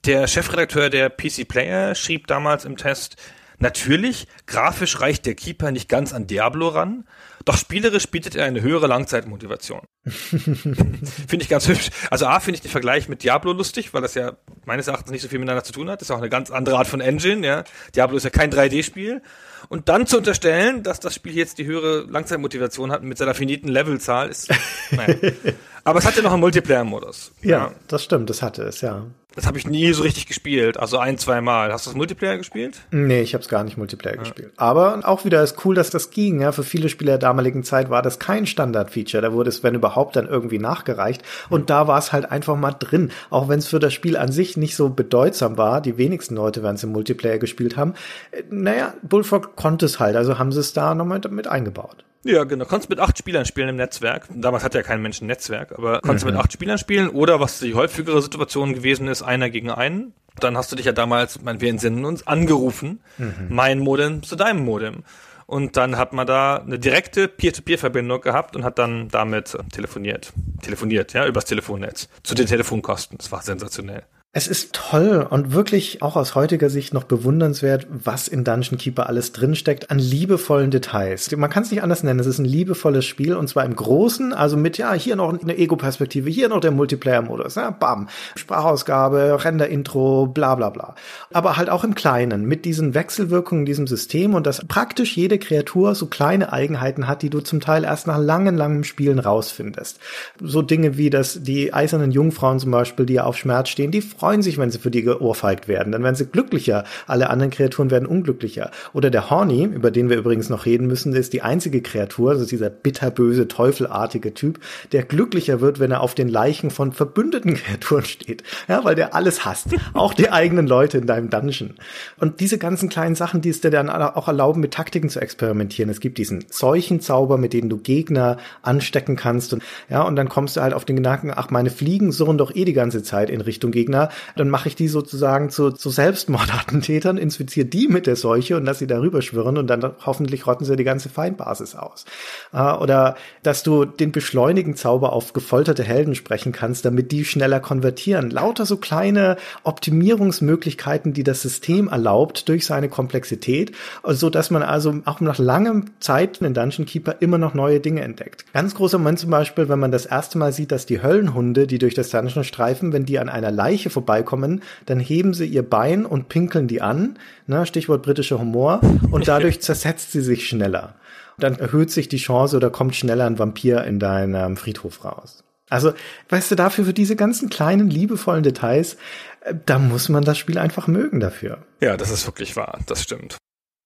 Der 0.05 0.27
Chefredakteur 0.27 0.89
der 0.89 1.09
PC 1.09 1.47
Player 1.47 1.95
schrieb 1.95 2.27
damals 2.27 2.65
im 2.65 2.75
Test, 2.75 3.15
natürlich, 3.59 4.27
grafisch 4.45 4.99
reicht 4.99 5.25
der 5.25 5.35
Keeper 5.35 5.71
nicht 5.71 5.89
ganz 5.89 6.13
an 6.13 6.27
Diablo 6.27 6.69
ran, 6.69 7.05
doch 7.45 7.57
spielerisch 7.57 8.07
bietet 8.07 8.35
er 8.35 8.45
eine 8.45 8.61
höhere 8.61 8.87
Langzeitmotivation. 8.87 9.81
finde 10.05 11.39
ich 11.41 11.49
ganz 11.49 11.67
hübsch. 11.67 11.89
Also 12.09 12.25
A, 12.25 12.39
finde 12.39 12.55
ich 12.55 12.61
den 12.61 12.71
Vergleich 12.71 13.09
mit 13.09 13.23
Diablo 13.23 13.51
lustig, 13.51 13.93
weil 13.93 14.01
das 14.01 14.15
ja 14.15 14.37
meines 14.65 14.87
Erachtens 14.87 15.11
nicht 15.11 15.21
so 15.21 15.27
viel 15.27 15.39
miteinander 15.39 15.63
zu 15.63 15.73
tun 15.73 15.89
hat. 15.89 15.99
Das 15.99 16.07
ist 16.07 16.11
auch 16.11 16.19
eine 16.19 16.29
ganz 16.29 16.51
andere 16.51 16.77
Art 16.77 16.87
von 16.87 17.01
Engine, 17.01 17.45
ja. 17.45 17.63
Diablo 17.95 18.17
ist 18.17 18.23
ja 18.23 18.29
kein 18.29 18.51
3D-Spiel. 18.51 19.21
Und 19.69 19.89
dann 19.89 20.07
zu 20.07 20.17
unterstellen, 20.17 20.83
dass 20.83 20.99
das 20.99 21.15
Spiel 21.15 21.35
jetzt 21.35 21.57
die 21.57 21.65
höhere 21.65 22.01
Langzeitmotivation 22.01 22.91
hat 22.91 23.03
mit 23.03 23.17
seiner 23.17 23.33
finiten 23.33 23.67
Levelzahl, 23.67 24.29
ist, 24.29 24.49
naja. 24.91 25.15
Aber 25.85 25.99
es 25.99 26.05
hat 26.05 26.15
ja 26.15 26.21
noch 26.21 26.31
einen 26.31 26.39
Multiplayer-Modus. 26.39 27.33
Ja, 27.41 27.49
ja, 27.49 27.73
das 27.87 28.05
stimmt, 28.05 28.29
das 28.29 28.41
hatte 28.41 28.63
es, 28.63 28.79
ja. 28.81 29.05
Das 29.35 29.47
habe 29.47 29.57
ich 29.57 29.67
nie 29.67 29.91
so 29.93 30.03
richtig 30.03 30.27
gespielt, 30.27 30.77
also 30.77 30.99
ein, 30.99 31.17
zwei 31.17 31.41
Mal. 31.41 31.73
Hast 31.73 31.87
du 31.87 31.89
das 31.89 31.97
Multiplayer 31.97 32.37
gespielt? 32.37 32.81
Nee, 32.91 33.21
ich 33.21 33.33
habe 33.33 33.41
es 33.41 33.49
gar 33.49 33.63
nicht 33.63 33.77
Multiplayer 33.77 34.15
ja. 34.15 34.19
gespielt. 34.19 34.53
Aber 34.57 34.99
auch 35.03 35.25
wieder 35.25 35.41
ist 35.41 35.65
cool, 35.65 35.73
dass 35.73 35.89
das 35.89 36.11
ging. 36.11 36.41
Ja, 36.41 36.51
für 36.51 36.63
viele 36.63 36.87
Spieler 36.87 37.13
der 37.13 37.17
damaligen 37.17 37.63
Zeit 37.63 37.89
war 37.89 38.03
das 38.03 38.19
kein 38.19 38.45
Standard-Feature. 38.45 39.23
Da 39.23 39.33
wurde 39.33 39.49
es, 39.49 39.63
wenn 39.63 39.73
überhaupt, 39.73 40.15
dann 40.15 40.27
irgendwie 40.27 40.59
nachgereicht. 40.59 41.23
Und 41.49 41.71
da 41.71 41.87
war 41.87 41.97
es 41.97 42.13
halt 42.13 42.31
einfach 42.31 42.55
mal 42.55 42.73
drin. 42.73 43.11
Auch 43.31 43.49
wenn 43.49 43.57
es 43.57 43.67
für 43.67 43.79
das 43.79 43.93
Spiel 43.93 44.17
an 44.17 44.31
sich 44.31 44.55
nicht 44.55 44.75
so 44.75 44.89
bedeutsam 44.89 45.57
war. 45.57 45.81
Die 45.81 45.97
wenigsten 45.97 46.35
Leute 46.35 46.61
werden 46.61 46.75
es 46.75 46.83
im 46.83 46.91
Multiplayer 46.91 47.39
gespielt 47.39 47.75
haben. 47.75 47.95
Äh, 48.31 48.43
naja, 48.49 48.93
Bullfrog 49.01 49.55
konnte 49.55 49.87
es 49.87 49.99
halt. 49.99 50.15
Also 50.15 50.37
haben 50.37 50.51
sie 50.51 50.59
es 50.59 50.73
da 50.73 50.93
nochmal 50.93 51.21
mit 51.29 51.47
eingebaut. 51.47 52.05
Ja, 52.23 52.45
genau. 52.45 52.65
Kannst 52.65 52.89
mit 52.89 52.99
acht 52.99 53.17
Spielern 53.17 53.45
spielen 53.45 53.69
im 53.69 53.75
Netzwerk. 53.75 54.27
Damals 54.33 54.63
hat 54.63 54.73
ja 54.75 54.81
kein 54.81 55.01
Mensch 55.01 55.21
ein 55.21 55.27
Netzwerk, 55.27 55.73
aber 55.73 55.99
kannst 56.01 56.25
mhm. 56.25 56.31
mit 56.31 56.39
acht 56.39 56.53
Spielern 56.53 56.77
spielen 56.77 57.09
oder 57.09 57.39
was 57.39 57.59
die 57.59 57.73
häufigere 57.73 58.21
Situation 58.21 58.73
gewesen 58.73 59.07
ist, 59.07 59.21
einer 59.21 59.49
gegen 59.49 59.69
einen. 59.69 60.13
Dann 60.39 60.57
hast 60.57 60.71
du 60.71 60.75
dich 60.75 60.85
ja 60.85 60.93
damals, 60.93 61.41
mein, 61.41 61.61
wir 61.61 61.69
entsinnen 61.69 62.05
uns, 62.05 62.25
angerufen. 62.25 63.01
Mhm. 63.17 63.47
Mein 63.49 63.79
Modem 63.79 64.23
zu 64.23 64.35
deinem 64.35 64.63
Modem. 64.63 65.03
Und 65.45 65.77
dann 65.77 65.97
hat 65.97 66.13
man 66.13 66.25
da 66.25 66.57
eine 66.57 66.79
direkte 66.79 67.27
Peer-to-Peer-Verbindung 67.27 68.21
gehabt 68.21 68.55
und 68.55 68.63
hat 68.63 68.79
dann 68.79 69.09
damit 69.09 69.57
telefoniert. 69.71 70.31
Telefoniert, 70.61 71.13
ja, 71.13 71.27
übers 71.27 71.45
Telefonnetz. 71.45 72.07
Zu 72.23 72.33
den 72.33 72.47
Telefonkosten. 72.47 73.17
Das 73.17 73.31
war 73.31 73.41
sensationell. 73.41 74.03
Es 74.35 74.47
ist 74.47 74.73
toll 74.73 75.27
und 75.29 75.53
wirklich 75.53 76.01
auch 76.01 76.15
aus 76.15 76.33
heutiger 76.33 76.71
Sicht 76.71 76.91
noch 76.91 77.03
bewundernswert, 77.03 77.85
was 77.91 78.27
in 78.27 78.43
Dungeon 78.43 78.79
Keeper 78.79 79.07
alles 79.07 79.31
drinsteckt 79.31 79.91
an 79.91 79.99
liebevollen 79.99 80.71
Details. 80.71 81.29
Man 81.37 81.51
kann 81.51 81.61
es 81.61 81.69
nicht 81.69 81.83
anders 81.83 82.01
nennen. 82.01 82.19
Es 82.19 82.25
ist 82.25 82.39
ein 82.39 82.45
liebevolles 82.45 83.05
Spiel 83.05 83.35
und 83.35 83.47
zwar 83.47 83.63
im 83.63 83.75
Großen, 83.75 84.33
also 84.33 84.57
mit, 84.57 84.79
ja, 84.79 84.91
hier 84.93 85.15
noch 85.17 85.39
eine 85.39 85.55
Ego-Perspektive, 85.55 86.31
hier 86.31 86.49
noch 86.49 86.61
der 86.61 86.71
Multiplayer-Modus, 86.71 87.53
ja, 87.53 87.69
bam, 87.69 88.09
Sprachausgabe, 88.35 89.37
Render-Intro, 89.45 90.25
bla, 90.25 90.55
bla, 90.55 90.71
bla. 90.71 90.95
Aber 91.31 91.55
halt 91.55 91.69
auch 91.69 91.83
im 91.83 91.93
Kleinen, 91.93 92.47
mit 92.47 92.65
diesen 92.65 92.95
Wechselwirkungen 92.95 93.61
in 93.61 93.67
diesem 93.67 93.85
System 93.85 94.33
und 94.33 94.47
dass 94.47 94.65
praktisch 94.65 95.15
jede 95.15 95.37
Kreatur 95.37 95.93
so 95.93 96.07
kleine 96.07 96.51
Eigenheiten 96.51 97.07
hat, 97.07 97.21
die 97.21 97.29
du 97.29 97.41
zum 97.41 97.59
Teil 97.59 97.83
erst 97.83 98.07
nach 98.07 98.17
langen, 98.17 98.57
langen 98.57 98.83
Spielen 98.83 99.19
rausfindest. 99.19 99.99
So 100.41 100.63
Dinge 100.63 100.97
wie, 100.97 101.11
dass 101.11 101.43
die 101.43 101.71
eisernen 101.71 102.09
Jungfrauen 102.09 102.57
zum 102.57 102.71
Beispiel, 102.71 103.05
die 103.05 103.13
ja 103.13 103.25
auf 103.25 103.37
Schmerz 103.37 103.69
stehen, 103.69 103.91
die 103.91 104.01
freuen 104.23 104.41
sich, 104.41 104.57
wenn 104.57 104.71
sie 104.71 104.79
für 104.79 104.89
die 104.89 105.01
geohrfeigt 105.01 105.67
werden. 105.67 105.91
Dann 105.91 106.01
werden 106.01 106.15
sie 106.15 106.25
glücklicher. 106.25 106.85
Alle 107.07 107.29
anderen 107.29 107.51
Kreaturen 107.51 107.91
werden 107.91 108.05
unglücklicher. 108.05 108.71
Oder 108.93 109.09
der 109.09 109.29
Horny, 109.29 109.65
über 109.65 109.91
den 109.91 110.09
wir 110.09 110.15
übrigens 110.15 110.49
noch 110.49 110.65
reden 110.65 110.87
müssen, 110.87 111.13
ist 111.13 111.33
die 111.33 111.41
einzige 111.41 111.81
Kreatur, 111.81 112.31
also 112.31 112.45
dieser 112.45 112.69
bitterböse, 112.69 113.49
teufelartige 113.49 114.33
Typ, 114.33 114.61
der 114.93 115.03
glücklicher 115.03 115.59
wird, 115.59 115.81
wenn 115.81 115.91
er 115.91 115.99
auf 115.99 116.15
den 116.15 116.29
Leichen 116.29 116.71
von 116.71 116.93
verbündeten 116.93 117.53
Kreaturen 117.55 118.05
steht. 118.05 118.43
Ja, 118.69 118.85
weil 118.85 118.95
der 118.95 119.13
alles 119.13 119.43
hasst. 119.43 119.67
Auch 119.93 120.13
die 120.13 120.31
eigenen 120.31 120.67
Leute 120.67 120.99
in 120.99 121.05
deinem 121.05 121.29
Dungeon. 121.29 121.73
Und 122.17 122.39
diese 122.39 122.57
ganzen 122.57 122.87
kleinen 122.87 123.15
Sachen, 123.15 123.41
die 123.41 123.49
es 123.49 123.59
dir 123.59 123.71
dann 123.71 123.89
auch 123.89 124.29
erlauben, 124.29 124.61
mit 124.61 124.73
Taktiken 124.73 125.09
zu 125.09 125.19
experimentieren. 125.19 125.89
Es 125.89 125.99
gibt 125.99 126.17
diesen 126.17 126.45
Seuchenzauber, 126.49 127.37
mit 127.37 127.51
denen 127.51 127.67
du 127.67 127.75
Gegner 127.75 128.37
anstecken 128.61 129.17
kannst. 129.17 129.51
Und, 129.51 129.63
ja, 129.89 130.01
und 130.03 130.15
dann 130.15 130.29
kommst 130.29 130.55
du 130.55 130.61
halt 130.61 130.73
auf 130.73 130.85
den 130.85 130.95
Gedanken, 130.95 131.33
ach, 131.35 131.49
meine 131.49 131.71
Fliegen 131.71 132.13
surren 132.13 132.37
doch 132.37 132.55
eh 132.55 132.63
die 132.63 132.71
ganze 132.71 133.03
Zeit 133.03 133.29
in 133.29 133.41
Richtung 133.41 133.71
Gegner 133.71 134.11
dann 134.35 134.49
mache 134.49 134.69
ich 134.69 134.75
die 134.75 134.87
sozusagen 134.87 135.49
zu, 135.49 135.71
zu 135.71 135.89
Selbstmordattentätern, 135.89 137.17
infiziere 137.17 137.65
die 137.65 137.87
mit 137.87 138.07
der 138.07 138.15
Seuche 138.15 138.57
und 138.57 138.65
lass 138.65 138.79
sie 138.79 138.87
darüber 138.87 139.21
schwirren 139.21 139.57
und 139.57 139.67
dann 139.67 139.93
hoffentlich 140.05 140.47
rotten 140.47 140.65
sie 140.65 140.75
die 140.75 140.83
ganze 140.83 141.09
Feindbasis 141.09 141.75
aus. 141.75 142.05
Äh, 142.53 142.61
oder 142.61 143.15
dass 143.43 143.63
du 143.63 143.85
den 143.85 144.11
beschleunigen 144.11 144.75
Zauber 144.75 145.13
auf 145.13 145.33
gefolterte 145.33 145.83
Helden 145.83 146.15
sprechen 146.15 146.51
kannst, 146.51 146.85
damit 146.85 147.11
die 147.11 147.25
schneller 147.25 147.59
konvertieren. 147.59 148.29
Lauter 148.29 148.65
so 148.65 148.77
kleine 148.77 149.37
Optimierungsmöglichkeiten, 149.63 151.13
die 151.13 151.23
das 151.23 151.41
System 151.41 151.87
erlaubt 151.87 152.49
durch 152.49 152.65
seine 152.65 152.89
Komplexität, 152.89 153.73
so 154.05 154.29
dass 154.29 154.51
man 154.51 154.63
also 154.63 155.01
auch 155.05 155.21
nach 155.21 155.37
langem 155.37 155.85
Zeit 155.99 156.41
in 156.41 156.53
Dungeon 156.53 156.85
Keeper 156.85 157.17
immer 157.19 157.37
noch 157.37 157.53
neue 157.53 157.79
Dinge 157.79 158.01
entdeckt. 158.01 158.45
Ganz 158.53 158.75
großer 158.75 158.97
Moment 158.97 159.19
zum 159.19 159.29
Beispiel, 159.29 159.69
wenn 159.69 159.79
man 159.79 159.91
das 159.91 160.05
erste 160.05 160.37
Mal 160.37 160.53
sieht, 160.53 160.71
dass 160.71 160.85
die 160.85 161.01
Höllenhunde, 161.01 161.67
die 161.67 161.77
durch 161.77 161.93
das 161.93 162.09
Dungeon 162.09 162.43
streifen, 162.43 162.93
wenn 162.93 163.05
die 163.05 163.19
an 163.19 163.29
einer 163.29 163.51
Leiche 163.51 163.89
vorbeikommen, 164.03 164.61
dann 164.85 164.99
heben 164.99 165.33
sie 165.33 165.45
ihr 165.45 165.63
Bein 165.63 166.05
und 166.05 166.29
pinkeln 166.29 166.67
die 166.67 166.81
an, 166.81 167.17
ne, 167.47 167.65
Stichwort 167.65 168.03
britischer 168.03 168.39
Humor, 168.39 168.81
und 169.11 169.27
dadurch 169.27 169.61
zersetzt 169.61 170.11
sie 170.11 170.21
sich 170.21 170.47
schneller. 170.47 170.95
Dann 171.39 171.57
erhöht 171.57 171.89
sich 171.89 172.09
die 172.09 172.17
Chance 172.17 172.57
oder 172.57 172.69
kommt 172.69 172.95
schneller 172.95 173.25
ein 173.25 173.39
Vampir 173.39 173.83
in 173.85 173.99
deinem 173.99 174.57
Friedhof 174.57 175.03
raus. 175.03 175.43
Also, 175.69 175.93
weißt 176.29 176.51
du, 176.51 176.55
dafür 176.55 176.85
für 176.85 176.93
diese 176.93 177.15
ganzen 177.15 177.49
kleinen, 177.49 177.89
liebevollen 177.89 178.43
Details, 178.43 178.97
äh, 179.41 179.55
da 179.65 179.79
muss 179.79 180.09
man 180.09 180.23
das 180.23 180.37
Spiel 180.37 180.57
einfach 180.57 180.87
mögen 180.87 181.19
dafür. 181.19 181.59
Ja, 181.81 181.97
das 181.97 182.11
ist 182.11 182.27
wirklich 182.27 182.55
wahr. 182.55 182.79
Das 182.85 183.01
stimmt. 183.01 183.37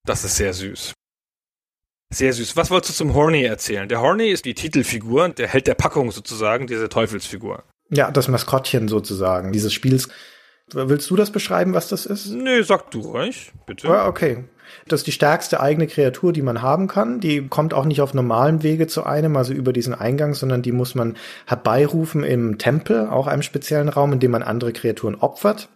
Das 0.05 0.23
ist 0.23 0.35
sehr 0.35 0.53
süß. 0.53 0.93
Sehr 2.13 2.33
süß. 2.33 2.55
Was 2.55 2.71
wolltest 2.71 2.93
du 2.93 3.05
zum 3.05 3.13
Horny 3.13 3.43
erzählen? 3.43 3.87
Der 3.87 4.01
Horny 4.01 4.29
ist 4.29 4.45
die 4.45 4.53
Titelfigur, 4.53 5.29
der 5.29 5.47
Held 5.47 5.67
der 5.67 5.75
Packung 5.75 6.11
sozusagen, 6.11 6.65
diese 6.67 6.89
Teufelsfigur. 6.89 7.63
Ja, 7.89 8.11
das 8.11 8.27
Maskottchen 8.27 8.87
sozusagen 8.87 9.51
dieses 9.51 9.73
Spiels. 9.73 10.09
Willst 10.73 11.09
du 11.09 11.15
das 11.15 11.31
beschreiben, 11.31 11.73
was 11.73 11.87
das 11.87 12.05
ist? 12.05 12.27
Nee, 12.27 12.61
sag 12.61 12.91
du 12.91 12.99
ruhig, 12.99 13.53
bitte. 13.65 13.87
Ja, 13.87 14.07
okay. 14.07 14.43
Das 14.87 14.99
ist 14.99 15.07
die 15.07 15.13
stärkste 15.13 15.61
eigene 15.61 15.87
Kreatur, 15.87 16.33
die 16.33 16.41
man 16.41 16.61
haben 16.61 16.87
kann. 16.87 17.21
Die 17.21 17.47
kommt 17.47 17.73
auch 17.73 17.85
nicht 17.85 18.01
auf 18.01 18.13
normalem 18.13 18.63
Wege 18.63 18.87
zu 18.87 19.05
einem, 19.05 19.37
also 19.37 19.53
über 19.53 19.71
diesen 19.71 19.93
Eingang, 19.93 20.33
sondern 20.33 20.61
die 20.61 20.73
muss 20.73 20.93
man 20.93 21.15
herbeirufen 21.45 22.23
im 22.23 22.57
Tempel, 22.57 23.07
auch 23.07 23.27
einem 23.27 23.43
speziellen 23.43 23.87
Raum, 23.87 24.11
in 24.11 24.19
dem 24.19 24.31
man 24.31 24.43
andere 24.43 24.73
Kreaturen 24.73 25.15
opfert. 25.15 25.69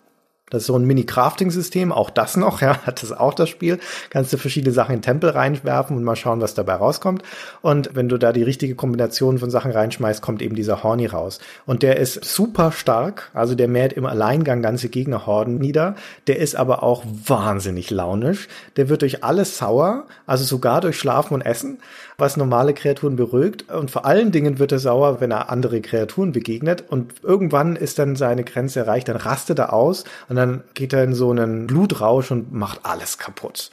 Das 0.51 0.63
ist 0.63 0.67
so 0.67 0.77
ein 0.77 0.85
Mini-Crafting-System, 0.85 1.91
auch 1.91 2.09
das 2.11 2.37
noch, 2.37 2.61
ja, 2.61 2.77
hat 2.85 3.01
das 3.01 3.11
auch 3.11 3.33
das 3.33 3.49
Spiel. 3.49 3.79
Kannst 4.11 4.31
du 4.31 4.37
verschiedene 4.37 4.73
Sachen 4.73 4.93
in 4.93 5.01
Tempel 5.01 5.31
reinwerfen 5.31 5.97
und 5.97 6.03
mal 6.03 6.15
schauen, 6.15 6.41
was 6.41 6.53
dabei 6.53 6.75
rauskommt. 6.75 7.23
Und 7.61 7.95
wenn 7.95 8.09
du 8.09 8.17
da 8.17 8.33
die 8.33 8.43
richtige 8.43 8.75
Kombination 8.75 9.39
von 9.39 9.49
Sachen 9.49 9.71
reinschmeißt, 9.71 10.21
kommt 10.21 10.41
eben 10.41 10.55
dieser 10.55 10.83
Horny 10.83 11.07
raus. 11.07 11.39
Und 11.65 11.81
der 11.81 11.97
ist 11.97 12.23
super 12.23 12.71
stark, 12.71 13.31
also 13.33 13.55
der 13.55 13.69
mäht 13.69 13.93
im 13.93 14.05
Alleingang 14.05 14.61
ganze 14.61 14.89
Gegnerhorden 14.89 15.57
nieder. 15.57 15.95
Der 16.27 16.37
ist 16.39 16.55
aber 16.55 16.83
auch 16.83 17.03
wahnsinnig 17.05 17.89
launisch. 17.89 18.49
Der 18.75 18.89
wird 18.89 19.01
durch 19.01 19.23
alles 19.23 19.57
sauer, 19.57 20.05
also 20.27 20.43
sogar 20.43 20.81
durch 20.81 20.99
Schlafen 20.99 21.33
und 21.33 21.41
Essen 21.41 21.79
was 22.21 22.37
normale 22.37 22.73
Kreaturen 22.73 23.17
beruhigt. 23.17 23.69
Und 23.69 23.91
vor 23.91 24.05
allen 24.05 24.31
Dingen 24.31 24.59
wird 24.59 24.71
er 24.71 24.79
sauer, 24.79 25.19
wenn 25.19 25.31
er 25.31 25.49
andere 25.49 25.81
Kreaturen 25.81 26.31
begegnet. 26.31 26.85
Und 26.87 27.15
irgendwann 27.23 27.75
ist 27.75 27.99
dann 27.99 28.15
seine 28.15 28.45
Grenze 28.45 28.79
erreicht, 28.79 29.09
dann 29.09 29.17
rastet 29.17 29.59
er 29.59 29.73
aus 29.73 30.05
und 30.29 30.37
dann 30.37 30.63
geht 30.73 30.93
er 30.93 31.03
in 31.03 31.13
so 31.13 31.31
einen 31.31 31.67
Blutrausch 31.67 32.31
und 32.31 32.53
macht 32.53 32.81
alles 32.83 33.17
kaputt. 33.17 33.71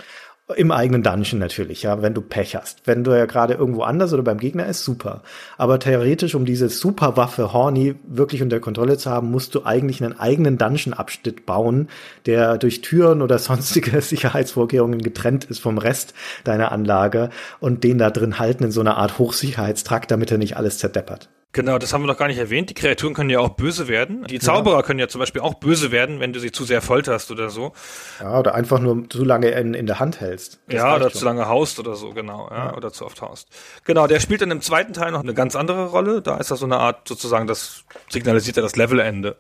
Im 0.57 0.71
eigenen 0.71 1.03
Dungeon 1.03 1.39
natürlich, 1.39 1.83
ja, 1.83 2.01
wenn 2.01 2.15
du 2.15 2.23
Pech 2.23 2.57
hast. 2.57 2.87
Wenn 2.87 3.05
du 3.05 3.11
ja 3.11 3.27
gerade 3.27 3.53
irgendwo 3.53 3.83
anders 3.83 4.15
oder 4.15 4.23
beim 4.23 4.39
Gegner 4.39 4.65
ist, 4.65 4.83
super. 4.83 5.23
Aber 5.59 5.79
theoretisch, 5.79 6.35
um 6.35 6.47
diese 6.47 6.71
Superwaffe 6.71 7.53
Horny 7.53 7.97
wirklich 8.07 8.41
unter 8.43 8.59
Kontrolle 8.59 8.97
zu 8.97 9.11
haben, 9.11 9.31
musst 9.31 9.55
du 9.55 9.67
eigentlich 9.67 10.03
einen 10.03 10.19
eigenen 10.19 10.57
Dungeon-Abschnitt 10.57 11.45
bauen, 11.45 11.89
der 12.25 12.57
durch 12.57 12.81
Türen 12.81 13.21
oder 13.21 13.39
sonstige 13.39 14.01
Sicherheitsvorkehrungen 14.01 15.03
getrennt 15.03 15.45
ist 15.45 15.59
vom 15.59 15.77
Rest 15.77 16.15
deiner 16.45 16.73
Anlage 16.73 17.29
und 17.61 17.85
den 17.85 17.99
da 17.99 18.11
drin 18.11 18.39
halten 18.39 18.65
in 18.65 18.71
so 18.71 18.81
einer 18.81 18.97
Art 18.97 19.19
Hochsicherheitstrakt, 19.19 20.11
damit 20.11 20.31
er 20.31 20.39
nicht 20.39 20.57
alles 20.57 20.79
zerdeppert. 20.79 21.29
Genau, 21.53 21.79
das 21.79 21.95
haben 21.95 22.03
wir 22.03 22.09
noch 22.09 22.19
gar 22.19 22.29
nicht 22.29 22.39
erwähnt. 22.39 22.69
Die 22.69 22.75
Kreaturen 22.75 23.15
können 23.15 23.31
ja 23.31 23.41
auch 23.41 23.51
böse 23.51 23.89
werden. 23.89 24.25
Die 24.25 24.39
Zauberer 24.39 24.77
ja. 24.77 24.83
können 24.83 25.01
ja 25.01 25.09
zum 25.09 25.19
Beispiel 25.19 25.41
auch 25.41 25.55
böse 25.55 25.91
werden, 25.91 26.21
wenn 26.21 26.35
du 26.35 26.41
sie 26.41 26.53
zu 26.53 26.65
sehr 26.65 26.83
folterst 26.83 27.31
oder 27.31 27.49
so. 27.49 27.73
Ja, 28.21 28.39
oder 28.39 28.55
einfach 28.55 28.79
nur 28.81 29.09
zu 29.09 29.25
lange 29.25 29.49
in, 29.49 29.73
in 29.73 29.87
der 29.87 29.99
Hand 29.99 30.21
hältst. 30.21 30.61
Das 30.67 30.77
ja, 30.77 30.95
oder 30.95 31.11
schon. 31.11 31.21
zu 31.21 31.25
lange 31.25 31.49
haust 31.49 31.79
oder 31.79 31.97
so, 31.97 32.13
genau. 32.13 32.49
Ja, 32.51 32.67
ja, 32.67 32.77
Oder 32.77 32.93
zu 32.93 33.07
oft 33.07 33.23
haust. 33.23 33.49
Genau, 33.85 34.07
der 34.07 34.21
spielt 34.21 34.43
dann 34.43 34.51
im 34.51 34.61
zweiten 34.61 34.93
Teil 34.93 35.11
noch 35.11 35.23
eine 35.23 35.33
ganz 35.33 35.57
andere 35.57 35.87
Rolle. 35.87 36.21
Da 36.21 36.37
ist 36.37 36.51
das 36.51 36.61
so 36.61 36.67
eine 36.67 36.79
Art, 36.79 37.09
sozusagen, 37.09 37.47
das 37.47 37.85
signalisiert 38.11 38.57
ja 38.57 38.63
das 38.63 38.77
Levelende. 38.77 39.37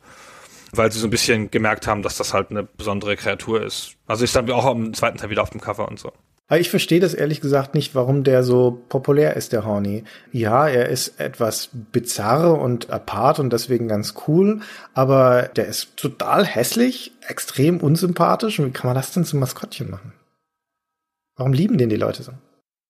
Weil 0.72 0.90
sie 0.90 0.98
so 0.98 1.06
ein 1.06 1.10
bisschen 1.10 1.50
gemerkt 1.50 1.86
haben, 1.86 2.02
dass 2.02 2.16
das 2.16 2.32
halt 2.32 2.50
eine 2.50 2.62
besondere 2.62 3.16
Kreatur 3.16 3.62
ist. 3.62 3.96
Also 4.06 4.24
ist 4.24 4.34
dann 4.34 4.50
auch 4.50 4.70
im 4.70 4.94
zweiten 4.94 5.18
Teil 5.18 5.30
wieder 5.30 5.42
auf 5.42 5.50
dem 5.50 5.60
Cover 5.60 5.88
und 5.88 5.98
so. 5.98 6.12
Ich 6.50 6.70
verstehe 6.70 7.00
das 7.00 7.12
ehrlich 7.12 7.42
gesagt 7.42 7.74
nicht, 7.74 7.94
warum 7.94 8.24
der 8.24 8.42
so 8.42 8.82
populär 8.88 9.36
ist, 9.36 9.52
der 9.52 9.66
Horny. 9.66 10.04
Ja, 10.32 10.66
er 10.66 10.88
ist 10.88 11.20
etwas 11.20 11.68
bizarr 11.72 12.58
und 12.58 12.88
apart 12.88 13.38
und 13.38 13.52
deswegen 13.52 13.86
ganz 13.86 14.14
cool, 14.26 14.60
aber 14.94 15.42
der 15.42 15.66
ist 15.66 15.98
total 15.98 16.46
hässlich, 16.46 17.12
extrem 17.26 17.80
unsympathisch. 17.80 18.58
Und 18.58 18.66
wie 18.66 18.70
kann 18.70 18.86
man 18.86 18.94
das 18.94 19.12
denn 19.12 19.26
zum 19.26 19.40
Maskottchen 19.40 19.90
machen? 19.90 20.14
Warum 21.36 21.52
lieben 21.52 21.76
den 21.76 21.90
die 21.90 21.96
Leute 21.96 22.22
so? 22.22 22.32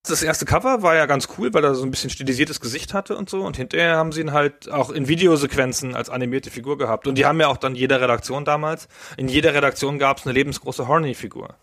Das 0.07 0.23
erste 0.23 0.45
Cover 0.45 0.83
war 0.83 0.95
ja 0.95 1.07
ganz 1.07 1.29
cool, 1.37 1.53
weil 1.53 1.65
er 1.65 1.75
so 1.75 1.83
ein 1.83 1.91
bisschen 1.91 2.11
stilisiertes 2.11 2.61
Gesicht 2.61 2.95
hatte 2.95 3.17
und 3.17 3.29
so. 3.29 3.43
Und 3.43 3.57
hinterher 3.57 3.97
haben 3.97 4.13
sie 4.13 4.21
ihn 4.21 4.33
halt 4.33 4.71
auch 4.71 4.91
in 4.91 5.09
Videosequenzen 5.09 5.97
als 5.97 6.11
animierte 6.11 6.51
Figur 6.51 6.79
gehabt. 6.79 7.09
Und 7.09 7.19
die 7.19 7.27
haben 7.27 7.41
ja 7.41 7.49
auch 7.49 7.57
dann 7.57 7.75
jeder 7.75 8.01
Redaktion 8.01 8.45
damals. 8.45 8.87
In 9.17 9.29
jeder 9.29 9.53
Redaktion 9.53 9.99
gab 9.99 10.19
es 10.19 10.27
eine 10.27 10.33
lebensgroße 10.33 10.87
Horny-Figur. 10.87 11.57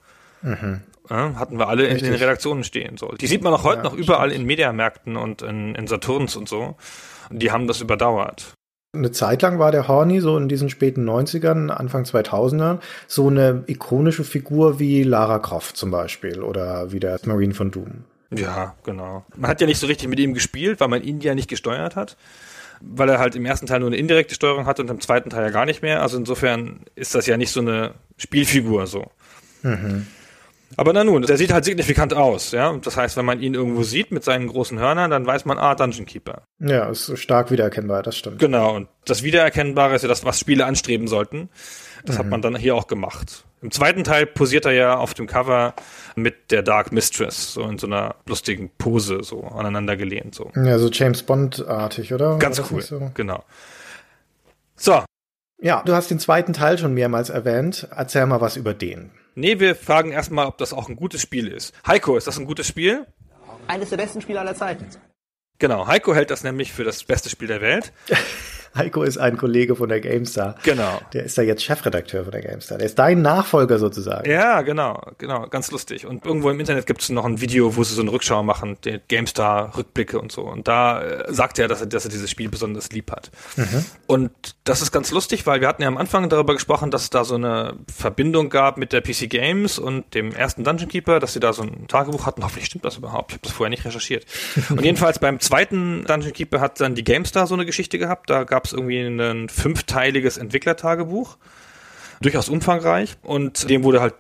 Mhm. 0.45 0.81
Ja, 1.09 1.35
hatten 1.35 1.59
wir 1.59 1.67
alle 1.67 1.83
Richtig. 1.83 2.03
in 2.03 2.11
den 2.13 2.19
Redaktionen 2.19 2.63
stehen. 2.63 2.97
So. 2.97 3.09
Die 3.09 3.27
sieht 3.27 3.43
man 3.43 3.53
auch 3.53 3.63
heute 3.63 3.79
ja, 3.79 3.83
noch 3.83 3.93
überall 3.93 4.29
stimmt. 4.29 4.41
in 4.41 4.47
Mediamärkten 4.47 5.17
und 5.17 5.41
in, 5.41 5.75
in 5.75 5.87
Saturns 5.87 6.35
und 6.35 6.49
so. 6.49 6.75
Und 7.29 7.41
die 7.41 7.51
haben 7.51 7.67
das 7.67 7.81
überdauert. 7.81 8.53
Eine 8.95 9.11
Zeit 9.11 9.41
lang 9.41 9.59
war 9.59 9.71
der 9.71 9.87
Horny 9.87 10.21
so 10.21 10.37
in 10.37 10.47
diesen 10.47 10.69
späten 10.69 11.07
90ern, 11.07 11.69
Anfang 11.69 12.05
2000ern 12.05 12.79
so 13.07 13.27
eine 13.27 13.63
ikonische 13.67 14.23
Figur 14.23 14.79
wie 14.79 15.03
Lara 15.03 15.39
Croft 15.39 15.75
zum 15.75 15.91
Beispiel 15.91 16.41
oder 16.41 16.91
wie 16.91 16.99
der 16.99 17.19
Marine 17.25 17.53
von 17.53 17.71
Doom. 17.71 18.05
Ja, 18.33 18.73
genau. 18.83 19.25
Man 19.35 19.51
hat 19.51 19.61
ja 19.61 19.67
nicht 19.67 19.79
so 19.79 19.87
richtig 19.87 20.07
mit 20.07 20.19
ihm 20.19 20.33
gespielt, 20.33 20.79
weil 20.79 20.87
man 20.87 21.03
ihn 21.03 21.19
ja 21.19 21.35
nicht 21.35 21.49
gesteuert 21.49 21.95
hat 21.95 22.15
weil 22.81 23.09
er 23.09 23.19
halt 23.19 23.35
im 23.35 23.45
ersten 23.45 23.67
Teil 23.67 23.79
nur 23.79 23.87
eine 23.87 23.97
indirekte 23.97 24.35
Steuerung 24.35 24.65
hat 24.65 24.79
und 24.79 24.89
im 24.89 24.99
zweiten 24.99 25.29
Teil 25.29 25.43
ja 25.43 25.49
gar 25.49 25.65
nicht 25.65 25.81
mehr. 25.81 26.01
Also 26.01 26.17
insofern 26.17 26.81
ist 26.95 27.15
das 27.15 27.25
ja 27.25 27.37
nicht 27.37 27.51
so 27.51 27.61
eine 27.61 27.93
Spielfigur 28.17 28.85
so. 28.87 29.11
Mhm. 29.63 30.07
Aber 30.78 30.93
na 30.93 31.03
nun, 31.03 31.22
der 31.22 31.38
sieht 31.38 31.53
halt 31.53 31.66
signifikant 31.66 32.13
aus, 32.13 32.51
ja. 32.51 32.76
Das 32.78 32.97
heißt, 32.97 33.18
wenn 33.18 33.26
man 33.26 33.41
ihn 33.41 33.53
irgendwo 33.53 33.84
sieht 33.84 34.11
mit 34.11 34.24
seinen 34.24 34.47
großen 34.47 34.80
Hörnern, 34.80 35.11
dann 35.11 35.26
weiß 35.26 35.45
man, 35.45 35.57
ah, 35.57 35.76
Dungeon 35.76 36.05
Keeper. 36.05 36.43
Ja, 36.59 36.89
ist 36.89 37.18
stark 37.18 37.51
wiedererkennbar, 37.51 38.03
das 38.03 38.18
stimmt. 38.18 38.39
Genau, 38.39 38.76
und 38.76 38.88
das 39.05 39.24
Wiedererkennbare 39.24 39.95
ist 39.95 40.01
ja 40.01 40.07
das, 40.07 40.26
was 40.26 40.39
Spiele 40.39 40.66
anstreben 40.66 41.07
sollten. 41.07 41.49
Das 42.05 42.16
mhm. 42.16 42.20
hat 42.20 42.28
man 42.28 42.41
dann 42.41 42.55
hier 42.55 42.76
auch 42.76 42.88
gemacht. 42.88 43.45
Im 43.61 43.72
zweiten 43.72 44.03
Teil 44.03 44.26
posiert 44.26 44.66
er 44.66 44.74
ja 44.74 44.97
auf 44.97 45.13
dem 45.13 45.28
Cover 45.28 45.74
mit 46.16 46.51
der 46.51 46.61
Dark 46.61 46.91
Mistress, 46.91 47.53
so 47.53 47.63
in 47.63 47.80
so 47.80 47.88
einer 47.88 48.16
lustigen 48.28 48.70
Pose, 48.78 49.24
so 49.24 49.43
aneinander 49.43 49.97
gelehnt, 49.97 50.36
so. 50.36 50.51
Ja, 50.55 50.78
so 50.78 50.89
James 50.89 51.24
Bond-artig, 51.24 52.13
oder? 52.13 52.38
Ganz 52.38 52.61
cool, 52.70 52.82
so? 52.82 53.11
genau. 53.13 53.43
So. 54.76 55.03
Ja, 55.61 55.81
du 55.85 55.93
hast 55.93 56.11
den 56.11 56.19
zweiten 56.19 56.53
Teil 56.53 56.77
schon 56.77 56.93
mehrmals 56.93 57.29
erwähnt. 57.29 57.87
Erzähl 57.95 58.25
mal 58.25 58.41
was 58.41 58.57
über 58.57 58.73
den. 58.73 59.11
Nee, 59.35 59.59
wir 59.59 59.75
fragen 59.75 60.11
erstmal, 60.11 60.47
ob 60.47 60.57
das 60.57 60.73
auch 60.73 60.89
ein 60.89 60.95
gutes 60.95 61.21
Spiel 61.21 61.47
ist. 61.47 61.73
Heiko, 61.85 62.17
ist 62.17 62.27
das 62.27 62.37
ein 62.37 62.45
gutes 62.45 62.67
Spiel? 62.67 63.05
Eines 63.67 63.89
der 63.89 63.97
besten 63.97 64.21
Spiele 64.21 64.39
aller 64.39 64.55
Zeiten. 64.55 64.85
Genau, 65.59 65.87
Heiko 65.87 66.13
hält 66.13 66.31
das 66.31 66.43
nämlich 66.43 66.73
für 66.73 66.83
das 66.83 67.03
beste 67.03 67.29
Spiel 67.29 67.47
der 67.47 67.61
Welt. 67.61 67.93
Heiko 68.76 69.03
ist 69.03 69.17
ein 69.17 69.38
Kollege 69.38 69.76
von 69.76 69.89
der 69.89 70.01
GameStar. 70.01 70.55
Genau. 70.63 70.99
Der 71.13 71.23
ist 71.23 71.38
da 71.38 71.41
jetzt 71.41 71.63
Chefredakteur 71.63 72.23
von 72.23 72.32
der 72.32 72.41
GameStar. 72.41 72.78
Der 72.78 72.88
ist 72.88 72.99
dein 72.99 73.21
Nachfolger 73.21 73.80
sozusagen. 73.80 74.30
Ja, 74.30 74.61
genau, 74.61 75.01
genau, 75.17 75.47
ganz 75.47 75.71
lustig. 75.71 76.05
Und 76.05 76.26
irgendwo 76.26 76.49
im 76.49 76.59
Internet 76.59 76.86
gibt 76.86 77.01
es 77.01 77.09
noch 77.09 77.26
ein 77.26 77.39
Video, 77.39 77.76
wo 77.76 77.84
sie 77.84 77.93
so 77.93 78.01
eine 78.01 78.11
Rückschau 78.11 78.43
machen, 78.43 78.78
die 78.84 78.99
GameStar-Rückblicke 79.07 80.19
und 80.19 80.32
so. 80.32 80.41
Und 80.41 80.67
da 80.67 81.01
äh, 81.01 81.34
sagt 81.34 81.57
er, 81.59 81.67
dass 81.67 81.82
er, 81.82 81.88
dass 81.88 82.05
er 82.05 82.11
dieses 82.11 82.30
Spiel 82.30 82.49
besonders 82.49 82.91
lieb 82.91 83.11
hat. 83.11 83.32
Mhm. 83.55 83.86
Und 84.07 84.32
das 84.65 84.82
ist 84.82 84.91
ganz 84.91 85.11
lustig, 85.11 85.45
weil 85.45 85.61
wir 85.61 85.67
hatten 85.67 85.82
ja 85.82 85.88
am 85.88 85.97
Anfang 85.97 86.28
darüber 86.30 86.53
gesprochen, 86.53 86.91
dass 86.91 87.03
es 87.03 87.09
da 87.09 87.23
so 87.23 87.36
eine 87.36 87.76
Verbindung 87.93 88.49
gab 88.49 88.78
mit 88.78 88.91
der 88.91 89.01
PC 89.01 89.30
Games 89.30 89.80
und 89.80 90.13
dem 90.13 90.34
ersten 90.34 90.63
Dungeon 90.63 90.89
Keeper, 90.89 91.19
dass 91.19 91.34
sie 91.34 91.39
da 91.39 91.53
so 91.53 91.63
ein 91.63 91.88
Tagebuch 91.88 92.26
hatten. 92.26 92.43
Hoffentlich 92.43 92.65
stimmt 92.65 92.84
das 92.84 92.97
überhaupt. 92.97 93.32
Ich 93.32 93.36
habe 93.36 93.43
das 93.43 93.53
vorher 93.53 93.69
nicht 93.69 93.86
recherchiert. 93.86 94.26
und 94.69 94.84
jedenfalls 94.84 95.19
beim 95.19 95.39
zweiten 95.39 96.03
Dungeon 96.05 96.34
Keeper 96.34 96.59
hat 96.59 96.82
dann 96.82 96.95
die 96.95 97.03
GameStar 97.03 97.47
so 97.47 97.53
eine 97.53 97.65
Geschichte 97.65 97.97
gehabt. 97.97 98.30
Da 98.30 98.43
gab 98.43 98.64
gab 98.66 98.72
es 98.72 98.74
irgendwie 98.74 98.99
ein 98.99 99.47
fünfteiliges 99.47 100.38
Entwicklertagebuch, 100.38 101.38
durchaus 102.22 102.49
umfangreich. 102.49 103.16
Und 103.22 103.70
dem 103.70 103.84
wurde 103.84 104.01
halt 104.01 104.16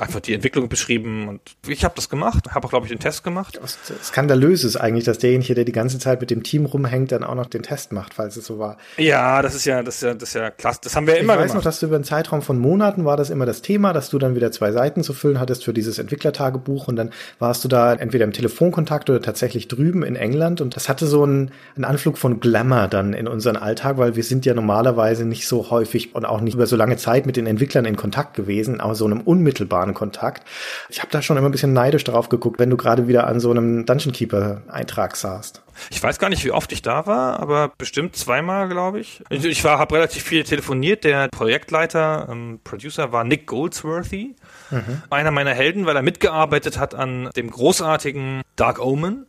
einfach 0.00 0.20
die 0.20 0.34
Entwicklung 0.34 0.68
beschrieben 0.68 1.28
und 1.28 1.40
ich 1.66 1.84
habe 1.84 1.94
das 1.94 2.08
gemacht, 2.08 2.50
habe 2.50 2.66
auch 2.66 2.70
glaube 2.70 2.86
ich 2.86 2.92
den 2.92 2.98
Test 2.98 3.24
gemacht. 3.24 3.60
Skandalös 4.02 4.64
ist 4.64 4.76
eigentlich, 4.76 5.04
dass 5.04 5.18
derjenige, 5.18 5.54
der 5.54 5.64
die 5.64 5.72
ganze 5.72 5.98
Zeit 5.98 6.20
mit 6.20 6.30
dem 6.30 6.42
Team 6.42 6.66
rumhängt, 6.66 7.12
dann 7.12 7.24
auch 7.24 7.34
noch 7.34 7.46
den 7.46 7.62
Test 7.62 7.92
macht, 7.92 8.14
falls 8.14 8.36
es 8.36 8.46
so 8.46 8.58
war. 8.58 8.76
Ja, 8.96 9.42
das 9.42 9.54
ist 9.54 9.64
ja, 9.64 9.82
das 9.82 9.96
ist 9.96 10.02
ja, 10.02 10.14
das 10.14 10.28
ist 10.30 10.34
ja 10.34 10.50
klasse. 10.50 10.80
Das 10.82 10.96
haben 10.96 11.06
wir 11.06 11.14
ja 11.14 11.20
immer 11.20 11.34
gemacht. 11.34 11.46
Ich 11.46 11.50
weiß 11.50 11.54
noch, 11.56 11.62
dass 11.62 11.80
du 11.80 11.86
über 11.86 11.96
einen 11.96 12.04
Zeitraum 12.04 12.42
von 12.42 12.58
Monaten 12.58 13.04
war 13.04 13.16
das 13.16 13.30
immer 13.30 13.46
das 13.46 13.62
Thema, 13.62 13.92
dass 13.92 14.10
du 14.10 14.18
dann 14.18 14.34
wieder 14.34 14.52
zwei 14.52 14.72
Seiten 14.72 15.02
zu 15.02 15.12
füllen 15.12 15.40
hattest 15.40 15.64
für 15.64 15.72
dieses 15.72 15.98
Entwicklertagebuch 15.98 16.88
und 16.88 16.96
dann 16.96 17.10
warst 17.38 17.64
du 17.64 17.68
da 17.68 17.92
entweder 17.92 18.24
im 18.24 18.32
Telefonkontakt 18.32 19.10
oder 19.10 19.20
tatsächlich 19.20 19.68
drüben 19.68 20.02
in 20.02 20.16
England 20.16 20.60
und 20.60 20.76
das 20.76 20.88
hatte 20.88 21.06
so 21.06 21.22
einen, 21.22 21.50
einen 21.76 21.84
Anflug 21.84 22.18
von 22.18 22.40
Glamour 22.40 22.88
dann 22.88 23.12
in 23.12 23.28
unseren 23.28 23.56
Alltag, 23.56 23.98
weil 23.98 24.16
wir 24.16 24.24
sind 24.24 24.46
ja 24.46 24.54
normalerweise 24.54 25.24
nicht 25.24 25.46
so 25.46 25.70
häufig 25.70 26.14
und 26.14 26.24
auch 26.24 26.40
nicht 26.40 26.54
über 26.54 26.66
so 26.66 26.76
lange 26.76 26.96
Zeit 26.96 27.26
mit 27.26 27.36
den 27.36 27.46
Entwicklern 27.46 27.84
in 27.84 27.96
Kontakt 27.96 28.34
gewesen, 28.34 28.80
aber 28.80 28.94
so 28.94 29.04
einem 29.04 29.20
unmittelbaren 29.20 29.89
Kontakt. 29.94 30.46
Ich 30.88 31.00
habe 31.00 31.10
da 31.10 31.22
schon 31.22 31.36
immer 31.36 31.48
ein 31.48 31.52
bisschen 31.52 31.72
neidisch 31.72 32.04
drauf 32.04 32.28
geguckt, 32.28 32.58
wenn 32.58 32.70
du 32.70 32.76
gerade 32.76 33.08
wieder 33.08 33.26
an 33.26 33.40
so 33.40 33.50
einem 33.50 33.86
Dungeon 33.86 34.12
Keeper 34.12 34.62
Eintrag 34.68 35.16
saßt. 35.16 35.62
Ich 35.88 36.02
weiß 36.02 36.18
gar 36.18 36.28
nicht, 36.28 36.44
wie 36.44 36.50
oft 36.50 36.72
ich 36.72 36.82
da 36.82 37.06
war, 37.06 37.40
aber 37.40 37.72
bestimmt 37.78 38.16
zweimal, 38.16 38.68
glaube 38.68 39.00
ich. 39.00 39.22
Ich, 39.30 39.44
ich 39.44 39.64
war, 39.64 39.78
habe 39.78 39.94
relativ 39.94 40.22
viel 40.22 40.44
telefoniert. 40.44 41.04
Der 41.04 41.28
Projektleiter, 41.28 42.28
ähm, 42.30 42.60
Producer 42.62 43.12
war 43.12 43.24
Nick 43.24 43.46
Goldsworthy, 43.46 44.36
mhm. 44.70 45.02
einer 45.08 45.30
meiner 45.30 45.54
Helden, 45.54 45.86
weil 45.86 45.96
er 45.96 46.02
mitgearbeitet 46.02 46.78
hat 46.78 46.94
an 46.94 47.30
dem 47.36 47.50
großartigen 47.50 48.42
Dark 48.56 48.78
Omen. 48.78 49.26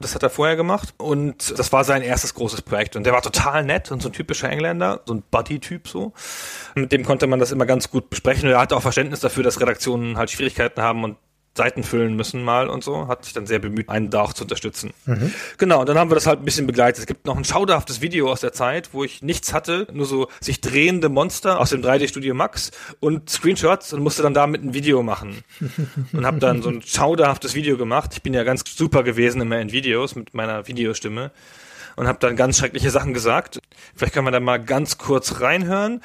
Das 0.00 0.14
hat 0.14 0.22
er 0.22 0.30
vorher 0.30 0.56
gemacht 0.56 0.94
und 0.98 1.58
das 1.58 1.72
war 1.72 1.84
sein 1.84 2.02
erstes 2.02 2.34
großes 2.34 2.62
Projekt 2.62 2.96
und 2.96 3.04
der 3.04 3.12
war 3.12 3.22
total 3.22 3.64
nett 3.64 3.90
und 3.92 4.02
so 4.02 4.08
ein 4.08 4.12
typischer 4.12 4.48
Engländer, 4.48 5.00
so 5.06 5.14
ein 5.14 5.22
Buddy-Typ 5.30 5.88
so. 5.88 6.12
Mit 6.74 6.92
dem 6.92 7.04
konnte 7.04 7.26
man 7.26 7.38
das 7.38 7.52
immer 7.52 7.66
ganz 7.66 7.90
gut 7.90 8.10
besprechen 8.10 8.48
und 8.48 8.54
er 8.54 8.60
hatte 8.60 8.76
auch 8.76 8.82
Verständnis 8.82 9.20
dafür, 9.20 9.42
dass 9.42 9.60
Redaktionen 9.60 10.16
halt 10.16 10.30
Schwierigkeiten 10.30 10.82
haben 10.82 11.04
und 11.04 11.16
Seiten 11.56 11.84
füllen 11.84 12.16
müssen 12.16 12.42
mal 12.42 12.68
und 12.68 12.82
so, 12.82 13.06
hat 13.06 13.24
sich 13.24 13.32
dann 13.32 13.46
sehr 13.46 13.60
bemüht, 13.60 13.88
einen 13.88 14.10
da 14.10 14.22
auch 14.22 14.32
zu 14.32 14.42
unterstützen. 14.44 14.92
Genau, 15.58 15.80
und 15.80 15.88
dann 15.88 15.98
haben 15.98 16.10
wir 16.10 16.16
das 16.16 16.26
halt 16.26 16.40
ein 16.40 16.44
bisschen 16.44 16.66
begleitet. 16.66 17.00
Es 17.00 17.06
gibt 17.06 17.26
noch 17.26 17.36
ein 17.36 17.44
schauderhaftes 17.44 18.00
Video 18.00 18.30
aus 18.30 18.40
der 18.40 18.52
Zeit, 18.52 18.90
wo 18.92 19.04
ich 19.04 19.22
nichts 19.22 19.52
hatte, 19.52 19.86
nur 19.92 20.06
so 20.06 20.28
sich 20.40 20.60
drehende 20.60 21.08
Monster 21.08 21.60
aus 21.60 21.70
dem 21.70 21.82
3D-Studio 21.82 22.34
Max 22.34 22.72
und 23.00 23.30
Screenshots 23.30 23.92
und 23.92 24.02
musste 24.02 24.22
dann 24.22 24.34
damit 24.34 24.64
ein 24.64 24.74
Video 24.74 25.02
machen. 25.02 25.44
Und 26.12 26.26
habe 26.26 26.38
dann 26.38 26.62
so 26.62 26.68
ein 26.68 26.82
schauderhaftes 26.82 27.54
Video 27.54 27.76
gemacht. 27.76 28.10
Ich 28.14 28.22
bin 28.22 28.34
ja 28.34 28.44
ganz 28.44 28.64
super 28.76 29.02
gewesen 29.02 29.40
immer 29.40 29.60
in 29.60 29.72
Videos 29.72 30.14
mit 30.14 30.34
meiner 30.34 30.66
Videostimme 30.66 31.30
und 31.96 32.06
habe 32.06 32.18
dann 32.18 32.36
ganz 32.36 32.58
schreckliche 32.58 32.90
Sachen 32.90 33.14
gesagt. 33.14 33.60
Vielleicht 33.94 34.14
können 34.14 34.26
wir 34.26 34.30
da 34.32 34.40
mal 34.40 34.58
ganz 34.62 34.98
kurz 34.98 35.40
reinhören 35.40 36.00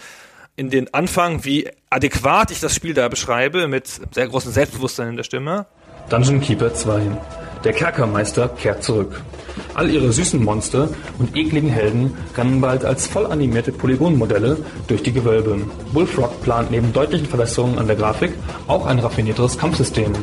in 0.59 0.69
den 0.69 0.93
Anfang, 0.93 1.45
wie 1.45 1.69
adäquat 1.89 2.51
ich 2.51 2.59
das 2.59 2.75
Spiel 2.75 2.93
da 2.93 3.07
beschreibe, 3.07 3.69
mit 3.69 3.87
sehr 3.87 4.27
großem 4.27 4.51
Selbstbewusstsein 4.51 5.07
in 5.07 5.15
der 5.15 5.23
Stimme. 5.23 5.67
Dungeon 6.09 6.41
Keeper 6.41 6.73
2. 6.73 7.01
Der 7.63 7.71
Kerkermeister 7.71 8.49
kehrt 8.49 8.83
zurück. 8.83 9.21
All 9.73 9.89
ihre 9.89 10.11
süßen 10.11 10.43
Monster 10.43 10.89
und 11.17 11.37
ekligen 11.37 11.69
Helden 11.69 12.17
rennen 12.35 12.59
bald 12.59 12.83
als 12.83 13.07
voll 13.07 13.27
animierte 13.27 13.71
Polygonmodelle 13.71 14.57
durch 14.87 15.01
die 15.01 15.13
Gewölbe. 15.13 15.61
Bullfrog 15.93 16.41
plant 16.41 16.71
neben 16.71 16.91
deutlichen 16.91 17.27
Verbesserungen 17.27 17.79
an 17.79 17.87
der 17.87 17.95
Grafik 17.95 18.33
auch 18.67 18.85
ein 18.85 18.99
raffinierteres 18.99 19.57
Kampfsystem. 19.57 20.13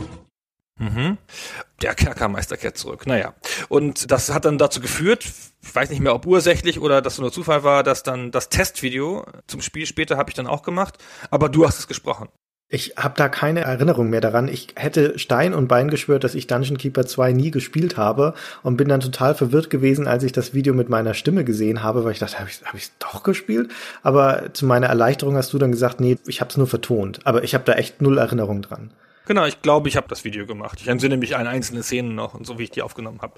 Der 1.83 1.95
Kerkermeister 1.95 2.57
kehrt 2.57 2.79
zurück. 2.79 3.07
Naja. 3.07 3.35
Und 3.69 4.11
das 4.11 4.33
hat 4.33 4.45
dann 4.45 4.59
dazu 4.59 4.81
geführt, 4.81 5.25
ich 5.63 5.75
weiß 5.75 5.91
nicht 5.91 6.01
mehr, 6.01 6.15
ob 6.15 6.27
ursächlich 6.27 6.81
oder 6.81 7.03
dass 7.03 7.15
es 7.15 7.19
nur 7.19 7.33
Zufall 7.33 7.65
war, 7.65 7.83
dass 7.83 8.03
dann 8.03 8.31
das 8.31 8.49
Testvideo 8.49 9.27
zum 9.47 9.61
Spiel 9.61 9.87
später 9.87 10.17
habe 10.17 10.31
ich 10.31 10.35
dann 10.35 10.47
auch 10.47 10.63
gemacht, 10.63 10.97
aber 11.31 11.49
du 11.49 11.67
hast 11.67 11.79
es 11.79 11.89
gesprochen. 11.89 12.29
Ich 12.69 12.95
habe 12.97 13.15
da 13.17 13.29
keine 13.29 13.61
Erinnerung 13.61 14.11
mehr 14.11 14.21
daran. 14.21 14.49
Ich 14.49 14.69
hätte 14.75 15.21
Stein 15.21 15.55
und 15.55 15.69
Bein 15.69 15.89
geschwört, 15.89 16.25
dass 16.25 16.35
ich 16.35 16.49
Dungeon 16.49 16.79
Keeper 16.79 17.07
2 17.07 17.33
nie 17.33 17.53
gespielt 17.53 17.97
habe 17.97 18.35
und 18.65 18.77
bin 18.77 18.89
dann 18.89 18.99
total 18.99 19.37
verwirrt 19.37 19.71
gewesen, 19.71 20.09
als 20.09 20.25
ich 20.25 20.33
das 20.33 20.53
Video 20.53 20.75
mit 20.75 20.89
meiner 20.89 21.15
Stimme 21.15 21.45
gesehen 21.45 21.85
habe, 21.85 22.03
weil 22.03 22.11
ich 22.11 22.19
dachte, 22.19 22.41
habe 22.41 22.51
ich 22.51 22.61
hab 22.65 22.75
ich's 22.75 22.91
doch 22.99 23.23
gespielt? 23.23 23.71
Aber 24.03 24.53
zu 24.53 24.67
meiner 24.67 24.89
Erleichterung 24.89 25.37
hast 25.37 25.53
du 25.53 25.59
dann 25.59 25.71
gesagt, 25.71 26.01
nee, 26.01 26.19
ich 26.27 26.41
habe 26.41 26.51
es 26.51 26.57
nur 26.57 26.67
vertont. 26.67 27.21
Aber 27.23 27.45
ich 27.45 27.55
habe 27.55 27.63
da 27.63 27.75
echt 27.75 28.03
null 28.03 28.19
Erinnerung 28.19 28.63
dran. 28.63 28.91
Genau, 29.27 29.45
ich 29.45 29.61
glaube, 29.61 29.89
ich 29.89 29.97
habe 29.97 30.09
das 30.09 30.25
Video 30.25 30.47
gemacht. 30.47 30.79
Ich 30.81 30.89
entsinne 30.89 31.17
mich 31.17 31.37
an 31.37 31.47
einzelne 31.47 31.83
Szenen 31.83 32.15
noch 32.15 32.35
und 32.35 32.47
so, 32.47 32.59
wie 32.59 32.65
ich 32.65 32.71
die 32.71 32.83
aufgenommen 32.83 33.21
habe. 33.21 33.35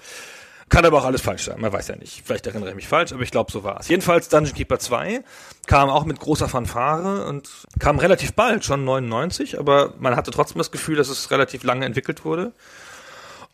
Kann 0.69 0.85
aber 0.85 0.99
auch 0.99 1.05
alles 1.05 1.21
falsch 1.21 1.45
sein, 1.45 1.59
man 1.59 1.73
weiß 1.73 1.87
ja 1.87 1.95
nicht. 1.95 2.21
Vielleicht 2.23 2.45
erinnere 2.45 2.69
ich 2.69 2.75
mich 2.75 2.87
falsch, 2.87 3.11
aber 3.11 3.23
ich 3.23 3.31
glaube, 3.31 3.51
so 3.51 3.63
war 3.63 3.79
es. 3.79 3.87
Jedenfalls 3.87 4.29
Dungeon 4.29 4.55
Keeper 4.55 4.77
2 4.77 5.23
kam 5.65 5.89
auch 5.89 6.05
mit 6.05 6.19
großer 6.19 6.47
Fanfare 6.47 7.25
und 7.25 7.49
kam 7.79 7.97
relativ 7.97 8.33
bald, 8.33 8.63
schon 8.63 8.83
99, 8.85 9.59
aber 9.59 9.95
man 9.97 10.15
hatte 10.15 10.29
trotzdem 10.29 10.59
das 10.59 10.69
Gefühl, 10.69 10.95
dass 10.95 11.09
es 11.09 11.31
relativ 11.31 11.63
lange 11.63 11.85
entwickelt 11.85 12.23
wurde. 12.23 12.53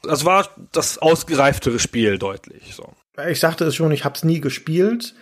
Also 0.06 0.26
war 0.26 0.50
das 0.74 0.98
ausgereiftere 0.98 1.80
Spiel 1.80 2.18
deutlich. 2.18 2.76
So. 2.76 2.94
Ich 3.30 3.40
sagte 3.40 3.64
es 3.64 3.76
schon, 3.76 3.94
ich 3.94 4.04
habe 4.04 4.16
es 4.16 4.26
nie 4.26 4.42
gespielt. 4.42 5.16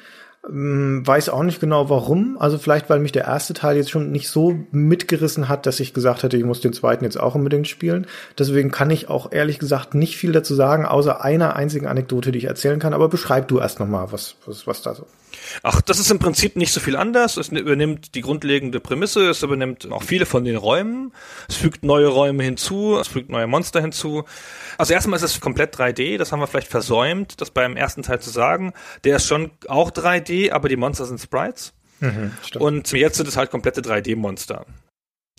Ähm, 0.49 1.05
Weiß 1.05 1.29
auch 1.29 1.43
nicht 1.43 1.59
genau 1.59 1.89
warum. 1.89 2.37
Also 2.39 2.57
vielleicht, 2.57 2.89
weil 2.89 2.99
mich 2.99 3.11
der 3.11 3.25
erste 3.25 3.53
Teil 3.53 3.77
jetzt 3.77 3.91
schon 3.91 4.11
nicht 4.11 4.29
so 4.29 4.59
mitgerissen 4.71 5.49
hat, 5.49 5.65
dass 5.65 5.79
ich 5.79 5.93
gesagt 5.93 6.23
hätte, 6.23 6.37
ich 6.37 6.43
muss 6.43 6.61
den 6.61 6.73
zweiten 6.73 7.03
jetzt 7.03 7.19
auch 7.19 7.35
unbedingt 7.35 7.67
spielen. 7.67 8.07
Deswegen 8.37 8.71
kann 8.71 8.89
ich 8.89 9.09
auch 9.09 9.31
ehrlich 9.31 9.59
gesagt 9.59 9.95
nicht 9.95 10.17
viel 10.17 10.31
dazu 10.31 10.55
sagen, 10.55 10.85
außer 10.85 11.23
einer 11.23 11.55
einzigen 11.55 11.87
Anekdote, 11.87 12.31
die 12.31 12.39
ich 12.39 12.45
erzählen 12.45 12.79
kann. 12.79 12.93
Aber 12.93 13.09
beschreib 13.09 13.47
du 13.47 13.59
erst 13.59 13.79
noch 13.79 13.87
mal, 13.87 14.11
was, 14.11 14.35
was, 14.45 14.67
was 14.67 14.81
da 14.81 14.95
so. 14.95 15.05
Ach, 15.61 15.81
das 15.81 15.99
ist 15.99 16.11
im 16.11 16.19
Prinzip 16.19 16.55
nicht 16.55 16.71
so 16.73 16.79
viel 16.79 16.95
anders. 16.95 17.37
Es 17.37 17.49
übernimmt 17.49 18.15
die 18.15 18.21
grundlegende 18.21 18.79
Prämisse, 18.79 19.29
es 19.29 19.43
übernimmt 19.43 19.91
auch 19.91 20.03
viele 20.03 20.25
von 20.25 20.43
den 20.43 20.55
Räumen, 20.55 21.13
es 21.47 21.55
fügt 21.55 21.83
neue 21.83 22.07
Räume 22.07 22.43
hinzu, 22.43 22.97
es 22.99 23.07
fügt 23.07 23.29
neue 23.29 23.47
Monster 23.47 23.81
hinzu. 23.81 24.23
Also 24.77 24.93
erstmal 24.93 25.17
ist 25.17 25.23
es 25.23 25.39
komplett 25.39 25.75
3D, 25.75 26.17
das 26.17 26.31
haben 26.31 26.39
wir 26.39 26.47
vielleicht 26.47 26.67
versäumt, 26.67 27.39
das 27.41 27.51
beim 27.51 27.75
ersten 27.77 28.03
Teil 28.03 28.19
zu 28.19 28.29
sagen. 28.29 28.73
Der 29.03 29.17
ist 29.17 29.27
schon 29.27 29.51
auch 29.67 29.91
3D, 29.91 30.51
aber 30.51 30.69
die 30.69 30.75
Monster 30.77 31.05
sind 31.05 31.19
Sprites. 31.19 31.73
stimmt. 32.43 32.63
Und 32.63 32.91
jetzt 32.91 33.17
sind 33.17 33.27
es 33.27 33.37
halt 33.37 33.49
komplette 33.51 33.81
3D-Monster. 33.81 34.65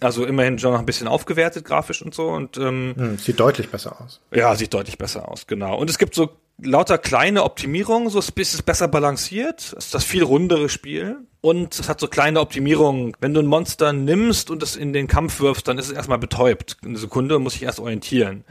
Also 0.01 0.25
immerhin 0.27 0.59
schon 0.59 0.73
noch 0.73 0.81
ein 0.81 0.87
bisschen 0.87 1.07
aufgewertet 1.07 1.65
grafisch 1.65 2.03
und 2.03 2.15
so 2.15 2.29
und 2.31 2.57
ähm, 2.57 2.95
Hm, 2.97 3.19
sieht 3.19 3.39
deutlich 3.39 3.69
besser 3.71 4.01
aus. 4.01 4.21
ja, 4.33 4.55
sieht 4.57 4.75
deutlich 4.75 4.99
besser 4.99 5.29
aus, 5.29 5.47
genau. 5.47 5.77
Und 5.79 5.89
es 5.89 5.99
gibt 5.99 6.15
so 6.17 6.31
lauter 6.59 6.99
kleine 6.99 7.45
Optimierungen, 7.45 8.11
so 8.11 8.19
ist 8.19 8.39
es 8.39 8.63
besser 8.63 8.89
balanciert. 8.89 9.75
Es 9.77 9.87
ist 9.87 9.95
das 9.95 10.05
viel 10.05 10.23
rundere 10.23 10.69
Spiel. 10.69 11.19
Und 11.45 11.79
es 11.79 11.91
hat 11.91 12.01
so 12.01 12.09
kleine 12.09 12.41
Optimierungen. 12.41 13.13
Wenn 13.21 13.35
du 13.35 13.41
ein 13.41 13.47
Monster 13.47 13.93
nimmst 13.93 14.49
und 14.49 14.63
es 14.63 14.77
in 14.77 14.95
den 14.95 15.09
Kampf 15.09 15.41
wirfst, 15.41 15.69
dann 15.69 15.77
ist 15.77 15.89
es 15.89 15.93
erstmal 15.93 16.17
betäubt. 16.17 16.79
Eine 16.83 16.97
Sekunde 16.97 17.39
muss 17.39 17.55
ich 17.55 17.65
erst 17.65 17.81
orientieren. 17.81 18.45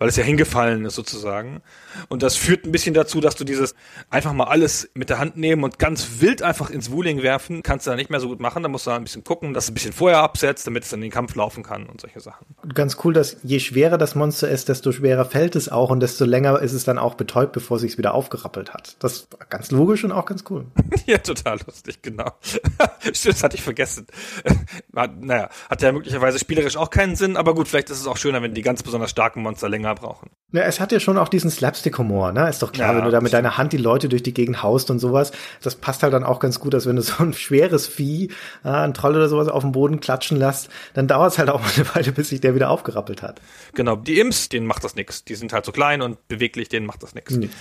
Weil 0.00 0.08
es 0.08 0.16
ja 0.16 0.24
hingefallen 0.24 0.84
ist 0.84 0.96
sozusagen. 0.96 1.62
Und 2.08 2.24
das 2.24 2.34
führt 2.34 2.64
ein 2.66 2.72
bisschen 2.72 2.94
dazu, 2.94 3.20
dass 3.20 3.36
du 3.36 3.44
dieses 3.44 3.76
einfach 4.10 4.32
mal 4.32 4.46
alles 4.46 4.90
mit 4.94 5.08
der 5.08 5.20
Hand 5.20 5.36
nehmen 5.36 5.62
und 5.62 5.78
ganz 5.78 6.18
wild 6.18 6.42
einfach 6.42 6.68
ins 6.68 6.90
Wuling 6.90 7.22
werfen, 7.22 7.62
kannst 7.62 7.86
du 7.86 7.90
da 7.92 7.96
nicht 7.96 8.10
mehr 8.10 8.18
so 8.18 8.26
gut 8.26 8.40
machen. 8.40 8.64
Da 8.64 8.68
musst 8.68 8.86
du 8.86 8.90
da 8.90 8.96
ein 8.96 9.04
bisschen 9.04 9.22
gucken, 9.22 9.54
dass 9.54 9.66
du 9.66 9.70
ein 9.70 9.74
bisschen 9.74 9.92
vorher 9.92 10.18
absetzt, 10.18 10.66
damit 10.66 10.82
es 10.82 10.90
dann 10.90 10.98
in 10.98 11.10
den 11.10 11.12
Kampf 11.12 11.36
laufen 11.36 11.62
kann 11.62 11.86
und 11.86 12.00
solche 12.00 12.18
Sachen. 12.18 12.44
Ganz 12.74 12.96
cool, 13.04 13.12
dass 13.12 13.36
je 13.44 13.60
schwerer 13.60 13.98
das 13.98 14.16
Monster 14.16 14.48
ist, 14.48 14.68
desto 14.68 14.90
schwerer 14.90 15.26
fällt 15.26 15.54
es 15.54 15.68
auch 15.68 15.90
und 15.90 16.00
desto 16.00 16.24
länger 16.24 16.58
ist 16.58 16.72
es 16.72 16.82
dann 16.82 16.98
auch 16.98 17.14
betäubt, 17.14 17.41
bevor 17.46 17.76
es 17.76 17.82
sich 17.82 17.98
wieder 17.98 18.14
aufgerappelt 18.14 18.74
hat. 18.74 18.96
Das 19.00 19.26
war 19.36 19.46
ganz 19.46 19.70
logisch 19.70 20.04
und 20.04 20.12
auch 20.12 20.26
ganz 20.26 20.44
cool. 20.50 20.66
Ja, 21.06 21.18
total 21.18 21.58
lustig, 21.66 22.00
genau. 22.00 22.30
Stimmt, 23.12 23.34
das 23.34 23.42
hatte 23.42 23.56
ich 23.56 23.62
vergessen. 23.62 24.06
Hat, 24.94 25.20
naja, 25.20 25.48
hat 25.70 25.82
ja 25.82 25.90
möglicherweise 25.90 26.38
spielerisch 26.38 26.76
auch 26.76 26.90
keinen 26.90 27.16
Sinn, 27.16 27.36
aber 27.36 27.54
gut, 27.54 27.66
vielleicht 27.66 27.88
ist 27.90 27.98
es 27.98 28.06
auch 28.06 28.18
schöner, 28.18 28.42
wenn 28.42 28.54
die 28.54 28.62
ganz 28.62 28.82
besonders 28.82 29.10
starken 29.10 29.42
Monster 29.42 29.68
länger 29.68 29.94
brauchen. 29.94 30.30
Ja, 30.52 30.62
es 30.62 30.80
hat 30.80 30.92
ja 30.92 31.00
schon 31.00 31.16
auch 31.16 31.28
diesen 31.28 31.50
Slapstick-Humor, 31.50 32.32
ne? 32.32 32.48
Ist 32.48 32.62
doch 32.62 32.72
klar, 32.72 32.92
Ja, 32.92 32.98
wenn 32.98 33.04
du 33.06 33.10
da 33.10 33.22
mit 33.22 33.32
deiner 33.32 33.56
Hand 33.56 33.72
die 33.72 33.78
Leute 33.78 34.10
durch 34.10 34.22
die 34.22 34.34
Gegend 34.34 34.62
haust 34.62 34.90
und 34.90 34.98
sowas. 34.98 35.32
Das 35.62 35.76
passt 35.76 36.02
halt 36.02 36.12
dann 36.12 36.24
auch 36.24 36.40
ganz 36.40 36.60
gut, 36.60 36.74
als 36.74 36.86
wenn 36.86 36.96
du 36.96 37.02
so 37.02 37.22
ein 37.22 37.32
schweres 37.32 37.86
Vieh, 37.86 38.30
äh, 38.64 38.68
ein 38.68 38.92
Troll 38.92 39.16
oder 39.16 39.28
sowas 39.28 39.48
auf 39.48 39.62
dem 39.62 39.72
Boden 39.72 40.00
klatschen 40.00 40.36
lässt, 40.36 40.68
dann 40.92 41.08
dauert 41.08 41.32
es 41.32 41.38
halt 41.38 41.48
auch 41.48 41.60
mal 41.60 41.70
eine 41.74 41.94
Weile, 41.94 42.12
bis 42.12 42.28
sich 42.28 42.42
der 42.42 42.54
wieder 42.54 42.68
aufgerappelt 42.70 43.22
hat. 43.22 43.40
Genau, 43.74 43.96
die 43.96 44.20
Imps, 44.20 44.50
denen 44.50 44.66
macht 44.66 44.84
das 44.84 44.94
nix. 44.94 45.24
Die 45.24 45.34
sind 45.34 45.54
halt 45.54 45.64
so 45.64 45.72
klein 45.72 46.02
und 46.02 46.28
beweglich, 46.28 46.68
denen 46.68 46.84
macht 46.86 47.02
das 47.02 47.14
nix. 47.36 47.54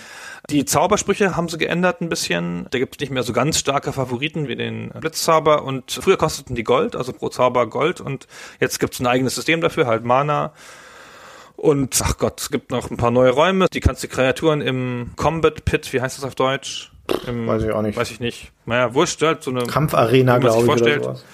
Die 0.49 0.65
Zaubersprüche 0.65 1.35
haben 1.35 1.47
sie 1.49 1.57
geändert 1.57 2.01
ein 2.01 2.09
bisschen. 2.09 2.65
Da 2.71 2.79
gibt's 2.79 2.99
nicht 2.99 3.11
mehr 3.11 3.23
so 3.23 3.31
ganz 3.31 3.59
starke 3.59 3.93
Favoriten 3.93 4.47
wie 4.47 4.55
den 4.55 4.89
Blitzzauber 4.89 5.63
und 5.63 5.91
früher 5.91 6.17
kosteten 6.17 6.55
die 6.55 6.63
Gold, 6.63 6.95
also 6.95 7.13
pro 7.13 7.29
Zauber 7.29 7.67
Gold 7.67 8.01
und 8.01 8.27
jetzt 8.59 8.79
gibt's 8.79 8.99
ein 8.99 9.07
eigenes 9.07 9.35
System 9.35 9.61
dafür, 9.61 9.85
halt 9.85 10.03
Mana. 10.03 10.53
Und 11.55 12.01
ach 12.03 12.17
Gott, 12.17 12.41
es 12.41 12.49
gibt 12.49 12.71
noch 12.71 12.89
ein 12.89 12.97
paar 12.97 13.11
neue 13.11 13.29
Räume. 13.29 13.67
Die 13.71 13.81
kannst 13.81 14.03
du 14.03 14.07
Kreaturen 14.07 14.61
im 14.61 15.11
Combat 15.15 15.63
Pit, 15.63 15.93
wie 15.93 16.01
heißt 16.01 16.17
das 16.17 16.25
auf 16.25 16.33
Deutsch? 16.33 16.91
Im, 17.27 17.45
Weiß 17.45 17.61
ich 17.63 17.71
auch 17.71 17.83
nicht. 17.83 17.97
Weiß 17.97 18.09
ich 18.09 18.19
nicht. 18.19 18.51
Naja, 18.65 18.93
wurscht, 18.95 19.21
halt 19.21 19.43
so 19.43 19.51
eine 19.51 19.67
Kampfarena, 19.67 20.39
glaube 20.39 20.55
ich, 20.55 20.63
oder 20.63 20.65
vorstellt. 20.65 21.03
sowas. 21.03 21.25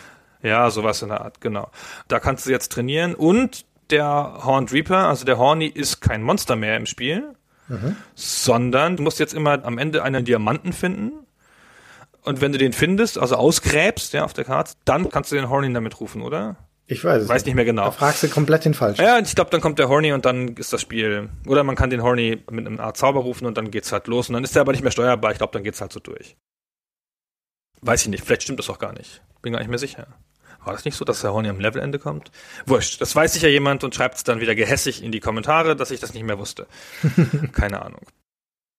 Ja, 0.43 0.69
sowas 0.69 1.01
in 1.01 1.09
der 1.09 1.21
Art, 1.21 1.39
genau. 1.39 1.69
Da 2.07 2.19
kannst 2.19 2.45
du 2.45 2.51
jetzt 2.51 2.71
trainieren 2.71 3.15
und 3.15 3.65
der 3.89 4.39
Horned 4.43 4.73
Reaper, 4.73 5.07
also 5.07 5.25
der 5.25 5.37
Horny, 5.37 5.67
ist 5.67 6.01
kein 6.01 6.21
Monster 6.23 6.55
mehr 6.55 6.75
im 6.75 6.85
Spiel, 6.85 7.33
sondern 8.15 8.97
du 8.97 9.03
musst 9.03 9.19
jetzt 9.19 9.33
immer 9.33 9.63
am 9.65 9.77
Ende 9.77 10.03
einen 10.03 10.25
Diamanten 10.25 10.73
finden. 10.73 11.11
Und 12.23 12.41
wenn 12.41 12.51
du 12.51 12.57
den 12.57 12.73
findest, 12.73 13.17
also 13.17 13.35
ausgräbst, 13.35 14.13
ja, 14.13 14.25
auf 14.25 14.33
der 14.33 14.43
Karte, 14.43 14.73
dann 14.85 15.09
kannst 15.09 15.31
du 15.31 15.35
den 15.35 15.49
Horny 15.49 15.71
damit 15.71 15.99
rufen, 15.99 16.21
oder? 16.21 16.57
Ich 16.89 17.03
weiß 17.03 17.23
es 17.23 17.29
Weiß 17.29 17.45
nicht 17.45 17.55
mehr 17.55 17.65
genau. 17.65 17.85
Da 17.85 17.91
fragst 17.91 18.23
du 18.23 18.29
komplett 18.29 18.63
den 18.63 18.73
Falschen. 18.73 19.01
Ja, 19.01 19.19
ich 19.19 19.35
glaube, 19.35 19.49
dann 19.51 19.59
kommt 19.59 19.77
der 19.77 19.89
Horny 19.89 20.13
und 20.13 20.25
dann 20.25 20.55
ist 20.55 20.71
das 20.71 20.81
Spiel. 20.81 21.29
Oder 21.45 21.63
man 21.63 21.75
kann 21.75 21.89
den 21.89 22.01
Horny 22.01 22.43
mit 22.49 22.65
einem 22.65 22.79
Art 22.79 22.95
Zauber 22.95 23.21
rufen 23.21 23.45
und 23.45 23.57
dann 23.57 23.71
geht's 23.71 23.91
halt 23.91 24.07
los. 24.07 24.29
Und 24.29 24.33
dann 24.33 24.43
ist 24.45 24.55
der 24.55 24.61
aber 24.61 24.71
nicht 24.71 24.83
mehr 24.83 24.91
steuerbar. 24.91 25.31
Ich 25.31 25.37
glaube, 25.37 25.51
dann 25.51 25.63
geht's 25.63 25.81
halt 25.81 25.91
so 25.91 25.99
durch. 25.99 26.37
Weiß 27.81 28.03
ich 28.03 28.07
nicht. 28.07 28.23
Vielleicht 28.23 28.43
stimmt 28.43 28.59
das 28.59 28.69
auch 28.69 28.79
gar 28.79 28.93
nicht. 28.93 29.21
Bin 29.41 29.51
gar 29.51 29.59
nicht 29.59 29.69
mehr 29.69 29.79
sicher. 29.79 30.07
War 30.67 30.73
das 30.73 30.83
nicht 30.83 30.97
so, 30.97 31.05
dass 31.05 31.21
der 31.21 31.31
Horny 31.31 31.47
am 31.47 31.61
Levelende 31.61 31.97
kommt? 31.97 32.29
Wurscht. 32.65 32.99
Das 32.99 33.15
weiß 33.15 33.31
sicher 33.31 33.47
jemand 33.47 33.85
und 33.85 33.95
schreibt 33.95 34.17
es 34.17 34.25
dann 34.25 34.41
wieder 34.41 34.53
gehässig 34.53 35.01
in 35.01 35.13
die 35.13 35.21
Kommentare, 35.21 35.77
dass 35.77 35.91
ich 35.91 36.01
das 36.01 36.13
nicht 36.13 36.23
mehr 36.23 36.37
wusste. 36.37 36.67
Keine 37.53 37.81
Ahnung. 37.81 38.01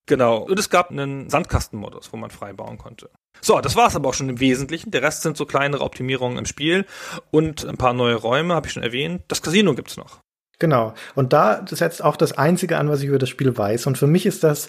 Genau. 0.04 0.36
Und 0.36 0.58
es 0.58 0.68
gab 0.68 0.90
einen 0.90 1.30
Sandkastenmodus, 1.30 2.12
wo 2.12 2.18
man 2.18 2.28
frei 2.28 2.52
bauen 2.52 2.76
konnte. 2.76 3.08
So, 3.40 3.60
das 3.62 3.74
war's 3.74 3.96
aber 3.96 4.10
auch 4.10 4.14
schon 4.14 4.28
im 4.28 4.38
Wesentlichen. 4.38 4.90
Der 4.90 5.00
Rest 5.00 5.22
sind 5.22 5.38
so 5.38 5.46
kleinere 5.46 5.82
Optimierungen 5.82 6.36
im 6.36 6.44
Spiel 6.44 6.84
und 7.30 7.64
ein 7.64 7.78
paar 7.78 7.94
neue 7.94 8.16
Räume, 8.16 8.54
habe 8.54 8.66
ich 8.66 8.74
schon 8.74 8.82
erwähnt. 8.82 9.22
Das 9.28 9.40
Casino 9.40 9.74
gibt's 9.74 9.96
noch. 9.96 10.20
Genau. 10.58 10.92
Und 11.14 11.32
da 11.32 11.64
setzt 11.70 12.04
auch 12.04 12.16
das 12.16 12.36
Einzige 12.36 12.76
an, 12.76 12.90
was 12.90 13.00
ich 13.00 13.08
über 13.08 13.18
das 13.18 13.30
Spiel 13.30 13.56
weiß. 13.56 13.86
Und 13.86 13.96
für 13.96 14.06
mich 14.06 14.26
ist 14.26 14.44
das 14.44 14.68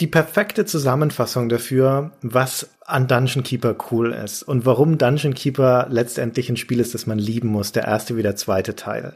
die 0.00 0.08
perfekte 0.08 0.64
Zusammenfassung 0.64 1.48
dafür, 1.48 2.10
was 2.22 2.70
an 2.88 3.06
Dungeon 3.06 3.42
Keeper 3.42 3.76
cool 3.90 4.12
ist 4.12 4.42
und 4.42 4.64
warum 4.64 4.96
Dungeon 4.96 5.34
Keeper 5.34 5.88
letztendlich 5.90 6.48
ein 6.48 6.56
Spiel 6.56 6.80
ist, 6.80 6.94
das 6.94 7.06
man 7.06 7.18
lieben 7.18 7.48
muss, 7.48 7.72
der 7.72 7.84
erste 7.84 8.16
wie 8.16 8.22
der 8.22 8.34
zweite 8.34 8.76
Teil. 8.76 9.12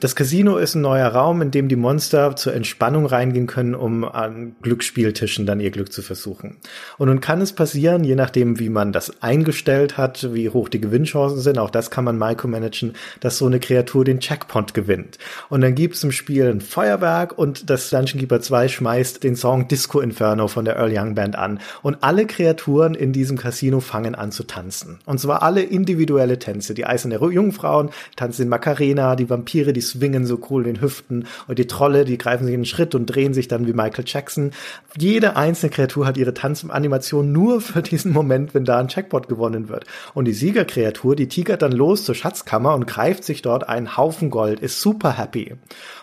Das 0.00 0.14
Casino 0.14 0.58
ist 0.58 0.74
ein 0.74 0.82
neuer 0.82 1.08
Raum, 1.08 1.40
in 1.40 1.50
dem 1.50 1.68
die 1.68 1.76
Monster 1.76 2.36
zur 2.36 2.52
Entspannung 2.52 3.06
reingehen 3.06 3.46
können, 3.46 3.74
um 3.74 4.04
an 4.04 4.54
Glücksspieltischen 4.60 5.46
dann 5.46 5.60
ihr 5.60 5.70
Glück 5.70 5.92
zu 5.92 6.02
versuchen. 6.02 6.58
Und 6.98 7.08
nun 7.08 7.20
kann 7.20 7.40
es 7.40 7.54
passieren, 7.54 8.04
je 8.04 8.16
nachdem, 8.16 8.58
wie 8.58 8.68
man 8.68 8.92
das 8.92 9.22
eingestellt 9.22 9.96
hat, 9.96 10.34
wie 10.34 10.50
hoch 10.50 10.68
die 10.68 10.80
Gewinnchancen 10.80 11.40
sind, 11.40 11.58
auch 11.58 11.70
das 11.70 11.90
kann 11.90 12.04
man 12.04 12.18
micromanagen, 12.18 12.92
dass 13.20 13.38
so 13.38 13.46
eine 13.46 13.60
Kreatur 13.60 14.04
den 14.04 14.20
Checkpoint 14.20 14.74
gewinnt. 14.74 15.16
Und 15.48 15.62
dann 15.62 15.74
gibt 15.74 15.94
es 15.94 16.04
im 16.04 16.12
Spiel 16.12 16.50
ein 16.50 16.60
Feuerwerk 16.60 17.38
und 17.38 17.70
das 17.70 17.88
Dungeon 17.88 18.20
Keeper 18.20 18.40
2 18.40 18.68
schmeißt 18.68 19.24
den 19.24 19.36
Song 19.36 19.68
Disco 19.68 20.00
Inferno 20.00 20.48
von 20.48 20.66
der 20.66 20.76
Earl 20.76 20.92
Young 20.92 21.14
Band 21.14 21.36
an. 21.36 21.60
Und 21.82 22.02
alle 22.02 22.26
Kreaturen 22.26 22.94
in 23.06 23.12
diesem 23.12 23.38
Casino 23.38 23.78
fangen 23.80 24.14
an 24.16 24.32
zu 24.32 24.42
tanzen. 24.42 24.98
Und 25.06 25.20
zwar 25.20 25.42
alle 25.42 25.62
individuelle 25.62 26.38
Tänze. 26.38 26.74
Die 26.74 26.86
eiserne 26.86 27.16
Jungfrauen 27.16 27.90
tanzen 28.16 28.42
in 28.42 28.48
Macarena, 28.48 29.14
die 29.14 29.30
Vampire, 29.30 29.72
die 29.72 29.80
swingen 29.80 30.26
so 30.26 30.40
cool 30.50 30.66
in 30.66 30.74
den 30.74 30.82
Hüften 30.82 31.26
und 31.46 31.58
die 31.58 31.68
Trolle, 31.68 32.04
die 32.04 32.18
greifen 32.18 32.44
sich 32.44 32.54
in 32.54 32.62
den 32.62 32.66
Schritt 32.66 32.94
und 32.94 33.06
drehen 33.06 33.32
sich 33.32 33.46
dann 33.46 33.66
wie 33.66 33.72
Michael 33.72 34.04
Jackson. 34.06 34.50
Jede 34.98 35.36
einzelne 35.36 35.70
Kreatur 35.70 36.06
hat 36.06 36.16
ihre 36.16 36.34
Tanzanimation 36.34 37.30
nur 37.30 37.60
für 37.60 37.82
diesen 37.82 38.12
Moment, 38.12 38.54
wenn 38.54 38.64
da 38.64 38.78
ein 38.78 38.88
Checkpot 38.88 39.28
gewonnen 39.28 39.68
wird. 39.68 39.84
Und 40.14 40.24
die 40.24 40.32
Siegerkreatur, 40.32 41.14
die 41.14 41.28
tigert 41.28 41.62
dann 41.62 41.72
los 41.72 42.04
zur 42.04 42.14
Schatzkammer 42.14 42.74
und 42.74 42.86
greift 42.86 43.22
sich 43.22 43.42
dort 43.42 43.68
einen 43.68 43.96
Haufen 43.96 44.30
Gold, 44.30 44.60
ist 44.60 44.80
super 44.80 45.16
happy. 45.16 45.54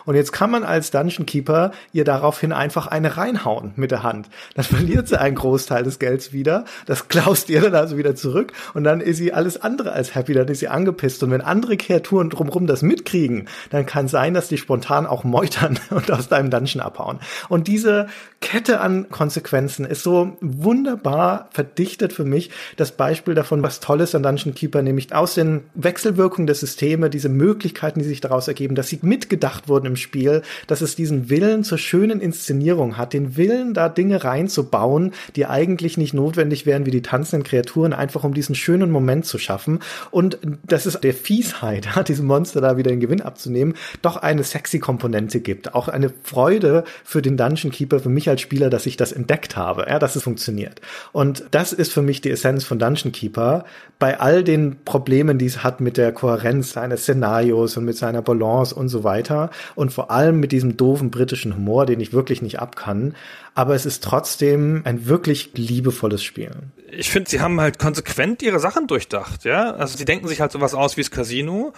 Und 0.05 0.15
jetzt 0.15 0.31
kann 0.31 0.51
man 0.51 0.63
als 0.63 0.91
Dungeon 0.91 1.25
Keeper 1.25 1.71
ihr 1.91 2.03
daraufhin 2.03 2.51
einfach 2.51 2.87
eine 2.87 3.17
reinhauen 3.17 3.73
mit 3.75 3.91
der 3.91 4.03
Hand. 4.03 4.29
Dann 4.55 4.65
verliert 4.73 5.07
sie 5.07 5.19
einen 5.19 5.35
Großteil 5.35 5.83
des 5.83 5.99
Gelds 5.99 6.33
wieder. 6.33 6.65
Das 6.85 6.92
klaust 7.07 7.49
ihr 7.49 7.61
dann 7.61 7.75
also 7.75 7.97
wieder 7.97 8.15
zurück. 8.15 8.53
Und 8.73 8.83
dann 8.83 9.01
ist 9.01 9.17
sie 9.17 9.33
alles 9.33 9.61
andere 9.61 9.91
als 9.91 10.15
happy. 10.15 10.33
Dann 10.33 10.47
ist 10.47 10.59
sie 10.59 10.67
angepisst. 10.67 11.23
Und 11.23 11.31
wenn 11.31 11.41
andere 11.41 11.77
Kreaturen 11.77 12.29
drumherum 12.29 12.67
das 12.67 12.81
mitkriegen, 12.81 13.47
dann 13.69 13.85
kann 13.85 14.07
sein, 14.07 14.33
dass 14.33 14.47
die 14.47 14.57
spontan 14.57 15.05
auch 15.05 15.23
meutern 15.23 15.79
und 15.89 16.11
aus 16.11 16.27
deinem 16.27 16.49
Dungeon 16.49 16.81
abhauen. 16.81 17.19
Und 17.49 17.67
diese 17.67 18.07
Kette 18.43 18.81
an 18.81 19.09
Konsequenzen 19.09 19.85
ist 19.85 20.03
so 20.03 20.35
wunderbar 20.41 21.47
verdichtet 21.51 22.11
für 22.11 22.25
mich. 22.25 22.51
Das 22.75 22.91
Beispiel 22.91 23.35
davon, 23.35 23.63
was 23.63 23.79
toll 23.79 24.01
ist 24.01 24.15
an 24.15 24.21
Dungeon 24.21 24.53
Keeper, 24.53 24.81
nämlich 24.81 25.15
aus 25.15 25.35
den 25.35 25.61
Wechselwirkungen 25.75 26.45
der 26.45 26.55
Systeme, 26.55 27.09
diese 27.09 27.29
Möglichkeiten, 27.29 27.99
die 27.99 28.05
sich 28.05 28.19
daraus 28.19 28.49
ergeben, 28.49 28.75
dass 28.75 28.89
sie 28.89 28.99
mitgedacht 29.01 29.69
wurden 29.69 29.85
im 29.85 29.95
Spiel, 29.95 30.41
dass 30.67 30.81
es 30.81 30.97
diesen 30.97 31.29
Willen 31.29 31.63
zur 31.63 31.77
schönen 31.77 32.19
Inszenierung 32.19 32.97
hat, 32.97 33.13
den 33.13 33.37
Willen, 33.37 33.73
da 33.73 33.87
Dinge 33.87 34.25
reinzubauen, 34.25 35.13
die 35.37 35.45
eigentlich 35.45 35.97
nicht 35.97 36.13
notwendig 36.13 36.65
wären 36.65 36.85
wie 36.85 36.91
die 36.91 37.01
tanzenden 37.01 37.47
Kreaturen, 37.47 37.93
einfach 37.93 38.25
um 38.25 38.33
diesen 38.33 38.55
schönen 38.55 38.91
Moment 38.91 39.25
zu 39.25 39.39
schaffen. 39.39 39.79
Und 40.11 40.37
dass 40.67 40.85
es 40.85 40.99
der 40.99 41.13
Fiesheit, 41.13 41.87
diesem 42.09 42.25
Monster 42.25 42.59
da 42.59 42.75
wieder 42.75 42.91
den 42.91 42.99
Gewinn 42.99 43.21
abzunehmen, 43.21 43.75
doch 44.01 44.17
eine 44.17 44.43
sexy 44.43 44.79
Komponente 44.79 45.39
gibt. 45.39 45.73
Auch 45.73 45.87
eine 45.87 46.11
Freude 46.23 46.83
für 47.05 47.21
den 47.21 47.37
Dungeon 47.37 47.71
Keeper, 47.71 48.01
für 48.01 48.09
mich 48.09 48.32
als 48.33 48.41
Spieler, 48.41 48.69
dass 48.69 48.85
ich 48.85 48.97
das 48.97 49.11
entdeckt 49.11 49.55
habe, 49.55 49.85
ja, 49.87 49.99
dass 49.99 50.15
es 50.15 50.23
funktioniert. 50.23 50.81
Und 51.11 51.45
das 51.51 51.73
ist 51.73 51.93
für 51.93 52.01
mich 52.01 52.21
die 52.21 52.31
Essenz 52.31 52.63
von 52.63 52.79
Dungeon 52.79 53.11
Keeper. 53.11 53.65
Bei 53.99 54.19
all 54.19 54.43
den 54.43 54.83
Problemen, 54.83 55.37
die 55.37 55.45
es 55.45 55.63
hat 55.63 55.79
mit 55.79 55.97
der 55.97 56.11
Kohärenz 56.11 56.73
seines 56.73 57.03
Szenarios 57.03 57.77
und 57.77 57.85
mit 57.85 57.95
seiner 57.95 58.21
Balance 58.21 58.75
und 58.75 58.89
so 58.89 59.03
weiter 59.03 59.49
und 59.75 59.93
vor 59.93 60.11
allem 60.11 60.39
mit 60.39 60.51
diesem 60.51 60.75
doofen 60.75 61.11
britischen 61.11 61.55
Humor, 61.55 61.85
den 61.85 61.99
ich 61.99 62.11
wirklich 62.11 62.41
nicht 62.41 62.59
abkann. 62.59 63.15
Aber 63.55 63.75
es 63.75 63.85
ist 63.85 64.03
trotzdem 64.03 64.81
ein 64.83 65.07
wirklich 65.07 65.51
liebevolles 65.53 66.23
Spiel. 66.23 66.51
Ich 66.95 67.09
finde, 67.09 67.29
sie 67.29 67.39
haben 67.39 67.59
halt 67.59 67.79
konsequent 67.79 68.41
ihre 68.41 68.59
Sachen 68.59 68.87
durchdacht, 68.87 69.45
ja. 69.45 69.71
Also 69.71 69.97
sie 69.97 70.05
denken 70.05 70.27
sich 70.27 70.41
halt 70.41 70.51
sowas 70.51 70.73
aus 70.73 70.95
wie 70.97 71.01
das 71.01 71.11
Casino 71.11 71.73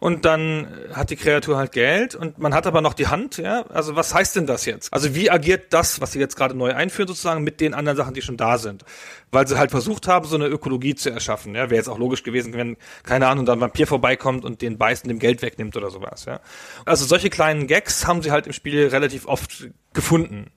und 0.00 0.24
dann 0.24 0.66
hat 0.92 1.10
die 1.10 1.16
Kreatur 1.16 1.56
halt 1.56 1.72
Geld 1.72 2.14
und 2.14 2.38
man 2.38 2.52
hat 2.52 2.66
aber 2.66 2.80
noch 2.80 2.94
die 2.94 3.06
Hand, 3.06 3.38
ja. 3.38 3.64
Also 3.68 3.96
was 3.96 4.12
heißt 4.14 4.36
denn 4.36 4.46
das 4.46 4.64
jetzt? 4.64 4.92
Also 4.92 5.14
wie 5.14 5.30
agiert 5.30 5.72
das, 5.72 6.00
was 6.00 6.12
sie 6.12 6.18
jetzt 6.18 6.36
gerade 6.36 6.56
neu 6.56 6.72
einführen, 6.74 7.08
sozusagen 7.08 7.44
mit 7.44 7.60
den 7.60 7.74
anderen 7.74 7.96
Sachen, 7.96 8.14
die 8.14 8.22
schon 8.22 8.36
da 8.36 8.58
sind? 8.58 8.84
Weil 9.30 9.46
sie 9.46 9.58
halt 9.58 9.70
versucht 9.70 10.08
haben, 10.08 10.26
so 10.26 10.36
eine 10.36 10.46
Ökologie 10.46 10.94
zu 10.94 11.10
erschaffen, 11.10 11.54
ja. 11.54 11.70
Wäre 11.70 11.76
jetzt 11.76 11.88
auch 11.88 11.98
logisch 11.98 12.22
gewesen, 12.22 12.54
wenn, 12.54 12.76
keine 13.04 13.28
Ahnung, 13.28 13.46
dann 13.46 13.58
ein 13.58 13.62
Vampir 13.62 13.86
vorbeikommt 13.86 14.44
und 14.44 14.62
den 14.62 14.78
beißen 14.78 15.08
dem 15.08 15.18
Geld 15.18 15.42
wegnimmt 15.42 15.76
oder 15.76 15.90
sowas, 15.90 16.24
ja. 16.24 16.40
Also 16.84 17.04
solche 17.04 17.30
kleinen 17.30 17.66
Gags 17.66 18.06
haben 18.06 18.22
sie 18.22 18.32
halt 18.32 18.46
im 18.46 18.52
Spiel 18.52 18.88
relativ 18.88 19.26
oft 19.26 19.68
gefunden. 19.92 20.50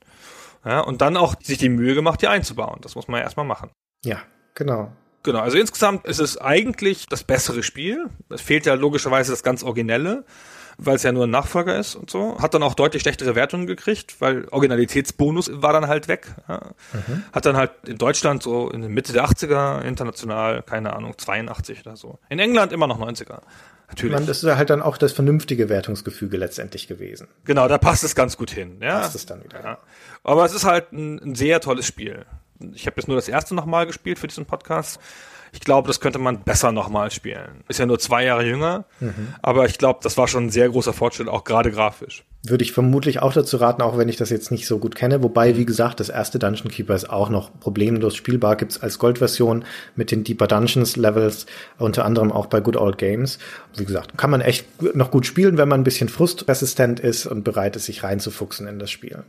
Ja, 0.66 0.82
und 0.82 1.01
dann 1.01 1.18
auch 1.18 1.36
sich 1.41 1.57
die 1.57 1.70
Mühe 1.70 1.95
gemacht, 1.95 2.22
die 2.22 2.28
einzubauen. 2.28 2.80
Das 2.82 2.95
muss 2.95 3.07
man 3.07 3.20
ja 3.20 3.24
erstmal 3.24 3.45
machen. 3.45 3.72
Ja, 4.03 4.20
genau. 4.55 4.91
Genau, 5.24 5.39
also 5.39 5.57
insgesamt 5.57 6.05
ist 6.05 6.20
es 6.20 6.38
eigentlich 6.38 7.05
das 7.07 7.24
bessere 7.24 7.64
Spiel. 7.64 8.07
Es 8.30 8.41
fehlt 8.41 8.66
ja 8.66 8.74
logischerweise 8.76 9.32
das 9.32 9.43
ganz 9.43 9.64
Originelle, 9.64 10.24
weil 10.78 10.95
es 10.95 11.03
ja 11.03 11.12
nur 11.12 11.26
ein 11.26 11.30
Nachfolger 11.30 11.78
ist 11.78 11.95
und 11.95 12.10
so. 12.10 12.39
Hat 12.39 12.53
dann 12.53 12.64
auch 12.64 12.74
deutlich 12.74 13.01
schlechtere 13.01 13.36
Wertungen 13.36 13.68
gekriegt, 13.68 14.22
weil 14.22 14.47
Originalitätsbonus 14.49 15.51
war 15.53 15.74
dann 15.74 15.88
halt 15.88 16.07
weg. 16.07 16.28
Ja. 16.47 16.72
Mhm. 16.93 17.24
Hat 17.34 17.45
dann 17.45 17.57
halt 17.57 17.72
in 17.86 17.97
Deutschland 17.97 18.43
so 18.43 18.70
in 18.70 18.82
der 18.82 18.89
Mitte 18.89 19.12
der 19.12 19.26
80er, 19.26 19.82
international, 19.82 20.64
keine 20.64 20.93
Ahnung, 20.95 21.18
82 21.18 21.82
oder 21.86 21.97
so. 21.97 22.20
In 22.30 22.39
England 22.39 22.72
immer 22.72 22.88
noch 22.88 22.99
90er. 22.99 23.41
Natürlich. 23.89 24.14
Man, 24.14 24.28
das 24.28 24.43
ist 24.43 24.55
halt 24.55 24.70
dann 24.70 24.82
auch 24.82 24.97
das 24.97 25.14
vernünftige 25.14 25.68
Wertungsgefüge 25.68 26.38
letztendlich 26.38 26.88
gewesen. 26.88 27.28
Genau, 27.43 27.68
da 27.68 27.78
passt 27.80 28.03
es 28.03 28.16
ganz 28.16 28.38
gut 28.38 28.51
hin. 28.51 28.78
Ja. 28.82 28.99
Passt 28.99 29.16
es 29.16 29.26
dann 29.26 29.43
wieder. 29.43 29.62
Ja. 29.64 29.78
Aber 30.24 30.46
es 30.46 30.54
ist 30.54 30.66
halt 30.66 30.92
ein, 30.92 31.20
ein 31.20 31.36
sehr 31.36 31.62
tolles 31.62 31.86
Spiel. 31.86 32.26
Ich 32.74 32.86
habe 32.86 32.98
jetzt 32.98 33.08
nur 33.08 33.16
das 33.16 33.30
erste 33.30 33.56
nochmal 33.56 33.86
gespielt 33.86 34.20
für 34.20 34.28
diesen 34.28 34.46
Podcast. 34.46 35.00
Ich 35.52 35.62
glaube, 35.62 35.88
das 35.88 36.00
könnte 36.00 36.20
man 36.20 36.44
besser 36.44 36.72
nochmal 36.72 37.12
spielen. 37.12 37.64
Ist 37.68 37.80
ja 37.80 37.86
nur 37.86 38.00
zwei 38.00 38.24
Jahre 38.24 38.46
jünger, 38.46 38.86
mhm. 39.00 39.34
aber 39.42 39.66
ich 39.66 39.78
glaube, 39.78 40.00
das 40.04 40.18
war 40.18 40.28
schon 40.28 40.46
ein 40.46 40.50
sehr 40.50 40.70
großer 40.70 40.94
Fortschritt, 40.94 41.28
auch 41.28 41.44
gerade 41.44 41.72
grafisch. 41.72 42.24
Würde 42.44 42.64
ich 42.64 42.72
vermutlich 42.72 43.22
auch 43.22 43.34
dazu 43.34 43.58
raten, 43.58 43.82
auch 43.82 43.98
wenn 43.98 44.08
ich 44.08 44.16
das 44.16 44.30
jetzt 44.30 44.52
nicht 44.52 44.66
so 44.66 44.80
gut 44.80 44.96
kenne. 44.96 45.24
Wobei, 45.24 45.58
wie 45.58 45.66
gesagt, 45.66 46.00
das 46.00 46.08
erste 46.10 46.40
Dungeon 46.40 46.70
Keeper 46.70 46.96
ist 46.96 47.10
auch 47.10 47.30
noch 47.30 47.50
problemlos 47.60 48.16
spielbar. 48.16 48.56
Gibt 48.56 48.74
es 48.74 48.82
als 48.82 49.00
Goldversion 49.00 49.66
mit 49.96 50.12
den 50.12 50.24
Deeper 50.24 50.48
Dungeons 50.48 50.96
Levels, 50.96 51.48
unter 51.80 52.06
anderem 52.06 52.32
auch 52.32 52.46
bei 52.46 52.62
Good 52.62 52.78
Old 52.78 52.98
Games. 52.98 53.40
Wie 53.76 53.86
gesagt, 53.86 54.18
kann 54.18 54.30
man 54.30 54.42
echt 54.42 54.66
noch 54.96 55.12
gut 55.12 55.26
spielen, 55.26 55.58
wenn 55.58 55.68
man 55.68 55.82
ein 55.82 55.86
bisschen 55.86 56.10
frustresistent 56.10 57.00
ist 57.00 57.26
und 57.26 57.44
bereit 57.44 57.76
ist, 57.76 57.86
sich 57.86 58.04
reinzufuchsen 58.04 58.68
in 58.68 58.80
das 58.80 58.92
Spiel. 58.92 59.24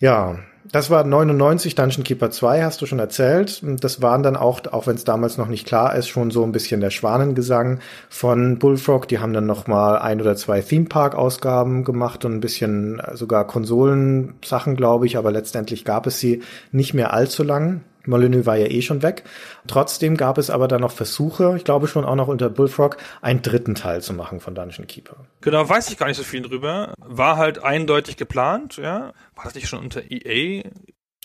Ja, 0.00 0.38
das 0.72 0.88
war 0.88 1.04
99 1.04 1.74
Dungeon 1.74 2.04
Keeper 2.04 2.30
2, 2.30 2.62
hast 2.62 2.80
du 2.80 2.86
schon 2.86 3.00
erzählt. 3.00 3.62
Das 3.62 4.00
waren 4.00 4.22
dann 4.22 4.36
auch, 4.36 4.60
auch 4.72 4.86
wenn 4.86 4.96
es 4.96 5.04
damals 5.04 5.36
noch 5.36 5.48
nicht 5.48 5.66
klar 5.66 5.94
ist, 5.94 6.08
schon 6.08 6.30
so 6.30 6.42
ein 6.42 6.52
bisschen 6.52 6.80
der 6.80 6.90
Schwanengesang 6.90 7.80
von 8.08 8.58
Bullfrog. 8.58 9.08
Die 9.08 9.18
haben 9.18 9.34
dann 9.34 9.44
noch 9.44 9.66
mal 9.66 9.98
ein 9.98 10.20
oder 10.20 10.36
zwei 10.36 10.62
Theme 10.62 10.86
Park 10.86 11.14
Ausgaben 11.14 11.84
gemacht 11.84 12.24
und 12.24 12.34
ein 12.34 12.40
bisschen 12.40 12.98
äh, 13.00 13.14
sogar 13.14 13.46
Konsolensachen, 13.46 14.74
glaube 14.74 15.04
ich, 15.06 15.18
aber 15.18 15.32
letztendlich 15.32 15.84
gab 15.84 16.06
es 16.06 16.18
sie 16.18 16.42
nicht 16.72 16.94
mehr 16.94 17.12
allzu 17.12 17.42
lang. 17.42 17.82
Molyneux 18.06 18.46
war 18.46 18.56
ja 18.56 18.66
eh 18.66 18.82
schon 18.82 19.02
weg. 19.02 19.24
Trotzdem 19.66 20.16
gab 20.16 20.38
es 20.38 20.50
aber 20.50 20.68
dann 20.68 20.80
noch 20.80 20.92
Versuche, 20.92 21.54
ich 21.56 21.64
glaube 21.64 21.86
schon 21.86 22.04
auch 22.04 22.14
noch 22.14 22.28
unter 22.28 22.50
Bullfrog, 22.50 22.96
einen 23.20 23.42
dritten 23.42 23.74
Teil 23.74 24.02
zu 24.02 24.12
machen 24.12 24.40
von 24.40 24.54
Dungeon 24.54 24.86
Keeper. 24.86 25.16
Genau, 25.40 25.68
weiß 25.68 25.90
ich 25.90 25.98
gar 25.98 26.06
nicht 26.06 26.16
so 26.16 26.22
viel 26.22 26.42
drüber. 26.42 26.94
War 26.98 27.36
halt 27.36 27.62
eindeutig 27.62 28.16
geplant, 28.16 28.76
ja. 28.76 29.12
War 29.34 29.44
das 29.44 29.54
nicht 29.54 29.68
schon 29.68 29.80
unter 29.80 30.02
EA? 30.10 30.62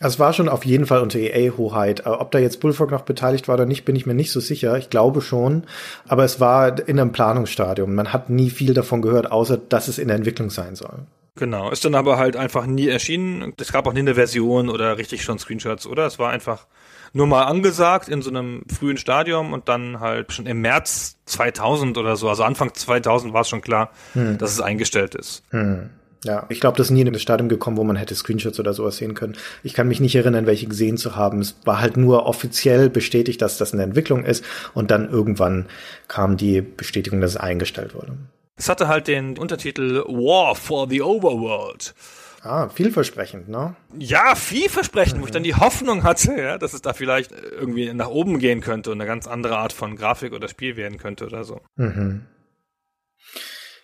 Es 0.01 0.19
war 0.19 0.33
schon 0.33 0.49
auf 0.49 0.65
jeden 0.65 0.85
Fall 0.85 1.01
unter 1.01 1.19
EA-Hoheit. 1.19 2.05
Ob 2.05 2.31
da 2.31 2.39
jetzt 2.39 2.59
Bullfrog 2.59 2.91
noch 2.91 3.03
beteiligt 3.03 3.47
war 3.47 3.55
oder 3.55 3.65
nicht, 3.65 3.85
bin 3.85 3.95
ich 3.95 4.05
mir 4.05 4.13
nicht 4.13 4.31
so 4.31 4.41
sicher. 4.41 4.77
Ich 4.77 4.89
glaube 4.89 5.21
schon. 5.21 5.63
Aber 6.05 6.25
es 6.25 6.41
war 6.41 6.85
in 6.87 6.99
einem 6.99 7.13
Planungsstadium. 7.13 7.95
Man 7.95 8.11
hat 8.11 8.29
nie 8.29 8.49
viel 8.49 8.73
davon 8.73 9.01
gehört, 9.01 9.31
außer 9.31 9.57
dass 9.57 9.87
es 9.87 9.97
in 9.97 10.09
der 10.09 10.17
Entwicklung 10.17 10.49
sein 10.49 10.75
soll. 10.75 11.05
Genau, 11.35 11.69
ist 11.69 11.83
dann 11.83 11.95
aber 11.95 12.17
halt 12.17 12.37
einfach 12.37 12.65
nie 12.65 12.87
erschienen. 12.87 13.53
Es 13.59 13.73
gab 13.73 13.87
auch 13.87 13.93
nie 13.93 13.99
eine 13.99 14.15
Version 14.15 14.69
oder 14.69 14.97
richtig 14.97 15.23
schon 15.23 15.37
Screenshots, 15.37 15.85
oder? 15.85 16.05
Es 16.05 16.17
war 16.17 16.31
einfach 16.31 16.65
nur 17.11 17.27
mal 17.27 17.43
angesagt 17.43 18.07
in 18.07 18.21
so 18.21 18.29
einem 18.29 18.63
frühen 18.73 18.97
Stadium 18.97 19.53
und 19.53 19.67
dann 19.67 19.99
halt 19.99 20.31
schon 20.31 20.45
im 20.45 20.61
März 20.61 21.17
2000 21.25 21.97
oder 21.97 22.15
so, 22.15 22.29
also 22.29 22.43
Anfang 22.43 22.73
2000 22.73 23.33
war 23.33 23.41
es 23.41 23.49
schon 23.49 23.61
klar, 23.61 23.91
hm. 24.13 24.37
dass 24.37 24.51
es 24.51 24.61
eingestellt 24.61 25.15
ist. 25.15 25.43
Hm. 25.49 25.89
Ja, 26.25 26.45
ich 26.49 26.59
glaube, 26.59 26.77
das 26.77 26.87
ist 26.87 26.91
nie 26.91 27.01
in 27.01 27.13
das 27.13 27.21
Stadium 27.21 27.49
gekommen, 27.49 27.77
wo 27.77 27.83
man 27.83 27.95
hätte 27.97 28.15
Screenshots 28.15 28.59
oder 28.59 28.73
sowas 28.73 28.97
sehen 28.97 29.13
können. 29.13 29.35
Ich 29.61 29.73
kann 29.75 29.87
mich 29.87 29.99
nicht 29.99 30.15
erinnern, 30.15 30.47
welche 30.47 30.67
gesehen 30.67 30.97
zu 30.97 31.15
haben. 31.15 31.39
Es 31.39 31.55
war 31.65 31.79
halt 31.79 31.97
nur 31.97 32.25
offiziell 32.25 32.89
bestätigt, 32.89 33.41
dass 33.41 33.59
das 33.59 33.73
eine 33.73 33.83
Entwicklung 33.83 34.25
ist 34.25 34.43
und 34.73 34.89
dann 34.89 35.07
irgendwann 35.07 35.67
kam 36.07 36.35
die 36.35 36.61
Bestätigung, 36.61 37.21
dass 37.21 37.31
es 37.31 37.37
eingestellt 37.37 37.93
wurde. 37.93 38.17
Es 38.57 38.69
hatte 38.69 38.87
halt 38.87 39.07
den 39.07 39.37
Untertitel 39.37 40.03
War 40.07 40.55
for 40.55 40.87
the 40.89 41.01
Overworld. 41.01 41.93
Ah, 42.41 42.69
vielversprechend, 42.69 43.49
ne? 43.49 43.75
Ja, 43.97 44.35
vielversprechend, 44.35 45.17
mhm. 45.17 45.21
wo 45.21 45.25
ich 45.25 45.31
dann 45.31 45.43
die 45.43 45.55
Hoffnung 45.55 46.03
hatte, 46.03 46.35
ja, 46.37 46.57
dass 46.59 46.73
es 46.73 46.81
da 46.81 46.93
vielleicht 46.93 47.31
irgendwie 47.31 47.91
nach 47.91 48.09
oben 48.09 48.37
gehen 48.37 48.61
könnte 48.61 48.91
und 48.91 49.01
eine 49.01 49.07
ganz 49.07 49.25
andere 49.27 49.57
Art 49.57 49.73
von 49.73 49.95
Grafik 49.95 50.31
oder 50.31 50.47
Spiel 50.47 50.77
werden 50.77 50.99
könnte 50.99 51.25
oder 51.25 51.43
so. 51.43 51.61
Mhm. 51.75 52.27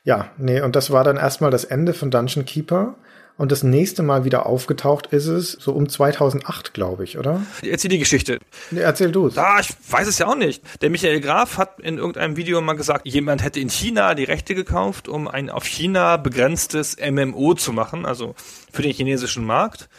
Ja, 0.03 0.31
nee, 0.37 0.61
und 0.61 0.75
das 0.75 0.91
war 0.91 1.03
dann 1.03 1.17
erstmal 1.17 1.51
das 1.51 1.63
Ende 1.63 1.93
von 1.93 2.11
Dungeon 2.11 2.45
Keeper. 2.45 2.95
Und 3.37 3.51
das 3.51 3.63
nächste 3.63 4.03
Mal 4.03 4.23
wieder 4.23 4.45
aufgetaucht 4.45 5.07
ist 5.07 5.25
es 5.25 5.53
so 5.53 5.71
um 5.71 5.89
2008, 5.89 6.73
glaube 6.73 7.03
ich, 7.03 7.17
oder? 7.17 7.41
Erzähl 7.63 7.89
die 7.89 7.99
Geschichte. 7.99 8.39
Nee, 8.69 8.81
erzähl 8.81 9.11
du 9.11 9.27
es. 9.27 9.37
Ah, 9.37 9.59
ich 9.59 9.69
weiß 9.89 10.07
es 10.07 10.19
ja 10.19 10.27
auch 10.27 10.35
nicht. 10.35 10.63
Der 10.81 10.89
Michael 10.89 11.21
Graf 11.21 11.57
hat 11.57 11.79
in 11.79 11.97
irgendeinem 11.97 12.35
Video 12.35 12.61
mal 12.61 12.73
gesagt, 12.73 13.07
jemand 13.07 13.43
hätte 13.43 13.59
in 13.59 13.69
China 13.69 14.13
die 14.13 14.25
Rechte 14.25 14.53
gekauft, 14.53 15.07
um 15.07 15.27
ein 15.27 15.49
auf 15.49 15.65
China 15.65 16.17
begrenztes 16.17 16.97
MMO 16.97 17.55
zu 17.55 17.73
machen, 17.73 18.05
also 18.05 18.35
für 18.71 18.81
den 18.81 18.93
chinesischen 18.93 19.45
Markt. 19.45 19.89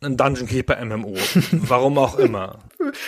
Ein 0.00 0.16
Dungeon 0.16 0.46
Keeper 0.46 0.84
MMO. 0.84 1.14
Warum 1.52 1.96
auch 1.98 2.18
immer. 2.18 2.58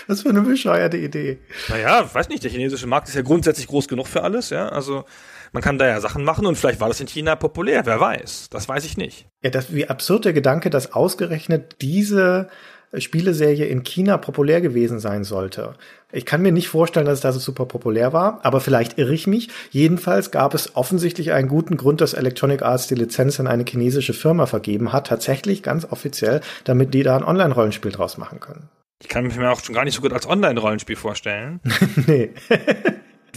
Was 0.07 0.23
für 0.23 0.31
eine 0.31 0.41
bescheuerte 0.41 0.97
Idee. 0.97 1.39
Naja, 1.69 2.09
weiß 2.13 2.29
nicht, 2.29 2.43
der 2.43 2.51
chinesische 2.51 2.87
Markt 2.87 3.09
ist 3.09 3.15
ja 3.15 3.23
grundsätzlich 3.23 3.67
groß 3.67 3.89
genug 3.89 4.07
für 4.07 4.23
alles, 4.23 4.51
ja. 4.51 4.69
Also 4.69 5.05
man 5.53 5.63
kann 5.63 5.79
da 5.79 5.87
ja 5.87 6.01
Sachen 6.01 6.25
machen 6.25 6.47
und 6.47 6.57
vielleicht 6.57 6.81
war 6.81 6.89
das 6.89 7.01
in 7.01 7.07
China 7.07 7.37
populär, 7.37 7.87
wer 7.87 8.01
weiß. 8.01 8.49
Das 8.51 8.69
weiß 8.69 8.85
ich 8.85 8.97
nicht. 8.97 9.27
Ja, 9.43 9.51
das, 9.51 9.75
wie 9.75 9.89
absurd 9.89 10.25
der 10.25 10.33
Gedanke, 10.33 10.71
dass 10.71 10.93
ausgerechnet 10.93 11.77
diese 11.81 12.49
Spieleserie 12.95 13.67
in 13.67 13.83
China 13.83 14.17
populär 14.17 14.61
gewesen 14.61 15.01
sein 15.01 15.25
sollte. 15.25 15.75
Ich 16.13 16.25
kann 16.25 16.41
mir 16.41 16.53
nicht 16.53 16.69
vorstellen, 16.69 17.07
dass 17.07 17.15
es 17.15 17.21
da 17.21 17.33
so 17.33 17.41
super 17.41 17.67
populär 17.67 18.13
war, 18.13 18.41
aber 18.43 18.61
vielleicht 18.61 18.99
irre 18.99 19.13
ich 19.13 19.27
mich. 19.27 19.49
Jedenfalls 19.71 20.31
gab 20.31 20.55
es 20.55 20.77
offensichtlich 20.77 21.33
einen 21.33 21.49
guten 21.49 21.77
Grund, 21.77 22.01
dass 22.01 22.15
Electronic 22.15 22.63
Arts 22.63 22.87
die 22.87 22.95
Lizenz 22.95 23.41
an 23.41 23.47
eine 23.47 23.65
chinesische 23.69 24.15
Firma 24.15 24.47
vergeben 24.47 24.93
hat, 24.93 25.09
tatsächlich 25.09 25.63
ganz 25.63 25.85
offiziell, 25.85 26.41
damit 26.65 26.95
die 26.95 27.03
da 27.03 27.17
ein 27.17 27.25
Online-Rollenspiel 27.25 27.93
draus 27.93 28.19
machen 28.19 28.41
können. 28.41 28.69
Ich 29.03 29.09
kann 29.09 29.25
mich 29.25 29.37
mir 29.37 29.51
auch 29.51 29.63
schon 29.63 29.75
gar 29.75 29.85
nicht 29.85 29.95
so 29.95 30.01
gut 30.01 30.13
als 30.13 30.27
Online-Rollenspiel 30.27 30.97
vorstellen. 30.97 31.61
nee. 32.07 32.31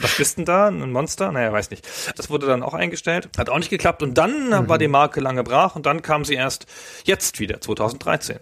Was 0.01 0.17
bist 0.17 0.37
denn 0.37 0.45
da? 0.45 0.67
Ein 0.67 0.91
Monster? 0.91 1.31
Naja, 1.31 1.51
weiß 1.51 1.71
nicht. 1.71 1.87
Das 2.15 2.29
wurde 2.29 2.47
dann 2.47 2.63
auch 2.63 2.73
eingestellt. 2.73 3.29
Hat 3.37 3.49
auch 3.49 3.57
nicht 3.57 3.69
geklappt. 3.69 4.03
Und 4.03 4.17
dann 4.17 4.49
mhm. 4.49 4.69
war 4.69 4.77
die 4.77 4.87
Marke 4.87 5.19
lange 5.19 5.43
brach 5.43 5.75
und 5.75 5.85
dann 5.85 6.01
kam 6.01 6.25
sie 6.25 6.35
erst 6.35 6.65
jetzt 7.05 7.39
wieder, 7.39 7.61
2013. 7.61 8.37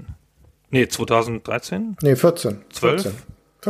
Nee, 0.69 0.88
2013? 0.88 1.97
Nee, 2.01 2.15
14. 2.15 2.65
12? 2.71 3.01
14. 3.03 3.13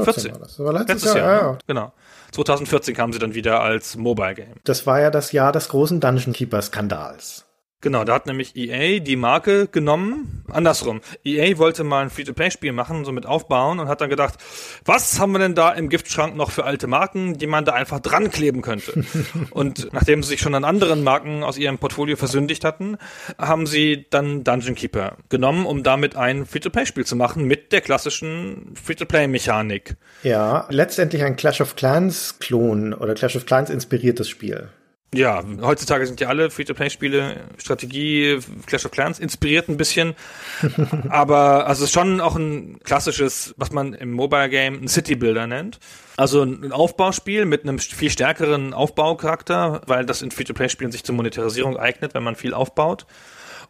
14. 0.04 0.32
war 0.32 0.40
das. 0.40 0.58
Das 0.58 0.60
war 0.60 0.74
letztes, 0.74 0.96
Letztes 0.96 1.14
Jahr, 1.16 1.28
Jahr, 1.28 1.42
ja? 1.42 1.58
Genau. 1.68 1.94
2014 2.32 2.96
kam 2.96 3.14
sie 3.14 3.20
dann 3.20 3.34
wieder 3.34 3.62
als 3.62 3.96
Mobile 3.96 4.36
Game. 4.36 4.56
Das 4.64 4.86
war 4.86 5.00
ja 5.00 5.10
das 5.10 5.32
Jahr 5.32 5.52
des 5.52 5.70
großen 5.70 6.00
Dungeon 6.00 6.34
Keeper 6.34 6.62
Skandals. 6.62 7.47
Genau, 7.80 8.04
da 8.04 8.16
hat 8.16 8.26
nämlich 8.26 8.56
EA 8.56 9.00
die 9.00 9.16
Marke 9.16 9.68
genommen, 9.68 10.44
andersrum. 10.52 11.00
EA 11.24 11.60
wollte 11.60 11.84
mal 11.84 12.02
ein 12.02 12.10
Free-to-Play-Spiel 12.10 12.72
machen, 12.72 13.06
so 13.06 13.12
mit 13.12 13.28
aufbauen 13.28 13.80
und 13.80 13.88
hat 13.88 14.02
dann 14.02 14.10
gedacht, 14.10 14.40
was 14.84 15.20
haben 15.20 15.34
wir 15.34 15.40
denn 15.40 15.54
da 15.54 15.74
im 15.74 15.90
Giftschrank 15.90 16.36
noch 16.36 16.50
für 16.50 16.64
alte 16.64 16.88
Marken, 16.88 17.38
die 17.38 17.46
man 17.46 17.66
da 17.66 17.74
einfach 17.74 18.00
dran 18.00 18.32
kleben 18.32 18.64
könnte? 18.64 19.04
und 19.52 19.94
nachdem 19.94 20.24
sie 20.24 20.30
sich 20.30 20.42
schon 20.42 20.56
an 20.56 20.64
anderen 20.64 21.04
Marken 21.04 21.44
aus 21.44 21.60
ihrem 21.60 21.78
Portfolio 21.78 22.16
versündigt 22.16 22.66
hatten, 22.66 22.98
haben 23.38 23.68
sie 23.68 24.08
dann 24.10 24.44
Dungeon 24.44 24.74
Keeper 24.74 25.18
genommen, 25.30 25.68
um 25.68 25.84
damit 25.84 26.16
ein 26.16 26.48
Free-to-Play-Spiel 26.48 27.06
zu 27.06 27.16
machen 27.16 27.46
mit 27.46 27.72
der 27.74 27.82
klassischen 27.82 28.74
Free-to-Play-Mechanik. 28.74 29.98
Ja, 30.24 30.66
letztendlich 30.72 31.24
ein 31.24 31.36
Clash 31.36 31.62
of 31.62 31.76
Clans 31.76 32.40
Klon 32.40 32.96
oder 32.96 33.14
Clash 33.14 33.36
of 33.36 33.46
Clans 33.46 33.70
inspiriertes 33.70 34.28
Spiel. 34.28 34.70
Ja, 35.16 35.42
heutzutage 35.62 36.06
sind 36.06 36.20
ja 36.20 36.28
alle 36.28 36.50
Free-to-Play-Spiele, 36.50 37.38
Strategie, 37.58 38.40
Clash 38.66 38.86
of 38.86 38.92
Clans 38.92 39.20
inspiriert 39.20 39.70
ein 39.70 39.78
bisschen. 39.78 40.16
aber 41.10 41.66
also 41.66 41.84
es 41.84 41.90
ist 41.90 41.94
schon 41.94 42.20
auch 42.20 42.36
ein 42.36 42.80
klassisches, 42.84 43.56
was 43.58 43.72
man 43.72 43.94
im 43.94 44.12
Mobile 44.12 44.50
Game 44.50 44.82
ein 44.84 44.90
City 44.90 45.16
Builder 45.16 45.48
nennt. 45.48 45.80
Also 46.18 46.44
ein 46.44 46.74
Aufbauspiel 46.74 47.46
mit 47.46 47.64
einem 47.64 47.80
viel 47.80 48.10
stärkeren 48.10 48.74
Aufbaucharakter, 48.74 49.82
weil 49.86 50.06
das 50.06 50.22
in 50.22 50.32
Free-to-Play-Spielen 50.32 50.92
sich 50.92 51.06
zur 51.06 51.16
Monetarisierung 51.16 51.78
eignet, 51.78 52.14
wenn 52.14 52.24
man 52.24 52.36
viel 52.36 52.54
aufbaut. 52.54 53.06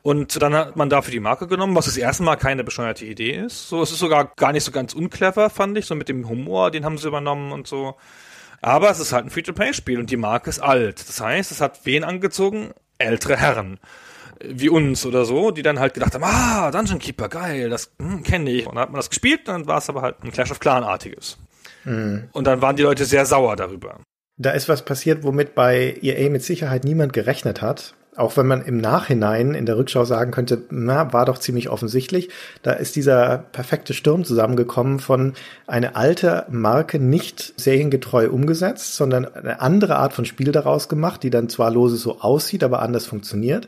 Und 0.01 0.41
dann 0.41 0.55
hat 0.55 0.75
man 0.75 0.89
dafür 0.89 1.11
die 1.11 1.19
Marke 1.19 1.47
genommen, 1.47 1.75
was 1.75 1.85
das 1.85 1.97
erste 1.97 2.23
Mal 2.23 2.37
keine 2.37 2.63
bescheuerte 2.63 3.05
Idee 3.05 3.33
ist. 3.33 3.69
So, 3.69 3.81
es 3.81 3.91
ist 3.91 3.99
sogar 3.99 4.31
gar 4.37 4.53
nicht 4.53 4.63
so 4.63 4.71
ganz 4.71 4.93
unclever, 4.93 5.49
fand 5.49 5.77
ich, 5.77 5.85
so 5.85 5.93
mit 5.93 6.09
dem 6.09 6.27
Humor, 6.29 6.71
den 6.71 6.83
haben 6.85 6.97
sie 6.97 7.07
übernommen 7.07 7.51
und 7.51 7.67
so. 7.67 7.95
Aber 8.61 8.89
es 8.89 8.99
ist 8.99 9.13
halt 9.13 9.25
ein 9.25 9.29
Free-to-Play-Spiel 9.29 9.99
und 9.99 10.09
die 10.09 10.17
Marke 10.17 10.49
ist 10.49 10.59
alt. 10.59 11.07
Das 11.07 11.21
heißt, 11.21 11.51
es 11.51 11.61
hat 11.61 11.85
wen 11.85 12.03
angezogen? 12.03 12.71
Ältere 12.97 13.37
Herren. 13.37 13.79
Wie 14.43 14.69
uns 14.69 15.05
oder 15.05 15.25
so, 15.25 15.51
die 15.51 15.63
dann 15.63 15.79
halt 15.79 15.93
gedacht 15.93 16.13
haben, 16.13 16.23
ah, 16.23 16.69
Dungeon 16.71 16.99
Keeper, 16.99 17.27
geil, 17.27 17.69
das 17.69 17.91
hm, 17.99 18.23
kenne 18.23 18.51
ich. 18.51 18.67
Und 18.67 18.75
dann 18.75 18.83
hat 18.83 18.91
man 18.91 18.99
das 18.99 19.09
gespielt, 19.09 19.47
dann 19.47 19.67
war 19.67 19.79
es 19.79 19.89
aber 19.89 20.01
halt 20.01 20.23
ein 20.23 20.31
Clash 20.31 20.51
of 20.51 20.59
Clan-artiges. 20.59 21.37
Mhm. 21.85 22.29
Und 22.33 22.45
dann 22.45 22.61
waren 22.61 22.75
die 22.75 22.83
Leute 22.83 23.05
sehr 23.05 23.25
sauer 23.25 23.55
darüber. 23.55 23.99
Da 24.37 24.51
ist 24.51 24.69
was 24.69 24.85
passiert, 24.85 25.23
womit 25.23 25.55
bei 25.55 25.97
EA 26.01 26.29
mit 26.29 26.43
Sicherheit 26.43 26.83
niemand 26.83 27.13
gerechnet 27.13 27.61
hat. 27.61 27.95
Auch 28.17 28.35
wenn 28.35 28.47
man 28.47 28.63
im 28.63 28.77
Nachhinein 28.77 29.53
in 29.53 29.67
der 29.67 29.77
Rückschau 29.77 30.03
sagen 30.03 30.31
könnte, 30.31 30.63
na, 30.71 31.13
war 31.13 31.25
doch 31.25 31.37
ziemlich 31.37 31.69
offensichtlich. 31.69 32.29
Da 32.63 32.71
ist 32.71 32.95
dieser 32.95 33.37
perfekte 33.37 33.93
Sturm 33.93 34.25
zusammengekommen 34.25 34.99
von 34.99 35.33
eine 35.67 35.95
alte 35.95 36.45
Marke 36.49 36.97
nicht 36.97 37.53
seriengetreu 37.57 38.29
umgesetzt, 38.29 38.95
sondern 38.95 39.25
eine 39.25 39.61
andere 39.61 39.97
Art 39.97 40.13
von 40.13 40.25
Spiel 40.25 40.51
daraus 40.51 40.89
gemacht, 40.89 41.21
die 41.21 41.29
dann 41.29 41.47
zwar 41.47 41.69
lose 41.69 41.97
so 41.97 42.19
aussieht, 42.19 42.63
aber 42.63 42.81
anders 42.81 43.05
funktioniert. 43.05 43.67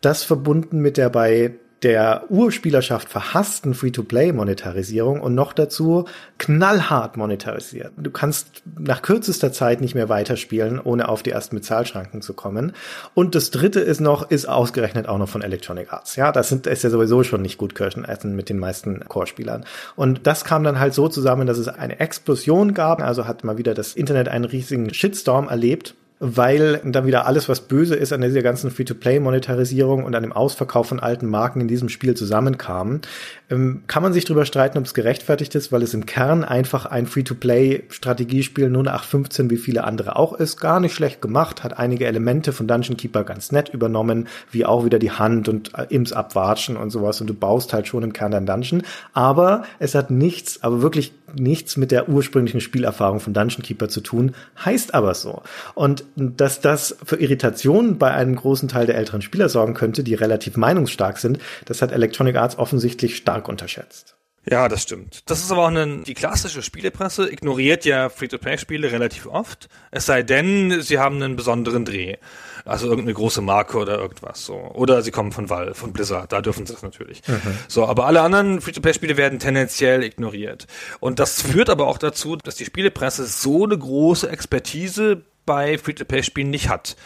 Das 0.00 0.24
verbunden 0.24 0.80
mit 0.80 0.96
der 0.96 1.08
bei 1.08 1.54
der 1.82 2.24
Urspielerschaft 2.30 3.08
verhassten 3.08 3.74
Free-to-Play-Monetarisierung 3.74 5.20
und 5.20 5.34
noch 5.34 5.52
dazu 5.52 6.06
knallhart 6.38 7.16
monetarisiert. 7.16 7.92
Du 7.98 8.10
kannst 8.10 8.62
nach 8.78 9.02
kürzester 9.02 9.52
Zeit 9.52 9.82
nicht 9.82 9.94
mehr 9.94 10.08
weiterspielen, 10.08 10.80
ohne 10.80 11.08
auf 11.08 11.22
die 11.22 11.30
ersten 11.30 11.56
Bezahlschranken 11.56 12.22
zu 12.22 12.32
kommen. 12.32 12.72
Und 13.12 13.34
das 13.34 13.50
dritte 13.50 13.80
ist 13.80 14.00
noch, 14.00 14.30
ist 14.30 14.46
ausgerechnet 14.46 15.08
auch 15.08 15.18
noch 15.18 15.28
von 15.28 15.42
Electronic 15.42 15.92
Arts. 15.92 16.16
Ja, 16.16 16.32
das 16.32 16.48
sind, 16.48 16.66
ist 16.66 16.84
ja 16.84 16.90
sowieso 16.90 17.22
schon 17.22 17.42
nicht 17.42 17.58
gut 17.58 17.74
Kirchenessen 17.74 18.34
mit 18.34 18.48
den 18.48 18.58
meisten 18.58 19.04
Core-Spielern. 19.06 19.66
Und 19.94 20.26
das 20.26 20.44
kam 20.44 20.64
dann 20.64 20.80
halt 20.80 20.94
so 20.94 21.08
zusammen, 21.08 21.46
dass 21.46 21.58
es 21.58 21.68
eine 21.68 22.00
Explosion 22.00 22.72
gab. 22.72 23.02
Also 23.02 23.26
hat 23.26 23.44
mal 23.44 23.58
wieder 23.58 23.74
das 23.74 23.94
Internet 23.94 24.28
einen 24.28 24.46
riesigen 24.46 24.94
Shitstorm 24.94 25.48
erlebt 25.48 25.94
weil 26.26 26.80
dann 26.84 27.06
wieder 27.06 27.26
alles, 27.26 27.50
was 27.50 27.60
böse 27.60 27.94
ist 27.94 28.12
an 28.12 28.22
dieser 28.22 28.40
ganzen 28.40 28.70
Free-to-Play-Monetarisierung 28.70 30.04
und 30.04 30.14
an 30.14 30.22
dem 30.22 30.32
Ausverkauf 30.32 30.88
von 30.88 30.98
alten 30.98 31.28
Marken 31.28 31.60
in 31.60 31.68
diesem 31.68 31.90
Spiel 31.90 32.14
zusammenkam. 32.14 33.02
Ähm, 33.50 33.82
kann 33.88 34.02
man 34.02 34.14
sich 34.14 34.24
darüber 34.24 34.46
streiten, 34.46 34.78
ob 34.78 34.86
es 34.86 34.94
gerechtfertigt 34.94 35.54
ist, 35.54 35.70
weil 35.70 35.82
es 35.82 35.92
im 35.92 36.06
Kern 36.06 36.42
einfach 36.42 36.86
ein 36.86 37.06
Free-to-Play-Strategiespiel 37.06 38.70
0815 38.70 39.50
wie 39.50 39.58
viele 39.58 39.84
andere 39.84 40.16
auch 40.16 40.32
ist. 40.32 40.56
Gar 40.56 40.80
nicht 40.80 40.94
schlecht 40.94 41.20
gemacht, 41.20 41.62
hat 41.62 41.78
einige 41.78 42.06
Elemente 42.06 42.52
von 42.52 42.66
Dungeon 42.66 42.96
Keeper 42.96 43.24
ganz 43.24 43.52
nett 43.52 43.68
übernommen, 43.68 44.26
wie 44.50 44.64
auch 44.64 44.86
wieder 44.86 44.98
die 44.98 45.10
Hand 45.10 45.50
und 45.50 45.72
äh, 45.76 45.86
Imps 45.90 46.12
abwatschen 46.12 46.78
und 46.78 46.88
sowas 46.88 47.20
und 47.20 47.26
du 47.26 47.34
baust 47.34 47.74
halt 47.74 47.86
schon 47.86 48.02
im 48.02 48.14
Kern 48.14 48.32
dein 48.32 48.46
Dungeon. 48.46 48.82
Aber 49.12 49.64
es 49.78 49.94
hat 49.94 50.10
nichts, 50.10 50.62
aber 50.62 50.80
wirklich 50.80 51.12
nichts 51.36 51.76
mit 51.76 51.90
der 51.90 52.08
ursprünglichen 52.08 52.60
Spielerfahrung 52.60 53.20
von 53.20 53.34
Dungeon 53.34 53.62
Keeper 53.62 53.88
zu 53.88 54.00
tun, 54.00 54.34
heißt 54.64 54.94
aber 54.94 55.14
so. 55.14 55.42
Und 55.74 56.04
dass 56.16 56.60
das 56.60 56.96
für 57.04 57.16
Irritationen 57.16 57.98
bei 57.98 58.10
einem 58.12 58.36
großen 58.36 58.68
Teil 58.68 58.86
der 58.86 58.96
älteren 58.96 59.22
Spieler 59.22 59.48
sorgen 59.48 59.74
könnte, 59.74 60.04
die 60.04 60.14
relativ 60.14 60.56
meinungsstark 60.56 61.18
sind, 61.18 61.38
das 61.64 61.82
hat 61.82 61.92
Electronic 61.92 62.36
Arts 62.36 62.58
offensichtlich 62.58 63.16
stark 63.16 63.48
unterschätzt. 63.48 64.16
Ja, 64.50 64.68
das 64.68 64.82
stimmt. 64.82 65.22
Das 65.26 65.42
ist 65.42 65.50
aber 65.50 65.62
auch 65.62 65.68
eine, 65.68 66.02
die 66.02 66.12
klassische 66.12 66.62
Spielepresse 66.62 67.32
ignoriert 67.32 67.86
ja 67.86 68.10
Free-to-Play-Spiele 68.10 68.92
relativ 68.92 69.26
oft. 69.26 69.68
Es 69.90 70.04
sei 70.04 70.22
denn, 70.22 70.82
sie 70.82 70.98
haben 70.98 71.22
einen 71.22 71.36
besonderen 71.36 71.86
Dreh. 71.86 72.16
Also 72.64 72.86
irgendeine 72.86 73.14
große 73.14 73.42
Marke 73.42 73.76
oder 73.76 73.98
irgendwas 73.98 74.44
so. 74.44 74.54
Oder 74.54 75.02
sie 75.02 75.10
kommen 75.10 75.32
von 75.32 75.50
Valve, 75.50 75.74
von 75.74 75.92
Blizzard, 75.92 76.32
da 76.32 76.40
dürfen 76.40 76.64
sie 76.64 76.72
das 76.72 76.82
natürlich. 76.82 77.20
Mhm. 77.28 77.58
So, 77.68 77.86
aber 77.86 78.06
alle 78.06 78.22
anderen 78.22 78.60
Free-to-Play-Spiele 78.62 79.16
werden 79.16 79.38
tendenziell 79.38 80.02
ignoriert. 80.02 80.66
Und 81.00 81.18
das 81.18 81.42
führt 81.42 81.68
aber 81.68 81.86
auch 81.86 81.98
dazu, 81.98 82.36
dass 82.36 82.54
die 82.54 82.64
Spielepresse 82.64 83.26
so 83.26 83.64
eine 83.64 83.76
große 83.76 84.28
Expertise 84.30 85.22
bei 85.44 85.76
Free-to-Play-Spielen 85.76 86.48
nicht 86.48 86.70
hat. 86.70 86.96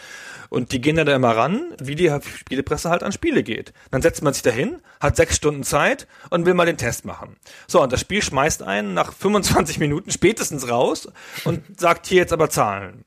Und 0.49 0.71
die 0.71 0.81
gehen 0.81 0.95
dann 0.95 1.05
da 1.05 1.15
immer 1.15 1.35
ran, 1.35 1.73
wie 1.79 1.95
die 1.95 2.11
Spielepresse 2.21 2.89
halt 2.89 3.03
an 3.03 3.11
Spiele 3.11 3.43
geht. 3.43 3.71
Dann 3.91 4.01
setzt 4.01 4.23
man 4.23 4.33
sich 4.33 4.41
dahin, 4.41 4.81
hat 4.99 5.15
sechs 5.15 5.35
Stunden 5.35 5.63
Zeit 5.63 6.07
und 6.31 6.45
will 6.45 6.55
mal 6.55 6.65
den 6.65 6.77
Test 6.77 7.05
machen. 7.05 7.35
So, 7.67 7.83
und 7.83 7.93
das 7.93 8.01
Spiel 8.01 8.23
schmeißt 8.23 8.63
einen 8.63 8.95
nach 8.95 9.13
25 9.13 9.77
Minuten 9.79 10.09
spätestens 10.09 10.67
raus 10.67 11.07
und 11.45 11.79
sagt 11.79 12.07
hier 12.07 12.17
jetzt 12.17 12.33
aber 12.33 12.49
Zahlen. 12.49 13.05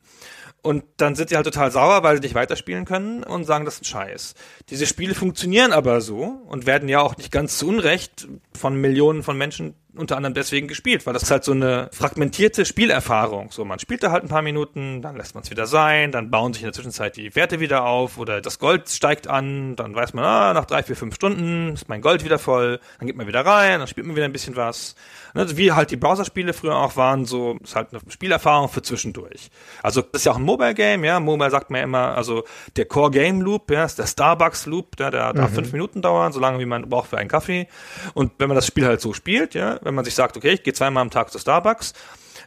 Und 0.62 0.84
dann 0.97 1.16
sind 1.16 1.28
sie 1.28 1.34
halt 1.34 1.44
total 1.44 1.72
sauer, 1.72 2.05
weil 2.05 2.16
sie 2.16 2.22
nicht 2.22 2.36
weiterspielen 2.36 2.84
können 2.84 3.24
und 3.24 3.44
sagen, 3.44 3.64
das 3.64 3.74
ist 3.74 3.82
ein 3.82 3.86
Scheiß. 3.86 4.34
Diese 4.70 4.86
Spiele 4.86 5.14
funktionieren 5.14 5.72
aber 5.72 6.01
so 6.01 6.40
und 6.47 6.66
werden 6.66 6.89
ja 6.89 7.01
auch 7.01 7.16
nicht 7.16 7.32
ganz 7.32 7.59
zu 7.59 7.68
Unrecht 7.68 8.28
von 8.56 8.76
Millionen 8.76 9.24
von 9.24 9.36
Menschen 9.36 9.74
unter 9.94 10.16
anderem 10.16 10.35
deswegen 10.35 10.69
gespielt, 10.69 11.06
weil 11.06 11.12
das 11.12 11.24
ist 11.24 11.31
halt 11.31 11.44
so 11.44 11.52
eine 11.52 11.90
fragmentierte 11.93 12.64
Spielerfahrung. 12.64 13.51
So, 13.51 13.64
man 13.64 13.78
spielt 13.78 14.02
da 14.02 14.10
halt 14.10 14.23
ein 14.23 14.28
paar 14.28 14.43
Minuten, 14.43 15.02
dann 15.02 15.16
lässt 15.16 15.35
man 15.35 15.44
es 15.44 15.51
wieder 15.51 15.66
sein, 15.66 16.12
dann 16.12 16.31
bauen 16.31 16.55
sich 16.55 16.62
in 16.62 16.66
der 16.66 16.73
Zwischenzeit 16.73 17.16
die 17.16 17.35
Werte 17.36 17.60
wieder 17.60 17.85
auf 17.85 18.16
oder 18.16 18.40
das 18.40 18.59
Gold 18.59 18.89
steigt 18.89 19.28
an, 19.28 19.77
dann 19.77 19.94
weiß 19.94 20.14
man, 20.14 20.24
ah, 20.24 20.55
nach 20.55 20.64
drei, 20.64 20.82
vier, 20.82 20.97
fünf 20.97 21.14
Stunden 21.14 21.74
ist 21.74 21.89
mein 21.89 22.01
Gold 22.01 22.24
wieder 22.24 22.39
voll, 22.39 22.81
dann 22.98 23.06
geht 23.06 23.16
man 23.16 23.27
wieder 23.27 23.44
rein, 23.44 23.81
dann 23.81 23.89
spielt 23.89 24.06
man 24.06 24.16
wieder 24.16 24.24
ein 24.24 24.32
bisschen 24.32 24.56
was. 24.56 24.94
Also 25.35 25.56
wie 25.56 25.73
halt 25.73 25.90
die 25.90 25.97
Browserspiele 25.97 26.52
früher 26.52 26.77
auch 26.77 26.97
waren, 26.97 27.24
so 27.24 27.59
ist 27.62 27.74
halt 27.74 27.89
eine 27.93 28.01
Spielerfahrung 28.09 28.69
für 28.69 28.82
zwischendurch. 28.82 29.51
Also 29.82 30.02
das 30.02 30.23
ist 30.23 30.24
ja 30.24 30.32
auch 30.32 30.36
ein 30.36 30.43
Mobile-Game, 30.43 31.05
ja. 31.05 31.20
Mobile 31.20 31.51
sagt 31.51 31.70
man 31.70 31.78
ja 31.78 31.85
immer, 31.85 32.16
also 32.16 32.44
der 32.77 32.85
Core-Game-Loop, 32.85 33.70
ja, 33.70 33.85
ist 33.85 33.98
der 33.98 34.06
Starbucks-Loop, 34.06 34.98
ja, 34.98 35.10
der 35.10 35.32
darf 35.32 35.51
mhm. 35.51 35.55
fünf 35.55 35.73
Minuten 35.73 36.02
dauern, 36.02 36.32
so 36.32 36.40
lange 36.40 36.59
wie 36.59 36.66
man 36.66 36.89
braucht 36.89 37.10
für 37.10 37.19
einen 37.19 37.28
Kaffee. 37.28 37.66
Und 38.14 38.32
wenn 38.39 38.48
man 38.48 38.55
das 38.55 38.66
Spiel 38.66 38.86
halt 38.86 39.01
so 39.01 39.12
spielt, 39.12 39.55
ja, 39.55 39.81
wenn 39.82 39.94
man 39.94 40.04
sich 40.04 40.14
sagt, 40.14 40.36
okay, 40.36 40.52
ich 40.52 40.62
gehe 40.62 40.72
zweimal 40.72 41.02
am 41.02 41.10
Tag 41.10 41.30
zu 41.30 41.38
Starbucks, 41.38 41.92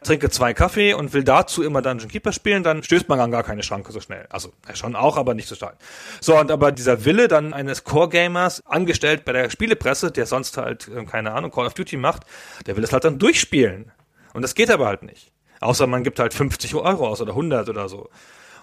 trinke 0.02 0.30
zwei 0.30 0.54
Kaffee 0.54 0.94
und 0.94 1.12
will 1.12 1.24
dazu 1.24 1.62
immer 1.62 1.82
Dungeon 1.82 2.10
Keeper 2.10 2.32
spielen, 2.32 2.62
dann 2.62 2.82
stößt 2.82 3.08
man 3.08 3.20
an 3.20 3.30
gar 3.30 3.42
keine 3.42 3.62
Schranke 3.62 3.92
so 3.92 4.00
schnell. 4.00 4.26
Also 4.30 4.52
schon 4.74 4.96
auch, 4.96 5.16
aber 5.16 5.34
nicht 5.34 5.48
so 5.48 5.54
stark. 5.54 5.76
So, 6.20 6.38
und 6.38 6.50
aber 6.50 6.72
dieser 6.72 7.04
Wille 7.04 7.28
dann 7.28 7.52
eines 7.52 7.84
Core-Gamers, 7.84 8.64
angestellt 8.66 9.24
bei 9.24 9.32
der 9.32 9.50
Spielepresse, 9.50 10.10
der 10.10 10.26
sonst 10.26 10.56
halt, 10.56 10.88
äh, 10.88 11.04
keine 11.04 11.32
Ahnung, 11.32 11.50
Call 11.50 11.66
of 11.66 11.74
Duty 11.74 11.96
macht, 11.96 12.22
der 12.66 12.76
will 12.76 12.84
es 12.84 12.92
halt 12.92 13.04
dann 13.04 13.18
durchspielen. 13.18 13.92
Und 14.32 14.42
das 14.42 14.54
geht 14.54 14.70
aber 14.70 14.86
halt 14.86 15.02
nicht. 15.02 15.32
Außer 15.60 15.86
man 15.86 16.04
gibt 16.04 16.18
halt 16.18 16.34
50 16.34 16.74
Euro 16.74 17.08
aus 17.08 17.20
oder 17.20 17.32
100 17.32 17.68
oder 17.68 17.88
so. 17.88 18.10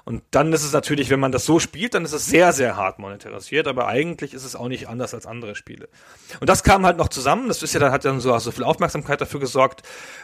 Und 0.05 0.21
dann 0.31 0.51
ist 0.51 0.65
es 0.65 0.73
natürlich, 0.73 1.09
wenn 1.09 1.21
man 1.21 1.31
das 1.31 1.45
so 1.45 1.59
spielt, 1.59 1.93
dann 1.93 2.03
ist 2.03 2.11
es 2.11 2.25
sehr, 2.25 2.51
sehr 2.51 2.75
hart 2.75 2.99
monetarisiert, 2.99 3.67
aber 3.69 3.87
eigentlich 3.87 4.33
ist 4.33 4.43
es 4.43 4.53
auch 4.53 4.67
nicht 4.67 4.89
anders 4.89 5.13
als 5.13 5.25
andere 5.25 5.55
Spiele. 5.55 5.87
Und 6.41 6.49
das 6.49 6.63
kam 6.63 6.85
halt 6.85 6.97
noch 6.97 7.07
zusammen, 7.07 7.47
das 7.47 7.63
ist 7.63 7.73
ja 7.73 7.79
dann, 7.79 7.93
hat 7.93 8.03
dann 8.03 8.19
so, 8.19 8.37
so 8.39 8.51
viel 8.51 8.65
Aufmerksamkeit 8.65 9.21
dafür 9.21 9.39
gesorgt, 9.39 9.83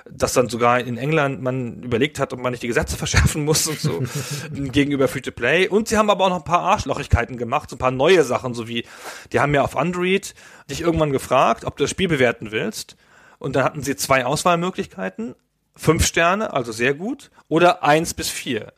dass 0.10 0.34
dann 0.34 0.50
sogar 0.50 0.82
in 0.82 0.98
England 0.98 1.42
man 1.42 1.82
überlegt 1.82 2.20
hat, 2.20 2.34
ob 2.34 2.40
man 2.40 2.52
nicht 2.52 2.64
die 2.64 2.68
Gesetze 2.68 2.98
verschärfen 2.98 3.46
muss 3.46 3.68
und 3.68 3.80
so 3.80 4.04
gegenüber 4.52 5.08
Free-to-Play. 5.08 5.70
Und 5.70 5.88
sie 5.88 5.98
haben 5.98 6.10
aber 6.10 6.26
auch 6.26 6.30
noch 6.30 6.40
ein 6.40 6.44
paar 6.44 6.62
Arschlochigkeiten 6.62 7.38
gemacht, 7.38 7.70
so 7.70 7.78
ein 7.78 7.80
paar 7.80 7.92
neue 7.92 8.24
Sachen, 8.26 8.54
so 8.54 8.68
wie, 8.68 8.86
die 9.32 9.40
haben 9.40 9.54
ja 9.54 9.64
auf 9.64 9.78
Android 9.78 10.36
dich 10.70 10.82
irgendwann 10.82 11.14
gefragt, 11.14 11.64
ob 11.64 11.78
du 11.78 11.86
das 11.86 11.92
Spiel 11.92 12.10
bewerten 12.10 12.52
willst. 12.52 12.98
Und 13.38 13.56
dann 13.56 13.64
hatten 13.64 13.82
sie 13.82 13.96
zwei 13.96 14.26
Auswahlmöglichkeiten. 14.26 15.36
Fünf 15.78 16.06
Sterne, 16.06 16.52
also 16.52 16.74
sehr 16.74 16.94
gut, 16.94 17.32
oder 17.48 17.84
eins 17.84 18.14
bis 18.14 18.30
vier. 18.30 18.74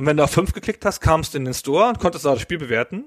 Und 0.00 0.06
wenn 0.06 0.16
du 0.16 0.24
auf 0.24 0.30
5 0.30 0.54
geklickt 0.54 0.86
hast, 0.86 1.00
kamst 1.00 1.34
du 1.34 1.38
in 1.38 1.44
den 1.44 1.52
Store 1.52 1.88
und 1.90 1.98
konntest 1.98 2.26
auch 2.26 2.32
das 2.32 2.40
Spiel 2.40 2.56
bewerten. 2.56 3.04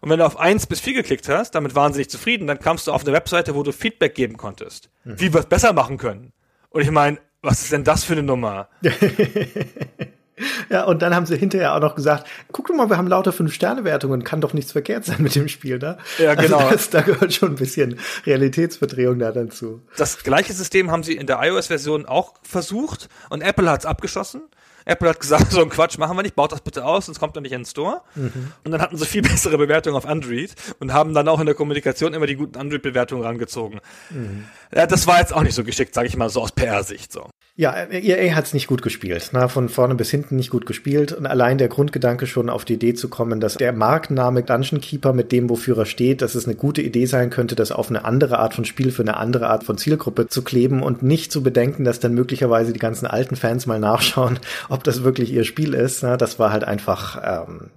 Und 0.00 0.10
wenn 0.10 0.18
du 0.18 0.26
auf 0.26 0.36
1 0.36 0.66
bis 0.66 0.80
4 0.80 0.94
geklickt 0.94 1.28
hast, 1.28 1.54
damit 1.54 1.76
waren 1.76 1.92
sie 1.92 2.00
nicht 2.00 2.10
zufrieden, 2.10 2.48
dann 2.48 2.58
kamst 2.58 2.88
du 2.88 2.92
auf 2.92 3.02
eine 3.02 3.12
Webseite, 3.12 3.54
wo 3.54 3.62
du 3.62 3.70
Feedback 3.70 4.16
geben 4.16 4.36
konntest. 4.36 4.90
Mhm. 5.04 5.20
Wie 5.20 5.32
wir 5.32 5.38
es 5.38 5.46
besser 5.46 5.72
machen 5.72 5.96
können. 5.96 6.32
Und 6.70 6.82
ich 6.82 6.90
meine, 6.90 7.18
was 7.40 7.62
ist 7.62 7.70
denn 7.70 7.84
das 7.84 8.02
für 8.02 8.14
eine 8.14 8.24
Nummer? 8.24 8.68
ja, 10.70 10.82
und 10.82 11.02
dann 11.02 11.14
haben 11.14 11.24
sie 11.24 11.36
hinterher 11.36 11.76
auch 11.76 11.80
noch 11.80 11.94
gesagt, 11.94 12.26
guck 12.50 12.66
doch 12.66 12.74
mal, 12.74 12.90
wir 12.90 12.96
haben 12.96 13.06
lauter 13.06 13.32
Fünf-Sterne-Wertungen, 13.32 14.24
kann 14.24 14.40
doch 14.40 14.54
nichts 14.54 14.72
verkehrt 14.72 15.04
sein 15.04 15.22
mit 15.22 15.36
dem 15.36 15.46
Spiel, 15.46 15.78
ne? 15.78 15.98
Ja, 16.18 16.30
also 16.30 16.42
genau. 16.42 16.58
Also 16.58 16.72
das, 16.72 16.90
da 16.90 17.02
gehört 17.02 17.32
schon 17.32 17.50
ein 17.50 17.54
bisschen 17.54 18.00
Realitätsverdrehung 18.26 19.20
da 19.20 19.30
dazu. 19.30 19.82
Das 19.96 20.24
gleiche 20.24 20.52
System 20.52 20.90
haben 20.90 21.04
sie 21.04 21.14
in 21.14 21.28
der 21.28 21.38
iOS-Version 21.40 22.06
auch 22.06 22.34
versucht 22.42 23.08
und 23.30 23.40
Apple 23.40 23.70
hat 23.70 23.82
es 23.82 23.86
abgeschossen. 23.86 24.42
Apple 24.84 25.08
hat 25.08 25.20
gesagt, 25.20 25.50
so 25.50 25.62
ein 25.62 25.68
Quatsch 25.68 25.98
machen 25.98 26.16
wir 26.16 26.22
nicht, 26.22 26.34
baut 26.34 26.52
das 26.52 26.60
bitte 26.60 26.84
aus, 26.84 27.06
sonst 27.06 27.18
kommt 27.18 27.36
er 27.36 27.40
nicht 27.40 27.52
in 27.52 27.60
den 27.60 27.66
Store. 27.66 28.02
Mhm. 28.14 28.52
Und 28.64 28.70
dann 28.70 28.80
hatten 28.80 28.96
sie 28.96 29.06
viel 29.06 29.22
bessere 29.22 29.58
Bewertungen 29.58 29.96
auf 29.96 30.06
Android 30.06 30.54
und 30.78 30.92
haben 30.92 31.14
dann 31.14 31.28
auch 31.28 31.40
in 31.40 31.46
der 31.46 31.54
Kommunikation 31.54 32.14
immer 32.14 32.26
die 32.26 32.36
guten 32.36 32.58
Android-Bewertungen 32.58 33.24
rangezogen. 33.24 33.80
Mhm. 34.10 34.44
Ja, 34.74 34.86
das 34.86 35.06
war 35.06 35.20
jetzt 35.20 35.34
auch 35.34 35.42
nicht 35.42 35.54
so 35.54 35.64
geschickt, 35.64 35.94
sage 35.94 36.08
ich 36.08 36.16
mal 36.16 36.30
so 36.30 36.42
aus 36.42 36.52
PR-Sicht 36.52 37.12
so. 37.12 37.28
Ja, 37.56 37.72
EA 37.88 38.34
hat 38.34 38.46
es 38.46 38.52
nicht 38.52 38.66
gut 38.66 38.82
gespielt. 38.82 39.30
Na, 39.30 39.46
von 39.46 39.68
vorne 39.68 39.94
bis 39.94 40.10
hinten 40.10 40.34
nicht 40.34 40.50
gut 40.50 40.66
gespielt. 40.66 41.12
Und 41.12 41.24
allein 41.24 41.56
der 41.56 41.68
Grundgedanke 41.68 42.26
schon 42.26 42.50
auf 42.50 42.64
die 42.64 42.74
Idee 42.74 42.94
zu 42.94 43.08
kommen, 43.08 43.38
dass 43.38 43.54
der 43.54 43.72
Markenname 43.72 44.42
Dungeon 44.42 44.80
Keeper 44.80 45.12
mit 45.12 45.30
dem, 45.30 45.48
wofür 45.48 45.78
er 45.78 45.86
steht, 45.86 46.20
dass 46.20 46.34
es 46.34 46.46
eine 46.46 46.56
gute 46.56 46.82
Idee 46.82 47.06
sein 47.06 47.30
könnte, 47.30 47.54
das 47.54 47.70
auf 47.70 47.90
eine 47.90 48.04
andere 48.04 48.40
Art 48.40 48.54
von 48.54 48.64
Spiel 48.64 48.90
für 48.90 49.02
eine 49.02 49.18
andere 49.18 49.50
Art 49.50 49.62
von 49.62 49.78
Zielgruppe 49.78 50.26
zu 50.26 50.42
kleben 50.42 50.82
und 50.82 51.04
nicht 51.04 51.30
zu 51.30 51.44
bedenken, 51.44 51.84
dass 51.84 52.00
dann 52.00 52.14
möglicherweise 52.14 52.72
die 52.72 52.80
ganzen 52.80 53.06
alten 53.06 53.36
Fans 53.36 53.66
mal 53.66 53.78
nachschauen, 53.78 54.40
ob 54.68 54.82
das 54.82 55.04
wirklich 55.04 55.32
ihr 55.32 55.44
Spiel 55.44 55.74
ist. 55.74 56.02
Na, 56.02 56.16
das 56.16 56.40
war 56.40 56.50
halt 56.50 56.64
einfach. 56.64 57.46
Ähm, 57.46 57.70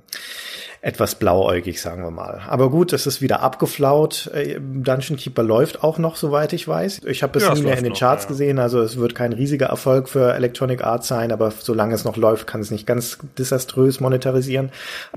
etwas 0.82 1.16
blauäugig, 1.16 1.82
sagen 1.82 2.04
wir 2.04 2.12
mal. 2.12 2.42
Aber 2.48 2.70
gut, 2.70 2.94
es 2.94 3.08
ist 3.08 3.22
wieder 3.22 3.42
abgeflaut. 3.42 4.30
Äh, 4.34 4.60
Dungeon 4.60 5.18
Keeper 5.18 5.44
läuft 5.44 5.84
auch 5.84 5.98
noch, 5.98 6.16
soweit 6.16 6.54
ich 6.54 6.68
weiß. 6.68 7.02
Ich 7.06 7.24
habe 7.24 7.40
es 7.40 7.46
ja, 7.46 7.54
nie 7.54 7.64
mehr 7.64 7.78
in 7.78 7.84
den 7.84 7.94
Charts 7.94 8.24
noch, 8.24 8.30
ja. 8.30 8.34
gesehen, 8.34 8.60
also 8.60 8.82
es 8.82 8.98
wird 8.98 9.16
kein 9.16 9.34
riesiger 9.34 9.68
Erfolg 9.68 10.10
für 10.10 10.34
Electronic 10.34 10.84
Arts 10.84 11.08
sein, 11.08 11.32
aber 11.32 11.52
solange 11.52 11.96
es 11.96 12.04
noch 12.04 12.18
läuft, 12.18 12.48
kann 12.48 12.62
es 12.62 12.72
nicht 12.72 12.86
ganz 12.86 13.18
desaströs 13.38 14.00
monetarisieren. 14.00 14.72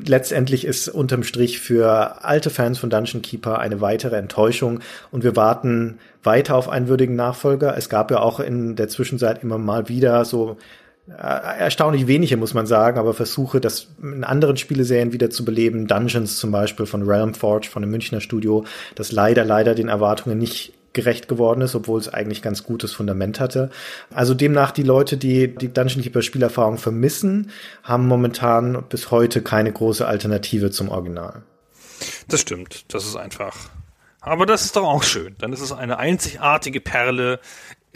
Letztendlich 0.04 0.64
ist 0.64 0.88
unterm 0.88 1.22
Strich 1.22 1.60
für 1.60 2.24
alte 2.24 2.50
Fans 2.50 2.78
von 2.78 2.90
Dungeon 2.90 3.22
Keeper 3.22 3.58
eine 3.58 3.80
weitere 3.80 4.16
Enttäuschung 4.16 4.80
und 5.10 5.24
wir 5.24 5.36
warten 5.36 5.98
weiter 6.22 6.56
auf 6.56 6.68
einen 6.68 6.88
würdigen 6.88 7.16
Nachfolger. 7.16 7.76
Es 7.76 7.88
gab 7.88 8.10
ja 8.10 8.20
auch 8.20 8.40
in 8.40 8.76
der 8.76 8.88
Zwischenzeit 8.88 9.42
immer 9.42 9.58
mal 9.58 9.88
wieder 9.88 10.24
so 10.24 10.56
erstaunlich 11.16 12.06
wenige, 12.06 12.36
muss 12.36 12.54
man 12.54 12.66
sagen, 12.66 12.98
aber 12.98 13.14
Versuche, 13.14 13.60
das 13.60 13.88
in 14.02 14.24
anderen 14.24 14.56
Spieleserien 14.56 15.12
wieder 15.12 15.30
zu 15.30 15.44
beleben. 15.44 15.86
Dungeons 15.86 16.38
zum 16.38 16.50
Beispiel 16.52 16.86
von 16.86 17.02
Realm 17.02 17.34
Forge, 17.34 17.68
von 17.68 17.82
dem 17.82 17.90
Münchner 17.90 18.20
Studio, 18.20 18.64
das 18.94 19.12
leider, 19.12 19.44
leider 19.44 19.74
den 19.74 19.88
Erwartungen 19.88 20.38
nicht 20.38 20.72
gerecht 20.92 21.28
geworden 21.28 21.60
ist, 21.60 21.74
obwohl 21.74 22.00
es 22.00 22.08
eigentlich 22.08 22.42
ganz 22.42 22.64
gutes 22.64 22.92
Fundament 22.92 23.38
hatte. 23.38 23.70
Also 24.12 24.34
demnach 24.34 24.72
die 24.72 24.82
Leute, 24.82 25.16
die 25.16 25.54
die 25.54 25.72
Dungeon 25.72 26.02
Keeper 26.02 26.22
Spielerfahrung 26.22 26.78
vermissen, 26.78 27.50
haben 27.84 28.08
momentan 28.08 28.82
bis 28.88 29.10
heute 29.10 29.42
keine 29.42 29.72
große 29.72 30.06
Alternative 30.06 30.70
zum 30.70 30.88
Original. 30.88 31.42
Das 32.28 32.40
stimmt, 32.40 32.92
das 32.92 33.06
ist 33.06 33.16
einfach. 33.16 33.56
Aber 34.20 34.46
das 34.46 34.64
ist 34.64 34.76
doch 34.76 34.84
auch 34.84 35.02
schön. 35.02 35.34
Dann 35.38 35.52
ist 35.52 35.60
es 35.60 35.72
eine 35.72 35.98
einzigartige 35.98 36.80
Perle 36.80 37.40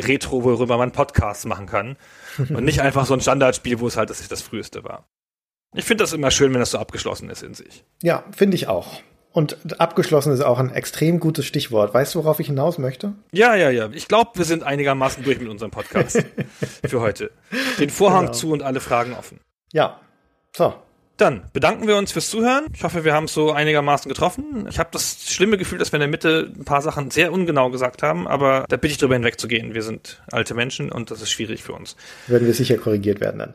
Retro, 0.00 0.44
worüber 0.44 0.76
man 0.78 0.92
Podcasts 0.92 1.44
machen 1.44 1.66
kann. 1.66 1.96
Und 2.38 2.64
nicht 2.64 2.80
einfach 2.80 3.06
so 3.06 3.14
ein 3.14 3.20
Standardspiel, 3.20 3.80
wo 3.80 3.86
es 3.86 3.96
halt 3.96 4.10
das, 4.10 4.26
das 4.28 4.42
früheste 4.42 4.84
war. 4.84 5.08
Ich 5.74 5.84
finde 5.84 6.04
das 6.04 6.12
immer 6.12 6.30
schön, 6.30 6.52
wenn 6.52 6.60
das 6.60 6.70
so 6.70 6.78
abgeschlossen 6.78 7.30
ist 7.30 7.42
in 7.42 7.54
sich. 7.54 7.84
Ja, 8.02 8.24
finde 8.30 8.54
ich 8.54 8.68
auch. 8.68 9.00
Und 9.32 9.80
abgeschlossen 9.80 10.32
ist 10.32 10.42
auch 10.42 10.60
ein 10.60 10.70
extrem 10.70 11.18
gutes 11.18 11.44
Stichwort. 11.44 11.92
Weißt 11.92 12.14
du, 12.14 12.20
worauf 12.20 12.38
ich 12.38 12.46
hinaus 12.46 12.78
möchte? 12.78 13.14
Ja, 13.32 13.56
ja, 13.56 13.68
ja. 13.68 13.90
Ich 13.92 14.06
glaube, 14.06 14.30
wir 14.34 14.44
sind 14.44 14.62
einigermaßen 14.62 15.24
durch 15.24 15.40
mit 15.40 15.48
unserem 15.48 15.72
Podcast 15.72 16.24
für 16.86 17.00
heute. 17.00 17.32
Den 17.80 17.90
Vorhang 17.90 18.26
genau. 18.26 18.32
zu 18.32 18.52
und 18.52 18.62
alle 18.62 18.78
Fragen 18.78 19.12
offen. 19.14 19.40
Ja. 19.72 20.00
So, 20.56 20.74
dann 21.16 21.42
bedanken 21.52 21.86
wir 21.86 21.96
uns 21.96 22.12
fürs 22.12 22.28
Zuhören. 22.28 22.66
Ich 22.74 22.82
hoffe, 22.82 23.04
wir 23.04 23.14
haben 23.14 23.24
es 23.24 23.34
so 23.34 23.52
einigermaßen 23.52 24.08
getroffen. 24.08 24.66
Ich 24.68 24.78
habe 24.78 24.90
das 24.92 25.30
schlimme 25.30 25.56
Gefühl, 25.58 25.78
dass 25.78 25.92
wir 25.92 25.98
in 25.98 26.00
der 26.00 26.08
Mitte 26.08 26.52
ein 26.56 26.64
paar 26.64 26.82
Sachen 26.82 27.10
sehr 27.10 27.32
ungenau 27.32 27.70
gesagt 27.70 28.02
haben, 28.02 28.26
aber 28.26 28.64
da 28.68 28.76
bitte 28.76 28.92
ich 28.92 28.98
drüber 28.98 29.14
hinwegzugehen. 29.14 29.74
Wir 29.74 29.82
sind 29.82 30.22
alte 30.32 30.54
Menschen 30.54 30.90
und 30.90 31.10
das 31.10 31.22
ist 31.22 31.30
schwierig 31.30 31.62
für 31.62 31.72
uns. 31.72 31.96
Werden 32.26 32.46
wir 32.46 32.54
sicher 32.54 32.78
korrigiert 32.78 33.20
werden 33.20 33.38
dann. 33.38 33.54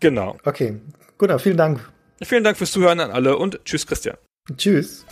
Genau. 0.00 0.38
Okay. 0.44 0.80
Gut, 1.18 1.40
vielen 1.40 1.56
Dank. 1.56 1.80
Vielen 2.22 2.44
Dank 2.44 2.56
fürs 2.56 2.72
Zuhören 2.72 3.00
an 3.00 3.10
alle 3.10 3.36
und 3.36 3.64
tschüss, 3.64 3.86
Christian. 3.86 4.16
Tschüss. 4.56 5.04